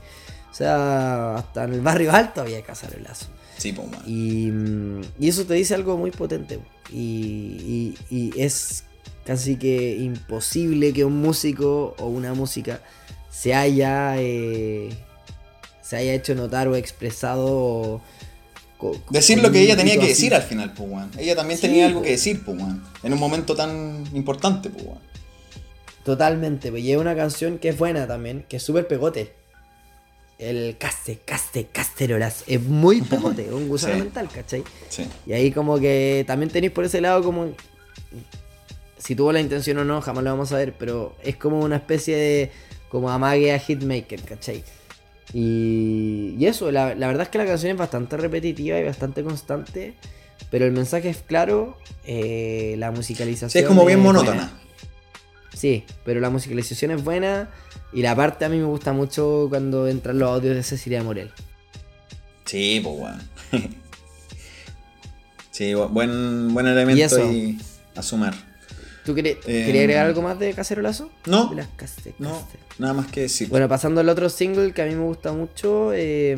O 0.52 0.54
sea, 0.54 1.36
hasta 1.36 1.64
en 1.66 1.74
el 1.74 1.82
barrio 1.82 2.12
alto 2.14 2.42
había 2.42 2.62
cacerolazos. 2.62 3.30
Sí, 3.58 3.74
po. 3.74 3.90
Y, 4.06 4.48
mm, 4.52 5.02
y 5.20 5.30
eso 5.30 5.46
te 5.46 5.54
dice 5.56 5.74
algo 5.76 5.98
muy 5.98 6.12
potente. 6.12 6.60
Y, 6.92 7.96
y- 8.10 8.16
y 8.16 8.40
es 8.42 8.84
casi 9.32 9.56
que 9.56 9.96
imposible 9.96 10.92
que 10.92 11.06
un 11.06 11.22
músico 11.22 11.96
o 12.00 12.08
una 12.08 12.34
música 12.34 12.82
se 13.30 13.54
haya, 13.54 14.16
eh, 14.18 14.90
se 15.82 15.96
haya 15.96 16.14
hecho 16.14 16.36
notar 16.36 16.68
o 16.68 16.76
expresado. 16.76 18.02
Decir 19.10 19.42
lo 19.42 19.50
que 19.50 19.62
ella 19.62 19.78
tenía 19.78 19.94
que 19.94 20.00
así. 20.02 20.10
decir 20.10 20.36
al 20.36 20.42
final, 20.42 20.74
pues, 20.74 20.90
weón. 20.90 21.12
Ella 21.18 21.34
también 21.36 21.58
Sí, 21.60 21.68
tenía 21.68 21.86
algo 21.86 22.00
po. 22.00 22.04
que 22.06 22.12
decir, 22.12 22.44
pues, 22.44 22.58
weón. 22.58 22.84
En 23.04 23.14
un 23.14 23.20
momento 23.20 23.56
tan 23.56 24.04
importante, 24.14 24.70
pues, 24.70 24.84
weón. 24.86 25.00
Totalmente, 26.04 26.72
pues, 26.72 26.84
y 26.84 26.92
es 26.92 26.98
una 26.98 27.16
canción 27.16 27.58
que 27.58 27.70
es 27.70 27.78
buena 27.78 28.08
también, 28.08 28.44
que 28.50 28.58
es 28.58 28.64
súper 28.64 28.86
pegote. 28.88 29.34
El 30.40 30.76
caste, 30.78 31.20
caste, 31.24 31.68
casterolas. 31.72 32.44
Es 32.48 32.62
muy 32.62 33.02
pegote, 33.02 33.50
un 33.54 33.70
gusano 33.70 33.94
Sí. 33.98 34.00
mental, 34.02 34.28
¿cachai? 34.34 34.64
Sí. 34.90 35.06
Y 35.26 35.32
ahí 35.34 35.52
como 35.52 35.80
que 35.80 36.26
también 36.28 36.50
tenéis 36.52 36.74
por 36.74 36.84
ese 36.84 37.00
lado 37.00 37.24
como... 37.24 37.54
Si 39.02 39.16
tuvo 39.16 39.32
la 39.32 39.40
intención 39.42 39.80
o 39.80 39.84
no, 39.86 40.00
jamás 40.02 40.24
lo 40.24 40.30
vamos 40.30 40.52
a 40.52 40.58
ver, 40.58 40.74
pero 40.78 41.16
es 41.24 41.36
como 41.36 41.60
una 41.62 41.78
especie 41.78 42.16
de... 42.16 42.52
Como 42.90 43.10
amague 43.10 43.52
a 43.54 43.58
Hitmaker, 43.60 44.22
¿cachai? 44.22 44.64
Y, 45.34 46.36
y 46.38 46.46
eso, 46.46 46.72
la, 46.72 46.94
la 46.94 47.08
verdad 47.08 47.24
es 47.24 47.30
que 47.30 47.38
la 47.38 47.46
canción 47.46 47.72
es 47.72 47.78
bastante 47.78 48.18
repetitiva 48.18 48.78
y 48.78 48.84
bastante 48.84 49.24
constante, 49.24 49.96
pero 50.50 50.66
el 50.66 50.74
mensaje 50.74 51.08
es 51.10 51.18
claro, 51.26 51.78
eh, 52.06 52.76
la 52.78 52.92
musicalización... 52.92 53.50
Sí, 53.50 53.60
es 53.60 53.66
como 53.66 53.86
bien 53.86 54.02
monótona. 54.02 54.52
Sí, 55.56 55.86
pero 56.04 56.20
la 56.20 56.30
musicalización 56.30 56.92
es 56.92 57.02
buena 57.04 57.50
y 57.94 58.02
la 58.02 58.14
parte 58.16 58.44
a 58.46 58.50
mí 58.50 58.58
me 58.58 58.66
gusta 58.66 58.92
mucho 58.94 59.48
cuando 59.50 59.88
entran 59.88 60.20
los 60.20 60.30
audios 60.30 60.56
de 60.56 60.64
Cecilia 60.64 61.02
Morel. 61.02 61.32
Sí, 62.46 62.82
pues, 62.84 62.96
weón. 63.00 63.22
Sí, 65.52 65.72
bu- 65.74 65.90
buen, 65.90 66.54
buen 66.54 66.68
elemento 66.68 66.98
Y 67.00 67.02
eso. 67.04 67.32
y 67.32 67.58
a 67.96 68.02
sumar. 68.02 68.34
¿Tú 69.06 69.16
querías 69.16 69.38
Eh, 69.48 69.64
querías 69.66 69.84
agregar 69.84 70.06
algo 70.08 70.22
más 70.22 70.38
de 70.40 70.54
Cacerolazo? 70.54 71.10
No. 71.26 71.48
De 71.50 71.56
las 71.56 71.68
case- 71.76 72.14
No, 72.20 72.48
nada 72.78 72.94
más 72.94 73.08
que 73.08 73.22
decir. 73.22 73.50
Bueno, 73.50 73.68
pasando 73.68 74.02
al 74.02 74.10
otro 74.10 74.30
single 74.30 74.74
que 74.74 74.82
a 74.82 74.86
mí 74.86 74.94
me 74.96 75.04
gusta 75.04 75.32
mucho, 75.34 75.92
eh, 75.94 76.36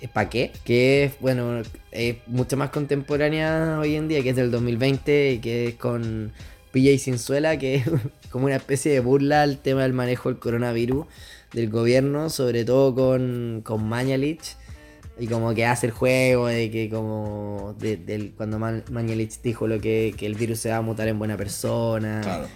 es 0.00 0.10
Pa' 0.10 0.28
qué, 0.28 0.52
que 0.64 1.04
es, 1.04 1.12
bueno, 1.20 1.62
es 1.90 2.16
mucho 2.26 2.56
más 2.56 2.70
contemporánea 2.70 3.78
hoy 3.80 3.94
en 3.96 4.08
día, 4.08 4.22
que 4.22 4.30
es 4.30 4.36
del 4.36 4.50
2020 4.50 5.32
y 5.32 5.38
que 5.38 5.68
es 5.68 5.74
con 5.76 6.32
PJ 6.72 6.98
Sinzuela, 6.98 7.58
que 7.58 7.76
es 7.76 7.84
como 8.30 8.46
una 8.46 8.56
especie 8.56 8.92
de 8.92 9.00
burla 9.00 9.42
al 9.42 9.58
tema 9.58 9.82
del 9.82 9.92
manejo 9.92 10.28
del 10.28 10.38
coronavirus 10.38 11.06
del 11.52 11.68
gobierno, 11.70 12.30
sobre 12.30 12.64
todo 12.64 12.94
con, 12.94 13.60
con 13.64 13.86
Mañalich. 13.88 14.56
Y 15.22 15.28
como 15.28 15.54
que 15.54 15.64
hace 15.64 15.86
el 15.86 15.92
juego 15.92 16.48
de 16.48 16.68
que 16.68 16.90
como 16.90 17.76
de- 17.78 18.32
cuando 18.36 18.58
Man- 18.58 18.82
dijo 19.44 19.68
lo 19.68 19.80
que, 19.80 20.12
que 20.16 20.26
el 20.26 20.34
virus 20.34 20.58
se 20.58 20.70
va 20.70 20.78
a 20.78 20.82
mutar 20.82 21.06
en 21.06 21.16
buena 21.16 21.36
persona 21.36 22.20
Claro. 22.24 22.48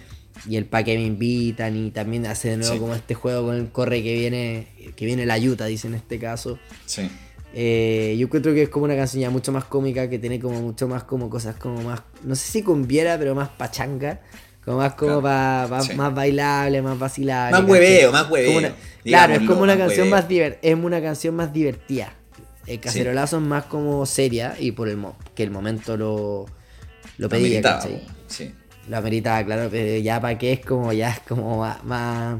y 0.49 0.57
el 0.57 0.65
pa' 0.65 0.83
que 0.83 0.97
me 0.97 1.05
invitan 1.05 1.77
y 1.77 1.91
también 1.91 2.25
hace 2.25 2.49
de 2.49 2.57
nuevo 2.57 2.73
Sí. 2.73 2.79
como 2.81 2.93
este 2.93 3.13
juego 3.15 3.45
con 3.47 3.55
el 3.55 3.69
corre 3.69 4.03
que 4.03 4.13
viene 4.15 4.67
que 4.97 5.05
viene 5.05 5.25
la 5.25 5.37
yuta 5.37 5.65
dice 5.65 5.87
en 5.87 5.93
este 5.93 6.19
caso 6.19 6.59
Sí. 6.85 7.09
Eh, 7.53 8.17
yo 8.19 8.25
encuentro 8.25 8.53
que 8.53 8.63
es 8.63 8.69
como 8.69 8.83
una 8.83 8.97
canción 8.97 9.21
ya 9.21 9.29
mucho 9.29 9.53
más 9.53 9.63
cómica 9.63 10.09
que 10.09 10.19
tiene 10.19 10.37
como 10.37 10.61
mucho 10.61 10.89
más 10.89 11.05
como 11.05 11.29
cosas 11.29 11.55
como 11.55 11.81
más 11.83 12.01
no 12.23 12.35
sé 12.35 12.51
si 12.51 12.63
cumbiera 12.63 13.17
pero 13.17 13.33
más 13.33 13.47
pachanga 13.47 14.19
como 14.65 14.79
más 14.79 14.93
como 14.95 15.21
Claro. 15.21 15.67
pa- 15.69 15.77
pa- 15.77 15.81
Sí. 15.83 15.93
más 15.95 16.13
bailable 16.13 16.81
más 16.81 16.99
vacilable 16.99 17.57
Más 17.61 17.69
hueveo, 17.69 18.11
más 18.11 18.29
hueveo. 18.29 18.57
Una- 18.57 18.75
claro 19.05 19.33
es 19.35 19.41
como 19.47 19.61
una 19.61 19.77
canción 19.77 20.07
hueveo. 20.07 20.15
más 20.17 20.27
diver- 20.27 20.59
es 20.61 20.75
una 20.75 21.01
canción 21.01 21.33
más 21.33 21.53
divertida 21.53 22.13
el 22.67 22.79
cacerolazo 22.79 23.37
es 23.37 23.43
más 23.43 23.65
como 23.65 24.05
seria 24.05 24.55
y 24.59 24.71
por 24.73 24.89
el 24.89 24.97
mo 24.97 25.15
que 25.35 25.43
el 25.43 25.51
momento 25.51 25.97
lo 25.97 26.45
lo 27.17 27.29
pedía 27.29 27.79
Sí. 28.27 28.53
Lo 28.89 28.97
ameritaba, 28.97 29.43
claro, 29.43 29.67
pero 29.71 29.99
ya 30.01 30.21
para 30.21 30.37
qué 30.37 30.53
es 30.53 30.59
como, 30.65 30.93
ya 30.93 31.09
es 31.11 31.19
como 31.21 31.57
más, 31.59 31.83
más- 31.83 32.37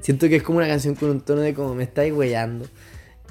Siento 0.00 0.28
que 0.28 0.36
es 0.36 0.42
como 0.42 0.58
una 0.58 0.68
canción 0.68 0.94
con 0.94 1.10
un 1.10 1.20
tono 1.20 1.40
de 1.42 1.54
como 1.54 1.74
me 1.74 1.82
estáis 1.84 2.12
weyando. 2.12 2.66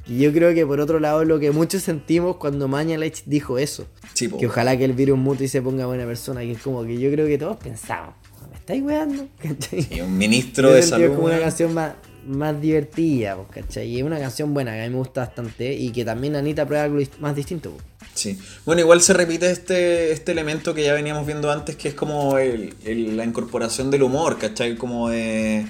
Y 0.06 0.20
yo 0.20 0.32
creo 0.32 0.54
que 0.54 0.66
por 0.66 0.80
otro 0.80 1.00
lado 1.00 1.24
lo 1.26 1.40
que 1.40 1.52
muchos 1.52 1.84
sentimos 1.84 2.38
cuando 2.38 2.68
Mañalich 2.68 3.24
dijo 3.26 3.58
eso. 3.58 3.88
Sí. 4.14 4.30
Que 4.30 4.48
ojalá 4.48 4.78
que 4.78 4.86
el 4.86 4.94
virus 4.94 5.18
mute 5.18 5.46
y 5.46 5.48
se 5.48 5.62
ponga 5.62 5.86
buena 5.86 6.06
persona. 6.06 6.42
Que 6.42 6.52
es 6.54 6.62
como 6.62 6.84
que 6.86 6.98
yo 7.00 7.12
creo 7.12 7.26
que 7.28 7.38
todos 7.38 7.58
pensamos, 7.58 8.16
me 8.50 8.58
estáis 8.58 8.84
weyando, 8.84 9.28
¿cachai? 9.42 9.82
Sí, 9.82 10.02
un 10.02 10.18
ministro 10.18 10.72
de 10.72 10.82
salud. 10.84 11.16
como 11.16 11.28
una 11.28 11.40
canción 11.40 11.74
más, 11.74 11.94
más 12.28 12.60
divertida, 12.62 13.38
¿cachai? 13.52 13.88
Y 13.88 13.98
es 14.00 14.04
una 14.04 14.20
canción 14.20 14.54
buena 14.54 14.74
que 14.74 14.82
a 14.82 14.84
mí 14.84 14.90
me 14.92 14.98
gusta 14.98 15.22
bastante. 15.22 15.74
Y 15.74 15.92
que 15.92 16.06
también 16.06 16.36
Anita 16.36 16.66
prueba 16.66 16.84
algo 16.84 17.00
más 17.20 17.36
distinto. 17.36 17.76
Sí. 18.14 18.38
Bueno, 18.66 18.82
igual 18.82 19.02
se 19.02 19.14
repite 19.14 19.50
este, 19.52 20.12
este 20.12 20.32
elemento 20.34 20.74
que 20.74 20.84
ya 20.84 20.94
veníamos 20.94 21.26
viendo 21.26 21.52
antes, 21.52 21.76
que 21.76 21.90
es 21.90 21.94
como 21.94 22.38
el- 22.38 22.74
el- 22.86 23.16
la 23.18 23.24
incorporación 23.26 23.90
del 23.92 24.04
humor, 24.04 24.38
¿cachai? 24.38 24.76
Como 24.76 25.10
de. 25.10 25.66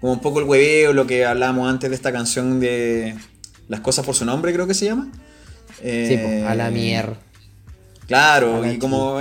Como 0.00 0.12
un 0.12 0.20
poco 0.20 0.38
el 0.38 0.44
hueveo, 0.46 0.92
lo 0.92 1.06
que 1.06 1.24
hablábamos 1.24 1.68
antes 1.68 1.90
de 1.90 1.96
esta 1.96 2.12
canción 2.12 2.60
de 2.60 3.14
Las 3.68 3.80
cosas 3.80 4.06
por 4.06 4.14
su 4.14 4.24
nombre, 4.24 4.52
creo 4.54 4.66
que 4.66 4.72
se 4.74 4.86
llama. 4.86 5.10
Sí, 5.76 5.82
Eh, 5.82 6.20
pues, 6.24 6.44
a 6.50 6.54
la 6.54 6.70
mierda. 6.70 7.16
Claro, 8.06 8.64
y 8.64 8.78
como 8.78 9.18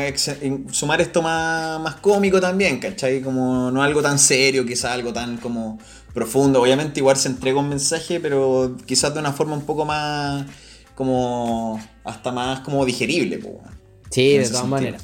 sumar 0.72 1.02
esto 1.02 1.22
más, 1.22 1.78
más 1.82 1.96
cómico 1.96 2.40
también, 2.40 2.80
¿cachai? 2.80 3.22
Como 3.22 3.70
no 3.70 3.84
algo 3.84 4.02
tan 4.02 4.18
serio, 4.18 4.66
quizás 4.66 4.92
algo 4.94 5.12
tan 5.12 5.36
como 5.38 5.78
profundo. 6.18 6.64
Obviamente 6.64 7.00
igual 7.00 7.16
se 7.16 7.30
entrega 7.30 7.60
un 7.60 7.70
mensaje, 7.70 8.20
pero 8.20 8.76
quizás 8.88 9.14
de 9.14 9.20
una 9.20 9.34
forma 9.34 9.54
un 9.54 9.66
poco 9.68 9.86
más 9.86 10.48
como 10.96 11.80
hasta 12.04 12.32
más 12.32 12.62
como 12.62 12.84
digerible, 12.86 13.38
po. 13.38 13.62
Sí, 14.10 14.38
de 14.38 14.50
todas 14.50 14.68
maneras. 14.68 15.04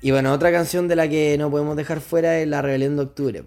Y 0.00 0.12
bueno, 0.12 0.32
otra 0.32 0.52
canción 0.52 0.86
de 0.86 0.94
la 0.94 1.08
que 1.08 1.36
no 1.36 1.50
podemos 1.50 1.76
dejar 1.76 2.00
fuera 2.00 2.38
es 2.38 2.46
La 2.46 2.62
Rebelión 2.62 2.94
de 2.94 3.02
Octubre, 3.02 3.42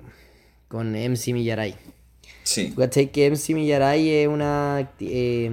con 0.67 0.91
MC 0.91 1.31
Millaray. 1.31 1.73
Sí. 2.43 2.75
Que 3.13 3.31
MC 3.31 3.53
Millaray 3.53 4.09
es 4.09 4.27
una 4.27 4.91
eh, 4.99 5.49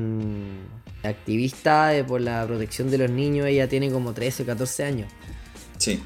activista 1.05 1.97
eh, 1.97 2.03
por 2.03 2.21
la 2.21 2.45
protección 2.45 2.91
de 2.91 2.99
los 2.99 3.11
niños, 3.11 3.47
ella 3.47 3.69
tiene 3.69 3.89
como 3.93 4.13
13 4.15 4.43
o 4.43 4.47
14 4.47 4.85
años. 4.85 5.13
sí. 5.79 6.03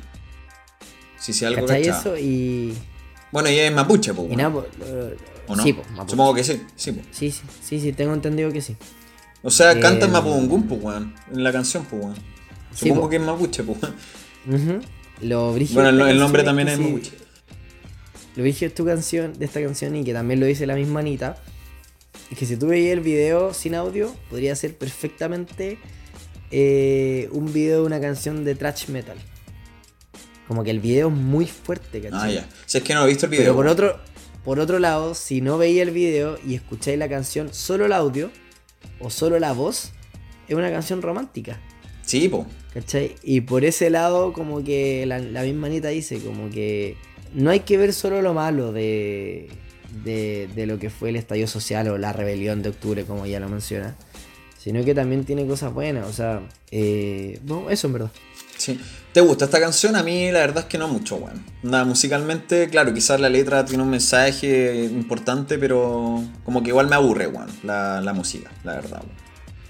Sí, 1.19 1.32
sí, 1.32 1.44
algo 1.44 1.66
¿Cachai 1.66 1.86
eso? 1.86 2.19
Y, 2.19 2.77
Bueno, 3.32 3.48
y 3.50 3.59
es 3.59 3.72
mapuche, 3.72 4.14
pues, 4.14 4.36
lo- 4.36 4.64
¿O 5.48 5.56
no? 5.56 5.62
Sí, 5.62 5.72
pues. 5.72 5.86
Supongo 6.06 6.34
que 6.34 6.44
sí, 6.44 6.62
sí, 6.76 6.92
po. 6.92 7.02
Sí, 7.10 7.30
sí, 7.30 7.42
sí, 7.62 7.80
sí, 7.80 7.92
tengo 7.92 8.14
entendido 8.14 8.52
que 8.52 8.60
sí. 8.62 8.76
O 9.42 9.50
sea, 9.50 9.78
canta 9.80 10.04
en 10.04 10.10
Eh, 10.10 10.12
mapudungún, 10.12 10.68
po, 10.68 10.76
weón. 10.76 11.14
En 11.32 11.42
la 11.42 11.50
canción, 11.52 11.84
weón. 11.90 12.14
Sí, 12.72 12.88
Supongo 12.88 13.02
po. 13.02 13.09
que 13.10 13.16
es 13.16 13.22
mapuche, 13.22 13.64
po, 13.64 13.76
weón. 13.82 13.94
Ujú. 14.78 14.80
Lo 15.22 15.52
Bueno, 15.52 16.06
el, 16.09 16.18
nombre 16.18 16.42
también 16.44 16.68
es 16.68 16.78
mapuche. 16.78 17.12
Lo 18.36 18.44
dije 18.44 18.68
de 18.68 18.74
tu 18.74 18.84
canción, 18.84 19.38
de 19.38 19.44
esta 19.44 19.60
canción 19.62 19.94
y 19.96 20.04
que 20.04 20.12
también 20.12 20.40
lo 20.40 20.46
dice 20.46 20.66
la 20.66 20.74
misma 20.74 21.00
Anita, 21.00 21.36
es 22.30 22.38
que 22.38 22.46
si 22.46 22.56
tú 22.56 22.68
veías 22.68 22.92
el 22.92 23.00
video 23.00 23.52
sin 23.52 23.74
audio, 23.74 24.14
podría 24.30 24.54
ser 24.56 24.76
perfectamente 24.76 25.78
eh, 26.50 27.28
un 27.32 27.52
video 27.52 27.80
de 27.80 27.86
una 27.86 28.00
canción 28.00 28.44
de 28.44 28.54
thrash 28.54 28.88
metal. 28.88 29.16
Como 30.52 30.64
que 30.64 30.70
el 30.70 30.80
video 30.80 31.08
es 31.08 31.14
muy 31.14 31.46
fuerte, 31.46 32.02
Ah, 32.06 32.10
¿cachai? 32.10 32.34
ya. 32.34 32.46
Si 32.66 32.76
es 32.76 32.84
que 32.84 32.92
no 32.92 33.04
he 33.04 33.08
visto 33.08 33.24
el 33.24 33.30
video. 33.30 33.44
Pero 33.44 33.54
por 33.56 33.66
otro, 33.68 33.98
por 34.44 34.60
otro 34.60 34.78
lado, 34.78 35.14
si 35.14 35.40
no 35.40 35.56
veía 35.56 35.82
el 35.82 35.92
video 35.92 36.38
y 36.46 36.54
escucháis 36.54 36.98
la 36.98 37.08
canción 37.08 37.54
solo 37.54 37.86
el 37.86 37.92
audio 37.94 38.30
o 39.00 39.08
solo 39.08 39.38
la 39.38 39.52
voz, 39.54 39.92
es 40.48 40.54
una 40.54 40.70
canción 40.70 41.00
romántica. 41.00 41.58
Sí, 42.04 42.28
po. 42.28 42.46
¿Cachai? 42.74 43.14
Y 43.22 43.40
por 43.40 43.64
ese 43.64 43.88
lado, 43.88 44.34
como 44.34 44.62
que 44.62 45.06
la, 45.06 45.20
la 45.20 45.42
misma 45.42 45.68
Anita 45.68 45.88
dice, 45.88 46.18
como 46.18 46.50
que 46.50 46.98
no 47.32 47.48
hay 47.48 47.60
que 47.60 47.78
ver 47.78 47.94
solo 47.94 48.20
lo 48.20 48.34
malo 48.34 48.72
de, 48.72 49.48
de, 50.04 50.50
de 50.54 50.66
lo 50.66 50.78
que 50.78 50.90
fue 50.90 51.08
el 51.08 51.16
estallido 51.16 51.46
social 51.48 51.88
o 51.88 51.96
la 51.96 52.12
rebelión 52.12 52.60
de 52.62 52.68
octubre, 52.68 53.04
como 53.04 53.24
ya 53.24 53.40
lo 53.40 53.48
menciona, 53.48 53.96
sino 54.58 54.84
que 54.84 54.94
también 54.94 55.24
tiene 55.24 55.46
cosas 55.46 55.72
buenas, 55.72 56.06
o 56.06 56.12
sea, 56.12 56.42
eh, 56.70 57.40
no, 57.46 57.70
eso 57.70 57.86
en 57.86 57.92
verdad. 57.94 58.10
Sí. 58.62 58.80
¿Te 59.12 59.20
gusta 59.20 59.47
esta 59.47 59.59
canción? 59.59 59.97
A 59.97 60.05
mí 60.05 60.30
la 60.30 60.39
verdad 60.39 60.59
es 60.60 60.64
que 60.66 60.78
no 60.78 60.86
mucho, 60.86 61.16
weón. 61.16 61.44
Nada, 61.64 61.84
musicalmente, 61.84 62.68
claro, 62.68 62.94
quizás 62.94 63.18
la 63.18 63.28
letra 63.28 63.64
tiene 63.64 63.82
un 63.82 63.90
mensaje 63.90 64.84
importante, 64.84 65.59
pero 65.59 66.22
como 66.44 66.62
que 66.62 66.68
igual 66.68 66.86
me 66.89 66.94
aburre, 66.94 67.26
weón, 67.26 67.48
la, 67.64 68.01
la 68.01 68.12
música, 68.12 68.51
la 68.62 68.74
verdad, 68.74 69.02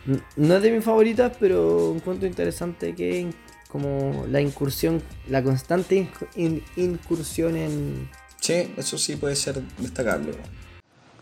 weón. 0.06 0.22
No 0.36 0.56
es 0.56 0.62
de 0.62 0.70
mis 0.72 0.84
favoritas, 0.84 1.32
pero 1.40 1.94
encuentro 1.94 2.26
interesante 2.28 2.94
que 2.94 3.30
como 3.68 4.26
la 4.28 4.42
incursión, 4.42 5.00
la 5.30 5.42
constante 5.42 5.96
inc- 6.06 6.28
in- 6.36 6.62
incursión 6.76 7.56
en... 7.56 8.10
Sí, 8.40 8.74
eso 8.76 8.98
sí 8.98 9.16
puede 9.16 9.36
ser 9.36 9.62
destacable, 9.78 10.32
weón. 10.32 10.50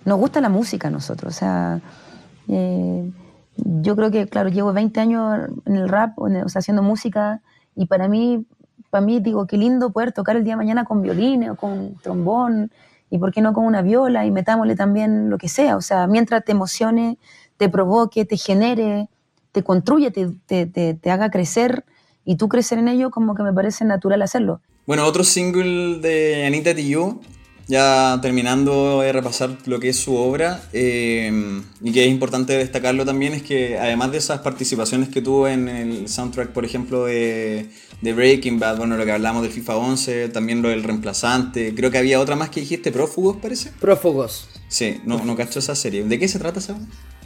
nos 0.04 0.18
gusta 0.18 0.40
la 0.40 0.48
música 0.48 0.88
a 0.88 0.90
nosotros. 0.90 1.36
O 1.36 1.38
sea, 1.38 1.80
eh, 2.48 3.10
yo 3.56 3.94
creo 3.94 4.10
que, 4.10 4.26
claro, 4.26 4.48
llevo 4.48 4.72
20 4.72 4.98
años 4.98 5.48
en 5.66 5.76
el 5.76 5.88
rap, 5.88 6.18
o 6.18 6.26
en 6.26 6.36
el- 6.36 6.44
o 6.44 6.48
sea, 6.48 6.58
haciendo 6.60 6.82
música, 6.82 7.40
y 7.80 7.86
para 7.86 8.08
mí, 8.08 8.44
para 8.90 9.00
mí, 9.04 9.20
digo, 9.20 9.46
qué 9.46 9.56
lindo 9.56 9.88
poder 9.90 10.12
tocar 10.12 10.36
el 10.36 10.44
día 10.44 10.52
de 10.52 10.58
mañana 10.58 10.84
con 10.84 11.00
violines 11.00 11.48
o 11.50 11.54
con 11.56 11.94
trombón, 12.02 12.70
y 13.08 13.16
por 13.18 13.32
qué 13.32 13.40
no 13.40 13.54
con 13.54 13.64
una 13.64 13.80
viola, 13.80 14.26
y 14.26 14.30
metámosle 14.30 14.76
también 14.76 15.30
lo 15.30 15.38
que 15.38 15.48
sea. 15.48 15.76
O 15.76 15.80
sea, 15.80 16.06
mientras 16.06 16.44
te 16.44 16.52
emocione, 16.52 17.16
te 17.56 17.70
provoque, 17.70 18.26
te 18.26 18.36
genere, 18.36 19.08
te 19.52 19.62
construye, 19.62 20.10
te, 20.10 20.28
te, 20.46 20.66
te- 20.66 20.92
te 20.94 21.10
haga 21.10 21.30
crecer, 21.30 21.84
y 22.24 22.36
tú 22.36 22.48
crecer 22.48 22.78
en 22.78 22.88
ello, 22.88 23.10
como 23.10 23.34
que 23.34 23.42
me 23.42 23.52
parece 23.54 23.86
natural 23.86 24.20
hacerlo. 24.20 24.60
Bueno, 24.86 25.06
otro 25.06 25.24
single 25.24 26.00
de 26.00 26.44
Anita 26.46 26.74
Tijoux, 26.74 27.18
ya 27.70 28.18
terminando 28.20 29.00
de 29.00 29.12
repasar 29.12 29.56
lo 29.66 29.78
que 29.78 29.90
es 29.90 29.96
su 29.96 30.16
obra, 30.16 30.60
eh, 30.72 31.62
y 31.80 31.92
que 31.92 32.04
es 32.04 32.10
importante 32.10 32.52
destacarlo 32.54 33.04
también, 33.04 33.32
es 33.32 33.42
que 33.42 33.78
además 33.78 34.10
de 34.10 34.18
esas 34.18 34.40
participaciones 34.40 35.08
que 35.08 35.22
tuvo 35.22 35.46
en 35.46 35.68
el 35.68 36.08
soundtrack, 36.08 36.50
por 36.50 36.64
ejemplo, 36.64 37.04
de, 37.04 37.70
de 38.02 38.12
Breaking 38.12 38.58
Bad, 38.58 38.76
bueno, 38.76 38.96
lo 38.96 39.04
que 39.04 39.12
hablamos 39.12 39.42
del 39.42 39.52
FIFA 39.52 39.76
11, 39.76 40.28
también 40.30 40.62
lo 40.62 40.68
del 40.68 40.82
reemplazante, 40.82 41.72
creo 41.76 41.92
que 41.92 41.98
había 41.98 42.18
otra 42.18 42.34
más 42.34 42.50
que 42.50 42.58
dijiste, 42.60 42.90
Prófugos, 42.90 43.36
parece. 43.36 43.70
Prófugos. 43.78 44.48
Sí, 44.66 45.00
no, 45.04 45.24
no 45.24 45.36
cacho 45.36 45.60
esa 45.60 45.76
serie. 45.76 46.02
¿De 46.02 46.18
qué 46.18 46.26
se 46.26 46.40
trata 46.40 46.58
esa? 46.58 46.76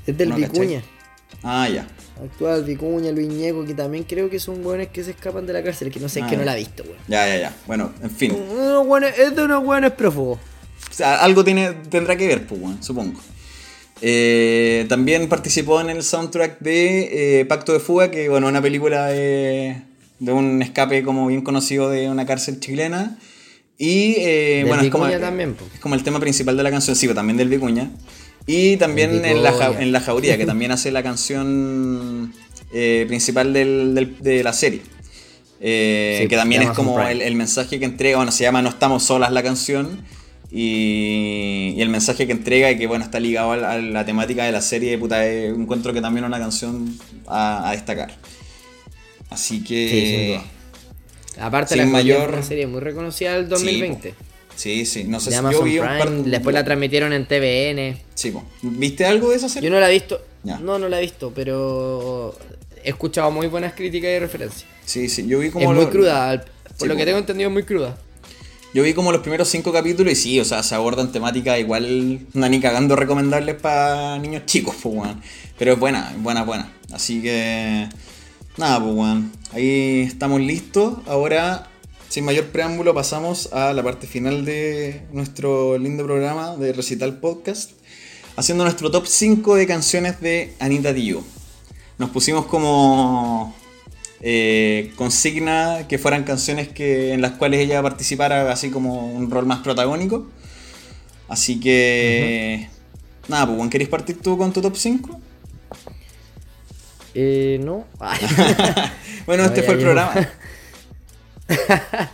Es 0.07 0.17
del 0.17 0.29
No. 0.29 0.37
Vicuña. 0.37 0.83
Ah, 1.43 1.69
ya. 1.71 1.87
Actual 2.23 2.65
Vicuña, 2.65 3.11
Luis 3.13 3.29
Ñeco, 3.29 3.65
que 3.65 3.75
también 3.75 4.05
creo 4.05 4.31
que 4.31 4.39
son 4.39 4.63
buenos 4.63 4.87
que 4.89 5.03
se 5.03 5.11
escapan 5.11 5.47
de 5.47 5.53
la 5.53 5.63
cárcel, 5.63 5.91
que 5.91 5.99
no 6.01 6.09
sé, 6.09 6.21
es 6.21 6.27
Ah, 6.27 6.31
que 6.31 6.37
no 6.37 6.43
ya. 6.43 6.47
la 6.47 6.55
he 6.57 6.59
visto, 6.61 6.83
weón. 6.85 6.97
Ya, 7.09 7.27
ya, 7.27 7.37
ya. 7.39 7.57
Bueno, 7.67 7.93
en 8.03 8.11
fin. 8.11 8.33
Unos 8.33 8.87
buenos- 8.87 9.11
Es 9.19 9.35
de 9.35 9.43
unos 9.45 9.65
buenos 9.65 9.93
prófugos. 9.93 10.39
O 10.91 10.95
sea, 10.95 11.23
algo 11.25 11.43
tiene, 11.45 11.73
tendrá 11.91 12.17
que 12.17 12.27
ver, 12.29 12.47
pues, 12.47 12.61
supongo. 12.81 13.21
Eh, 14.01 14.87
también 14.89 15.29
participó 15.29 15.81
en 15.81 15.91
el 15.91 16.03
soundtrack 16.03 16.61
de 16.61 17.41
eh, 17.41 17.45
Pacto 17.47 17.73
de 17.73 17.81
Fuga, 17.81 18.11
que 18.11 18.29
bueno, 18.29 18.49
una 18.49 18.61
película 18.61 19.07
de, 19.07 19.77
de 20.19 20.33
un 20.33 20.63
escape 20.63 21.03
como 21.03 21.27
bien 21.29 21.43
conocido 21.43 21.91
de 21.91 22.09
una 22.09 22.27
cárcel 22.27 22.61
chilena. 22.61 23.19
Y 23.79 24.15
eh, 24.19 24.65
bueno, 24.69 24.83
es 24.83 24.91
como, 24.91 25.09
también, 25.11 25.55
po. 25.55 25.65
es 25.75 25.81
como 25.81 25.95
el 25.97 26.05
tema 26.05 26.21
principal 26.21 26.57
de 26.57 26.63
la 26.63 26.71
canción, 26.71 26.95
sí, 26.95 27.07
pero 27.07 27.17
también 27.17 27.37
del 27.37 27.49
Vicuña. 27.49 27.91
Y 28.47 28.77
también 28.77 29.25
en 29.25 29.43
la, 29.43 29.53
ja- 29.53 29.81
en 29.81 29.91
la 29.93 30.01
Jauría, 30.01 30.37
que 30.37 30.45
también 30.47 30.71
hace 30.71 30.91
la 30.91 31.03
canción 31.03 32.33
eh, 32.73 33.05
principal 33.09 33.53
del- 33.53 33.95
del- 33.95 34.19
de 34.21 34.43
la 34.45 34.53
serie. 34.53 34.83
Eh, 35.61 36.19
Sí, 36.23 36.29
que 36.29 36.37
también 36.37 36.61
de 36.63 36.67
es 36.69 36.73
como 36.75 37.01
el, 37.01 37.23
el 37.23 37.35
mensaje 37.37 37.79
que 37.79 37.85
entrega, 37.87 38.17
bueno, 38.19 38.33
se 38.33 38.45
llama 38.45 38.61
No 38.61 38.69
estamos 38.69 39.03
solas 39.03 39.33
la 39.33 39.43
canción. 39.43 40.05
Y, 40.57 41.75
y 41.77 41.81
el 41.83 41.89
mensaje 41.89 42.27
que 42.27 42.33
entrega 42.33 42.71
y 42.71 42.79
que 42.79 42.87
bueno 42.87 43.05
está 43.05 43.19
ligado 43.19 43.53
a 43.53 43.57
la, 43.57 43.73
a 43.73 43.79
la 43.79 44.05
temática 44.05 44.45
de 44.45 44.53
la 44.53 44.61
serie, 44.61 44.97
puta, 44.99 45.27
eh, 45.27 45.49
encuentro 45.49 45.93
que 45.93 46.01
también 46.01 46.25
es 46.25 46.29
una 46.29 46.39
canción 46.39 46.97
a, 47.27 47.69
a 47.69 47.73
destacar. 47.73 48.15
Así 49.31 49.65
que... 49.65 49.89
Sí, 49.89 50.07
sin 50.07 50.27
duda. 50.29 51.47
Aparte, 51.47 51.75
Sin 51.75 51.79
la 51.85 51.87
mayor... 51.87 52.45
serie 52.45 52.67
muy 52.69 52.81
reconocida 52.81 53.33
del 53.35 53.49
2020. 53.49 54.11
Sí, 54.11 54.15
sí, 54.57 55.05
no 55.05 55.21
sé 55.21 55.31
de 55.31 55.37
si 55.37 55.39
Amazon 55.39 55.61
yo 55.61 55.65
vi 55.65 55.79
un 55.79 55.87
par 55.87 56.11
después 56.11 56.55
la 56.55 56.65
transmitieron 56.65 57.13
en 57.13 57.27
TVN. 57.27 57.99
Sí, 58.15 58.31
po. 58.31 58.45
¿Viste 58.63 59.05
algo 59.05 59.31
de 59.31 59.37
esa 59.37 59.49
serie? 59.49 59.69
Yo 59.69 59.75
no 59.75 59.81
la 59.81 59.91
he 59.91 59.93
visto. 59.93 60.21
Ya. 60.43 60.59
No, 60.59 60.79
no 60.79 60.89
la 60.89 60.99
he 60.99 61.03
visto, 61.03 61.33
pero 61.35 62.37
he 62.83 62.91
escuchado 62.91 63.31
muy 63.31 63.47
buenas 63.47 63.73
críticas 63.75 64.11
y 64.11 64.19
referencias. 64.19 64.65
Sí, 64.85 65.09
sí, 65.09 65.27
yo 65.27 65.39
vi 65.39 65.51
como... 65.51 65.71
es 65.71 65.77
muy 65.77 65.87
cruda, 65.87 66.45
por 66.79 66.79
Sí, 66.79 66.87
lo 66.87 66.95
po. 66.95 66.99
que 66.99 67.05
tengo 67.07 67.19
entendido 67.19 67.49
es 67.49 67.53
muy 67.53 67.63
cruda. 67.63 67.97
Yo 68.75 68.83
vi 68.83 68.93
como 68.93 69.13
los 69.13 69.21
primeros 69.21 69.49
cinco 69.49 69.73
capítulos 69.73 70.13
y 70.13 70.17
sí, 70.17 70.41
o 70.41 70.45
sea, 70.45 70.63
se 70.65 70.75
abordan 70.75 71.13
temáticas 71.13 71.61
igual, 71.61 72.27
no 72.33 72.49
ni 72.49 72.61
cagando 72.61 72.97
recomendarles 72.97 73.55
para 73.55 74.19
niños 74.19 74.47
chicos, 74.47 74.75
pues, 74.83 74.95
weón. 74.97 75.23
Pero 75.57 75.75
es 75.75 75.79
buena, 75.79 76.11
es 76.11 76.21
buena, 76.21 76.43
buena. 76.43 76.73
Así 76.93 77.23
que, 77.23 77.89
nada, 78.57 78.81
pues, 78.83 78.95
weón. 78.95 79.33
Ahí 79.53 80.01
estamos 80.03 80.41
listos. 80.41 80.95
Ahora, 81.07 81.69
sin 82.15 82.25
mayor 82.25 82.45
preámbulo, 82.47 82.95
pasamos 82.95 83.53
a 83.53 83.73
la 83.73 83.83
parte 83.83 84.07
final 84.07 84.45
de 84.45 85.03
nuestro 85.11 85.77
lindo 85.79 86.05
programa 86.05 86.55
de 86.55 86.73
Recital 86.73 87.19
Podcast, 87.19 87.73
haciendo 88.37 88.63
nuestro 88.63 88.89
top 88.89 89.09
5 89.09 89.57
de 89.57 89.67
canciones 89.67 90.21
de 90.21 90.55
Anita 90.61 90.93
Dio. 90.93 91.25
Nos 91.99 92.11
pusimos 92.11 92.47
como 92.47 93.53
eh, 94.21 94.93
consigna 94.95 95.89
que 95.89 95.99
fueran 95.99 96.23
canciones 96.23 96.69
que, 96.69 97.15
en 97.15 97.21
las 97.21 97.33
cuales 97.33 97.59
ella 97.59 97.83
participara 97.83 98.49
así 98.53 98.71
como 98.71 99.09
un 99.09 99.29
rol 99.29 99.47
más 99.47 99.59
protagónico. 99.65 100.29
Así 101.27 101.59
que... 101.59 102.69
Nada, 103.27 103.53
pues, 103.53 103.71
¿querés 103.71 103.89
partir 103.89 104.21
tú 104.21 104.39
con 104.39 104.53
tu 104.53 104.63
top 104.63 104.77
5? 104.77 105.21
Eh, 107.17 107.59
no. 107.61 107.85
Bueno, 109.27 109.43
No, 109.43 109.49
este 109.49 109.65
fue 109.65 109.75
el 109.75 109.81
llevo. 109.81 109.95
programa. 109.95 110.29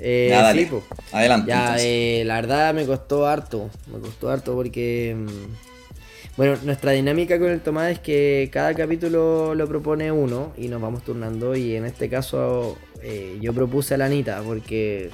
Eh, 0.00 0.28
Ya, 0.30 0.42
dale. 0.42 0.62
sí, 0.62 0.70
po. 0.70 0.84
Adelante. 1.10 1.48
Ya, 1.48 1.74
eh, 1.80 2.22
la 2.24 2.36
verdad 2.36 2.72
me 2.72 2.86
costó 2.86 3.26
harto. 3.26 3.68
Me 3.92 3.98
costó 3.98 4.30
harto 4.30 4.54
porque. 4.54 5.16
mm, 5.18 6.36
Bueno, 6.36 6.56
nuestra 6.62 6.92
dinámica 6.92 7.36
con 7.40 7.48
el 7.50 7.60
Tomás 7.60 7.90
es 7.90 7.98
que 7.98 8.48
cada 8.52 8.74
capítulo 8.74 9.56
lo 9.56 9.66
propone 9.66 10.12
uno 10.12 10.52
y 10.56 10.68
nos 10.68 10.80
vamos 10.80 11.02
turnando. 11.02 11.56
Y 11.56 11.74
en 11.74 11.84
este 11.84 12.08
caso, 12.08 12.78
eh, 13.02 13.38
yo 13.40 13.52
propuse 13.52 13.94
a 13.94 13.98
la 13.98 14.04
Anita 14.06 14.40
porque. 14.44 15.10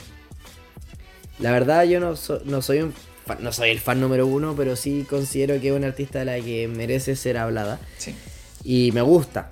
La 1.39 1.51
verdad, 1.51 1.85
yo 1.85 1.99
no, 1.99 2.15
so- 2.15 2.43
no 2.45 2.61
soy 2.61 2.81
un 2.83 2.93
fan- 3.27 3.39
no 3.41 3.53
soy 3.53 3.71
el 3.71 3.81
fan 3.81 4.01
número 4.03 4.27
uno, 4.27 4.55
pero 4.55 4.77
sí 4.77 5.07
considero 5.09 5.59
que 5.63 5.69
es 5.69 5.75
una 5.75 5.87
artista 5.87 6.19
de 6.19 6.25
la 6.27 6.41
que 6.41 6.69
merece 6.69 7.17
ser 7.17 7.39
hablada. 7.39 7.81
Sí. 7.97 8.15
Y 8.65 8.93
me 8.93 9.01
gusta. 9.01 9.49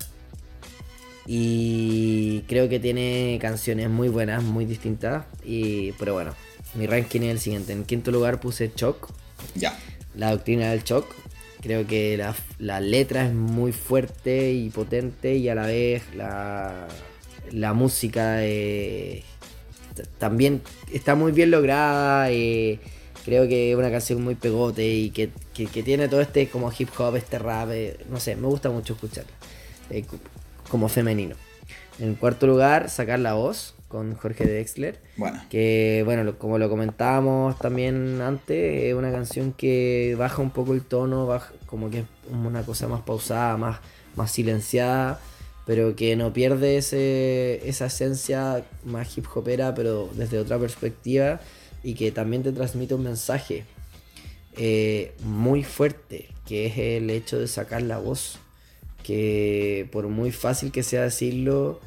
Y 1.25 2.41
creo 2.47 2.67
que 2.69 2.79
tiene 2.79 3.37
canciones 3.41 3.89
muy 3.89 4.09
buenas, 4.09 4.43
muy 4.43 4.65
distintas. 4.65 5.25
Y, 5.45 5.93
pero 5.93 6.13
bueno, 6.13 6.33
mi 6.75 6.85
ranking 6.87 7.21
es 7.21 7.31
el 7.31 7.39
siguiente. 7.39 7.73
En 7.73 7.85
quinto 7.85 8.11
lugar 8.11 8.39
puse 8.39 8.73
Choc, 8.73 9.09
Ya. 9.55 9.77
la 10.15 10.31
doctrina 10.31 10.69
del 10.71 10.83
Choc. 10.83 11.05
Creo 11.61 11.87
que 11.87 12.17
la, 12.17 12.35
la 12.59 12.81
letra 12.81 13.25
es 13.25 13.33
muy 13.33 13.71
fuerte 13.71 14.51
y 14.51 14.69
potente 14.69 15.35
y 15.35 15.47
a 15.47 15.55
la 15.55 15.65
vez 15.65 16.03
la, 16.13 16.89
la 17.51 17.73
música 17.73 18.43
eh, 18.45 19.23
también 20.17 20.61
está 20.91 21.15
muy 21.15 21.31
bien 21.31 21.51
lograda. 21.51 22.29
eh, 22.31 22.79
creo 23.23 23.47
que 23.47 23.71
es 23.71 23.77
una 23.77 23.89
canción 23.89 24.21
muy 24.21 24.35
pegote 24.35 24.85
y 24.85 25.11
que, 25.11 25.29
que- 25.53 25.67
que 25.67 25.83
tiene 25.83 26.09
todo 26.09 26.19
este 26.19 26.49
como 26.49 26.69
hip 26.77 26.89
hop, 26.97 27.15
este 27.15 27.39
rap. 27.39 27.69
eh, 27.71 27.97
no 28.09 28.19
sé, 28.19 28.35
me 28.35 28.47
gusta 28.47 28.69
mucho 28.69 28.93
escucharla 28.95 29.31
como 30.73 30.89
femenino. 30.89 31.35
En 31.99 32.15
cuarto 32.15 32.47
lugar, 32.47 32.89
sacar 32.89 33.19
la 33.19 33.35
voz 33.35 33.75
con 33.87 34.15
Jorge 34.15 34.45
Drexler. 34.45 34.99
Bueno. 35.17 35.39
Que 35.51 36.01
bueno, 36.03 36.23
lo- 36.23 36.39
como 36.39 36.57
lo 36.57 36.67
comentábamos 36.67 37.59
también 37.59 38.19
antes, 38.21 38.85
es 38.85 38.95
una 38.95 39.11
canción 39.11 39.53
que 39.53 40.15
baja 40.17 40.41
un 40.41 40.49
poco 40.49 40.73
el 40.73 40.81
tono, 40.81 41.27
baja, 41.27 41.53
como 41.67 41.91
que 41.91 41.99
es 41.99 42.05
una 42.31 42.63
cosa 42.63 42.87
más 42.87 43.01
pausada, 43.01 43.55
más, 43.55 43.81
más 44.15 44.31
silenciada, 44.31 45.19
pero 45.67 45.95
que 45.95 46.15
no 46.15 46.33
pierde 46.33 46.77
ese, 46.77 47.61
esa 47.69 47.85
esencia 47.85 48.63
más 48.83 49.15
hip 49.15 49.27
hopera, 49.35 49.75
pero 49.75 50.09
desde 50.15 50.39
otra 50.39 50.57
perspectiva, 50.57 51.39
y 51.83 51.93
que 51.93 52.11
también 52.11 52.41
te 52.41 52.51
transmite 52.51 52.95
un 52.95 53.03
mensaje 53.03 53.63
eh, 54.57 55.13
muy 55.23 55.63
fuerte, 55.63 56.29
que 56.47 56.65
es 56.65 56.77
el 56.79 57.11
hecho 57.11 57.37
de 57.39 57.47
sacar 57.47 57.83
la 57.83 57.99
voz, 57.99 58.39
que 59.03 59.87
por 59.91 60.07
muy 60.07 60.31
fácil 60.31 60.71
que 60.71 60.83
sea 60.83 61.03
decirlo, 61.03 61.79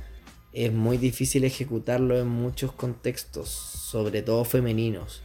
es 0.52 0.72
muy 0.72 0.98
difícil 0.98 1.44
ejecutarlo 1.44 2.18
en 2.18 2.28
muchos 2.28 2.72
contextos, 2.72 3.48
sobre 3.50 4.22
todo 4.22 4.44
femeninos. 4.44 5.22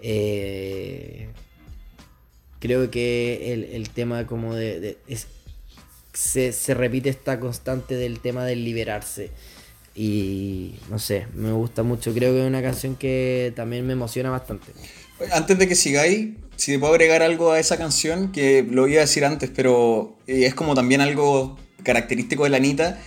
Eh, 0.00 1.28
creo 2.58 2.90
que 2.90 3.52
el, 3.52 3.64
el 3.64 3.90
tema 3.90 4.26
como 4.26 4.54
de... 4.54 4.98
es- 5.08 5.26
se, 6.12 6.52
se 6.52 6.74
repite 6.74 7.08
esta 7.08 7.38
constante 7.38 7.94
del 7.94 8.18
tema 8.20 8.44
del 8.44 8.64
liberarse. 8.64 9.30
Y 9.94 10.74
no 10.90 10.98
sé, 10.98 11.26
me 11.34 11.52
gusta 11.52 11.82
mucho. 11.84 12.12
Creo 12.12 12.32
que 12.32 12.40
es 12.42 12.46
una 12.48 12.62
canción 12.62 12.96
que 12.96 13.52
también 13.54 13.86
me 13.86 13.92
emociona 13.92 14.30
bastante. 14.30 14.72
Antes 15.32 15.58
de 15.58 15.68
que 15.68 15.74
sigáis, 15.76 16.30
si 16.60 16.72
te 16.72 16.78
puedo 16.78 16.92
agregar 16.92 17.22
algo 17.22 17.52
a 17.52 17.58
esa 17.58 17.78
canción, 17.78 18.32
que 18.32 18.62
lo 18.68 18.86
iba 18.86 18.98
a 18.98 19.06
decir 19.06 19.24
antes, 19.24 19.50
pero 19.54 20.14
eh, 20.26 20.44
es 20.44 20.54
como 20.54 20.74
también 20.74 21.00
algo 21.00 21.56
característico 21.82 22.44
de 22.44 22.50
la 22.50 22.58
Anita, 22.58 22.98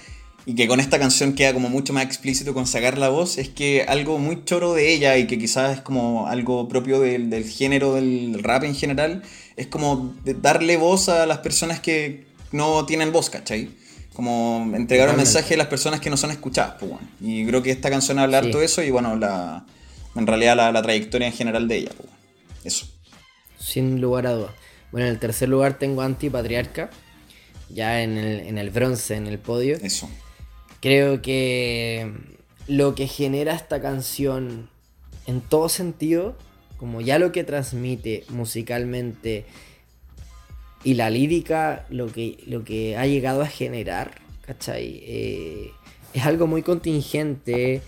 y 0.48 0.56
que 0.56 0.68
con 0.68 0.80
esta 0.80 0.98
canción 0.98 1.34
queda 1.36 1.54
como 1.54 1.70
mucho 1.70 1.94
más 1.94 2.04
explícito 2.04 2.56
con 2.56 2.66
sacar 2.66 2.98
la 2.98 3.10
voz, 3.10 3.38
es 3.38 3.50
que 3.50 3.84
algo 3.88 4.18
muy 4.18 4.44
choro 4.44 4.74
de 4.74 4.92
ella, 4.92 5.18
y 5.18 5.28
que 5.28 5.38
quizás 5.38 5.78
es 5.78 5.82
como 5.84 6.26
algo 6.28 6.68
propio 6.68 7.00
del, 7.00 7.30
del 7.30 7.46
género 7.48 7.94
del 7.94 8.40
rap 8.42 8.64
en 8.64 8.74
general, 8.76 9.22
es 9.56 9.68
como 9.68 10.16
de 10.26 10.34
darle 10.34 10.76
voz 10.78 11.08
a 11.08 11.28
las 11.28 11.38
personas 11.38 11.80
que 11.80 12.26
no 12.52 12.86
tienen 12.88 13.12
voz, 13.12 13.30
¿cachai? 13.30 13.70
Como 14.14 14.72
entregar 14.76 15.10
un 15.10 15.16
mensaje 15.18 15.54
a 15.54 15.58
las 15.58 15.68
personas 15.68 16.00
que 16.00 16.10
no 16.10 16.18
son 16.18 16.32
escuchadas, 16.32 16.76
pues 16.80 16.90
bueno. 16.92 17.08
Y 17.22 17.46
creo 17.46 17.62
que 17.62 17.70
esta 17.70 17.92
canción 17.92 18.18
habla 18.18 18.40
Sí. 18.42 18.48
harto 18.48 18.60
de 18.60 18.66
eso, 18.66 18.82
y 18.82 18.90
bueno, 18.90 19.16
la, 19.16 19.64
en 20.16 20.26
realidad 20.26 20.58
la, 20.58 20.72
la 20.72 20.82
trayectoria 20.82 21.28
en 21.28 21.34
general 21.34 21.68
de 21.68 21.76
ella, 21.78 21.92
pues 21.96 22.10
bueno. 22.10 22.18
Eso. 22.64 22.88
Sin 23.64 24.02
lugar 24.02 24.28
a 24.28 24.34
dudas. 24.34 24.52
Bueno, 24.92 25.08
en 25.08 25.14
el 25.14 25.20
tercer 25.20 25.48
lugar 25.48 25.80
tengo 25.80 26.02
Antipatriarca. 26.02 26.90
Ya 27.70 28.04
en 28.04 28.18
el, 28.18 28.42
en 28.42 28.58
el 28.58 28.70
bronce, 28.70 29.16
en 29.16 29.28
el 29.28 29.40
podio. 29.40 29.78
Eso. 29.78 30.10
Creo 30.82 31.22
que 31.22 32.12
lo 32.68 32.94
que 32.94 33.08
genera 33.08 33.56
esta 33.56 33.82
canción 33.82 34.70
en 35.26 35.40
todo 35.42 35.70
sentido, 35.70 36.36
como 36.78 37.00
ya 37.02 37.20
lo 37.20 37.32
que 37.32 37.44
transmite 37.44 38.26
musicalmente 38.30 39.46
y 40.84 40.96
la 40.96 41.10
lírica, 41.10 41.86
lo 41.90 42.08
que, 42.08 42.44
lo 42.46 42.66
que 42.66 42.98
ha 42.98 43.08
llegado 43.08 43.42
a 43.42 43.48
generar, 43.48 44.22
¿cachai? 44.46 45.02
Eh, 45.06 45.72
es 46.14 46.26
algo 46.26 46.48
muy 46.48 46.62
contingente 46.62 47.82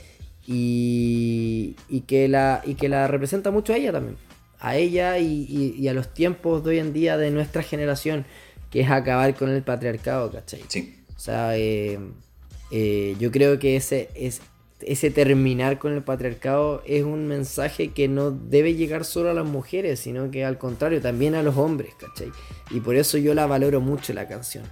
y, 0.47 1.75
y, 1.89 2.01
que 2.01 2.29
la, 2.29 2.61
y 2.65 2.75
que 2.75 2.87
la 2.87 3.07
representa 3.07 3.51
mucho 3.51 3.73
a 3.73 3.77
ella 3.77 3.91
también. 3.91 4.15
A 4.59 4.77
ella 4.77 5.17
y, 5.19 5.45
y- 5.49 5.75
y 5.77 5.87
a 5.87 5.93
los 5.93 6.13
tiempos 6.13 6.63
de 6.63 6.71
hoy 6.71 6.79
en 6.79 6.93
día 6.93 7.17
de 7.17 7.31
nuestra 7.31 7.61
generación, 7.63 8.25
que 8.71 8.81
es 8.81 8.89
acabar 8.89 9.35
con 9.35 9.49
el 9.49 9.61
patriarcado, 9.63 10.31
¿cachai? 10.31 10.61
Sí. 10.67 10.95
O 11.15 11.19
sea, 11.19 11.57
eh, 11.57 11.99
eh, 12.71 13.15
yo 13.19 13.31
creo 13.31 13.57
que 13.59 13.75
ese, 13.75 14.09
es, 14.15 14.41
ese 14.81 15.11
terminar 15.11 15.77
con 15.79 15.93
el 15.93 16.01
patriarcado 16.03 16.83
es 16.85 17.03
un 17.03 17.27
mensaje 17.27 17.89
que 17.93 18.07
no 18.07 18.31
debe 18.31 18.73
llegar 18.75 19.05
solo 19.05 19.29
a 19.29 19.33
las 19.33 19.45
mujeres, 19.45 19.99
sino 19.99 20.29
que 20.31 20.43
al 20.45 20.57
contrario, 20.57 20.99
también 21.01 21.35
a 21.35 21.43
los 21.43 21.55
hombres, 21.57 21.93
¿cachai? 21.99 22.31
Y 22.71 22.79
por 22.81 22.95
eso 22.95 23.17
yo 23.17 23.33
la 23.33 23.45
valoro 23.45 23.81
mucho 23.81 24.13
la 24.13 24.27
canción. 24.27 24.63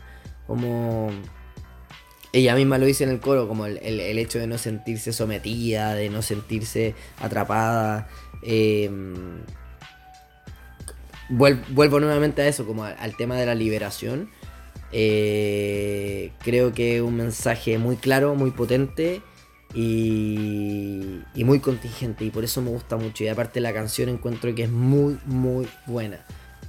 Como 0.47 1.10
ella 2.34 2.55
misma 2.55 2.77
lo 2.77 2.85
dice 2.85 3.03
en 3.03 3.11
el 3.11 3.19
coro, 3.19 3.47
como 3.47 3.65
el, 3.68 3.77
el- 3.84 3.99
el 3.99 4.18
hecho 4.18 4.39
de 4.39 4.47
no 4.47 4.57
sentirse 4.57 5.14
sometida, 5.14 5.93
de 5.95 6.10
no 6.10 6.22
sentirse 6.22 6.95
atrapada. 7.19 8.10
eh, 8.41 8.89
vuelvo 11.30 12.00
nuevamente 12.00 12.41
a 12.41 12.48
eso, 12.48 12.66
como 12.66 12.84
al, 12.84 13.16
tema 13.18 13.36
de 13.38 13.45
la 13.45 13.56
liberación. 13.56 14.30
Eh, 14.91 16.32
creo 16.44 16.72
que 16.74 16.98
es 16.98 17.02
un 17.02 17.16
mensaje 17.16 17.78
muy 17.78 17.95
claro, 17.95 18.36
muy 18.36 18.52
potente 18.52 19.22
y, 19.74 21.20
y 21.36 21.44
muy 21.44 21.60
contingente. 21.60 22.26
Y 22.26 22.30
por 22.30 22.44
eso 22.44 22.62
me 22.62 22.70
gusta 22.70 22.95
mucho. 22.98 23.24
Y 23.24 23.28
aparte 23.28 23.60
la 23.60 23.74
canción 23.74 24.10
encuentro 24.10 24.54
que 24.54 24.64
es 24.64 24.70
muy, 24.70 25.18
muy 25.26 25.68
buena. 25.88 26.26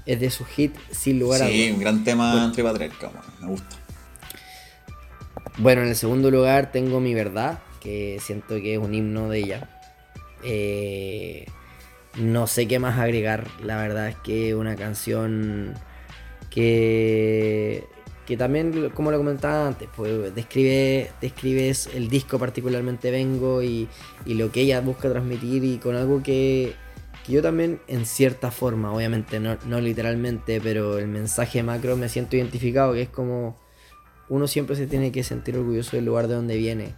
Es 0.07 0.21
de 0.21 0.31
su 0.31 0.45
hit, 0.45 0.75
sin 0.91 1.19
lugar 1.19 1.43
a 1.43 1.47
Sí, 1.49 1.63
dudas. 1.63 1.75
un 1.75 1.81
gran 1.81 2.05
tema 2.05 2.31
Bueno. 2.33 2.47
entre 2.47 2.63
patriarca, 2.63 3.09
weón. 3.09 3.25
Me 3.41 3.47
gusta. 3.49 3.77
Bueno, 5.59 5.83
en 5.83 5.89
el 5.89 5.97
segundo 5.97 6.31
lugar 6.31 6.73
tengo 6.73 7.01
Mi 7.01 7.15
Verdad, 7.15 7.61
que 7.81 8.19
siento 8.21 8.57
que 8.57 8.75
es 8.75 8.79
un 8.79 8.95
himno 8.95 9.29
de 9.29 9.39
ella. 9.39 9.71
Eh, 10.43 11.47
no 12.17 12.47
sé 12.47 12.69
qué 12.69 12.79
más 12.79 12.99
agregar, 12.99 13.47
la 13.63 13.77
verdad 13.77 14.09
es 14.09 14.17
que 14.17 14.55
una 14.55 14.77
canción 14.77 15.75
que, 16.51 17.85
que 18.27 18.37
también, 18.37 18.91
como 18.91 19.11
lo 19.11 19.19
comentaba 19.19 19.67
antes, 19.69 19.89
pues 19.97 20.35
describe, 20.35 21.11
describe 21.21 21.69
es- 21.71 21.89
el 21.95 22.09
disco 22.09 22.39
particularmente 22.39 23.11
Vengo 23.11 23.63
y, 23.63 23.89
y 24.27 24.35
lo 24.35 24.51
que 24.53 24.61
ella 24.63 24.81
busca 24.81 25.09
transmitir 25.11 25.65
y 25.65 25.79
con 25.79 25.97
algo 25.97 26.23
que, 26.23 26.75
que 27.27 27.33
yo 27.33 27.43
también 27.43 27.81
en 27.89 28.07
cierta 28.07 28.51
forma, 28.51 28.93
obviamente 28.93 29.41
no, 29.41 29.57
no 29.67 29.81
literalmente, 29.81 30.61
pero 30.61 30.99
el 30.99 31.09
mensaje 31.09 31.63
macro 31.63 31.97
me 31.97 32.09
siento 32.09 32.37
identificado, 32.37 32.93
que 32.95 33.03
es 33.03 33.09
como 33.09 33.59
uno 34.29 34.47
siempre 34.47 34.77
se 34.77 34.87
tiene 34.87 35.13
que 35.13 35.23
sentir 35.23 35.57
orgulloso 35.59 35.97
del 35.97 36.07
lugar 36.07 36.29
de 36.29 36.35
donde 36.35 36.57
viene. 36.57 36.95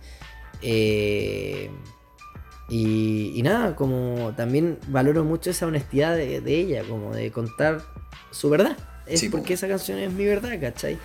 Eh, 0.63 1.71
y, 2.69 3.33
y 3.35 3.43
nada, 3.43 3.77
como 3.77 4.33
también 4.37 4.79
valoro 4.89 5.25
mucho 5.25 5.51
esa 5.51 5.67
honestidad 5.67 6.17
de, 6.17 6.41
de 6.41 6.55
ella, 6.61 6.83
como 6.89 7.15
de 7.15 7.31
contar 7.31 7.83
su 8.31 8.51
verdad. 8.51 8.77
Es 9.07 9.21
Sí, 9.21 9.29
po. 9.29 9.39
porque 9.39 9.55
esa 9.55 9.69
canción 9.69 9.99
es 9.99 10.13
mi 10.13 10.25
verdad, 10.27 10.59
¿cachai? 10.61 10.99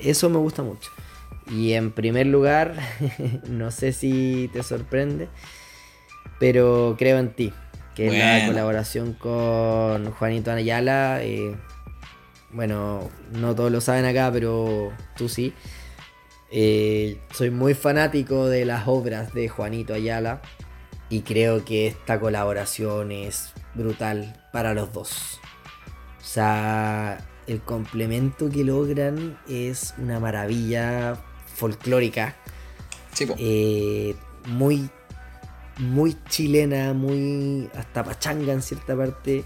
Eso 0.00 0.28
me 0.30 0.38
gusta 0.38 0.62
mucho. 0.62 0.90
Y 1.50 1.74
en 1.74 1.92
primer 1.92 2.26
lugar, 2.26 2.74
no 3.48 3.70
sé 3.70 3.92
si 3.92 4.50
te 4.52 4.62
sorprende, 4.62 5.28
pero 6.40 6.96
creo 6.98 7.18
en 7.18 7.32
ti, 7.34 7.52
que 7.94 8.06
es 8.08 8.12
la 8.12 8.46
colaboración 8.46 9.12
con 9.12 10.10
Juanito 10.12 10.50
Ayala. 10.50 11.22
eh, 11.22 11.54
bueno, 12.50 13.10
no 13.32 13.54
todos 13.54 13.70
lo 13.70 13.80
saben 13.80 14.04
acá, 14.04 14.30
pero 14.32 14.92
tú 15.16 15.28
sí. 15.28 15.52
Eh, 16.50 17.18
soy 17.32 17.50
muy 17.50 17.74
fanático 17.74 18.46
de 18.48 18.64
las 18.64 18.86
obras 18.86 19.34
de 19.34 19.48
Juanito 19.48 19.92
Ayala 19.94 20.40
y 21.08 21.22
creo 21.22 21.64
que 21.64 21.86
esta 21.86 22.18
colaboración 22.20 23.12
es 23.12 23.52
brutal 23.74 24.40
para 24.52 24.74
los 24.74 24.92
dos. 24.92 25.40
O 26.20 26.24
sea, 26.26 27.18
el 27.46 27.60
complemento 27.60 28.48
que 28.50 28.64
logran 28.64 29.38
es 29.48 29.94
una 29.98 30.18
maravilla 30.20 31.16
folclórica. 31.54 32.34
Sí, 33.12 33.26
eh, 33.38 34.16
muy, 34.46 34.88
muy 35.78 36.16
chilena, 36.28 36.92
muy 36.94 37.68
hasta 37.76 38.02
pachanga 38.04 38.52
en 38.52 38.62
cierta 38.62 38.96
parte. 38.96 39.44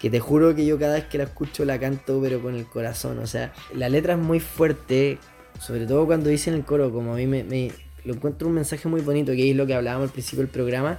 Que 0.00 0.10
te 0.10 0.20
juro 0.20 0.54
que 0.54 0.66
yo 0.66 0.78
cada 0.78 0.94
vez 0.94 1.04
que 1.04 1.18
la 1.18 1.24
escucho 1.24 1.64
la 1.64 1.78
canto, 1.80 2.20
pero 2.22 2.40
con 2.42 2.54
el 2.54 2.66
corazón. 2.66 3.18
O 3.18 3.26
sea, 3.26 3.52
la 3.74 3.88
letra 3.88 4.14
es 4.14 4.18
muy 4.20 4.38
fuerte, 4.40 5.18
sobre 5.58 5.86
todo 5.86 6.04
cuando 6.06 6.28
dice 6.28 6.50
en 6.50 6.56
el 6.56 6.64
coro, 6.64 6.92
como 6.92 7.14
a 7.14 7.16
mí 7.16 7.26
me, 7.26 7.42
me- 7.44 7.72
lo 8.04 8.14
encuentro 8.14 8.48
un 8.48 8.54
mensaje 8.54 8.88
muy 8.88 9.00
bonito, 9.00 9.32
que 9.32 9.50
es 9.50 9.56
lo 9.56 9.66
que 9.66 9.74
hablábamos 9.74 10.08
al 10.08 10.12
principio 10.12 10.40
del 10.40 10.48
programa, 10.50 10.98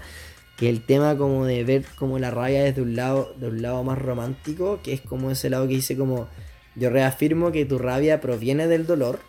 que 0.57 0.69
el 0.69 0.81
tema 0.81 1.17
como 1.17 1.45
de 1.45 1.63
ver 1.63 1.85
como 1.97 2.17
la 2.17 2.31
rabia 2.31 2.63
desde 2.63 2.81
un 2.81 2.95
lado, 2.95 3.33
de 3.37 3.47
un 3.47 3.61
lado 3.61 3.83
más 3.83 3.99
romántico, 3.99 4.79
que 4.83 4.93
es 4.93 5.01
como 5.01 5.31
ese 5.31 5.49
lado 5.49 5.67
que 5.67 5.75
dice 5.75 5.97
como 5.97 6.27
yo 6.75 6.89
reafirmo 6.89 7.51
que 7.51 7.65
tu 7.65 7.77
rabia 7.77 8.21
proviene 8.21 8.67
del 8.67 8.85
dolor, 8.85 9.19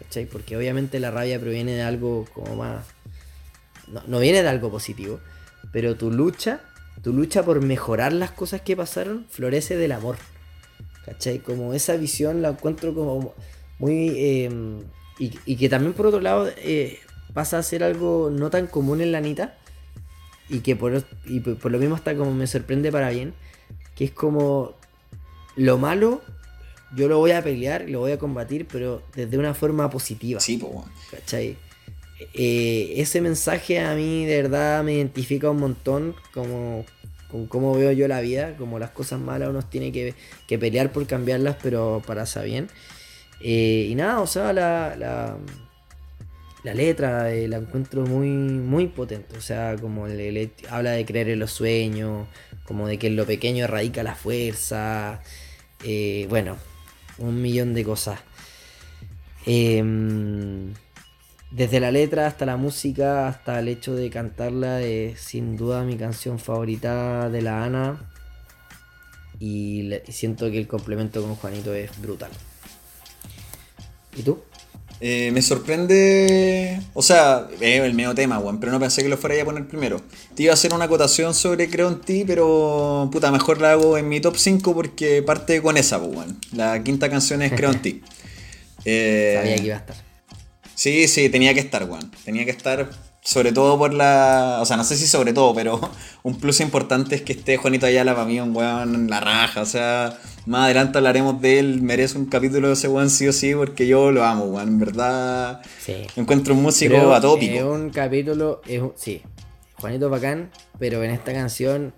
¿cachai? 0.00 0.26
Porque 0.26 0.56
obviamente 0.56 1.00
la 1.00 1.10
rabia 1.10 1.40
proviene 1.40 1.72
de 1.72 1.82
algo 1.82 2.26
como 2.32 2.56
más... 2.56 2.84
No, 3.88 4.02
no 4.06 4.20
viene 4.20 4.42
de 4.42 4.48
algo 4.48 4.70
positivo, 4.70 5.20
pero 5.72 5.96
tu 5.96 6.10
lucha, 6.10 6.60
tu 7.02 7.12
lucha 7.12 7.44
por 7.44 7.60
mejorar 7.60 8.12
las 8.12 8.30
cosas 8.30 8.60
que 8.60 8.76
pasaron, 8.76 9.26
florece 9.28 9.76
del 9.76 9.92
amor. 9.92 10.16
¿Cachai? 11.04 11.40
Como 11.40 11.74
esa 11.74 11.96
visión 11.96 12.42
la 12.42 12.50
encuentro 12.50 12.94
como 12.94 13.34
muy... 13.78 14.10
eh, 14.16 14.50
y, 15.18 15.38
y 15.44 15.56
que 15.56 15.68
también 15.68 15.92
por 15.92 16.06
otro 16.06 16.20
lado 16.20 16.48
eh, 16.56 16.98
pasa 17.32 17.58
a 17.58 17.62
ser 17.62 17.82
algo 17.82 18.30
no 18.30 18.50
tan 18.50 18.66
común 18.66 19.00
en 19.00 19.12
la 19.12 19.18
Anita. 19.18 19.56
Y 20.48 20.60
que 20.60 20.76
por, 20.76 21.04
y 21.24 21.40
por 21.40 21.70
lo 21.70 21.78
mismo 21.78 21.94
hasta 21.94 22.14
como 22.14 22.32
me 22.32 22.46
sorprende 22.46 22.92
para 22.92 23.10
bien. 23.10 23.34
Que 23.94 24.04
es 24.04 24.10
como 24.10 24.74
lo 25.56 25.78
malo, 25.78 26.22
yo 26.94 27.08
lo 27.08 27.18
voy 27.18 27.32
a 27.32 27.42
pelear, 27.42 27.88
lo 27.88 28.00
voy 28.00 28.12
a 28.12 28.18
combatir, 28.18 28.66
pero 28.70 29.02
desde 29.14 29.38
una 29.38 29.54
forma 29.54 29.88
positiva. 29.90 30.40
Sí, 30.40 30.58
po. 30.58 30.84
¿Cachai? 31.10 31.56
Eh, 32.34 32.94
ese 32.96 33.20
mensaje 33.20 33.80
a 33.80 33.94
mí 33.94 34.26
de 34.26 34.42
verdad 34.42 34.84
me 34.84 34.94
identifica 34.94 35.50
un 35.50 35.58
montón 35.58 36.14
como 36.32 36.84
con 37.30 37.46
cómo 37.46 37.74
veo 37.74 37.90
yo 37.92 38.06
la 38.08 38.20
vida, 38.20 38.54
como 38.58 38.78
las 38.78 38.90
cosas 38.90 39.18
malas 39.18 39.48
uno 39.48 39.62
tiene 39.62 39.90
que, 39.90 40.14
que 40.46 40.58
pelear 40.58 40.92
por 40.92 41.06
cambiarlas, 41.06 41.56
pero 41.62 42.02
para 42.06 42.24
bien. 42.44 42.68
Eh, 43.40 43.88
y 43.90 43.94
nada, 43.94 44.20
o 44.20 44.26
sea, 44.26 44.52
la, 44.52 44.94
la, 44.96 45.38
la 46.64 46.74
letra 46.74 47.32
eh, 47.32 47.48
la 47.48 47.56
encuentro 47.58 48.06
muy, 48.06 48.28
muy 48.28 48.86
potente. 48.88 49.36
O 49.36 49.40
sea, 49.40 49.76
como 49.80 50.06
le, 50.08 50.32
le- 50.32 50.50
habla 50.70 50.92
de 50.92 51.04
creer 51.04 51.28
en 51.30 51.38
los 51.40 51.50
sueños, 51.52 52.26
como 52.64 52.86
de 52.88 52.98
que 52.98 53.08
en 53.08 53.16
lo 53.16 53.26
pequeño 53.26 53.66
radica 53.66 54.02
la 54.02 54.14
fuerza. 54.14 55.22
eh, 55.84 56.26
bueno, 56.30 56.56
un 57.18 57.42
millón 57.42 57.74
de 57.74 57.84
cosas. 57.84 58.20
Em, 59.46 60.72
desde 61.50 61.80
la 61.80 61.90
letra 61.90 62.26
hasta 62.26 62.46
la 62.46 62.56
música, 62.56 63.28
hasta 63.28 63.58
el 63.60 63.68
hecho 63.68 63.94
de 63.94 64.10
cantarla, 64.10 64.82
es 64.82 65.20
sin 65.20 65.56
duda 65.56 65.84
mi 65.84 65.96
canción 65.96 66.38
favorita 66.38 67.28
de 67.30 67.42
la 67.42 67.64
Ana. 67.64 68.10
Y, 69.38 69.92
y 69.94 70.12
siento 70.12 70.50
que 70.50 70.58
el 70.58 70.68
complemento 70.68 71.20
con 71.22 71.34
Juanito 71.36 71.74
es 71.74 71.90
brutal. 72.00 72.30
¿Y 74.16 74.22
tú? 74.22 74.42
Eh, 75.04 75.32
me 75.32 75.42
sorprende. 75.42 76.80
O 76.94 77.02
sea, 77.02 77.48
es 77.60 77.80
el 77.80 77.92
medio 77.92 78.14
tema, 78.14 78.38
weón, 78.38 78.60
pero 78.60 78.70
no 78.70 78.78
pensé 78.78 79.02
que 79.02 79.08
lo 79.08 79.18
fuera 79.18 79.42
a 79.42 79.44
poner 79.44 79.66
primero. 79.66 80.00
Te 80.36 80.44
iba 80.44 80.52
a 80.52 80.54
hacer 80.54 80.72
una 80.72 80.84
acotación 80.84 81.34
sobre 81.34 81.68
Creo 81.68 81.88
en 81.88 82.00
ti, 82.00 82.22
pero 82.24 83.08
puta, 83.10 83.32
mejor 83.32 83.60
la 83.60 83.72
hago 83.72 83.98
en 83.98 84.08
mi 84.08 84.20
top 84.20 84.36
5 84.36 84.72
porque 84.72 85.20
parte 85.24 85.60
con 85.60 85.76
esa, 85.76 85.98
pues, 85.98 86.16
weón. 86.16 86.38
La 86.52 86.84
quinta 86.84 87.10
canción 87.10 87.42
es 87.42 87.52
Creo 87.52 87.72
en 87.72 87.82
ti. 87.82 88.02
Eh, 88.84 89.34
Sabía 89.36 89.56
que 89.56 89.64
iba 89.64 89.76
a 89.76 89.78
estar. 89.78 89.96
Sí, 90.74 91.06
sí, 91.06 91.28
tenía 91.28 91.54
que 91.54 91.60
estar, 91.60 91.84
weón. 91.84 92.10
Tenía 92.24 92.44
que 92.44 92.50
estar, 92.50 92.90
sobre 93.24 93.52
todo 93.52 93.78
por 93.78 93.94
la. 93.94 94.58
O 94.60 94.66
sea, 94.66 94.76
no 94.76 94.84
sé 94.84 94.96
si 94.96 95.06
sobre 95.06 95.32
todo, 95.32 95.54
pero 95.54 95.80
un 96.24 96.36
plus 96.38 96.60
importante 96.60 97.14
es 97.14 97.22
que 97.22 97.32
esté 97.32 97.56
Juanito 97.56 97.86
Ayala 97.86 98.14
para 98.14 98.26
mí, 98.26 98.40
un 98.40 98.54
weón, 98.54 99.08
la 99.08 99.20
raja. 99.20 99.62
O 99.62 99.66
sea, 99.66 100.18
más 100.46 100.64
adelante 100.64 100.98
hablaremos 100.98 101.40
de 101.40 101.58
él. 101.60 101.82
Merece 101.82 102.18
un 102.18 102.26
capítulo 102.26 102.66
de 102.68 102.74
ese 102.74 102.88
weón 102.88 103.10
sí 103.10 103.28
o 103.28 103.32
sí, 103.32 103.54
porque 103.54 103.86
yo 103.86 104.10
lo 104.10 104.24
amo, 104.24 104.46
weón. 104.46 104.68
En 104.68 104.78
verdad, 104.80 105.62
Sí. 105.84 105.94
encuentro 106.16 106.52
un 106.54 106.62
músico 106.62 106.94
Pero 106.94 107.14
atópico. 107.14 107.54
Es 107.54 107.62
un 107.62 107.90
capítulo, 107.90 108.60
es 108.66 108.80
un- 108.82 108.92
sí, 108.96 109.22
Juanito 109.80 110.10
bacán, 110.10 110.50
pero 110.78 111.02
en 111.04 111.12
esta 111.12 111.32
canción 111.32 111.92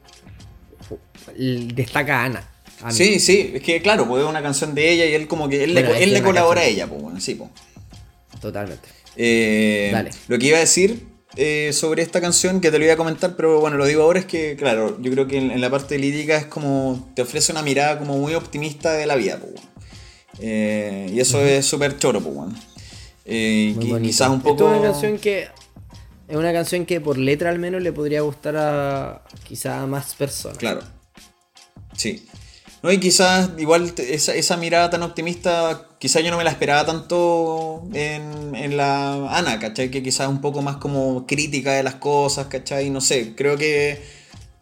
destaca 1.74 2.24
Ana. 2.24 2.48
a. 2.82 2.90
Sí, 2.92 3.18
sí, 3.18 3.52
es 3.54 3.62
que 3.62 3.80
claro, 3.80 4.06
pues 4.06 4.22
es 4.22 4.28
una 4.28 4.42
canción 4.42 4.74
de 4.74 4.90
ella 4.92 5.06
y 5.06 5.14
él 5.14 5.26
como 5.26 5.48
que 5.48 5.64
él, 5.64 5.72
Bueno, 5.72 5.92
le, 5.92 6.02
él 6.02 6.12
le 6.12 6.22
colabora 6.22 6.60
a 6.60 6.64
ella, 6.64 6.86
pues 6.86 7.00
bueno, 7.00 7.18
sí, 7.20 7.34
pues. 7.34 7.50
Totalmente. 8.40 8.88
Eh, 9.16 9.90
Dale. 9.92 10.10
Lo 10.28 10.38
que 10.38 10.46
iba 10.48 10.56
a 10.58 10.60
decir 10.60 11.06
eh, 11.36 11.72
sobre 11.72 12.02
esta 12.02 12.20
canción, 12.20 12.60
que 12.60 12.70
te 12.70 12.78
lo 12.78 12.84
iba 12.84 12.94
a 12.94 12.96
comentar, 12.96 13.36
pero 13.36 13.60
bueno, 13.60 13.76
lo 13.76 13.86
digo 13.86 14.02
ahora, 14.02 14.20
es 14.20 14.26
que, 14.26 14.56
claro, 14.56 15.00
yo 15.00 15.10
creo 15.10 15.26
que 15.26 15.38
en, 15.38 15.50
en 15.50 15.60
la 15.60 15.70
parte 15.70 15.98
lírica 15.98 16.36
es 16.36 16.46
como, 16.46 17.10
te 17.14 17.22
ofrece 17.22 17.52
una 17.52 17.62
mirada 17.62 17.98
como 17.98 18.18
muy 18.18 18.34
optimista 18.34 18.92
de 18.92 19.06
la 19.06 19.16
vida, 19.16 19.38
pues, 19.38 19.52
bueno. 19.52 19.68
Eh, 20.40 21.10
y 21.12 21.20
eso 21.20 21.40
es 21.40 21.64
súper 21.64 21.98
choro, 21.98 22.20
pues, 22.20 22.34
bueno. 22.34 22.54
Eh, 23.24 23.72
bonito. 23.76 24.00
quizás 24.00 24.28
un 24.30 24.42
poco... 24.42 24.72
Es 24.72 24.80
una 24.80 24.90
canción 24.90 25.18
que 25.18 25.48
es 26.26 26.36
una 26.36 26.52
canción 26.52 26.86
que 26.86 27.00
por 27.00 27.18
letra 27.18 27.50
al 27.50 27.58
menos 27.58 27.82
le 27.82 27.92
podría 27.92 28.22
gustar 28.22 28.56
a 28.56 29.22
quizá 29.46 29.82
a 29.82 29.86
más 29.86 30.14
personas. 30.14 30.58
Claro. 30.58 30.82
Sí. 31.96 32.26
No, 32.84 32.92
y 32.92 32.98
quizás 32.98 33.48
igual 33.56 33.94
esa, 33.96 34.34
esa 34.34 34.58
mirada 34.58 34.90
tan 34.90 35.02
optimista, 35.02 35.88
quizás 35.98 36.22
yo 36.22 36.30
no 36.30 36.36
me 36.36 36.44
la 36.44 36.50
esperaba 36.50 36.84
tanto 36.84 37.82
en, 37.94 38.54
en 38.54 38.76
la 38.76 39.38
Ana, 39.38 39.58
¿cachai? 39.58 39.90
Que 39.90 40.02
quizás 40.02 40.28
un 40.28 40.42
poco 40.42 40.60
más 40.60 40.76
como 40.76 41.26
crítica 41.26 41.72
de 41.72 41.82
las 41.82 41.94
cosas, 41.94 42.48
¿cachai? 42.48 42.90
No 42.90 43.00
sé, 43.00 43.34
creo 43.34 43.56
que 43.56 44.02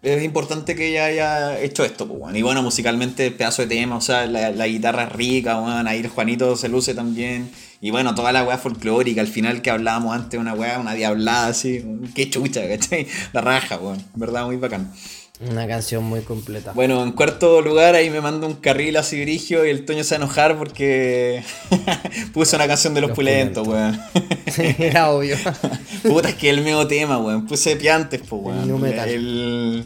es 0.02 0.22
importante 0.22 0.76
que 0.76 0.90
ella 0.90 1.06
haya 1.06 1.60
hecho 1.60 1.84
esto, 1.84 2.06
pues, 2.06 2.20
bueno. 2.20 2.38
Y 2.38 2.42
bueno, 2.42 2.62
musicalmente, 2.62 3.32
pedazo 3.32 3.62
de 3.62 3.68
tema, 3.68 3.96
o 3.96 4.00
sea, 4.00 4.24
la, 4.26 4.50
la 4.52 4.68
guitarra 4.68 5.02
es 5.02 5.12
rica, 5.12 5.58
bueno, 5.58 5.90
ahí 5.90 5.98
el 5.98 6.08
Juanito 6.08 6.54
se 6.54 6.68
luce 6.68 6.94
también. 6.94 7.50
Y 7.80 7.90
bueno, 7.90 8.14
toda 8.14 8.30
la 8.30 8.44
weá 8.44 8.56
folclórica, 8.56 9.20
al 9.20 9.26
final 9.26 9.62
que 9.62 9.70
hablábamos 9.70 10.14
antes, 10.14 10.38
una 10.38 10.54
weá, 10.54 10.78
una 10.78 10.94
diablada 10.94 11.48
así, 11.48 11.84
qué 12.14 12.30
chucha, 12.30 12.68
¿cachai? 12.68 13.04
La 13.32 13.40
raja, 13.40 13.78
weón, 13.78 13.98
en 13.98 14.20
verdad, 14.20 14.46
muy 14.46 14.58
bacán. 14.58 14.92
Una 15.50 15.66
canción 15.66 16.04
muy 16.04 16.20
completa. 16.20 16.72
Bueno, 16.72 17.02
en 17.02 17.12
cuarto 17.12 17.60
lugar 17.62 17.94
ahí 17.96 18.10
me 18.10 18.20
manda 18.20 18.46
un 18.46 18.54
carril 18.54 18.96
así 18.96 19.20
grigio 19.20 19.66
y 19.66 19.70
el 19.70 19.84
Toño 19.84 20.04
se 20.04 20.14
va 20.14 20.20
a 20.22 20.24
enojar 20.24 20.56
porque 20.56 21.42
puse 22.32 22.54
una 22.56 22.68
canción 22.68 22.94
de 22.94 23.00
los, 23.00 23.08
Los 23.10 23.16
pulentos, 23.16 23.66
weón. 23.66 24.00
Era 24.78 25.10
obvio. 25.10 25.36
Puta, 26.02 26.28
es 26.28 26.34
que 26.36 26.48
el 26.50 26.60
mismo 26.62 26.86
tema, 26.86 27.18
weón. 27.18 27.46
Puse 27.46 27.74
piantes, 27.76 28.20
pues, 28.28 28.42
weón. 28.42 28.80
metal. 28.80 29.08
El, 29.08 29.84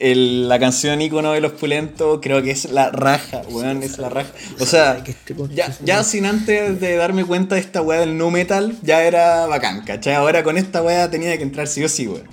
el- 0.00 0.48
la 0.48 0.58
canción 0.58 1.00
ícono 1.02 1.32
de 1.32 1.40
los 1.40 1.52
pulentos 1.52 2.20
creo 2.22 2.42
que 2.42 2.50
es 2.52 2.70
la 2.70 2.90
raja, 2.90 3.42
weón, 3.50 3.82
es 3.82 3.98
la 3.98 4.08
raja. 4.08 4.30
O 4.60 4.66
sea, 4.66 5.04
ya, 5.52 5.76
ya 5.84 6.02
sin 6.04 6.24
antes 6.26 6.80
de 6.80 6.96
darme 6.96 7.24
cuenta 7.24 7.56
de 7.56 7.60
esta 7.60 7.82
weá 7.82 8.00
del 8.00 8.16
nu 8.16 8.30
metal, 8.30 8.76
ya 8.82 9.02
era 9.02 9.46
bacán, 9.46 9.84
¿cachai? 9.84 10.14
Ahora 10.14 10.42
con 10.42 10.56
esta 10.56 10.82
weá 10.82 11.10
tenía 11.10 11.36
que 11.36 11.42
entrar 11.42 11.66
sí 11.66 11.84
o 11.84 11.88
sí, 11.88 12.06
weón. 12.06 12.24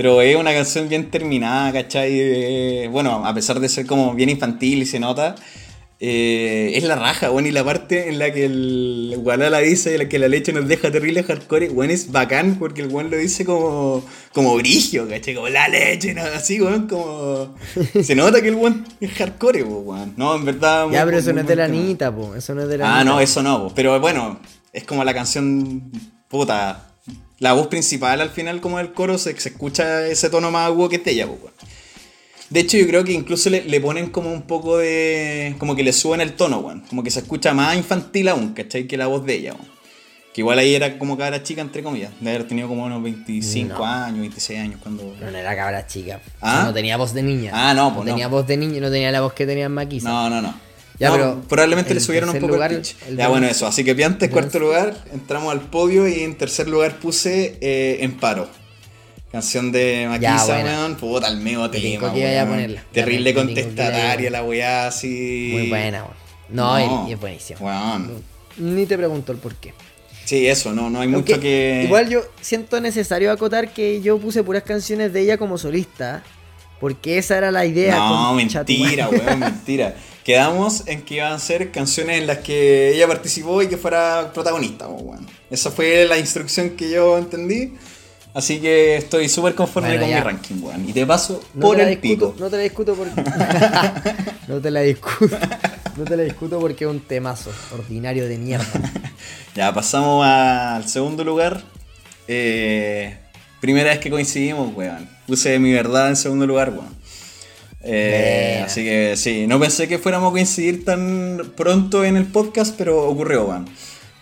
Pero 0.00 0.22
es 0.22 0.34
una 0.34 0.54
canción 0.54 0.88
bien 0.88 1.10
terminada, 1.10 1.70
¿cachai? 1.74 2.08
Eh, 2.10 2.88
bueno, 2.90 3.26
a 3.26 3.34
pesar 3.34 3.60
de 3.60 3.68
ser 3.68 3.84
como 3.84 4.14
bien 4.14 4.30
infantil 4.30 4.80
y 4.80 4.86
se 4.86 4.98
nota, 4.98 5.34
eh, 5.98 6.72
es 6.74 6.84
la 6.84 6.96
raja, 6.96 7.30
weón. 7.30 7.46
Y 7.46 7.50
la 7.50 7.62
parte 7.62 8.08
en 8.08 8.18
la 8.18 8.32
que 8.32 8.46
el 8.46 9.16
Gualala 9.18 9.58
dice 9.58 9.98
la 9.98 10.08
que 10.08 10.18
la 10.18 10.28
leche 10.28 10.54
nos 10.54 10.66
deja 10.68 10.90
terrible 10.90 11.22
hardcore, 11.22 11.68
weón, 11.68 11.90
es 11.90 12.10
bacán 12.10 12.56
porque 12.58 12.80
el 12.80 12.88
weón 12.88 13.10
lo 13.10 13.18
dice 13.18 13.44
como, 13.44 14.02
como 14.32 14.56
brigio, 14.56 15.06
¿cachai? 15.06 15.34
Como 15.34 15.50
la 15.50 15.68
leche, 15.68 16.14
¿no? 16.14 16.22
así, 16.22 16.58
weón, 16.62 16.88
como... 16.88 17.54
Se 18.02 18.14
nota 18.14 18.40
que 18.40 18.48
el 18.48 18.54
weón 18.54 18.86
es 19.02 19.10
hardcore, 19.12 19.64
weón. 19.64 20.14
No, 20.16 20.34
en 20.34 20.46
verdad... 20.46 20.86
Ya, 20.90 21.00
muy- 21.04 21.08
pero 21.12 21.18
eso 21.18 21.26
muy 21.26 21.34
no 21.34 21.40
es 21.42 21.46
de 21.46 21.56
la. 21.56 21.64
Anita, 21.66 22.16
po. 22.16 22.34
Eso 22.34 22.54
no 22.54 22.62
es 22.62 22.68
de 22.70 22.78
la 22.78 23.00
Ah, 23.00 23.04
no, 23.04 23.20
eso 23.20 23.42
no, 23.42 23.64
po. 23.68 23.74
pero 23.74 24.00
bueno, 24.00 24.40
es 24.72 24.82
como 24.84 25.04
la 25.04 25.12
canción 25.12 25.92
puta. 26.28 26.86
La 27.40 27.52
voz 27.54 27.66
principal 27.66 28.20
al 28.20 28.30
final, 28.30 28.60
como 28.60 28.78
del 28.78 28.92
coro, 28.92 29.18
se, 29.18 29.38
se 29.40 29.48
escucha 29.48 30.06
ese 30.06 30.30
tono 30.30 30.50
más 30.50 30.66
agudo 30.66 30.88
que 30.88 30.96
es 30.96 31.04
de 31.04 31.10
ella. 31.12 31.28
De 32.50 32.60
hecho, 32.60 32.76
yo 32.76 32.86
creo 32.86 33.02
que 33.04 33.12
incluso 33.12 33.48
le, 33.50 33.64
le 33.64 33.80
ponen 33.80 34.10
como 34.10 34.32
un 34.32 34.42
poco 34.42 34.78
de. 34.78 35.54
como 35.58 35.74
que 35.74 35.82
le 35.82 35.92
suben 35.92 36.20
el 36.20 36.34
tono, 36.34 36.58
weón. 36.58 36.80
Como 36.88 37.02
que 37.02 37.10
se 37.10 37.20
escucha 37.20 37.54
más 37.54 37.76
infantil 37.76 38.28
aún, 38.28 38.52
¿cachai? 38.52 38.86
Que 38.86 38.96
la 38.96 39.06
voz 39.06 39.24
de 39.24 39.34
ella, 39.36 39.52
weón. 39.54 39.68
Que 40.34 40.42
igual 40.42 40.58
ahí 40.58 40.74
era 40.74 40.98
como 40.98 41.16
cara 41.16 41.42
chica, 41.42 41.60
entre 41.60 41.82
comillas. 41.82 42.12
De 42.20 42.28
haber 42.30 42.46
tenido 42.46 42.68
como 42.68 42.84
unos 42.84 43.02
25 43.02 43.74
No. 43.78 43.84
años, 43.84 44.20
26 44.20 44.60
años 44.60 44.80
cuando. 44.82 45.14
No, 45.20 45.30
no 45.30 45.36
era 45.38 45.56
cabra 45.56 45.86
chica. 45.86 46.20
¿Ah? 46.40 46.64
No 46.66 46.74
tenía 46.74 46.96
voz 46.96 47.14
de 47.14 47.22
niña. 47.22 47.50
Ah, 47.54 47.72
no, 47.74 47.94
pues 47.94 48.04
no. 48.06 48.12
tenía 48.12 48.28
voz 48.28 48.46
de 48.46 48.56
niña, 48.56 48.80
no 48.80 48.90
tenía 48.90 49.10
la 49.12 49.22
voz 49.22 49.32
que 49.32 49.46
tenía 49.46 49.64
en 49.66 49.72
Maquisa. 49.72 50.08
No, 50.08 50.28
no, 50.28 50.42
no. 50.42 50.54
Ya, 51.00 51.08
No, 51.08 51.14
pero 51.16 51.42
probablemente 51.48 51.94
le 51.94 52.00
subieron 52.00 52.28
un 52.30 52.36
poco 52.38 52.52
lugar, 52.54 52.70
el 52.72 52.78
pitch. 52.82 52.94
el 53.08 53.16
Ya, 53.16 53.28
bueno, 53.28 53.46
eso. 53.48 53.66
Así 53.66 53.82
que 53.82 53.94
Piantes, 53.94 54.28
cuarto 54.30 54.58
lugar. 54.58 54.94
Entramos 55.12 55.50
al 55.50 55.60
podio 55.62 56.06
y 56.06 56.20
en 56.20 56.36
tercer 56.36 56.68
lugar 56.68 56.96
puse 57.00 57.56
eh, 57.62 57.98
En 58.02 58.18
Paro. 58.18 58.48
Canción 59.32 59.72
de 59.72 60.06
Maquisa, 60.08 60.46
weón. 60.62 60.96
Puta, 60.96 61.28
el 61.28 61.38
meo 61.38 61.70
tema, 61.70 62.12
que 62.12 62.18
iba 62.20 62.30
a 62.30 62.44
weón. 62.44 62.48
ponerla. 62.48 62.84
Terrible 62.92 63.32
contestataria 63.34 64.30
la 64.30 64.42
weá, 64.44 64.88
así. 64.88 65.50
Muy 65.52 65.68
buena, 65.68 66.02
weón. 66.04 66.14
No, 66.50 67.06
y- 67.06 67.10
y, 67.10 67.12
es 67.14 67.20
buenísima. 67.20 67.60
Weón. 67.60 68.22
Ni 68.58 68.84
te 68.86 68.98
pregunto 68.98 69.32
el 69.32 69.38
por 69.38 69.54
qué. 69.54 69.72
Sí, 70.24 70.46
eso, 70.46 70.72
no, 70.72 70.90
no 70.90 71.00
hay 71.00 71.08
mucho 71.08 71.40
que. 71.40 71.82
Igual 71.84 72.08
yo 72.10 72.22
siento 72.40 72.80
necesario 72.80 73.32
acotar 73.32 73.72
que 73.72 74.02
yo 74.02 74.18
puse 74.18 74.42
puras 74.42 74.64
canciones 74.64 75.12
de 75.12 75.22
ella 75.22 75.38
como 75.38 75.56
solista. 75.58 76.22
Porque 76.78 77.18
esa 77.18 77.36
era 77.38 77.50
la 77.50 77.66
idea. 77.66 77.94
No, 77.96 78.34
mentira, 78.34 79.08
weón, 79.08 79.38
mentira. 79.38 79.94
Quedamos 80.30 80.84
en 80.86 81.02
que 81.02 81.16
iban 81.16 81.32
a 81.32 81.38
ser 81.40 81.72
canciones 81.72 82.20
en 82.20 82.28
las 82.28 82.38
que 82.38 82.94
ella 82.94 83.08
participó 83.08 83.60
y 83.62 83.66
que 83.66 83.76
fuera 83.76 84.30
protagonista, 84.32 84.86
weón. 84.86 85.26
Esa 85.50 85.72
fue 85.72 86.04
la 86.06 86.18
instrucción 86.18 86.70
que 86.70 86.88
yo 86.88 87.18
entendí. 87.18 87.74
Así 88.32 88.60
que 88.60 88.94
estoy 88.94 89.28
súper 89.28 89.56
conforme 89.56 89.88
Bueno, 89.88 90.02
con 90.02 90.10
ya. 90.10 90.16
mi 90.18 90.22
ranking, 90.22 90.54
weón. 90.62 90.88
Y 90.88 90.92
te 90.92 91.04
paso 91.04 91.42
No 91.52 91.62
por 91.62 91.76
te 91.78 91.82
el 91.82 92.00
discuto, 92.00 92.32
pico. 92.32 92.44
no 92.44 92.48
te 92.48 92.56
la 92.58 92.62
discuto 92.62 92.94
porque. 92.94 93.22
no 94.46 94.60
te 94.60 94.70
la 94.70 94.80
discuto. 94.82 95.36
No 95.96 96.04
te 96.04 96.16
la 96.16 96.22
discuto 96.22 96.60
porque 96.60 96.84
es 96.84 96.90
un 96.90 97.00
temazo 97.00 97.50
ordinario 97.74 98.28
de 98.28 98.38
mierda. 98.38 98.66
Ya, 99.56 99.74
pasamos 99.74 100.24
al 100.24 100.88
segundo 100.88 101.24
lugar. 101.24 101.60
Eh, 102.28 103.16
primera 103.60 103.90
vez 103.90 103.98
que 103.98 104.08
coincidimos, 104.08 104.72
weón. 104.76 105.08
Puse 105.26 105.58
mi 105.58 105.72
verdad 105.72 106.08
en 106.08 106.14
segundo 106.14 106.46
lugar, 106.46 106.70
weón. 106.70 106.99
Eh, 107.82 108.62
así 108.64 108.84
que 108.84 109.16
sí, 109.16 109.46
no 109.46 109.58
pensé 109.58 109.88
que 109.88 109.98
fuéramos 109.98 110.28
a 110.30 110.32
coincidir 110.32 110.84
tan 110.84 111.52
pronto 111.56 112.04
en 112.04 112.16
el 112.16 112.26
podcast, 112.26 112.74
pero 112.76 113.04
ocurrió, 113.08 113.44
weón. 113.46 113.68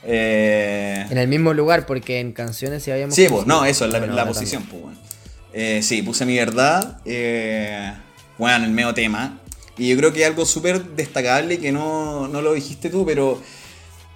Eh, 0.04 1.04
En 1.10 1.18
el 1.18 1.28
mismo 1.28 1.52
lugar, 1.52 1.84
porque 1.84 2.20
en 2.20 2.32
canciones 2.32 2.82
sí 2.82 2.90
habíamos. 2.90 3.14
Sí, 3.14 3.26
pues, 3.28 3.46
no, 3.46 3.64
eso 3.64 3.84
es 3.86 3.92
la, 3.92 4.26
posición, 4.26 4.62
pues, 4.64 4.82
bueno. 4.82 4.98
Eh, 5.52 5.80
sí, 5.82 6.02
puse 6.02 6.24
mi 6.24 6.36
verdad, 6.36 6.98
eh, 7.04 7.92
bueno, 8.38 8.64
el 8.64 8.70
medio 8.70 8.94
tema. 8.94 9.40
Y 9.76 9.88
yo 9.90 9.96
creo 9.96 10.12
que 10.12 10.24
algo 10.24 10.44
súper 10.46 10.82
destacable 10.96 11.58
que 11.58 11.72
no, 11.72 12.28
no 12.28 12.42
lo 12.42 12.54
dijiste 12.54 12.90
tú, 12.90 13.04
pero. 13.04 13.40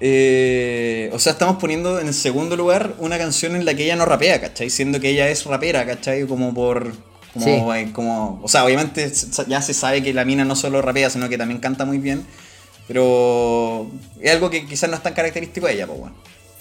eh, 0.01 1.11
o 1.13 1.19
sea, 1.19 1.33
estamos 1.33 1.57
poniendo 1.59 2.01
en 2.01 2.13
segundo 2.13 2.57
lugar 2.57 2.95
una 2.99 3.19
canción 3.19 3.55
en 3.57 3.65
la 3.65 3.75
que 3.75 3.85
ella 3.85 3.97
no 3.97 4.05
rapea, 4.05 4.41
¿cachai? 4.41 4.71
Siendo 4.71 5.01
que 5.01 5.11
ella 5.11 5.29
es 5.29 5.45
rapera, 5.47 5.85
¿cachai? 5.87 6.27
Como 6.27 6.55
por. 6.55 6.93
Como, 7.35 7.73
Sí. 7.75 7.87
como, 7.93 8.41
o 8.43 8.49
sea, 8.49 8.65
obviamente 8.65 9.11
ya 9.49 9.63
se 9.63 9.73
sabe 9.75 10.03
que 10.03 10.13
la 10.13 10.25
mina 10.25 10.45
no 10.45 10.55
solo 10.55 10.83
rapea, 10.83 11.09
sino 11.11 11.29
que 11.29 11.39
también 11.39 11.61
canta 11.61 11.85
muy 11.85 11.99
bien. 11.99 12.25
Pero 12.89 13.91
es 14.21 14.31
algo 14.33 14.51
que 14.51 14.67
quizás 14.67 14.91
no 14.91 14.97
es 14.97 15.03
tan 15.03 15.15
característico 15.15 15.67
de 15.67 15.75
ella, 15.75 15.87
pues 15.87 15.99
bueno. 16.01 16.15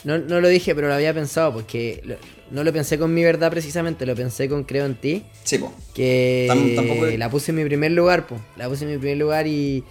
No, 0.04 0.18
no 0.18 0.42
lo 0.42 0.48
dije, 0.48 0.74
pero 0.74 0.88
lo 0.88 0.94
había 0.96 1.14
pensado, 1.14 1.54
porque 1.54 2.02
lo- 2.06 2.16
no 2.52 2.64
lo 2.64 2.74
pensé 2.74 2.98
con 2.98 3.14
mi 3.14 3.24
verdad 3.24 3.52
precisamente, 3.52 4.06
lo 4.06 4.16
pensé 4.16 4.48
con 4.50 4.64
Creo 4.64 4.86
en 4.86 4.96
ti. 4.96 5.24
Sí, 5.44 5.58
pues. 5.60 5.72
Que 5.94 6.48
Tam- 6.50 6.76
tampoco 6.76 7.06
es- 7.06 7.20
la 7.20 7.30
puse 7.30 7.52
en 7.52 7.58
mi 7.58 7.66
primer 7.66 7.92
lugar, 7.92 8.26
pues. 8.28 8.42
La 8.58 8.68
puse 8.68 8.86
en 8.86 8.92
mi 8.92 8.98
primer 8.98 9.18
lugar 9.18 9.46
y, 9.48 9.84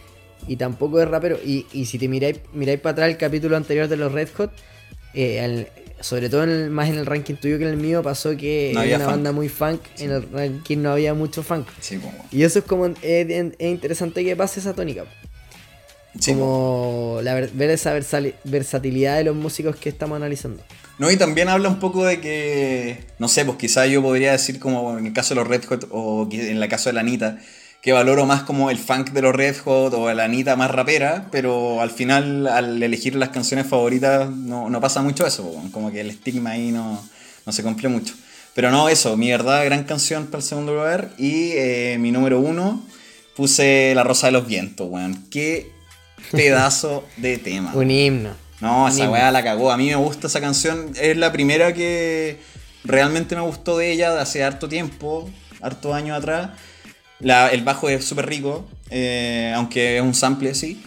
y 0.49 0.57
tampoco 0.57 1.01
es 1.01 1.09
rapero. 1.09 1.39
Y, 1.45 1.67
y 1.73 1.85
si 1.87 1.99
te 1.99 2.09
miráis, 2.09 2.39
miráis 2.53 2.81
para 2.81 2.93
atrás 2.93 3.09
el 3.11 3.17
capítulo 3.19 3.57
anterior 3.57 3.87
de 3.87 3.97
los 3.97 4.11
Red 4.13 4.29
Hot, 4.37 4.53
eh, 5.15 5.41
al- 5.41 5.69
sobre 6.01 6.29
todo 6.29 6.45
en 6.45 6.51
el- 6.51 6.71
más 6.71 6.89
en 6.89 6.97
el 6.99 7.07
ranking 7.07 7.35
tuyo 7.35 7.59
que 7.59 7.65
en 7.65 7.71
el 7.71 7.77
mío, 7.77 8.03
pasó 8.03 8.37
que 8.37 8.71
No 8.75 8.81
era 8.81 8.83
había 8.83 8.97
una 8.97 9.05
funk. 9.07 9.15
banda 9.17 9.33
muy 9.33 9.49
funk, 9.49 9.81
en 9.99 10.11
el 10.11 10.23
ranking 10.33 10.79
no 10.79 10.93
había 10.93 11.15
mucho 11.15 11.43
funk. 11.43 11.67
Sí, 11.81 11.97
bueno. 11.99 12.19
Y 12.31 12.43
eso 12.43 12.59
es 12.61 12.65
como, 12.65 12.87
es, 12.87 12.97
es 13.03 13.55
interesante 13.61 14.25
que 14.25 14.35
pase 14.37 14.61
esa 14.61 14.73
tónica. 14.75 15.05
Sí, 16.19 16.33
como 16.33 17.21
la 17.23 17.35
ver- 17.35 17.51
esa 17.71 17.93
versatilidad 18.45 19.17
de 19.19 19.25
los 19.25 19.37
músicos 19.37 19.77
que 19.77 19.89
estamos 19.89 20.17
analizando. 20.17 20.63
No, 20.99 21.11
y 21.11 21.17
también 21.17 21.49
habla 21.49 21.69
un 21.69 21.79
poco 21.79 22.05
de 22.05 22.21
que, 22.21 23.05
no 23.19 23.29
sé, 23.29 23.45
pues 23.45 23.57
quizá 23.57 23.87
yo 23.87 24.03
podría 24.03 24.33
decir 24.33 24.59
como 24.59 24.99
en 24.99 25.07
el 25.07 25.13
caso 25.13 25.35
de 25.35 25.41
los 25.41 25.49
Red 25.49 25.65
Hot 25.67 25.87
o 25.91 26.29
en 26.31 26.63
el 26.63 26.69
caso 26.69 26.89
de 26.91 26.95
la 26.95 27.01
Anita, 27.01 27.39
que 27.81 27.93
valoro 27.93 28.27
más 28.27 28.43
como 28.43 28.71
el 28.71 28.79
funk 28.79 29.11
de 29.11 29.23
los 29.23 29.35
Red 29.35 29.57
Hot 29.65 29.95
o 29.95 30.13
la 30.13 30.25
Anita 30.25 30.57
más 30.57 30.71
rapera, 30.71 31.29
pero 31.31 31.81
al 31.81 31.91
final 31.91 32.47
al 32.47 32.83
elegir 32.83 33.15
las 33.15 33.31
canciones 33.31 33.67
favoritas 33.67 34.31
no, 34.31 34.69
no 34.69 34.81
pasa 34.81 35.01
mucho 35.03 35.27
eso, 35.27 35.55
como 35.73 35.91
que 35.91 36.01
el 36.01 36.11
estigma 36.11 36.51
ahí 36.51 36.73
no, 36.73 37.03
no 37.47 37.53
se 37.53 37.63
cumple 37.63 37.89
mucho. 37.89 38.15
Pero 38.55 38.71
no, 38.71 38.89
eso, 38.89 39.17
mi 39.17 39.31
verdad, 39.31 39.65
gran 39.65 39.85
canción 39.85 40.27
para 40.27 40.39
el 40.39 40.45
segundo 40.45 40.75
lugar 40.75 41.11
y 41.17 41.53
eh, 41.53 41.97
mi 41.99 42.11
número 42.11 42.41
uno 42.41 42.85
puse 43.37 43.93
La 43.95 44.05
Rosa 44.05 44.27
de 44.27 44.33
los 44.33 44.47
Vientos, 44.47 44.89
weón. 44.91 45.25
Qué 45.31 45.73
pedazo 46.33 47.07
de 47.17 47.39
tema. 47.39 47.73
Un 47.75 47.91
himno. 47.91 48.31
No, 48.61 48.87
esa 48.89 49.05
Anime. 49.05 49.13
weá 49.13 49.31
la 49.31 49.43
cagó. 49.43 49.73
A 49.73 49.79
mí 49.79 49.87
me 49.87 49.95
gusta 49.95 50.27
esa 50.27 50.41
canción. 50.41 50.93
Es 51.01 51.17
la 51.17 51.33
primera 51.33 51.73
que 51.73 52.39
realmente 52.85 53.35
me 53.35 53.41
gustó 53.41 53.79
de 53.79 53.93
ella 53.93 54.13
de 54.13 54.21
hace 54.21 54.45
harto 54.45 54.69
tiempo, 54.69 55.31
harto 55.63 55.95
años 55.95 56.19
atrás. 56.19 56.51
La- 57.21 57.49
el 57.49 57.63
bajo 57.63 57.89
es 57.89 58.05
súper 58.05 58.27
rico, 58.27 58.67
eh, 58.91 59.53
aunque 59.55 59.97
es 59.97 60.03
un 60.03 60.15
sample, 60.15 60.55
sí. 60.55 60.83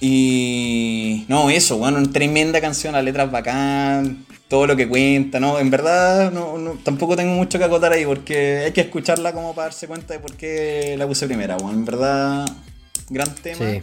Y 0.00 1.24
no, 1.28 1.48
eso, 1.50 1.78
bueno, 1.78 1.98
una 1.98 2.10
tremenda 2.10 2.60
canción, 2.60 2.92
la 2.92 3.02
letra 3.02 3.24
es 3.24 3.30
bacán, 3.30 4.26
todo 4.48 4.66
lo 4.66 4.74
que 4.76 4.88
cuenta, 4.88 5.38
¿no? 5.38 5.58
En 5.60 5.70
verdad, 5.70 6.32
no, 6.32 6.58
no- 6.58 6.72
tampoco 6.82 7.16
tengo 7.16 7.32
mucho 7.34 7.58
que 7.58 7.64
acotar 7.64 7.92
ahí 7.92 8.04
porque 8.04 8.58
hay 8.66 8.72
que 8.72 8.80
escucharla 8.82 9.32
como 9.32 9.54
para 9.54 9.66
darse 9.68 9.86
cuenta 9.86 10.14
de 10.14 10.20
por 10.20 10.32
qué 10.34 10.96
la 10.98 11.06
puse 11.06 11.26
primera, 11.26 11.56
bueno, 11.56 11.78
en 11.78 11.84
verdad, 11.84 12.44
gran 13.10 13.32
tema. 13.36 13.58
Sí. 13.70 13.82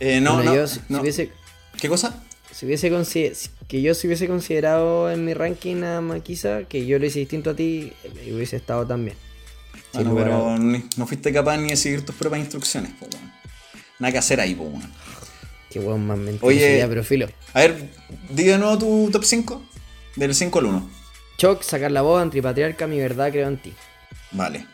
Eh, 0.00 0.20
no, 0.20 0.34
Bueno, 0.34 0.50
no, 0.50 0.56
yo 0.56 0.66
si- 0.66 0.80
no. 0.88 0.96
si 0.98 1.02
hubiese, 1.02 1.30
¿Qué 1.80 1.88
cosa? 1.88 2.22
si 2.50 2.66
hubiese 2.66 2.90
que 3.68 3.82
yo 3.82 3.94
si 3.94 4.06
hubiese 4.06 4.26
considerado 4.26 5.10
en 5.10 5.24
mi 5.24 5.32
ranking 5.32 5.82
a 5.84 6.00
Maquisa, 6.00 6.62
que 6.68 6.86
yo 6.86 6.98
lo 6.98 7.06
hice 7.06 7.20
distinto 7.20 7.50
a 7.50 7.54
ti, 7.54 7.92
eh, 8.04 8.32
hubiese 8.34 8.56
estado 8.56 8.86
también. 8.86 9.16
Bueno, 9.92 10.14
pero 10.14 10.58
no 10.58 11.06
fuiste 11.06 11.32
capaz 11.32 11.56
ni 11.56 11.70
de 11.70 11.76
seguir 11.76 12.04
tus 12.04 12.14
propias 12.14 12.40
instrucciones, 12.40 12.92
po, 12.92 13.06
weón. 13.06 13.32
Nada 13.98 14.12
que 14.12 14.18
hacer 14.18 14.40
ahí, 14.40 14.54
po, 14.54 14.64
weón. 14.64 14.92
Qué 15.70 15.80
weón 15.80 16.06
más 16.06 16.18
mentiroso 16.18 16.46
Oye. 16.46 16.78
ya, 16.78 16.88
pero 16.88 17.02
filo. 17.02 17.28
A 17.54 17.60
ver, 17.60 17.90
di 18.30 18.44
de 18.44 18.58
nuevo 18.58 18.78
tu 18.78 19.10
top 19.10 19.24
5. 19.24 19.62
Del 20.16 20.34
5 20.34 20.58
al 20.58 20.64
1. 20.66 20.90
Choc, 21.36 21.62
sacar 21.62 21.90
la 21.90 22.00
voz, 22.02 22.22
antipatriarca, 22.22 22.86
mi 22.86 22.98
verdad, 22.98 23.30
creo 23.30 23.48
en 23.48 23.58
ti. 23.58 23.74
Vale. 24.32 24.66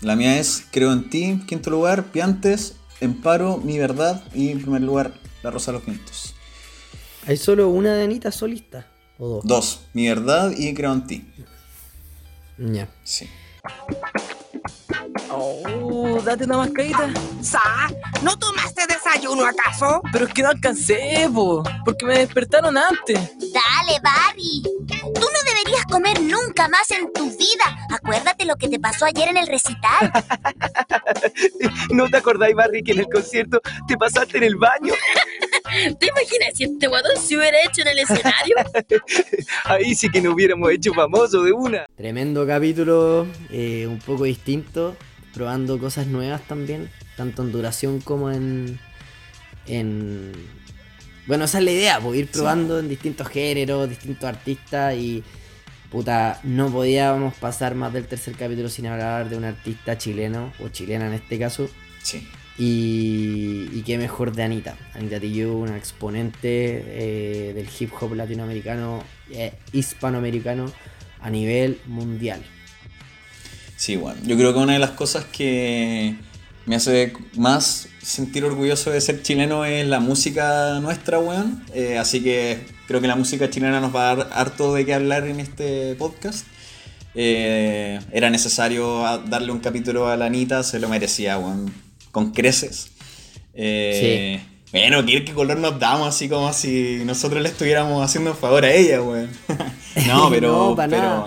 La 0.00 0.14
mía 0.16 0.38
es 0.38 0.64
Creo 0.70 0.92
en 0.92 1.10
ti, 1.10 1.40
quinto 1.46 1.70
lugar, 1.70 2.06
Piantes, 2.12 2.76
Emparo, 3.00 3.58
Mi 3.58 3.78
Verdad 3.78 4.22
y 4.34 4.50
en 4.50 4.60
primer 4.62 4.82
lugar, 4.82 5.14
La 5.42 5.50
Rosa 5.50 5.72
de 5.72 5.78
los 5.78 5.86
Vientos. 5.86 6.34
¿Hay 7.26 7.36
solo 7.36 7.68
una 7.68 7.94
de 7.94 8.04
Anita 8.04 8.30
solista? 8.32 8.86
¿O 9.18 9.28
dos? 9.28 9.44
Dos, 9.44 9.80
Mi 9.92 10.08
Verdad 10.08 10.52
y 10.56 10.72
Creo 10.74 10.92
en 10.92 11.06
ti. 11.06 11.26
Ya. 12.58 12.88
Sí. 13.04 13.28
Oh, 15.30 16.20
date 16.24 16.44
una 16.44 16.58
mascarita. 16.58 17.10
¿Sa? 17.42 17.60
¿No 18.22 18.38
tomaste 18.38 18.82
desayuno 18.86 19.44
acaso? 19.46 20.00
Pero 20.12 20.26
es 20.26 20.34
que 20.34 20.42
no 20.42 20.48
alcancé, 20.48 21.28
po, 21.32 21.62
porque 21.84 22.06
me 22.06 22.18
despertaron 22.18 22.76
antes. 22.76 23.18
Dale, 23.38 24.00
Barry. 24.02 24.62
Tú 24.62 25.20
no 25.20 25.42
deberías 25.44 25.84
comer 25.90 26.20
nunca 26.20 26.68
más 26.68 26.90
en 26.90 27.12
tu 27.12 27.30
vida. 27.30 27.86
Acuérdate 27.90 28.44
lo 28.44 28.56
que 28.56 28.68
te 28.68 28.78
pasó 28.80 29.04
ayer 29.04 29.28
en 29.28 29.36
el 29.36 29.46
recital. 29.46 30.12
¿No 31.90 32.08
te 32.08 32.16
acordáis, 32.16 32.54
Barry, 32.54 32.82
que 32.82 32.92
en 32.92 33.00
el 33.00 33.08
concierto 33.08 33.60
te 33.86 33.96
pasaste 33.96 34.38
en 34.38 34.44
el 34.44 34.56
baño? 34.56 34.94
¿Te 35.98 36.06
imaginas 36.06 36.54
si 36.54 36.64
este 36.64 36.86
guatón 36.86 37.16
se 37.20 37.36
hubiera 37.36 37.58
hecho 37.62 37.82
en 37.82 37.88
el 37.88 37.98
escenario? 37.98 38.56
Ahí 39.64 39.94
sí 39.94 40.08
que 40.08 40.20
nos 40.20 40.34
hubiéramos 40.34 40.70
hecho 40.70 40.94
famosos 40.94 41.44
de 41.44 41.52
una. 41.52 41.86
Tremendo 41.96 42.46
capítulo, 42.46 43.26
eh, 43.50 43.86
un 43.86 43.98
poco 43.98 44.24
distinto, 44.24 44.96
probando 45.38 45.78
cosas 45.78 46.08
nuevas 46.08 46.42
también, 46.42 46.90
tanto 47.16 47.42
en 47.42 47.52
duración 47.52 48.00
como 48.00 48.30
en... 48.30 48.78
en... 49.66 50.32
Bueno, 51.26 51.44
esa 51.44 51.58
es 51.58 51.64
la 51.64 51.70
idea, 51.70 52.00
pues, 52.00 52.18
ir 52.18 52.26
probando 52.26 52.80
en 52.80 52.88
distintos 52.88 53.28
géneros, 53.28 53.88
distintos 53.88 54.24
artistas 54.24 54.94
y... 54.96 55.22
Puta, 55.90 56.38
no 56.42 56.70
podíamos 56.70 57.34
pasar 57.36 57.74
más 57.74 57.94
del 57.94 58.06
tercer 58.06 58.34
capítulo 58.34 58.68
sin 58.68 58.86
hablar 58.88 59.30
de 59.30 59.38
un 59.38 59.44
artista 59.44 59.96
chileno, 59.96 60.52
o 60.62 60.68
chilena 60.68 61.06
en 61.06 61.14
este 61.14 61.38
caso. 61.38 61.70
Sí. 62.02 62.28
Y, 62.58 63.70
y 63.72 63.82
qué 63.86 63.96
mejor 63.96 64.32
de 64.32 64.42
Anita. 64.42 64.76
Anita 64.92 65.18
Tijoux, 65.18 65.62
una 65.62 65.78
exponente 65.78 66.84
eh, 66.84 67.52
del 67.54 67.68
hip 67.78 67.90
hop 67.98 68.14
latinoamericano, 68.14 69.02
eh, 69.30 69.54
hispanoamericano 69.72 70.70
a 71.20 71.30
nivel 71.30 71.78
mundial. 71.86 72.42
Sí, 73.78 73.94
bueno, 73.94 74.20
yo 74.24 74.36
creo 74.36 74.52
que 74.52 74.58
una 74.58 74.72
de 74.72 74.80
las 74.80 74.90
cosas 74.90 75.24
que 75.24 76.16
me 76.66 76.74
hace 76.74 77.12
más 77.36 77.88
sentir 78.02 78.44
orgulloso 78.44 78.90
de 78.90 79.00
ser 79.00 79.22
chileno 79.22 79.64
es 79.64 79.86
la 79.86 80.00
música 80.00 80.80
nuestra, 80.80 81.20
weón. 81.20 81.64
Eh, 81.72 81.96
así 81.96 82.20
que 82.20 82.66
creo 82.88 83.00
que 83.00 83.06
la 83.06 83.14
música 83.14 83.48
chilena 83.48 83.80
nos 83.80 83.94
va 83.94 84.10
a 84.10 84.16
dar 84.16 84.30
harto 84.32 84.74
de 84.74 84.84
qué 84.84 84.94
hablar 84.94 85.28
en 85.28 85.38
este 85.38 85.94
podcast. 85.94 86.44
Eh, 87.14 88.00
era 88.10 88.30
necesario 88.30 89.00
darle 89.28 89.52
un 89.52 89.60
capítulo 89.60 90.08
a 90.08 90.16
la 90.16 90.26
Anita, 90.26 90.64
se 90.64 90.80
lo 90.80 90.88
merecía, 90.88 91.38
weón. 91.38 91.72
Con 92.10 92.32
creces. 92.32 92.90
Eh, 93.54 94.40
Bueno, 94.72 95.06
qué 95.06 95.24
qué 95.24 95.32
color 95.32 95.56
nos 95.58 95.78
damos, 95.78 96.08
así 96.08 96.28
como 96.28 96.52
si 96.52 97.02
nosotros 97.04 97.40
le 97.40 97.48
estuviéramos 97.48 98.04
haciendo 98.04 98.32
un 98.32 98.36
favor 98.36 98.64
a 98.64 98.72
ella, 98.72 99.00
weón. 99.02 99.30
no, 100.08 100.28
pero. 100.30 100.74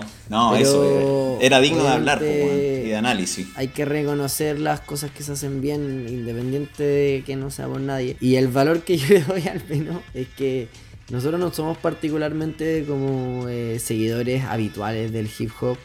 No, 0.32 0.52
Pero, 0.52 0.62
eso 0.62 1.38
eh, 1.40 1.46
era 1.46 1.60
digno 1.60 1.84
de 1.84 1.90
hablar, 1.90 2.22
y 2.22 2.88
de 2.88 2.96
análisis. 2.96 3.48
Hay 3.54 3.68
que 3.68 3.84
reconocer 3.84 4.58
las 4.58 4.80
cosas 4.80 5.10
que 5.10 5.22
se 5.22 5.32
hacen 5.32 5.60
bien, 5.60 6.06
independiente 6.08 6.82
de 6.82 7.22
que 7.26 7.36
no 7.36 7.50
sea 7.50 7.68
por 7.68 7.82
nadie. 7.82 8.16
Y 8.18 8.36
el 8.36 8.48
valor 8.48 8.80
que 8.80 8.96
yo 8.96 9.08
le 9.08 9.20
doy 9.20 9.46
al 9.46 9.62
menos 9.68 10.00
es 10.14 10.28
que 10.28 10.68
nosotros 11.10 11.38
no 11.38 11.52
somos 11.52 11.76
particularmente 11.76 12.86
como 12.88 13.46
eh, 13.50 13.78
seguidores 13.78 14.44
habituales 14.44 15.12
del 15.12 15.28
hip 15.38 15.50
hop. 15.60 15.76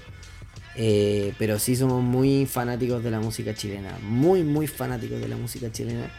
eh, 0.78 1.34
pero 1.38 1.60
sí 1.60 1.76
somos 1.76 2.02
muy 2.02 2.45
fanáticos 2.45 3.03
de 3.03 3.11
la 3.11 3.19
música 3.19 3.53
chilena. 3.53 3.98
Muy, 4.02 4.44
muy 4.44 4.65
fanáticos 4.68 5.19
de 5.19 5.28
la 5.28 5.36
música 5.36 5.69
chilena. 5.74 6.10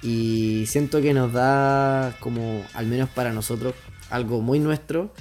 Y 0.00 0.64
siento 0.66 1.02
que 1.02 1.12
nos 1.12 1.30
da 1.34 2.16
como, 2.20 2.64
al 2.72 2.86
menos 2.86 3.10
para 3.10 3.34
nosotros, 3.34 3.74
algo 4.08 4.40
muy 4.40 4.60
nuestro. 4.60 5.12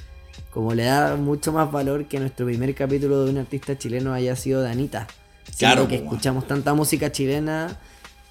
Como 0.49 0.73
le 0.73 0.83
da 0.85 1.15
mucho 1.15 1.51
más 1.53 1.71
valor 1.71 2.07
que 2.07 2.19
nuestro 2.19 2.45
primer 2.45 2.73
capítulo 2.75 3.23
de 3.25 3.31
un 3.31 3.37
artista 3.37 3.77
chileno 3.77 4.13
haya 4.13 4.35
sido 4.35 4.61
de 4.61 4.69
Anita. 4.71 5.07
Siento 5.51 5.57
Claro, 5.57 5.87
que 5.87 5.95
escuchamos 5.95 6.47
tanta 6.47 6.73
música 6.73 7.11
chilena 7.11 7.79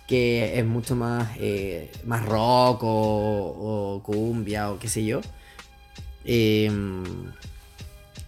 que 0.07 0.59
es 0.59 0.65
mucho 0.67 0.97
más, 0.97 1.29
eh, 1.39 1.91
más 2.05 2.25
rock 2.25 2.83
o, 2.85 3.97
o 3.97 4.03
cumbia 4.03 4.71
o 4.71 4.79
qué 4.79 4.89
sé 4.89 5.05
yo. 5.05 5.21
Eh, 6.25 6.71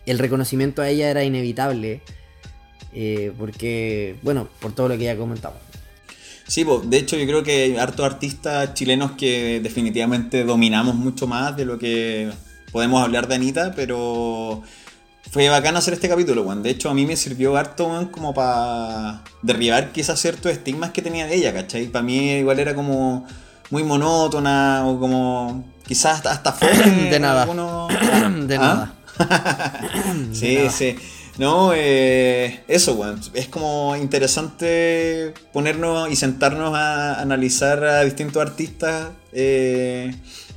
el 0.06 0.18
reconocimiento 0.18 0.82
a 0.82 0.88
ella 0.88 1.10
era 1.10 1.24
inevitable. 1.24 2.02
eh, 2.92 3.32
porque, 3.38 4.18
bueno, 4.22 4.48
por 4.60 4.72
todo 4.74 4.88
lo 4.88 4.98
que 4.98 5.04
ya 5.04 5.16
comentamos. 5.16 5.60
Sí, 6.46 6.64
de 6.84 6.96
hecho 6.98 7.16
yo 7.16 7.26
creo 7.26 7.42
que 7.44 7.52
hay 7.64 7.76
hartos 7.76 8.04
artistas 8.04 8.74
chilenos 8.74 9.12
que 9.12 9.60
definitivamente 9.62 10.44
dominamos 10.44 10.96
mucho 10.96 11.26
más 11.28 11.56
de 11.56 11.64
lo 11.64 11.78
que 11.78 12.30
podemos 12.72 13.02
hablar 13.02 13.26
de 13.28 13.34
Anita, 13.36 13.72
pero 13.74 14.62
fue 15.30 15.48
bacán 15.48 15.76
hacer 15.76 15.94
este 15.94 16.09
capítulo, 16.09 16.42
weón. 16.42 16.62
De 16.62 16.70
hecho 16.70 16.90
a 16.90 16.94
mí 16.94 17.06
me 17.06 17.16
sirvió 17.16 17.56
harto, 17.56 17.86
weón, 17.86 18.06
como 18.06 18.34
para 18.34 19.22
derribar 19.42 19.92
quizás 19.92 20.18
ciertos 20.20 20.51
estigmas 20.52 20.90
que 20.90 21.02
tenía 21.02 21.26
de 21.26 21.34
ella, 21.36 21.52
¿cachai? 21.52 21.86
Para 21.86 22.02
mí 22.02 22.30
igual 22.32 22.59
era 22.59 22.74
como 22.74 23.26
muy 23.70 23.84
monótona 23.84 24.82
o 24.86 24.98
como 24.98 25.64
quizás 25.86 26.16
hasta, 26.16 26.32
hasta 26.32 26.52
fome. 26.52 26.72
De 27.10 27.20
nada. 27.20 27.42
algunos- 27.42 27.88
De 28.48 28.56
¿Ah? 28.56 28.59
nada. 28.59 28.94
Sí, 30.32 30.56
nada. 30.56 30.70
sí. 30.70 30.97
No, 31.38 31.72
eh, 31.74 32.64
eso, 32.68 32.94
weón. 32.94 33.20
Es 33.34 33.47
como 33.48 33.97
interesante 33.97 35.32
ponernos 35.52 36.10
y 36.10 36.16
sentarnos 36.16 36.74
a 36.74 37.20
analizar 37.20 37.82
a 37.84 38.02
distintos 38.02 38.42
artistas 38.42 39.09
eh, 39.32 40.14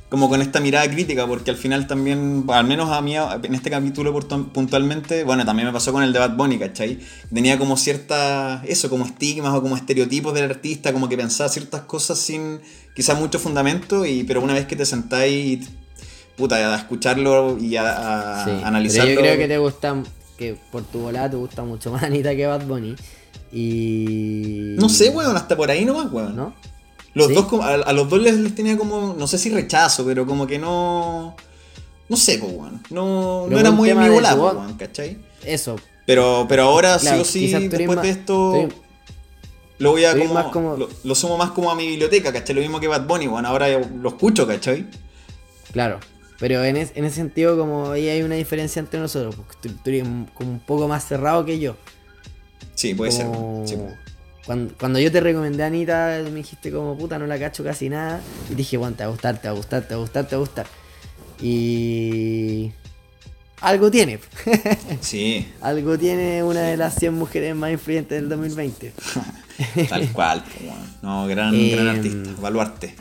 como 0.08 0.28
con 0.28 0.40
esta 0.42 0.60
mirada 0.60 0.88
crítica, 0.88 1.26
porque 1.26 1.50
al 1.50 1.56
final 1.56 1.86
también, 1.88 2.44
al 2.48 2.66
menos 2.66 2.90
a 2.90 3.00
mí 3.00 3.16
en 3.16 3.54
este 3.54 3.70
capítulo 3.70 4.14
puntu- 4.14 4.52
puntualmente, 4.52 5.24
bueno, 5.24 5.44
también 5.44 5.66
me 5.66 5.72
pasó 5.72 5.92
con 5.92 6.04
el 6.04 6.12
de 6.12 6.20
Bad 6.20 6.36
Bunny, 6.36 6.58
¿cachai? 6.58 7.00
Tenía 7.32 7.58
como 7.58 7.76
ciertas, 7.76 8.62
eso, 8.64 8.88
como 8.90 9.06
estigmas 9.06 9.52
o 9.54 9.62
como 9.62 9.76
estereotipos 9.76 10.32
del 10.34 10.44
artista, 10.44 10.92
como 10.92 11.08
que 11.08 11.16
pensaba 11.16 11.48
ciertas 11.48 11.82
cosas 11.82 12.18
sin 12.18 12.60
quizás 12.94 13.18
mucho 13.18 13.40
fundamento, 13.40 14.06
y, 14.06 14.22
pero 14.22 14.40
una 14.40 14.54
vez 14.54 14.66
que 14.66 14.76
te 14.76 14.86
sentáis 14.86 15.68
puta, 16.36 16.56
a 16.74 16.76
escucharlo 16.76 17.58
y 17.58 17.76
a, 17.76 18.42
a 18.42 18.44
Sí, 18.44 18.50
analizarlo. 18.62 19.06
Pero 19.14 19.20
yo 19.20 19.20
creo 19.22 19.38
que 19.38 19.48
te 19.48 19.58
gusta, 19.58 20.02
que 20.38 20.56
por 20.70 20.84
tu 20.84 21.00
volada 21.00 21.30
te 21.30 21.36
gusta 21.36 21.62
mucho 21.64 21.90
más 21.90 22.02
Anita 22.04 22.36
que 22.36 22.46
Bad 22.46 22.66
Bunny. 22.66 22.94
Y. 23.52 24.74
No 24.78 24.88
sé, 24.88 25.10
weón, 25.10 25.36
hasta 25.36 25.56
por 25.56 25.70
ahí 25.70 25.84
nomás, 25.84 26.12
weón. 26.12 26.36
¿No? 26.36 26.54
Los 27.14 27.28
¿Sí? 27.28 27.34
dos, 27.34 27.46
a, 27.60 27.74
a 27.74 27.92
los 27.92 28.08
dos 28.08 28.20
les, 28.20 28.34
les 28.36 28.54
tenía 28.54 28.76
como, 28.76 29.14
no 29.16 29.26
sé 29.26 29.38
si 29.38 29.50
rechazo, 29.50 30.04
pero 30.04 30.26
como 30.26 30.46
que 30.46 30.58
no. 30.58 31.36
No 32.08 32.16
sé, 32.16 32.38
pues, 32.38 32.52
weón. 32.52 32.82
No, 32.90 33.46
no 33.48 33.58
era 33.58 33.70
muy 33.70 33.90
weón, 33.92 34.74
¿cachai? 34.74 35.18
Eso. 35.44 35.76
Pero, 36.06 36.44
pero 36.48 36.64
ahora 36.64 36.98
Claro, 36.98 37.24
sí 37.24 37.54
o 37.54 37.58
sí, 37.58 37.68
después 37.68 38.02
de 38.02 38.10
esto, 38.10 38.68
lo 39.78 39.90
voy 39.92 40.04
a 40.04 40.12
como, 40.52 40.76
Lo, 40.76 40.88
lo 41.02 41.14
sumo 41.14 41.38
más 41.38 41.50
como 41.52 41.70
a 41.70 41.74
mi 41.74 41.86
biblioteca, 41.86 42.32
¿cachai? 42.32 42.54
Lo 42.54 42.60
mismo 42.60 42.78
que 42.80 42.88
Bad 42.88 43.06
Bunny, 43.06 43.26
weón. 43.28 43.46
Ahora 43.46 43.68
lo 43.78 44.08
escucho, 44.10 44.46
¿cachai? 44.46 44.86
Claro. 45.72 46.00
Pero 46.38 46.62
en, 46.64 46.76
es- 46.76 46.92
en 46.94 47.04
ese 47.04 47.16
sentido, 47.16 47.56
como 47.56 47.92
ahí 47.92 48.08
hay 48.08 48.22
una 48.22 48.34
diferencia 48.34 48.80
entre 48.80 49.00
nosotros, 49.00 49.34
porque 49.36 49.56
tú, 49.62 49.68
tú 49.82 49.90
eres 49.90 50.04
como 50.34 50.50
un 50.50 50.60
poco 50.60 50.88
más 50.88 51.06
cerrado 51.06 51.44
que 51.44 51.58
yo. 51.58 51.76
Sí, 52.74 52.94
puede 52.94 53.12
ser, 53.12 53.26
Como-. 53.26 53.66
Sí. 53.66 53.76
Cuando, 54.46 54.74
cuando 54.78 54.98
yo 54.98 55.10
te 55.10 55.20
recomendé 55.20 55.62
a 55.62 55.66
Anita, 55.66 56.20
me 56.24 56.30
dijiste 56.30 56.70
como 56.70 56.96
puta, 56.98 57.18
no 57.18 57.26
la 57.26 57.38
cacho 57.38 57.64
casi 57.64 57.88
nada. 57.88 58.20
Y 58.50 58.54
dije, 58.54 58.76
bueno, 58.76 58.94
te 58.96 59.02
va 59.04 59.08
a 59.08 59.12
gustar, 59.12 59.40
te 59.40 59.48
va 59.48 59.54
a 59.54 59.56
gustar, 59.56 59.82
te 59.88 59.94
va 59.94 59.98
a 60.00 60.02
gustar, 60.02 60.26
te 60.26 60.36
va 60.36 60.42
a 60.42 60.44
gustar. 60.44 60.66
Y. 61.40 62.72
Algo 63.60 63.90
tiene. 63.90 64.18
Sí, 65.00 65.48
Algo 65.60 65.98
tiene 65.98 66.42
una 66.42 66.60
de 66.62 66.76
las 66.76 66.94
100 66.96 67.14
mujeres 67.14 67.54
más 67.56 67.70
influyentes 67.72 68.20
del 68.20 68.28
2020. 68.28 68.92
tal 69.88 70.08
cual. 70.12 70.44
No, 71.02 71.26
gran, 71.26 71.54
Em, 71.54 71.70
gran 71.72 71.88
artista. 71.88 72.30
Baluarte. 72.40 72.94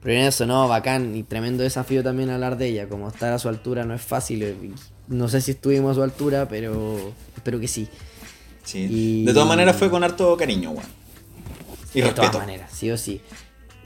Pero 0.00 0.14
en 0.20 0.26
eso, 0.26 0.46
no, 0.46 0.68
bacán 0.68 1.16
y 1.16 1.24
tremendo 1.24 1.64
desafío 1.64 2.04
también 2.04 2.30
hablar 2.30 2.56
de 2.56 2.68
ella. 2.68 2.88
Como 2.88 3.08
estar 3.08 3.32
a 3.32 3.38
su 3.38 3.48
altura 3.48 3.84
no 3.84 3.94
es 3.94 4.02
fácil. 4.02 4.42
eh, 4.44 4.54
No 5.08 5.28
sé 5.28 5.40
si 5.40 5.52
estuvimos 5.52 5.92
a 5.92 5.94
su 5.96 6.02
altura, 6.02 6.46
pero 6.48 7.12
espero 7.36 7.58
que 7.58 7.66
sí. 7.68 7.88
Sí. 8.68 8.86
Y- 8.90 9.24
De 9.24 9.32
todas 9.32 9.48
maneras 9.48 9.76
fue 9.76 9.88
con 9.90 10.04
harto 10.04 10.36
cariño, 10.36 10.72
weón. 10.72 10.84
Y 11.94 12.00
de 12.00 12.06
respeto. 12.08 12.30
todas 12.32 12.46
maneras, 12.46 12.70
sí 12.72 12.90
o 12.90 12.98
sí. 12.98 13.22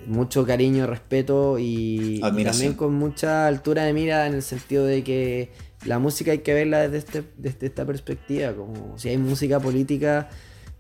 Mucho 0.09 0.45
cariño, 0.45 0.89
respeto 0.89 1.57
y, 1.61 2.19
también 2.21 2.75
con 2.75 2.93
mucha 2.95 3.47
altura 3.47 3.85
de 3.85 3.93
mira 3.93 4.27
en 4.27 4.35
el 4.35 4.43
sentido 4.43 4.85
de 4.85 5.05
que 5.05 5.53
la 5.87 6.01
música 6.01 6.33
hay 6.33 6.39
que 6.39 6.53
verla 6.53 6.81
desde, 6.89 6.99
este, 6.99 7.23
desde 7.39 7.67
esta 7.69 7.85
perspectiva. 7.87 8.53
Como 8.55 8.99
si 8.99 9.09
hay 9.11 9.19
música 9.19 9.61
política, 9.61 10.29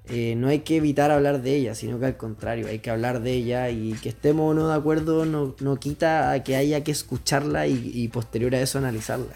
eh, 0.08 0.34
no 0.36 0.48
hay 0.48 0.58
que 0.60 0.78
evitar 0.78 1.12
hablar 1.12 1.40
de 1.42 1.54
ella, 1.54 1.76
sino 1.76 2.00
que 2.00 2.06
al 2.06 2.16
contrario, 2.16 2.66
hay 2.66 2.80
que 2.80 2.90
hablar 2.90 3.22
de 3.22 3.32
ella 3.34 3.70
y 3.70 3.92
que 3.92 4.08
estemos 4.08 4.50
o 4.50 4.54
no 4.54 4.66
de 4.68 4.74
acuerdo 4.74 5.24
no, 5.24 5.54
no 5.60 5.76
quita 5.78 6.32
a 6.32 6.42
que 6.42 6.56
haya 6.56 6.82
que 6.82 6.90
escucharla 6.90 7.68
y, 7.68 7.92
y 7.94 8.08
posterior 8.08 8.52
a 8.56 8.60
eso 8.60 8.78
analizarla. 8.78 9.34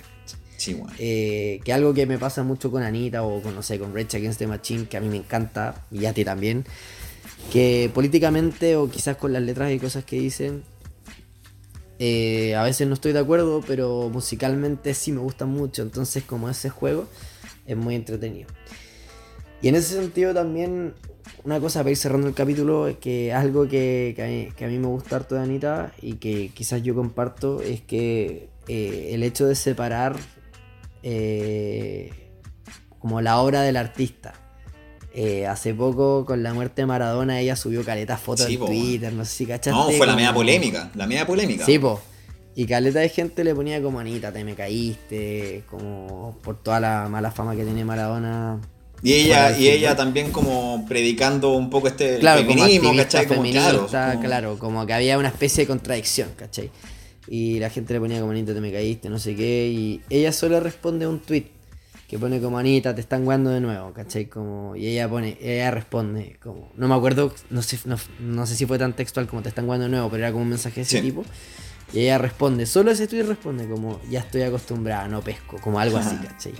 Sí, 0.56 0.74
weón. 0.74 0.90
Eh, 0.98 1.60
que 1.64 1.72
algo 1.72 1.92
que 1.94 2.06
me 2.06 2.18
pasa 2.18 2.42
mucho 2.42 2.70
con 2.70 2.82
Anita 2.82 3.22
o 3.22 3.42
con, 3.42 3.54
no 3.54 3.62
sé, 3.62 3.78
con 3.78 3.94
Rage 3.94 4.16
Against 4.16 4.38
the 4.38 4.46
Machine, 4.46 4.86
que 4.86 4.96
a 4.96 5.00
mí 5.00 5.08
me 5.08 5.16
encanta 5.16 5.84
y 5.90 6.06
a 6.06 6.12
ti 6.12 6.24
también, 6.24 6.64
que 7.52 7.90
políticamente 7.92 8.76
o 8.76 8.90
quizás 8.90 9.16
con 9.16 9.32
las 9.32 9.42
letras 9.42 9.72
y 9.72 9.78
cosas 9.78 10.04
que 10.04 10.18
dicen, 10.18 10.62
eh, 11.98 12.54
a 12.54 12.62
veces 12.62 12.86
no 12.88 12.94
estoy 12.94 13.12
de 13.12 13.20
acuerdo, 13.20 13.62
pero 13.66 14.10
musicalmente 14.10 14.94
sí 14.94 15.12
me 15.12 15.20
gustan 15.20 15.48
mucho, 15.48 15.82
entonces 15.82 16.24
como 16.24 16.48
ese 16.48 16.70
juego 16.70 17.06
es 17.66 17.76
muy 17.76 17.94
entretenido. 17.94 18.48
Y 19.62 19.68
en 19.68 19.74
ese 19.74 19.94
sentido 19.94 20.34
también, 20.34 20.94
una 21.44 21.60
cosa 21.60 21.80
para 21.80 21.90
ir 21.90 21.96
cerrando 21.96 22.28
el 22.28 22.34
capítulo, 22.34 22.88
es 22.88 22.96
que 22.98 23.32
algo 23.32 23.66
que, 23.68 24.12
que 24.14 24.22
a, 24.22 24.26
mí, 24.26 24.48
que 24.56 24.64
a 24.64 24.68
mí 24.68 24.78
me 24.78 24.88
gusta 24.88 25.16
harto 25.16 25.34
de 25.34 25.42
Anita 25.42 25.92
y 26.00 26.14
que 26.14 26.50
quizás 26.54 26.82
yo 26.82 26.94
comparto 26.94 27.62
es 27.62 27.80
que 27.80 28.48
eh, 28.68 29.10
el 29.12 29.22
hecho 29.22 29.46
de 29.46 29.54
separar 29.54 30.16
eh, 31.08 32.10
como 32.98 33.20
la 33.20 33.38
obra 33.38 33.62
del 33.62 33.76
artista. 33.76 34.34
Eh, 35.14 35.46
hace 35.46 35.72
poco, 35.72 36.24
con 36.26 36.42
la 36.42 36.52
muerte 36.52 36.82
de 36.82 36.86
Maradona, 36.86 37.40
ella 37.40 37.56
subió 37.56 37.84
caletas 37.84 38.20
fotos 38.20 38.46
Sí, 38.46 38.54
en 38.54 38.58
po. 38.60 38.66
Twitter, 38.66 39.12
no 39.12 39.24
sé 39.24 39.30
si 39.34 39.46
cachaste. 39.46 39.70
No, 39.70 39.84
fue 39.84 39.98
la 40.00 40.12
como- 40.12 40.16
media 40.16 40.34
polémica. 40.34 40.90
La 40.94 41.06
media 41.06 41.26
polémica. 41.26 41.64
Sí, 41.64 41.78
po. 41.78 42.00
Y 42.54 42.66
caleta 42.66 42.98
de 43.00 43.08
gente 43.08 43.44
le 43.44 43.54
ponía 43.54 43.80
como 43.82 43.98
Anita, 44.00 44.32
te 44.32 44.42
me 44.44 44.54
caíste, 44.54 45.62
como 45.70 46.36
por 46.42 46.60
toda 46.62 46.80
la 46.80 47.08
mala 47.08 47.30
fama 47.30 47.54
que 47.54 47.64
tiene 47.64 47.84
Maradona. 47.84 48.60
Y 49.02 49.12
ella, 49.12 49.56
y 49.56 49.68
ella 49.68 49.94
también 49.94 50.32
como 50.32 50.84
predicando 50.88 51.52
un 51.54 51.70
poco 51.70 51.88
este 51.88 52.18
claro, 52.18 52.44
como 52.46 52.54
feminismo, 52.58 52.88
activista 52.88 53.18
¿cachai? 53.18 53.26
Como, 53.28 53.40
feminista, 53.42 53.70
claro, 53.70 53.86
como- 54.16 54.20
claro, 54.26 54.58
como 54.58 54.86
que 54.86 54.92
había 54.94 55.18
una 55.18 55.28
especie 55.28 55.64
de 55.64 55.68
contradicción, 55.68 56.30
¿cachai? 56.36 56.70
Y 57.28 57.58
la 57.58 57.70
gente 57.70 57.92
le 57.94 58.00
ponía 58.00 58.20
como 58.20 58.32
Anita, 58.32 58.54
te 58.54 58.60
me 58.60 58.70
caíste, 58.72 59.08
no 59.08 59.18
sé 59.18 59.34
qué, 59.34 59.68
y 59.68 60.00
ella 60.10 60.32
solo 60.32 60.60
responde 60.60 61.04
a 61.06 61.08
un 61.08 61.18
tweet 61.20 61.46
que 62.08 62.18
pone 62.20 62.40
como 62.40 62.56
Anita, 62.56 62.94
te 62.94 63.00
están 63.00 63.24
guando 63.24 63.50
de 63.50 63.60
nuevo, 63.60 63.92
¿cachai? 63.92 64.26
Como, 64.26 64.76
y 64.76 64.86
ella 64.86 65.08
pone, 65.08 65.36
ella 65.40 65.72
responde, 65.72 66.36
como, 66.40 66.70
no 66.76 66.86
me 66.86 66.94
acuerdo, 66.94 67.34
no 67.50 67.62
sé, 67.62 67.80
no, 67.84 67.96
no 68.20 68.46
sé 68.46 68.54
si 68.54 68.64
fue 68.64 68.78
tan 68.78 68.92
textual 68.94 69.26
como 69.26 69.42
te 69.42 69.48
están 69.48 69.66
guando 69.66 69.84
de 69.86 69.90
nuevo, 69.90 70.08
pero 70.08 70.22
era 70.22 70.30
como 70.30 70.44
un 70.44 70.50
mensaje 70.50 70.76
de 70.76 70.82
ese 70.82 70.98
Sí. 70.98 71.02
tipo. 71.02 71.24
Y 71.92 72.00
ella 72.00 72.18
responde, 72.18 72.64
solo 72.66 72.92
ese 72.92 73.08
tweet 73.08 73.24
responde 73.24 73.66
como, 73.68 74.00
ya 74.08 74.20
estoy 74.20 74.42
acostumbrada, 74.42 75.08
no 75.08 75.20
pesco, 75.20 75.58
como 75.60 75.80
algo 75.80 75.96
así, 75.98 76.14
¿cachai? 76.16 76.52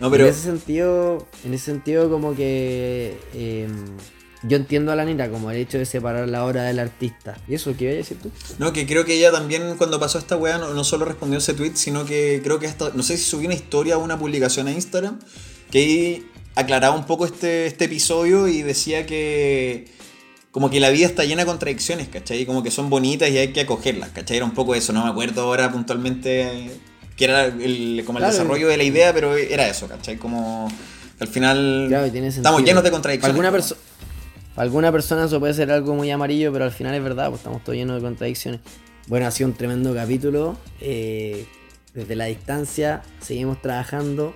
No, 0.00 0.10
pero- 0.10 0.24
En 0.24 0.30
ese 0.30 0.40
sentido, 0.40 1.26
en 1.46 1.54
ese 1.54 1.64
sentido 1.66 2.10
como 2.10 2.34
que 2.34 3.16
eh, 3.32 3.68
yo 4.46 4.56
entiendo 4.56 4.92
a 4.92 4.96
la 4.96 5.02
Anita 5.02 5.28
como 5.30 5.50
el 5.50 5.56
hecho 5.58 5.78
de 5.78 5.86
separar 5.86 6.28
la 6.28 6.44
obra 6.44 6.62
del 6.64 6.78
artista. 6.78 7.36
¿Y 7.48 7.54
eso 7.54 7.74
qué 7.76 7.84
iba 7.84 7.92
a 7.92 7.96
decir 7.96 8.18
tú? 8.22 8.30
No, 8.58 8.72
que 8.72 8.86
creo 8.86 9.04
que 9.04 9.14
ella 9.14 9.32
también 9.32 9.76
cuando 9.76 9.98
pasó 9.98 10.18
esta 10.18 10.36
weá 10.36 10.58
no, 10.58 10.74
no 10.74 10.84
solo 10.84 11.04
respondió 11.04 11.38
ese 11.38 11.54
tweet, 11.54 11.72
sino 11.74 12.04
que 12.04 12.40
creo 12.44 12.58
que 12.58 12.66
hasta, 12.66 12.90
no 12.94 13.02
sé 13.02 13.16
si 13.16 13.24
subió 13.24 13.46
una 13.46 13.54
historia 13.54 13.96
o 13.98 14.04
una 14.04 14.18
publicación 14.18 14.68
a 14.68 14.72
Instagram, 14.72 15.18
que 15.70 15.78
ahí 15.78 16.26
aclaraba 16.54 16.94
un 16.94 17.04
poco 17.06 17.24
este, 17.26 17.66
este 17.66 17.86
episodio 17.86 18.46
y 18.48 18.62
decía 18.62 19.06
que 19.06 19.88
como 20.50 20.70
que 20.70 20.78
la 20.78 20.90
vida 20.90 21.06
está 21.06 21.24
llena 21.24 21.42
de 21.42 21.46
contradicciones, 21.46 22.06
¿cachai? 22.08 22.46
Como 22.46 22.62
que 22.62 22.70
son 22.70 22.88
bonitas 22.88 23.28
y 23.30 23.38
hay 23.38 23.48
que 23.52 23.62
acogerlas, 23.62 24.10
¿cachai? 24.10 24.36
Era 24.36 24.46
un 24.46 24.52
poco 24.54 24.74
eso, 24.76 24.92
no 24.92 25.02
me 25.04 25.10
acuerdo 25.10 25.42
ahora 25.42 25.72
puntualmente 25.72 26.70
que 27.16 27.24
era 27.24 27.46
el, 27.46 28.02
como 28.06 28.18
el 28.18 28.22
Claro. 28.22 28.32
desarrollo 28.32 28.68
de 28.68 28.76
la 28.76 28.84
idea, 28.84 29.12
pero 29.12 29.36
era 29.36 29.66
eso, 29.68 29.88
¿cachai? 29.88 30.16
Como 30.16 30.68
al 31.18 31.28
final 31.28 31.86
Claro, 31.88 32.06
estamos 32.06 32.62
llenos 32.62 32.84
de 32.84 32.90
contradicciones. 32.92 33.30
alguna, 33.30 33.50
para 34.54 34.64
alguna 34.64 34.92
persona 34.92 35.24
eso 35.24 35.40
puede 35.40 35.54
ser 35.54 35.70
algo 35.70 35.94
muy 35.94 36.10
amarillo, 36.10 36.52
pero 36.52 36.64
al 36.64 36.72
final 36.72 36.94
es 36.94 37.02
verdad, 37.02 37.28
pues 37.28 37.40
estamos 37.40 37.62
todos 37.64 37.76
llenos 37.76 37.96
de 37.96 38.02
contradicciones. 38.02 38.60
Bueno, 39.06 39.26
ha 39.26 39.30
sido 39.30 39.48
un 39.50 39.54
tremendo 39.56 39.94
capítulo. 39.94 40.56
eh, 40.80 41.46
desde 41.94 42.16
la 42.16 42.24
distancia 42.24 43.02
seguimos 43.20 43.62
trabajando. 43.62 44.34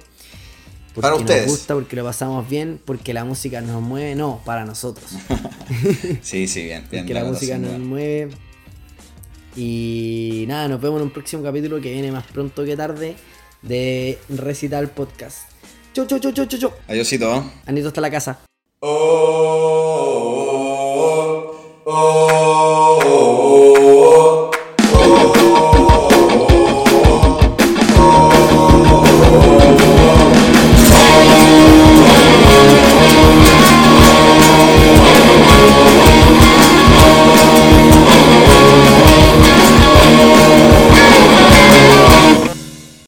Porque 0.95 1.01
Para 1.03 1.15
ustedes. 1.17 1.43
nos 1.47 1.51
gusta, 1.57 1.75
porque 1.75 1.97
lo 1.97 2.05
pasamos 2.05 2.49
bien, 2.49 2.81
porque 2.85 3.13
la 3.13 3.25
música 3.25 3.61
nos 3.61 3.83
mueve, 3.83 4.15
no, 4.15 4.41
para 4.45 4.65
nosotros. 4.65 5.11
Sí, 6.23 6.47
sí, 6.49 6.65
bien, 6.65 6.85
bien. 6.91 7.05
que 7.07 7.15
la 7.15 7.25
música 7.25 7.59
nos 7.59 7.79
mueve. 7.79 8.31
Y 9.57 10.45
nada, 10.49 10.69
nos 10.69 10.81
vemos 10.81 10.99
en 11.01 11.05
un 11.09 11.11
próximo 11.13 11.43
capítulo 11.43 11.81
que 11.81 11.93
viene 11.93 12.11
más 12.13 12.25
pronto 12.25 12.65
que 12.65 12.77
tarde 12.77 13.17
de 13.63 14.19
Recital 14.29 14.89
Podcast. 14.91 15.39
Chau, 15.93 16.07
chau, 16.07 16.19
chau, 16.21 16.33
chau, 16.33 16.47
chau, 16.47 16.59
chau. 16.61 16.73
Adiósito. 16.87 17.45
Anito 17.67 17.89
hasta 17.89 18.01
la 18.01 18.11
casa. 18.11 18.48
어, 18.81 18.87
어, 18.87 18.93
어, 21.85 21.91
어. 21.91 22.99
어. 23.05 23.18